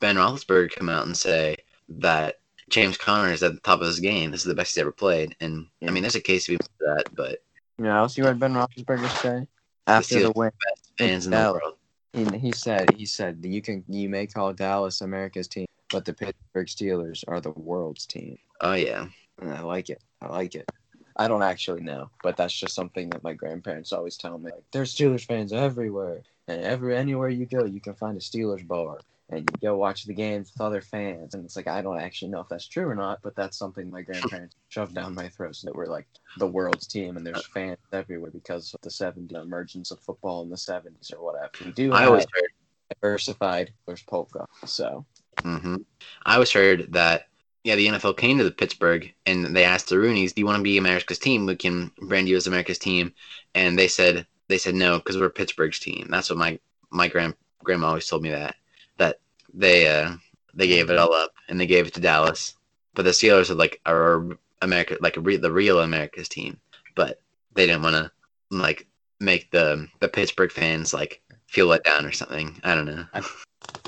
Ben 0.00 0.16
Roethlisberger 0.16 0.74
come 0.74 0.88
out 0.88 1.06
and 1.06 1.16
say 1.16 1.56
that 1.88 2.40
James 2.70 2.96
Conner 2.96 3.32
is 3.32 3.42
at 3.42 3.54
the 3.54 3.60
top 3.60 3.80
of 3.80 3.86
his 3.86 4.00
game. 4.00 4.30
This 4.30 4.40
is 4.40 4.46
the 4.46 4.54
best 4.54 4.74
he's 4.74 4.80
ever 4.80 4.92
played, 4.92 5.36
and 5.40 5.66
yeah. 5.80 5.88
I 5.88 5.92
mean 5.92 6.02
there's 6.02 6.14
a 6.14 6.20
case 6.20 6.46
to 6.46 6.52
be 6.52 6.56
for 6.58 6.94
that, 6.96 7.04
but 7.14 7.42
yeah, 7.82 7.96
I'll 7.96 8.08
see 8.08 8.22
what 8.22 8.38
Ben 8.38 8.54
Roethlisberger 8.54 9.20
say 9.20 9.46
after 9.86 10.14
the, 10.16 10.24
the 10.24 10.32
win. 10.32 10.50
Fans 10.98 11.26
in 11.26 11.32
the 11.32 11.52
world. 11.52 11.76
He, 12.12 12.38
he 12.38 12.52
said 12.52 12.92
he 12.94 13.06
said 13.06 13.38
you 13.42 13.62
can 13.62 13.84
you 13.88 14.08
may 14.08 14.26
call 14.26 14.52
Dallas 14.52 15.00
America's 15.00 15.48
team 15.48 15.66
but 15.92 16.04
the 16.06 16.14
Pittsburgh 16.14 16.66
Steelers 16.66 17.22
are 17.28 17.40
the 17.40 17.50
world's 17.50 18.06
team. 18.06 18.38
Oh 18.60 18.72
yeah, 18.72 19.06
and 19.40 19.52
I 19.52 19.60
like 19.60 19.90
it. 19.90 20.02
I 20.20 20.28
like 20.28 20.54
it. 20.54 20.68
I 21.16 21.28
don't 21.28 21.42
actually 21.42 21.82
know, 21.82 22.10
but 22.22 22.38
that's 22.38 22.58
just 22.58 22.74
something 22.74 23.10
that 23.10 23.22
my 23.22 23.34
grandparents 23.34 23.92
always 23.92 24.16
tell 24.16 24.38
me. 24.38 24.50
Like, 24.50 24.64
there's 24.72 24.94
Steelers 24.94 25.26
fans 25.26 25.52
everywhere, 25.52 26.22
and 26.48 26.62
every 26.62 26.96
anywhere 26.96 27.28
you 27.28 27.44
go, 27.44 27.64
you 27.64 27.80
can 27.80 27.94
find 27.94 28.16
a 28.16 28.20
Steelers 28.20 28.66
bar, 28.66 29.00
and 29.32 29.40
you 29.50 29.58
go 29.60 29.76
watch 29.76 30.04
the 30.04 30.14
games 30.14 30.52
with 30.52 30.64
other 30.64 30.82
fans. 30.82 31.34
And 31.34 31.44
it's 31.44 31.56
like 31.56 31.68
I 31.68 31.82
don't 31.82 32.00
actually 32.00 32.30
know 32.30 32.40
if 32.40 32.48
that's 32.48 32.68
true 32.68 32.88
or 32.88 32.94
not, 32.94 33.20
but 33.22 33.36
that's 33.36 33.58
something 33.58 33.90
my 33.90 34.02
grandparents 34.02 34.56
shoved 34.68 34.94
down 34.94 35.14
my 35.14 35.28
throat 35.30 35.56
so 35.56 35.66
that 35.68 35.76
we're 35.76 35.86
like 35.86 36.06
the 36.38 36.46
world's 36.46 36.86
team, 36.86 37.16
and 37.16 37.26
there's 37.26 37.46
fans 37.46 37.78
everywhere 37.92 38.30
because 38.30 38.74
of 38.74 38.80
the 38.82 38.90
'70s 38.90 39.42
emergence 39.42 39.90
of 39.90 40.00
football 40.00 40.42
in 40.42 40.50
the 40.50 40.56
'70s 40.58 41.12
or 41.12 41.24
whatever. 41.24 41.50
We 41.64 41.72
do. 41.72 41.92
I 41.92 42.06
always 42.06 42.26
heard 42.32 42.50
diversified. 42.90 43.72
There's 43.86 44.02
polka, 44.04 44.46
so 44.66 45.06
Mm-hmm. 45.44 45.76
I 46.24 46.34
always 46.34 46.52
heard 46.52 46.92
that 46.92 47.28
yeah, 47.64 47.76
the 47.76 47.86
NFL 47.86 48.14
came 48.14 48.38
to 48.38 48.44
the 48.44 48.50
Pittsburgh 48.50 49.12
and 49.26 49.54
they 49.56 49.64
asked 49.64 49.88
the 49.88 49.96
Rooneys, 49.96 50.34
"Do 50.34 50.40
you 50.40 50.46
want 50.46 50.58
to 50.58 50.62
be 50.62 50.78
America's 50.78 51.18
team? 51.18 51.46
We 51.46 51.56
can 51.56 51.92
brand 52.00 52.28
you 52.28 52.36
as 52.36 52.46
America's 52.46 52.78
team." 52.78 53.14
And 53.54 53.78
they 53.78 53.88
said 53.88 54.26
they 54.48 54.58
said 54.58 54.74
no 54.74 54.98
because 54.98 55.18
we're 55.18 55.30
Pittsburgh's 55.30 55.78
team. 55.78 56.08
That's 56.10 56.30
what 56.30 56.38
my 56.38 56.58
my 56.90 57.08
grand 57.08 57.34
grandma 57.64 57.88
always 57.88 58.06
told 58.06 58.22
me 58.22 58.30
that 58.30 58.56
that 58.98 59.18
they 59.54 59.88
uh 59.88 60.12
they 60.54 60.66
gave 60.66 60.90
it 60.90 60.98
all 60.98 61.12
up 61.14 61.32
and 61.48 61.60
they 61.60 61.66
gave 61.66 61.86
it 61.86 61.94
to 61.94 62.00
Dallas, 62.00 62.56
but 62.94 63.04
the 63.04 63.10
Steelers 63.10 63.50
are 63.50 63.54
like 63.54 63.80
are 63.86 64.26
America 64.60 64.96
like 65.00 65.16
re- 65.18 65.36
the 65.36 65.52
real 65.52 65.80
America's 65.80 66.28
team, 66.28 66.60
but 66.94 67.20
they 67.54 67.66
didn't 67.66 67.82
want 67.82 67.96
to 67.96 68.10
like 68.50 68.86
make 69.20 69.50
the 69.50 69.88
the 70.00 70.08
Pittsburgh 70.08 70.52
fans 70.52 70.92
like 70.92 71.22
feel 71.46 71.66
let 71.66 71.84
down 71.84 72.06
or 72.06 72.12
something. 72.12 72.60
I 72.64 72.74
don't 72.74 72.86
know. 72.86 73.06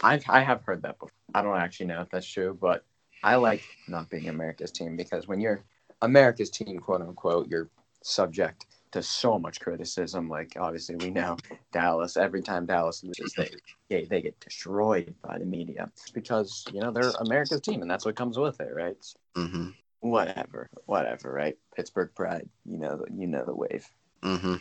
I 0.03 0.21
I 0.29 0.41
have 0.41 0.63
heard 0.63 0.83
that 0.83 0.99
before. 0.99 1.11
I 1.35 1.43
don't 1.43 1.57
actually 1.57 1.87
know 1.87 2.01
if 2.03 2.11
that's 2.11 2.27
true, 2.27 2.57
but 2.61 2.85
I 3.23 3.37
like 3.37 3.63
not 3.89 4.11
being 4.11 4.29
America's 4.29 4.71
team 4.71 4.97
because 4.97 5.27
when 5.27 5.41
you're 5.41 5.65
America's 6.03 6.51
team, 6.51 6.79
quote 6.79 7.01
unquote, 7.01 7.49
you're 7.49 7.69
subject 8.03 8.67
to 8.95 9.03
so 9.03 9.41
much 9.41 9.61
criticism. 9.61 10.29
Like 10.29 10.57
obviously 10.59 10.95
we 10.95 11.11
know 11.11 11.37
Dallas. 11.73 12.17
Every 12.17 12.43
time 12.43 12.65
Dallas 12.65 13.03
loses, 13.03 13.35
they 13.35 13.51
they, 13.91 14.05
they 14.05 14.23
get 14.23 14.39
destroyed 14.39 15.13
by 15.21 15.39
the 15.39 15.45
media 15.45 15.91
because 16.15 16.65
you 16.73 16.81
know 16.81 16.93
they're 16.93 17.11
America's 17.19 17.61
team, 17.61 17.83
and 17.83 17.91
that's 17.91 18.05
what 18.05 18.15
comes 18.15 18.39
with 18.39 18.61
it, 18.61 18.73
right? 18.73 18.97
Mm-hmm. 19.37 19.71
Whatever, 20.01 20.71
whatever, 20.87 21.33
right? 21.33 21.59
Pittsburgh 21.75 22.11
pride, 22.15 22.49
you 22.65 22.79
know, 22.79 23.05
you 23.13 23.27
know 23.27 23.45
the 23.45 23.55
wave. 23.55 23.89
Mm-hmm. 24.23 24.57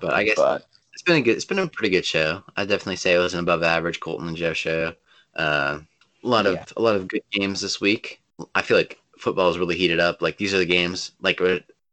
But 0.00 0.14
I 0.14 0.22
guess 0.22 0.36
but, 0.36 0.66
it's 0.92 1.02
been 1.02 1.16
a 1.16 1.22
good. 1.22 1.36
It's 1.36 1.44
been 1.44 1.58
a 1.58 1.66
pretty 1.66 1.90
good 1.90 2.06
show. 2.06 2.44
I 2.56 2.64
definitely 2.64 2.96
say 2.96 3.14
it 3.14 3.18
was 3.18 3.34
an 3.34 3.40
above 3.40 3.64
average 3.64 3.98
Coltin 3.98 4.28
and 4.28 4.36
Joe 4.36 4.52
show. 4.52 4.94
Uh, 5.34 5.80
a 6.22 6.28
lot 6.28 6.46
of 6.46 6.54
yeah. 6.54 6.64
a 6.76 6.82
lot 6.82 6.94
of 6.94 7.08
good 7.08 7.22
games 7.32 7.60
this 7.60 7.80
week. 7.80 8.22
I 8.54 8.62
feel 8.62 8.76
like 8.76 9.00
football 9.18 9.50
is 9.50 9.58
really 9.58 9.76
heated 9.76 9.98
up. 9.98 10.22
Like 10.22 10.36
these 10.36 10.54
are 10.54 10.58
the 10.58 10.66
games. 10.66 11.12
Like 11.20 11.40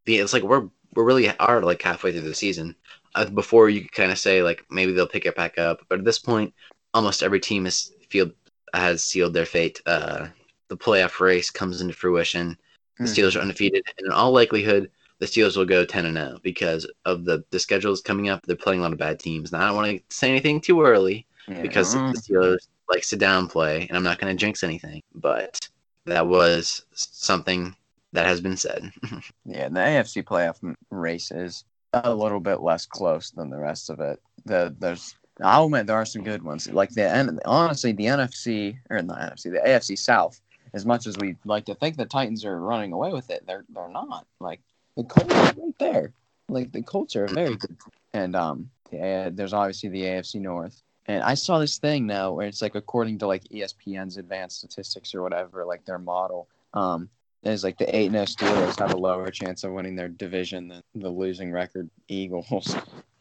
it's 0.06 0.34
like 0.34 0.44
we're 0.44 0.70
we're 0.96 1.04
really 1.04 1.30
are 1.38 1.62
like 1.62 1.82
halfway 1.82 2.12
through 2.12 2.22
the 2.22 2.36
season. 2.36 2.76
Uh, 3.16 3.26
before 3.26 3.70
you 3.70 3.82
could 3.82 3.92
kind 3.92 4.12
of 4.12 4.18
say 4.18 4.42
like 4.42 4.66
maybe 4.72 4.92
they'll 4.92 5.08
pick 5.08 5.26
it 5.26 5.36
back 5.36 5.58
up, 5.58 5.82
but 5.88 6.00
at 6.00 6.06
this 6.06 6.20
point, 6.20 6.54
almost 6.94 7.24
every 7.24 7.40
team 7.40 7.66
is 7.66 7.92
field 8.10 8.32
has 8.74 9.04
sealed 9.04 9.34
their 9.34 9.46
fate. 9.46 9.82
Uh, 9.86 10.28
the 10.70 10.78
playoff 10.78 11.20
race 11.20 11.50
comes 11.50 11.82
into 11.82 11.94
fruition. 11.94 12.58
The 12.98 13.04
hmm. 13.06 13.10
Steelers 13.10 13.36
are 13.36 13.42
undefeated, 13.42 13.84
and 13.98 14.08
in 14.08 14.14
all 14.14 14.32
likelihood, 14.32 14.90
the 15.20 15.26
Steelers 15.26 15.56
will 15.56 15.66
go 15.66 15.86
ten 15.86 16.06
and 16.06 16.18
zero 16.18 16.40
because 16.42 16.90
of 17.06 17.26
the 17.26 17.44
the 17.52 17.60
schedules 17.60 18.02
coming 18.02 18.30
up. 18.30 18.46
They're 18.46 18.56
playing 18.56 18.80
a 18.80 18.84
lot 18.84 18.94
of 18.94 19.00
bad 19.00 19.20
teams. 19.20 19.52
Now 19.52 19.62
I 19.62 19.68
don't 19.68 19.76
want 19.76 19.98
to 19.98 20.16
say 20.16 20.30
anything 20.30 20.60
too 20.60 20.82
early 20.82 21.26
yeah. 21.48 21.62
because 21.62 21.94
the 21.94 22.00
Steelers 22.00 22.68
likes 22.90 23.10
to 23.10 23.18
downplay, 23.18 23.88
and 23.88 23.98
I'm 23.98 24.04
not 24.04 24.20
going 24.20 24.36
to 24.36 24.40
jinx 24.40 24.64
anything. 24.64 25.02
But 25.14 25.70
that 26.06 26.28
was 26.28 26.86
something 26.94 27.76
that 28.14 28.26
has 28.26 28.40
been 28.42 28.58
said. 28.58 28.92
yeah, 29.46 29.70
the 29.70 29.80
AFC 29.80 30.24
playoff 30.24 30.76
race 30.90 31.32
is 31.32 31.66
a 31.94 32.14
little 32.14 32.40
bit 32.40 32.62
less 32.62 32.86
close 32.86 33.32
than 33.32 33.50
the 33.50 33.60
rest 33.60 33.90
of 33.90 34.00
it. 34.00 34.20
The 34.46 34.76
there's 34.80 35.16
I'll 35.42 35.66
admit 35.66 35.88
there 35.88 35.96
are 35.96 36.06
some 36.06 36.24
good 36.24 36.44
ones. 36.44 36.70
Like 36.70 36.92
the 36.92 37.40
honestly, 37.46 37.92
the 37.92 38.06
NFC 38.06 38.78
or 38.90 39.02
not 39.02 39.20
NFC, 39.20 39.52
the 39.52 39.62
AFC 39.66 39.98
South. 39.98 40.40
As 40.74 40.86
much 40.86 41.06
as 41.06 41.18
we 41.18 41.36
like 41.46 41.66
to 41.66 41.76
think 41.76 41.98
the 41.98 42.06
Titans 42.06 42.46
are 42.46 42.60
running 42.60 42.94
away 42.94 43.12
with 43.14 43.30
it, 43.30 43.44
they're 43.46 43.66
they're 43.70 43.90
not. 43.90 44.26
Like 44.40 44.62
the 44.96 45.04
Colts 45.04 45.34
are 45.34 45.62
right 45.62 45.80
there. 45.80 46.14
Like 46.50 46.72
the 46.72 46.82
Colts 46.82 47.16
are 47.16 47.28
very 47.28 47.56
good. 47.56 47.78
And 48.14 48.36
um, 48.36 48.70
there's 48.92 49.54
obviously 49.54 49.90
the 49.90 50.04
AFC 50.04 50.40
North. 50.42 50.82
And 51.06 51.22
I 51.22 51.34
saw 51.34 51.60
this 51.60 51.80
thing 51.80 52.08
now 52.08 52.32
where 52.32 52.48
it's 52.48 52.62
like 52.62 52.76
according 52.76 53.20
to 53.20 53.28
like 53.28 53.44
ESPN's 53.46 54.18
advanced 54.18 54.60
statistics 54.60 55.14
or 55.14 55.22
whatever, 55.22 55.66
like 55.66 55.84
their 55.86 56.00
model, 56.00 56.48
um, 56.74 57.10
is 57.44 57.64
like 57.64 57.78
the 57.78 57.96
eight 57.96 58.08
and 58.08 58.16
Steelers 58.16 58.80
have 58.80 58.94
a 58.94 58.98
lower 58.98 59.30
chance 59.30 59.64
of 59.64 59.74
winning 59.74 59.96
their 59.96 60.10
division 60.10 60.68
than 60.70 60.84
the 60.96 61.10
losing 61.10 61.52
record 61.52 61.90
Eagles. 62.08 62.76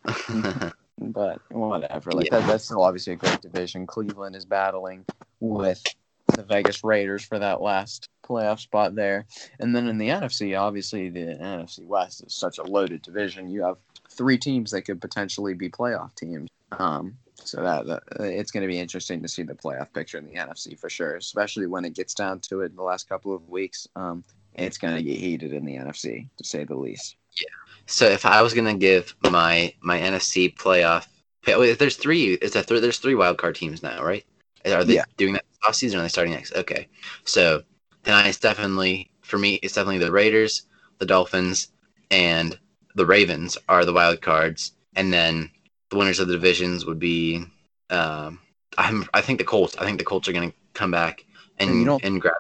but 0.99 1.41
whatever. 1.51 2.13
Like 2.13 2.27
yeah. 2.31 2.41
that, 2.41 2.47
that's 2.47 2.65
still 2.65 2.83
obviously 2.83 3.15
a 3.15 3.17
great 3.17 3.41
division. 3.41 3.87
Cleveland 3.87 4.37
is 4.37 4.45
battling 4.45 5.05
with 5.41 5.83
the 6.35 6.43
Vegas 6.43 6.85
Raiders 6.85 7.25
for 7.25 7.39
that 7.39 7.61
last 7.61 8.09
playoff 8.25 8.61
spot 8.61 8.95
there. 8.95 9.27
And 9.61 9.75
then 9.75 9.89
in 9.89 9.99
the 9.99 10.09
NFC, 10.09 10.59
obviously 10.59 11.09
the 11.09 11.21
NFC 11.21 11.85
West 11.85 12.25
is 12.25 12.35
such 12.35 12.59
a 12.59 12.63
loaded 12.63 13.03
division. 13.03 13.51
You 13.51 13.65
have 13.65 13.77
three 14.11 14.39
teams 14.39 14.71
that 14.71 14.83
could 14.83 15.01
potentially 15.01 15.55
be 15.55 15.69
playoff 15.69 16.15
teams. 16.15 16.49
Um, 16.73 17.19
so 17.45 17.63
that, 17.63 17.87
that 17.87 18.03
it's 18.21 18.51
going 18.51 18.63
to 18.63 18.69
be 18.69 18.79
interesting 18.79 19.23
to 19.23 19.29
see 19.29 19.43
the 19.43 19.55
playoff 19.55 19.93
picture 19.93 20.19
in 20.19 20.27
the 20.27 20.35
NFC 20.35 20.79
for 20.79 20.91
sure, 20.91 21.17
especially 21.17 21.67
when 21.67 21.85
it 21.85 21.95
gets 21.95 22.15
down 22.15 22.41
to 22.41 22.63
it 22.63 22.71
in 22.71 22.77
the 22.77 22.83
last 22.83 23.09
couple 23.09 23.35
of 23.35 23.49
weeks. 23.49 23.89
Um, 23.97 24.25
it's 24.55 24.79
going 24.79 24.95
to 24.95 25.03
get 25.03 25.19
heated 25.19 25.53
in 25.53 25.65
the 25.65 25.77
NFC 25.77 26.29
to 26.37 26.45
say 26.45 26.65
the 26.65 26.77
least. 26.77 27.17
Yeah. 27.41 27.49
So 27.87 28.07
if 28.07 28.27
I 28.27 28.43
was 28.43 28.55
going 28.55 28.67
to 28.67 28.75
give 28.75 29.15
my 29.23 29.75
my 29.81 29.99
NFC 29.99 30.55
playoff, 30.55 31.07
there's 31.45 31.97
three. 31.97 32.35
Is 32.35 32.53
that 32.53 32.67
there's 32.67 32.99
three 32.99 33.15
wild 33.15 33.39
card 33.39 33.55
teams 33.55 33.83
now, 33.83 34.03
right? 34.03 34.25
Are 34.67 34.85
they 34.85 34.95
yeah. 34.95 35.05
doing 35.17 35.33
that 35.35 35.45
off 35.67 35.75
season? 35.75 35.99
Or 35.99 36.01
are 36.01 36.05
they 36.05 36.09
starting 36.09 36.35
next? 36.35 36.55
Okay. 36.55 36.89
So 37.25 37.63
then 38.05 38.27
it's 38.27 38.39
definitely 38.39 39.11
for 39.23 39.39
me. 39.39 39.55
It's 39.57 39.75
definitely 39.75 39.99
the 39.99 40.13
Raiders, 40.13 40.63
the 40.99 41.07
Dolphins, 41.07 41.69
and 42.11 42.59
the 42.95 43.07
Ravens 43.07 43.57
are 43.69 43.85
the 43.85 43.93
wild 43.93 44.21
cards, 44.21 44.73
and 44.95 45.13
then 45.13 45.51
the 45.93 45.99
winners 45.99 46.19
of 46.19 46.27
the 46.27 46.35
divisions 46.35 46.85
would 46.87 46.99
be. 46.99 47.45
Um, 47.91 48.41
I'm, 48.79 49.07
I 49.15 49.21
think 49.21 49.39
the 49.39 49.45
Colts. 49.45 49.77
I 49.79 49.85
think 49.85 49.99
the 49.99 50.05
Colts 50.05 50.27
are 50.27 50.33
going 50.33 50.51
to 50.51 50.57
come 50.73 50.91
back 50.91 51.25
and 51.59 51.71
and, 51.71 51.83
you 51.83 52.01
and 52.03 52.21
grab. 52.21 52.35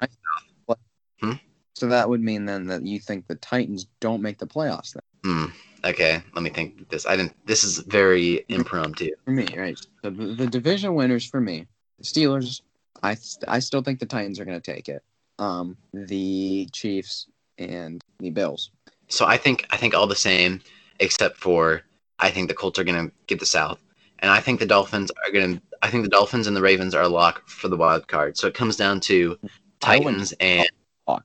Hmm? 1.20 1.34
So 1.74 1.86
that 1.86 2.08
would 2.08 2.20
mean 2.20 2.46
then 2.46 2.66
that 2.66 2.84
you 2.84 2.98
think 2.98 3.28
the 3.28 3.36
Titans 3.36 3.86
don't 4.00 4.22
make 4.22 4.38
the 4.38 4.46
playoffs. 4.46 4.94
Then. 4.94 5.02
Hmm. 5.24 5.52
Okay, 5.84 6.22
let 6.34 6.42
me 6.42 6.50
think. 6.50 6.88
This 6.88 7.06
I 7.06 7.16
didn't. 7.16 7.34
This 7.46 7.62
is 7.62 7.78
very 7.78 8.44
impromptu 8.48 9.10
for 9.24 9.30
me, 9.30 9.46
right? 9.56 9.78
So 10.02 10.10
the, 10.10 10.34
the 10.34 10.46
division 10.46 10.94
winners 10.94 11.24
for 11.24 11.40
me, 11.40 11.66
the 11.98 12.04
Steelers. 12.04 12.62
I 13.02 13.16
I 13.46 13.58
still 13.58 13.82
think 13.82 14.00
the 14.00 14.06
Titans 14.06 14.40
are 14.40 14.44
going 14.44 14.60
to 14.60 14.72
take 14.72 14.88
it. 14.88 15.02
Um, 15.38 15.76
the 15.92 16.68
Chiefs 16.72 17.26
and 17.58 18.00
the 18.20 18.30
Bills. 18.30 18.70
So 19.08 19.26
I 19.26 19.36
think 19.36 19.66
I 19.70 19.76
think 19.76 19.94
all 19.94 20.06
the 20.06 20.16
same, 20.16 20.60
except 21.00 21.36
for 21.36 21.82
I 22.22 22.30
think 22.30 22.48
the 22.48 22.54
Colts 22.54 22.78
are 22.78 22.84
going 22.84 23.08
to 23.08 23.12
get 23.26 23.40
the 23.40 23.46
South, 23.46 23.82
and 24.20 24.30
I 24.30 24.40
think 24.40 24.60
the 24.60 24.66
Dolphins 24.66 25.10
are 25.26 25.32
going 25.32 25.56
to. 25.56 25.62
I 25.82 25.90
think 25.90 26.04
the 26.04 26.10
Dolphins 26.10 26.46
and 26.46 26.56
the 26.56 26.62
Ravens 26.62 26.94
are 26.94 27.02
a 27.02 27.08
lock 27.08 27.48
for 27.48 27.66
the 27.66 27.76
wild 27.76 28.06
card. 28.06 28.38
So 28.38 28.46
it 28.46 28.54
comes 28.54 28.76
down 28.76 29.00
to 29.00 29.36
Titans 29.80 30.32
and 30.38 30.68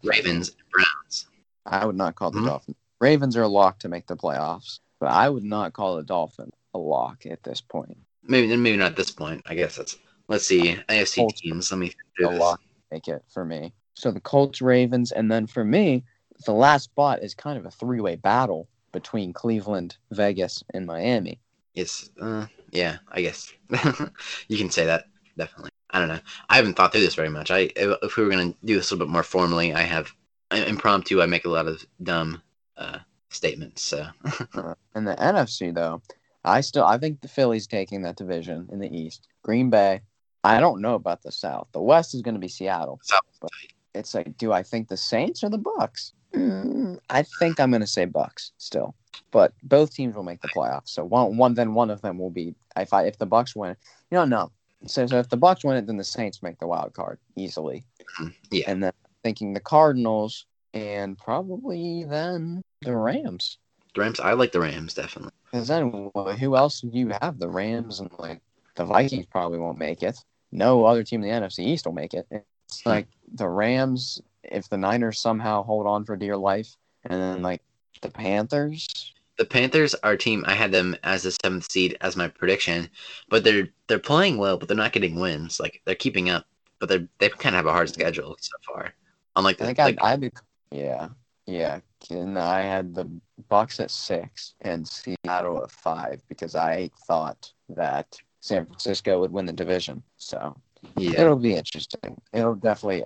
Ravens 0.04 0.50
and 0.50 0.58
Browns. 0.72 1.28
I 1.68 1.86
would 1.86 1.96
not 1.96 2.16
call 2.16 2.32
the 2.32 2.40
mm-hmm. 2.40 2.48
Dolphins. 2.48 2.78
Ravens 3.00 3.38
are 3.38 3.44
a 3.44 3.48
lock 3.48 3.78
to 3.80 3.90
make 3.90 4.08
the 4.08 4.18
playoffs, 4.18 4.80
but 5.00 5.12
I 5.12 5.30
would 5.30 5.44
not 5.44 5.74
call 5.74 5.98
the 5.98 6.04
Dolphins 6.04 6.54
a 6.74 6.80
lock 6.80 7.28
at 7.28 7.44
this 7.44 7.62
point. 7.62 7.96
Maybe 8.24 8.54
maybe 8.56 8.78
not 8.78 8.92
at 8.92 8.98
this 8.98 9.12
point. 9.12 9.44
I 9.46 9.54
guess 9.54 9.76
that's. 9.76 9.98
Let's 10.28 10.46
see 10.46 10.76
AFC 10.90 11.18
Colts 11.18 11.40
teams. 11.40 11.72
Let 11.72 11.78
me 11.78 11.94
do 12.18 12.28
a 12.28 12.32
this. 12.32 12.40
lock 12.40 12.60
make 12.92 13.08
it 13.08 13.24
for 13.30 13.46
me. 13.46 13.74
So 13.94 14.12
the 14.12 14.20
Colts, 14.20 14.62
Ravens, 14.62 15.12
and 15.12 15.32
then 15.32 15.48
for 15.48 15.64
me, 15.64 16.04
the 16.46 16.52
last 16.52 16.86
spot 16.86 17.24
is 17.24 17.34
kind 17.34 17.58
of 17.58 17.66
a 17.66 17.72
three-way 17.72 18.16
battle 18.16 18.68
between 18.98 19.32
Cleveland, 19.32 19.96
Vegas, 20.10 20.64
and 20.74 20.88
Miami. 20.88 21.40
It's 21.76 22.10
uh, 22.20 22.48
yeah, 22.72 22.98
I 23.12 23.22
guess 23.22 23.54
you 24.48 24.58
can 24.58 24.72
say 24.72 24.88
that 24.88 25.06
definitely. 25.38 25.70
I 25.92 26.00
don't 26.00 26.08
know. 26.08 26.20
I 26.50 26.56
haven't 26.56 26.74
thought 26.74 26.92
through 26.92 27.02
this 27.02 27.14
very 27.14 27.30
much. 27.30 27.52
I 27.52 27.70
if 27.76 28.18
we 28.18 28.24
were 28.24 28.32
gonna 28.32 28.56
do 28.66 28.76
this 28.76 28.90
a 28.90 28.96
little 28.96 29.06
bit 29.06 29.12
more 29.12 29.22
formally, 29.22 29.76
I 29.76 29.82
have 29.82 30.12
impromptu. 30.52 31.22
I 31.22 31.28
make 31.28 31.46
a 31.46 31.50
lot 31.50 31.68
of 31.68 31.86
dumb 32.02 32.42
uh, 32.76 32.98
statements. 33.30 33.84
So 33.84 34.08
uh, 34.56 34.74
in 34.96 35.06
the 35.06 35.16
NFC 35.16 35.72
though, 35.74 36.02
I 36.44 36.62
still 36.62 36.84
I 36.84 36.98
think 36.98 37.22
the 37.22 37.28
Philly's 37.28 37.68
taking 37.68 38.02
that 38.02 38.18
division 38.18 38.68
in 38.72 38.80
the 38.80 38.90
East. 38.90 39.28
Green 39.44 39.70
Bay. 39.70 40.02
I 40.44 40.60
don't 40.60 40.82
know 40.82 40.96
about 40.96 41.22
the 41.22 41.32
South. 41.32 41.68
The 41.72 41.82
West 41.82 42.16
is 42.16 42.22
going 42.24 42.36
to 42.36 42.40
be 42.40 42.48
Seattle. 42.48 43.00
South. 43.04 43.20
But 43.42 43.52
it's 43.94 44.16
like, 44.16 44.38
do 44.38 44.54
I 44.54 44.64
think 44.64 44.88
the 44.88 44.96
Saints 44.96 45.44
or 45.44 45.50
the 45.50 45.60
Bucs? 45.60 46.14
Mm, 46.34 47.00
I 47.10 47.24
think 47.40 47.60
I'm 47.60 47.72
going 47.72 47.82
to 47.82 47.88
say 47.88 48.06
Bucs 48.06 48.52
still, 48.58 48.96
but 49.32 49.54
both 49.64 49.94
teams 49.94 50.16
will 50.16 50.24
make 50.24 50.42
the 50.42 50.50
playoffs. 50.50 50.90
So 50.90 51.04
one, 51.06 51.38
one, 51.38 51.54
then 51.54 51.74
one 51.74 51.90
of 51.90 52.02
them 52.02 52.18
will 52.18 52.30
be 52.30 52.56
if 52.76 52.94
I 52.94 53.04
if 53.04 53.18
the 53.18 53.28
Bucs 53.28 53.56
win. 53.56 53.76
You 54.12 54.26
know. 54.26 54.52
So, 54.86 55.08
so 55.08 55.18
if 55.18 55.30
the 55.30 55.38
Bucs 55.38 55.64
win 55.64 55.78
it, 55.78 55.88
then 55.88 55.98
the 55.98 56.04
Saints 56.04 56.44
make 56.44 56.60
the 56.60 56.68
wild 56.68 56.94
card 56.94 57.18
easily. 57.36 57.84
Mm-hmm. 58.20 58.28
Yeah. 58.52 58.66
And 58.68 58.84
then 58.84 58.94
thinking 59.24 59.54
the 59.54 59.60
Cardinals 59.60 60.46
and 60.74 61.18
probably 61.18 62.06
then 62.08 62.62
the 62.82 62.96
Rams. 62.96 63.58
The 63.96 64.02
Rams. 64.02 64.20
I 64.20 64.34
like 64.34 64.52
the 64.52 64.60
Rams 64.60 64.94
definitely. 64.94 65.32
Because 65.52 65.68
then 65.68 66.12
who 66.14 66.56
else 66.56 66.82
do 66.82 66.90
you 66.92 67.12
have? 67.22 67.40
The 67.40 67.50
Rams 67.50 68.00
and 68.00 68.12
like 68.20 68.42
the 68.76 68.86
Vikings 68.86 69.26
probably 69.26 69.60
won't 69.60 69.80
make 69.80 70.04
it. 70.04 70.18
No 70.52 70.86
other 70.86 71.04
team 71.04 71.24
in 71.24 71.30
the 71.30 71.36
NFC 71.36 71.60
East 71.60 71.86
will 71.86 71.94
make 71.94 72.14
it. 72.14 72.28
It's 72.32 72.82
hmm. 72.84 72.90
like 72.90 73.08
the 73.34 73.48
Rams 73.48 74.22
if 74.44 74.70
the 74.70 74.78
Niners 74.78 75.20
somehow 75.20 75.64
hold 75.64 75.88
on 75.88 76.06
for 76.06 76.16
dear 76.16 76.38
life, 76.38 76.76
and 77.06 77.22
then 77.22 77.42
like 77.42 77.62
the 78.02 78.10
Panthers. 78.10 79.14
The 79.38 79.46
Panthers 79.46 79.94
are 79.96 80.18
team. 80.18 80.44
I 80.48 80.56
had 80.56 80.72
them 80.72 80.96
as 81.04 81.24
the 81.24 81.36
seventh 81.44 81.72
seed 81.72 81.96
as 82.02 82.16
my 82.16 82.28
prediction, 82.28 82.90
but 83.30 83.44
they're 83.44 83.70
they're 83.88 84.00
playing 84.00 84.38
well, 84.38 84.58
but 84.58 84.68
they're 84.68 84.78
not 84.78 84.94
getting 84.94 85.20
wins. 85.20 85.60
Like 85.60 85.82
they're 85.86 85.96
keeping 85.96 86.30
up, 86.30 86.46
but 86.80 86.90
they 86.90 87.08
they 87.20 87.30
kind 87.30 87.56
of 87.56 87.60
have 87.60 87.66
a 87.68 87.72
hard 87.72 87.90
schedule 87.90 88.36
so 88.40 88.58
far. 88.68 88.94
On 89.36 89.44
like, 89.44 89.62
I 89.62 89.66
think 89.66 89.78
like, 89.78 90.02
I, 90.02 90.14
I 90.14 90.32
yeah, 90.72 91.10
yeah. 91.46 91.80
And 92.10 92.38
I 92.40 92.62
had 92.62 92.96
the 92.96 93.10
Bucs 93.50 93.80
at 93.80 93.92
six 93.92 94.56
and 94.62 94.88
Seattle 94.88 95.64
at 95.64 95.72
five 95.72 96.22
because 96.28 96.56
I 96.56 96.90
thought 97.06 97.52
that 97.70 98.18
San 98.40 98.66
Francisco 98.66 99.20
would 99.20 99.32
win 99.32 99.46
the 99.46 99.54
division. 99.54 100.02
So 100.18 100.56
yeah. 100.98 101.22
it'll 101.22 101.36
be 101.36 101.56
interesting. 101.56 102.20
It'll 102.34 102.56
definitely 102.56 103.04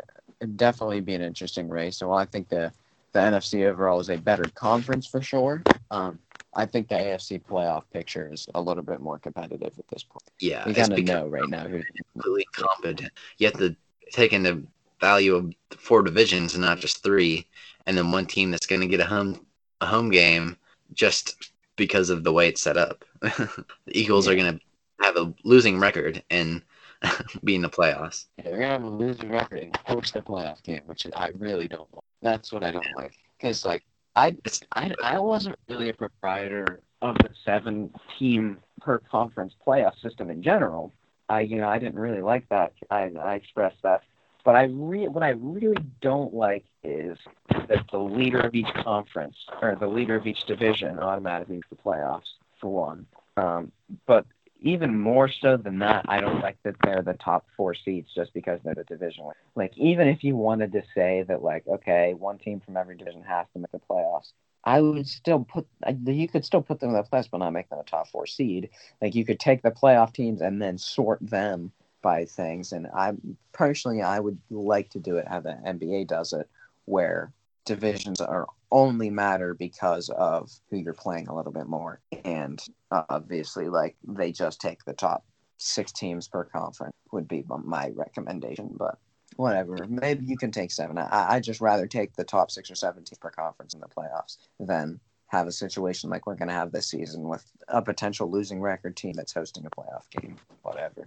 definitely 0.55 1.01
be 1.01 1.15
an 1.15 1.21
interesting 1.21 1.69
race. 1.69 1.97
So 1.97 2.11
I 2.11 2.25
think 2.25 2.49
the 2.49 2.71
the 3.13 3.19
NFC 3.19 3.65
overall 3.65 3.99
is 3.99 4.09
a 4.09 4.17
better 4.17 4.45
conference 4.55 5.05
for 5.05 5.21
sure. 5.21 5.63
Um, 5.89 6.19
I 6.53 6.65
think 6.65 6.87
the 6.87 6.95
AFC 6.95 7.41
playoff 7.41 7.83
picture 7.91 8.29
is 8.31 8.47
a 8.55 8.61
little 8.61 8.83
bit 8.83 8.99
more 9.01 9.19
competitive 9.19 9.73
at 9.77 9.87
this 9.89 10.03
point. 10.03 10.23
Yeah, 10.39 10.65
we 10.65 10.73
kind 10.73 10.91
of 10.91 11.03
know 11.03 11.27
right 11.27 11.49
now 11.49 11.67
who's 11.67 11.85
completely 12.13 12.45
competent. 12.53 13.11
You 13.37 13.47
have 13.47 13.57
to 13.57 13.75
take 14.11 14.33
into 14.33 14.63
value 14.99 15.35
of 15.35 15.53
four 15.77 16.03
divisions 16.03 16.53
and 16.53 16.63
not 16.63 16.79
just 16.79 17.03
three, 17.03 17.47
and 17.85 17.97
then 17.97 18.11
one 18.11 18.25
team 18.25 18.51
that's 18.51 18.65
going 18.65 18.81
to 18.81 18.87
get 18.87 18.99
a 18.99 19.05
home 19.05 19.45
a 19.81 19.85
home 19.85 20.09
game 20.09 20.57
just 20.93 21.51
because 21.75 22.09
of 22.09 22.23
the 22.23 22.33
way 22.33 22.47
it's 22.47 22.61
set 22.61 22.77
up. 22.77 23.03
the 23.21 23.65
Eagles 23.87 24.27
yeah. 24.27 24.33
are 24.33 24.35
going 24.35 24.57
to 24.57 25.05
have 25.05 25.17
a 25.17 25.33
losing 25.43 25.79
record 25.79 26.23
and 26.29 26.61
be 27.43 27.55
in 27.55 27.61
the 27.61 27.69
playoffs. 27.69 28.25
Yeah, 28.37 28.45
they're 28.45 28.59
to 28.59 28.67
have 28.67 28.83
a 28.83 28.89
losing 28.89 29.29
record 29.29 29.59
and 29.59 29.77
host 29.85 30.13
the 30.13 30.21
playoff 30.21 30.61
game, 30.63 30.81
which 30.85 31.07
I 31.15 31.29
really 31.37 31.67
don't 31.67 31.91
like. 31.93 32.03
That's 32.21 32.51
what 32.51 32.63
I 32.63 32.71
don't 32.71 32.85
like. 32.95 33.13
Because, 33.37 33.65
like, 33.65 33.83
I, 34.15 34.35
I, 34.73 34.93
I 35.03 35.19
wasn't 35.19 35.57
really 35.67 35.89
a 35.89 35.93
proprietor 35.93 36.81
of 37.01 37.17
the 37.17 37.29
seven 37.43 37.93
team 38.19 38.59
per 38.81 38.99
conference 38.99 39.53
playoff 39.65 39.99
system 40.01 40.29
in 40.29 40.43
general. 40.43 40.93
I, 41.29 41.41
you 41.41 41.57
know, 41.57 41.69
I 41.69 41.79
didn't 41.79 41.99
really 41.99 42.21
like 42.21 42.47
that. 42.49 42.73
I, 42.89 43.11
I 43.19 43.35
expressed 43.35 43.81
that. 43.83 44.03
But 44.43 44.55
I 44.55 44.63
re- 44.63 45.07
what 45.07 45.23
I 45.23 45.29
really 45.29 45.81
don't 46.01 46.33
like 46.33 46.65
is 46.83 47.17
that 47.49 47.85
the 47.91 47.99
leader 47.99 48.39
of 48.39 48.55
each 48.55 48.73
conference 48.83 49.35
or 49.61 49.75
the 49.75 49.87
leader 49.87 50.15
of 50.15 50.25
each 50.25 50.45
division 50.45 50.99
automatically 50.99 51.55
makes 51.55 51.69
the 51.69 51.75
playoffs 51.75 52.33
for 52.59 52.71
one. 52.73 53.05
Um, 53.37 53.71
but 54.07 54.25
even 54.61 54.99
more 54.99 55.27
so 55.29 55.57
than 55.57 55.79
that, 55.79 56.05
I 56.07 56.21
don't 56.21 56.41
like 56.41 56.57
that 56.63 56.75
they're 56.83 57.01
the 57.01 57.13
top 57.13 57.45
four 57.57 57.73
seeds 57.73 58.13
just 58.13 58.33
because 58.33 58.59
they're 58.63 58.75
the 58.75 58.83
division. 58.83 59.25
Like 59.55 59.75
even 59.77 60.07
if 60.07 60.23
you 60.23 60.35
wanted 60.35 60.71
to 60.73 60.83
say 60.95 61.23
that 61.27 61.41
like 61.41 61.67
okay, 61.67 62.13
one 62.13 62.37
team 62.37 62.59
from 62.59 62.77
every 62.77 62.95
division 62.95 63.23
has 63.23 63.47
to 63.53 63.59
make 63.59 63.71
the 63.71 63.79
playoffs, 63.79 64.31
I 64.63 64.81
would 64.81 65.07
still 65.07 65.43
put 65.43 65.67
you 66.05 66.27
could 66.27 66.45
still 66.45 66.61
put 66.61 66.79
them 66.79 66.89
in 66.89 66.95
the 66.95 67.03
playoffs, 67.03 67.29
but 67.31 67.39
not 67.39 67.51
make 67.51 67.69
them 67.69 67.79
a 67.79 67.83
top 67.83 68.07
four 68.09 68.27
seed. 68.27 68.69
Like 69.01 69.15
you 69.15 69.25
could 69.25 69.39
take 69.39 69.63
the 69.63 69.71
playoff 69.71 70.13
teams 70.13 70.41
and 70.41 70.61
then 70.61 70.77
sort 70.77 71.19
them 71.21 71.71
by 72.01 72.25
things. 72.25 72.71
And 72.71 72.87
I 72.87 73.13
personally, 73.53 74.01
I 74.01 74.19
would 74.19 74.39
like 74.49 74.89
to 74.91 74.99
do 74.99 75.17
it 75.17 75.27
how 75.27 75.39
the 75.39 75.57
NBA 75.65 76.07
does 76.07 76.33
it, 76.33 76.47
where 76.85 77.31
divisions 77.65 78.21
are 78.21 78.47
only 78.71 79.09
matter 79.09 79.53
because 79.53 80.09
of 80.09 80.51
who 80.69 80.77
you're 80.77 80.93
playing 80.93 81.27
a 81.27 81.35
little 81.35 81.51
bit 81.51 81.67
more. 81.67 81.99
And 82.23 82.61
obviously, 82.91 83.69
like 83.69 83.95
they 84.07 84.31
just 84.31 84.61
take 84.61 84.83
the 84.85 84.93
top 84.93 85.25
six 85.57 85.91
teams 85.91 86.27
per 86.27 86.43
conference 86.43 86.95
would 87.11 87.27
be 87.27 87.43
my 87.47 87.91
recommendation. 87.95 88.73
But 88.77 88.97
whatever, 89.35 89.85
maybe 89.87 90.25
you 90.25 90.37
can 90.37 90.51
take 90.51 90.71
seven. 90.71 90.97
I 90.97 91.35
I 91.35 91.39
just 91.39 91.61
rather 91.61 91.87
take 91.87 92.15
the 92.15 92.23
top 92.23 92.51
six 92.51 92.71
or 92.71 92.75
seven 92.75 93.03
teams 93.03 93.19
per 93.19 93.29
conference 93.29 93.73
in 93.73 93.81
the 93.81 93.87
playoffs 93.87 94.37
than 94.59 94.99
have 95.27 95.47
a 95.47 95.51
situation 95.51 96.09
like 96.09 96.27
we're 96.27 96.35
going 96.35 96.49
to 96.49 96.53
have 96.53 96.73
this 96.73 96.89
season 96.89 97.23
with 97.23 97.45
a 97.69 97.81
potential 97.81 98.29
losing 98.29 98.59
record 98.59 98.97
team 98.97 99.13
that's 99.13 99.33
hosting 99.33 99.65
a 99.65 99.69
playoff 99.69 100.09
game. 100.09 100.35
Whatever. 100.63 101.03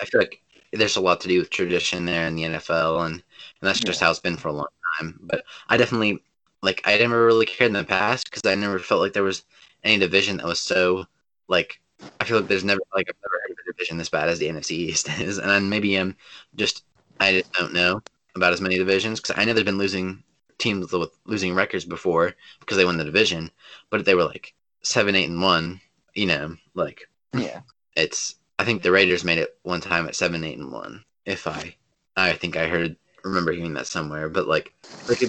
I 0.00 0.04
feel 0.04 0.20
like 0.20 0.42
there's 0.72 0.96
a 0.96 1.00
lot 1.00 1.20
to 1.20 1.28
do 1.28 1.38
with 1.38 1.50
tradition 1.50 2.04
there 2.04 2.26
in 2.26 2.34
the 2.34 2.42
NFL, 2.42 3.06
and, 3.06 3.14
and 3.14 3.22
that's 3.62 3.80
just 3.80 4.00
yeah. 4.00 4.06
how 4.06 4.10
it's 4.10 4.20
been 4.20 4.36
for 4.36 4.48
a 4.48 4.52
long 4.52 4.66
time. 4.98 5.18
But 5.22 5.44
I 5.68 5.76
definitely 5.76 6.22
like 6.62 6.82
I 6.84 6.96
never 6.98 7.26
really 7.26 7.46
cared 7.46 7.68
in 7.68 7.74
the 7.74 7.84
past 7.84 8.30
because 8.30 8.44
I 8.46 8.54
never 8.54 8.78
felt 8.78 9.00
like 9.00 9.12
there 9.12 9.22
was 9.22 9.44
any 9.84 9.98
division 9.98 10.38
that 10.38 10.46
was 10.46 10.60
so 10.60 11.06
like 11.48 11.80
I 12.20 12.24
feel 12.24 12.38
like 12.38 12.48
there's 12.48 12.64
never 12.64 12.80
like 12.94 13.08
I've 13.08 13.16
never 13.22 13.40
heard 13.42 13.50
of 13.52 13.56
a 13.66 13.72
division 13.72 13.98
this 13.98 14.08
bad 14.08 14.28
as 14.28 14.38
the 14.38 14.48
NFC 14.48 14.72
East 14.72 15.08
is, 15.20 15.38
and 15.38 15.70
maybe 15.70 15.96
I'm 15.96 16.16
just 16.56 16.84
I 17.20 17.32
just 17.32 17.52
don't 17.52 17.74
know 17.74 18.02
about 18.34 18.52
as 18.52 18.60
many 18.60 18.78
divisions 18.78 19.20
because 19.20 19.36
I 19.36 19.44
know 19.44 19.52
there's 19.52 19.64
been 19.64 19.78
losing 19.78 20.22
teams 20.58 20.92
with 20.92 21.10
losing 21.24 21.54
records 21.54 21.84
before 21.84 22.34
because 22.60 22.76
they 22.76 22.84
won 22.84 22.98
the 22.98 23.04
division, 23.04 23.50
but 23.90 24.04
they 24.04 24.14
were 24.14 24.24
like 24.24 24.54
seven, 24.82 25.14
eight, 25.14 25.28
and 25.28 25.42
one. 25.42 25.80
You 26.14 26.26
know, 26.26 26.56
like 26.74 27.08
yeah, 27.32 27.60
it's 27.94 28.36
I 28.58 28.64
think 28.64 28.82
the 28.82 28.92
Raiders 28.92 29.24
made 29.24 29.38
it 29.38 29.56
one 29.62 29.80
time 29.80 30.06
at 30.08 30.16
seven, 30.16 30.42
eight, 30.44 30.58
and 30.58 30.72
one. 30.72 31.04
If 31.24 31.46
I, 31.46 31.76
I 32.16 32.32
think 32.32 32.56
I 32.56 32.68
heard 32.68 32.96
remember 33.28 33.52
hearing 33.52 33.74
that 33.74 33.86
somewhere. 33.86 34.28
But 34.28 34.48
like, 34.48 34.74
like, 35.08 35.22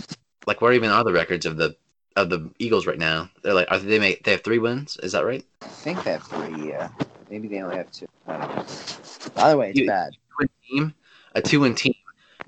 like 0.48 0.62
what 0.62 0.74
even 0.74 0.90
are 0.90 1.04
the 1.04 1.14
records 1.14 1.46
of 1.46 1.58
the 1.58 1.76
of 2.16 2.30
the 2.30 2.50
Eagles 2.60 2.86
right 2.86 2.98
now? 2.98 3.30
They're 3.44 3.54
like, 3.54 3.72
are 3.72 3.80
they 3.80 4.00
make 4.00 4.24
they 4.24 4.32
have 4.32 4.44
three 4.44 4.60
wins? 4.60 4.98
Is 4.98 5.14
that 5.14 5.26
right? 5.26 5.46
I 5.62 5.68
think 5.68 6.04
they 6.04 6.12
have 6.12 6.24
three. 6.24 6.70
Yeah, 6.70 6.90
maybe 7.30 7.48
they 7.48 7.62
only 7.62 7.78
have 7.78 7.92
two. 7.92 8.08
By 8.26 9.52
the 9.52 9.58
way, 9.58 9.70
it's 9.70 9.80
you, 9.80 9.88
bad. 9.88 10.14
A 10.42 10.48
team, 10.70 10.94
a 11.36 11.42
two-win 11.42 11.76
team 11.76 11.96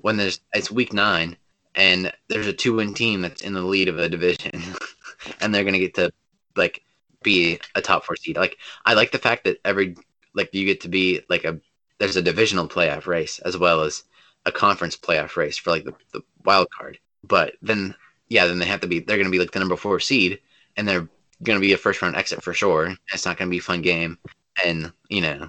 when 0.00 0.16
there's 0.16 0.40
it's 0.52 0.70
week 0.70 0.92
nine 0.92 1.36
and 1.74 2.12
there's 2.28 2.46
a 2.46 2.52
two-win 2.52 2.94
team 2.94 3.22
that's 3.22 3.42
in 3.42 3.54
the 3.54 3.62
lead 3.62 3.88
of 3.88 3.98
a 3.98 4.08
division, 4.08 4.52
and 5.40 5.54
they're 5.54 5.64
gonna 5.64 5.78
get 5.78 5.94
to 5.94 6.10
like 6.56 6.82
be 7.22 7.58
a 7.74 7.80
top 7.80 8.04
four 8.04 8.16
seed. 8.16 8.36
Like 8.36 8.58
I 8.84 8.94
like 8.94 9.12
the 9.12 9.18
fact 9.18 9.44
that 9.44 9.58
every 9.64 9.96
like 10.34 10.52
you 10.52 10.64
get 10.64 10.80
to 10.82 10.88
be 10.88 11.22
like 11.28 11.44
a 11.44 11.60
there's 11.98 12.16
a 12.16 12.22
divisional 12.22 12.68
playoff 12.68 13.06
race 13.06 13.38
as 13.40 13.56
well 13.56 13.82
as 13.82 14.04
a 14.46 14.52
conference 14.52 14.96
playoff 14.96 15.36
race 15.36 15.56
for 15.56 15.70
like 15.70 15.84
the, 15.84 15.94
the 16.12 16.22
wild 16.44 16.68
card. 16.70 16.98
But 17.24 17.54
then 17.62 17.94
yeah, 18.28 18.46
then 18.46 18.58
they 18.58 18.66
have 18.66 18.80
to 18.80 18.86
be 18.86 19.00
they're 19.00 19.18
gonna 19.18 19.30
be 19.30 19.38
like 19.38 19.52
the 19.52 19.58
number 19.58 19.76
four 19.76 20.00
seed 20.00 20.40
and 20.76 20.88
they're 20.88 21.08
gonna 21.42 21.60
be 21.60 21.72
a 21.72 21.78
first 21.78 22.02
round 22.02 22.16
exit 22.16 22.42
for 22.42 22.52
sure. 22.52 22.94
It's 23.12 23.26
not 23.26 23.36
gonna 23.36 23.50
be 23.50 23.58
a 23.58 23.62
fun 23.62 23.82
game. 23.82 24.18
And, 24.64 24.92
you 25.08 25.22
know, 25.22 25.48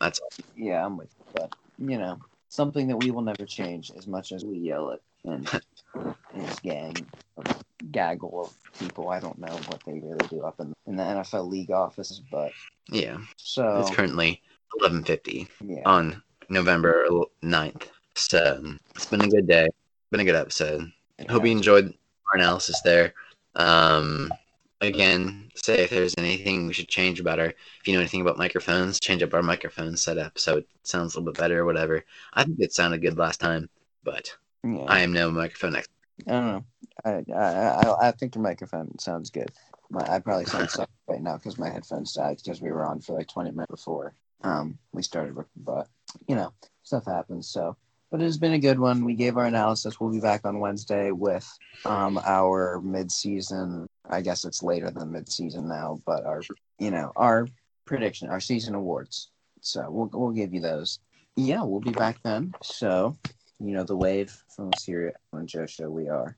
that's 0.00 0.18
all. 0.20 0.28
Yeah, 0.56 0.84
I'm 0.84 0.96
with 0.96 1.14
you. 1.18 1.24
But 1.34 1.54
you 1.78 1.98
know, 1.98 2.18
something 2.48 2.88
that 2.88 2.96
we 2.96 3.10
will 3.10 3.22
never 3.22 3.44
change 3.44 3.90
as 3.96 4.06
much 4.06 4.32
as 4.32 4.44
we 4.44 4.56
yell 4.58 4.92
at 4.92 5.00
and 5.24 5.48
his 6.34 6.60
gang 6.60 6.94
of 7.36 7.64
gaggle 7.90 8.46
of 8.46 8.78
people. 8.78 9.08
I 9.08 9.20
don't 9.20 9.38
know 9.38 9.54
what 9.68 9.82
they 9.86 9.94
really 9.94 10.26
do 10.28 10.42
up 10.42 10.60
in, 10.60 10.72
in 10.86 10.96
the 10.96 11.02
NFL 11.02 11.48
league 11.50 11.70
offices, 11.70 12.20
but 12.30 12.52
yeah. 12.88 13.18
So 13.36 13.80
it's 13.80 13.94
currently 13.94 14.42
eleven 14.78 15.04
fifty 15.04 15.48
yeah. 15.64 15.82
on 15.86 16.22
November 16.48 17.06
9th. 17.42 17.88
So 18.16 18.76
it's 18.94 19.06
been 19.06 19.22
a 19.22 19.28
good 19.28 19.46
day. 19.46 19.68
Been 20.10 20.20
a 20.20 20.24
good 20.24 20.34
episode. 20.34 20.90
It 21.18 21.30
Hope 21.30 21.44
you 21.44 21.52
enjoyed 21.52 21.86
our 22.32 22.38
analysis 22.38 22.80
there. 22.82 23.14
Um, 23.56 24.32
again, 24.80 25.50
say 25.54 25.80
if 25.80 25.90
there's 25.90 26.14
anything 26.18 26.66
we 26.66 26.72
should 26.72 26.88
change 26.88 27.20
about 27.20 27.38
our, 27.38 27.46
if 27.46 27.86
you 27.86 27.94
know 27.94 28.00
anything 28.00 28.20
about 28.20 28.38
microphones, 28.38 29.00
change 29.00 29.22
up 29.22 29.34
our 29.34 29.42
microphone 29.42 29.96
setup 29.96 30.38
so 30.38 30.58
it 30.58 30.68
sounds 30.82 31.14
a 31.14 31.18
little 31.18 31.32
bit 31.32 31.38
better 31.38 31.60
or 31.60 31.64
whatever. 31.64 32.04
I 32.32 32.44
think 32.44 32.58
it 32.60 32.72
sounded 32.72 33.02
good 33.02 33.18
last 33.18 33.40
time, 33.40 33.68
but 34.02 34.34
yeah. 34.64 34.84
I 34.86 35.00
am 35.00 35.12
no 35.12 35.30
microphone 35.30 35.76
expert. 35.76 35.94
I 36.26 36.30
don't 36.30 36.46
know. 36.46 36.64
I 37.04 37.34
I 37.34 38.08
I 38.08 38.10
think 38.12 38.34
your 38.34 38.42
microphone 38.42 38.98
sounds 38.98 39.30
good. 39.30 39.50
My, 39.90 40.06
I 40.08 40.18
probably 40.20 40.46
sound 40.46 40.70
soft 40.70 40.90
right 41.08 41.20
now 41.20 41.36
because 41.36 41.58
my 41.58 41.68
headphones 41.68 42.12
died 42.12 42.38
because 42.38 42.60
we 42.60 42.70
were 42.70 42.86
on 42.86 43.00
for 43.00 43.16
like 43.16 43.28
20 43.28 43.50
minutes 43.50 43.70
before 43.70 44.14
um 44.42 44.78
we 44.92 45.02
started. 45.02 45.36
But 45.56 45.88
you 46.28 46.36
know, 46.36 46.52
stuff 46.82 47.06
happens. 47.06 47.48
So, 47.48 47.76
but 48.14 48.20
it 48.20 48.26
has 48.26 48.38
been 48.38 48.52
a 48.52 48.60
good 48.60 48.78
one. 48.78 49.04
We 49.04 49.14
gave 49.16 49.36
our 49.36 49.46
analysis. 49.46 49.98
We'll 49.98 50.12
be 50.12 50.20
back 50.20 50.46
on 50.46 50.60
Wednesday 50.60 51.10
with 51.10 51.44
um 51.84 52.16
our 52.24 52.80
mid-season. 52.80 53.88
I 54.08 54.20
guess 54.20 54.44
it's 54.44 54.62
later 54.62 54.88
than 54.92 55.10
mid-season 55.10 55.66
now, 55.66 56.00
but 56.06 56.24
our 56.24 56.40
you 56.78 56.92
know 56.92 57.10
our 57.16 57.48
prediction, 57.86 58.28
our 58.28 58.38
season 58.38 58.76
awards. 58.76 59.32
So 59.62 59.90
we'll 59.90 60.10
we'll 60.12 60.30
give 60.30 60.54
you 60.54 60.60
those. 60.60 61.00
Yeah, 61.34 61.64
we'll 61.64 61.80
be 61.80 61.90
back 61.90 62.22
then. 62.22 62.54
So 62.62 63.16
you 63.58 63.72
know, 63.72 63.82
the 63.82 63.96
wave 63.96 64.32
from 64.54 64.70
Syria 64.78 65.14
and 65.32 65.48
Joe 65.48 65.66
show 65.66 65.90
we 65.90 66.08
are 66.08 66.36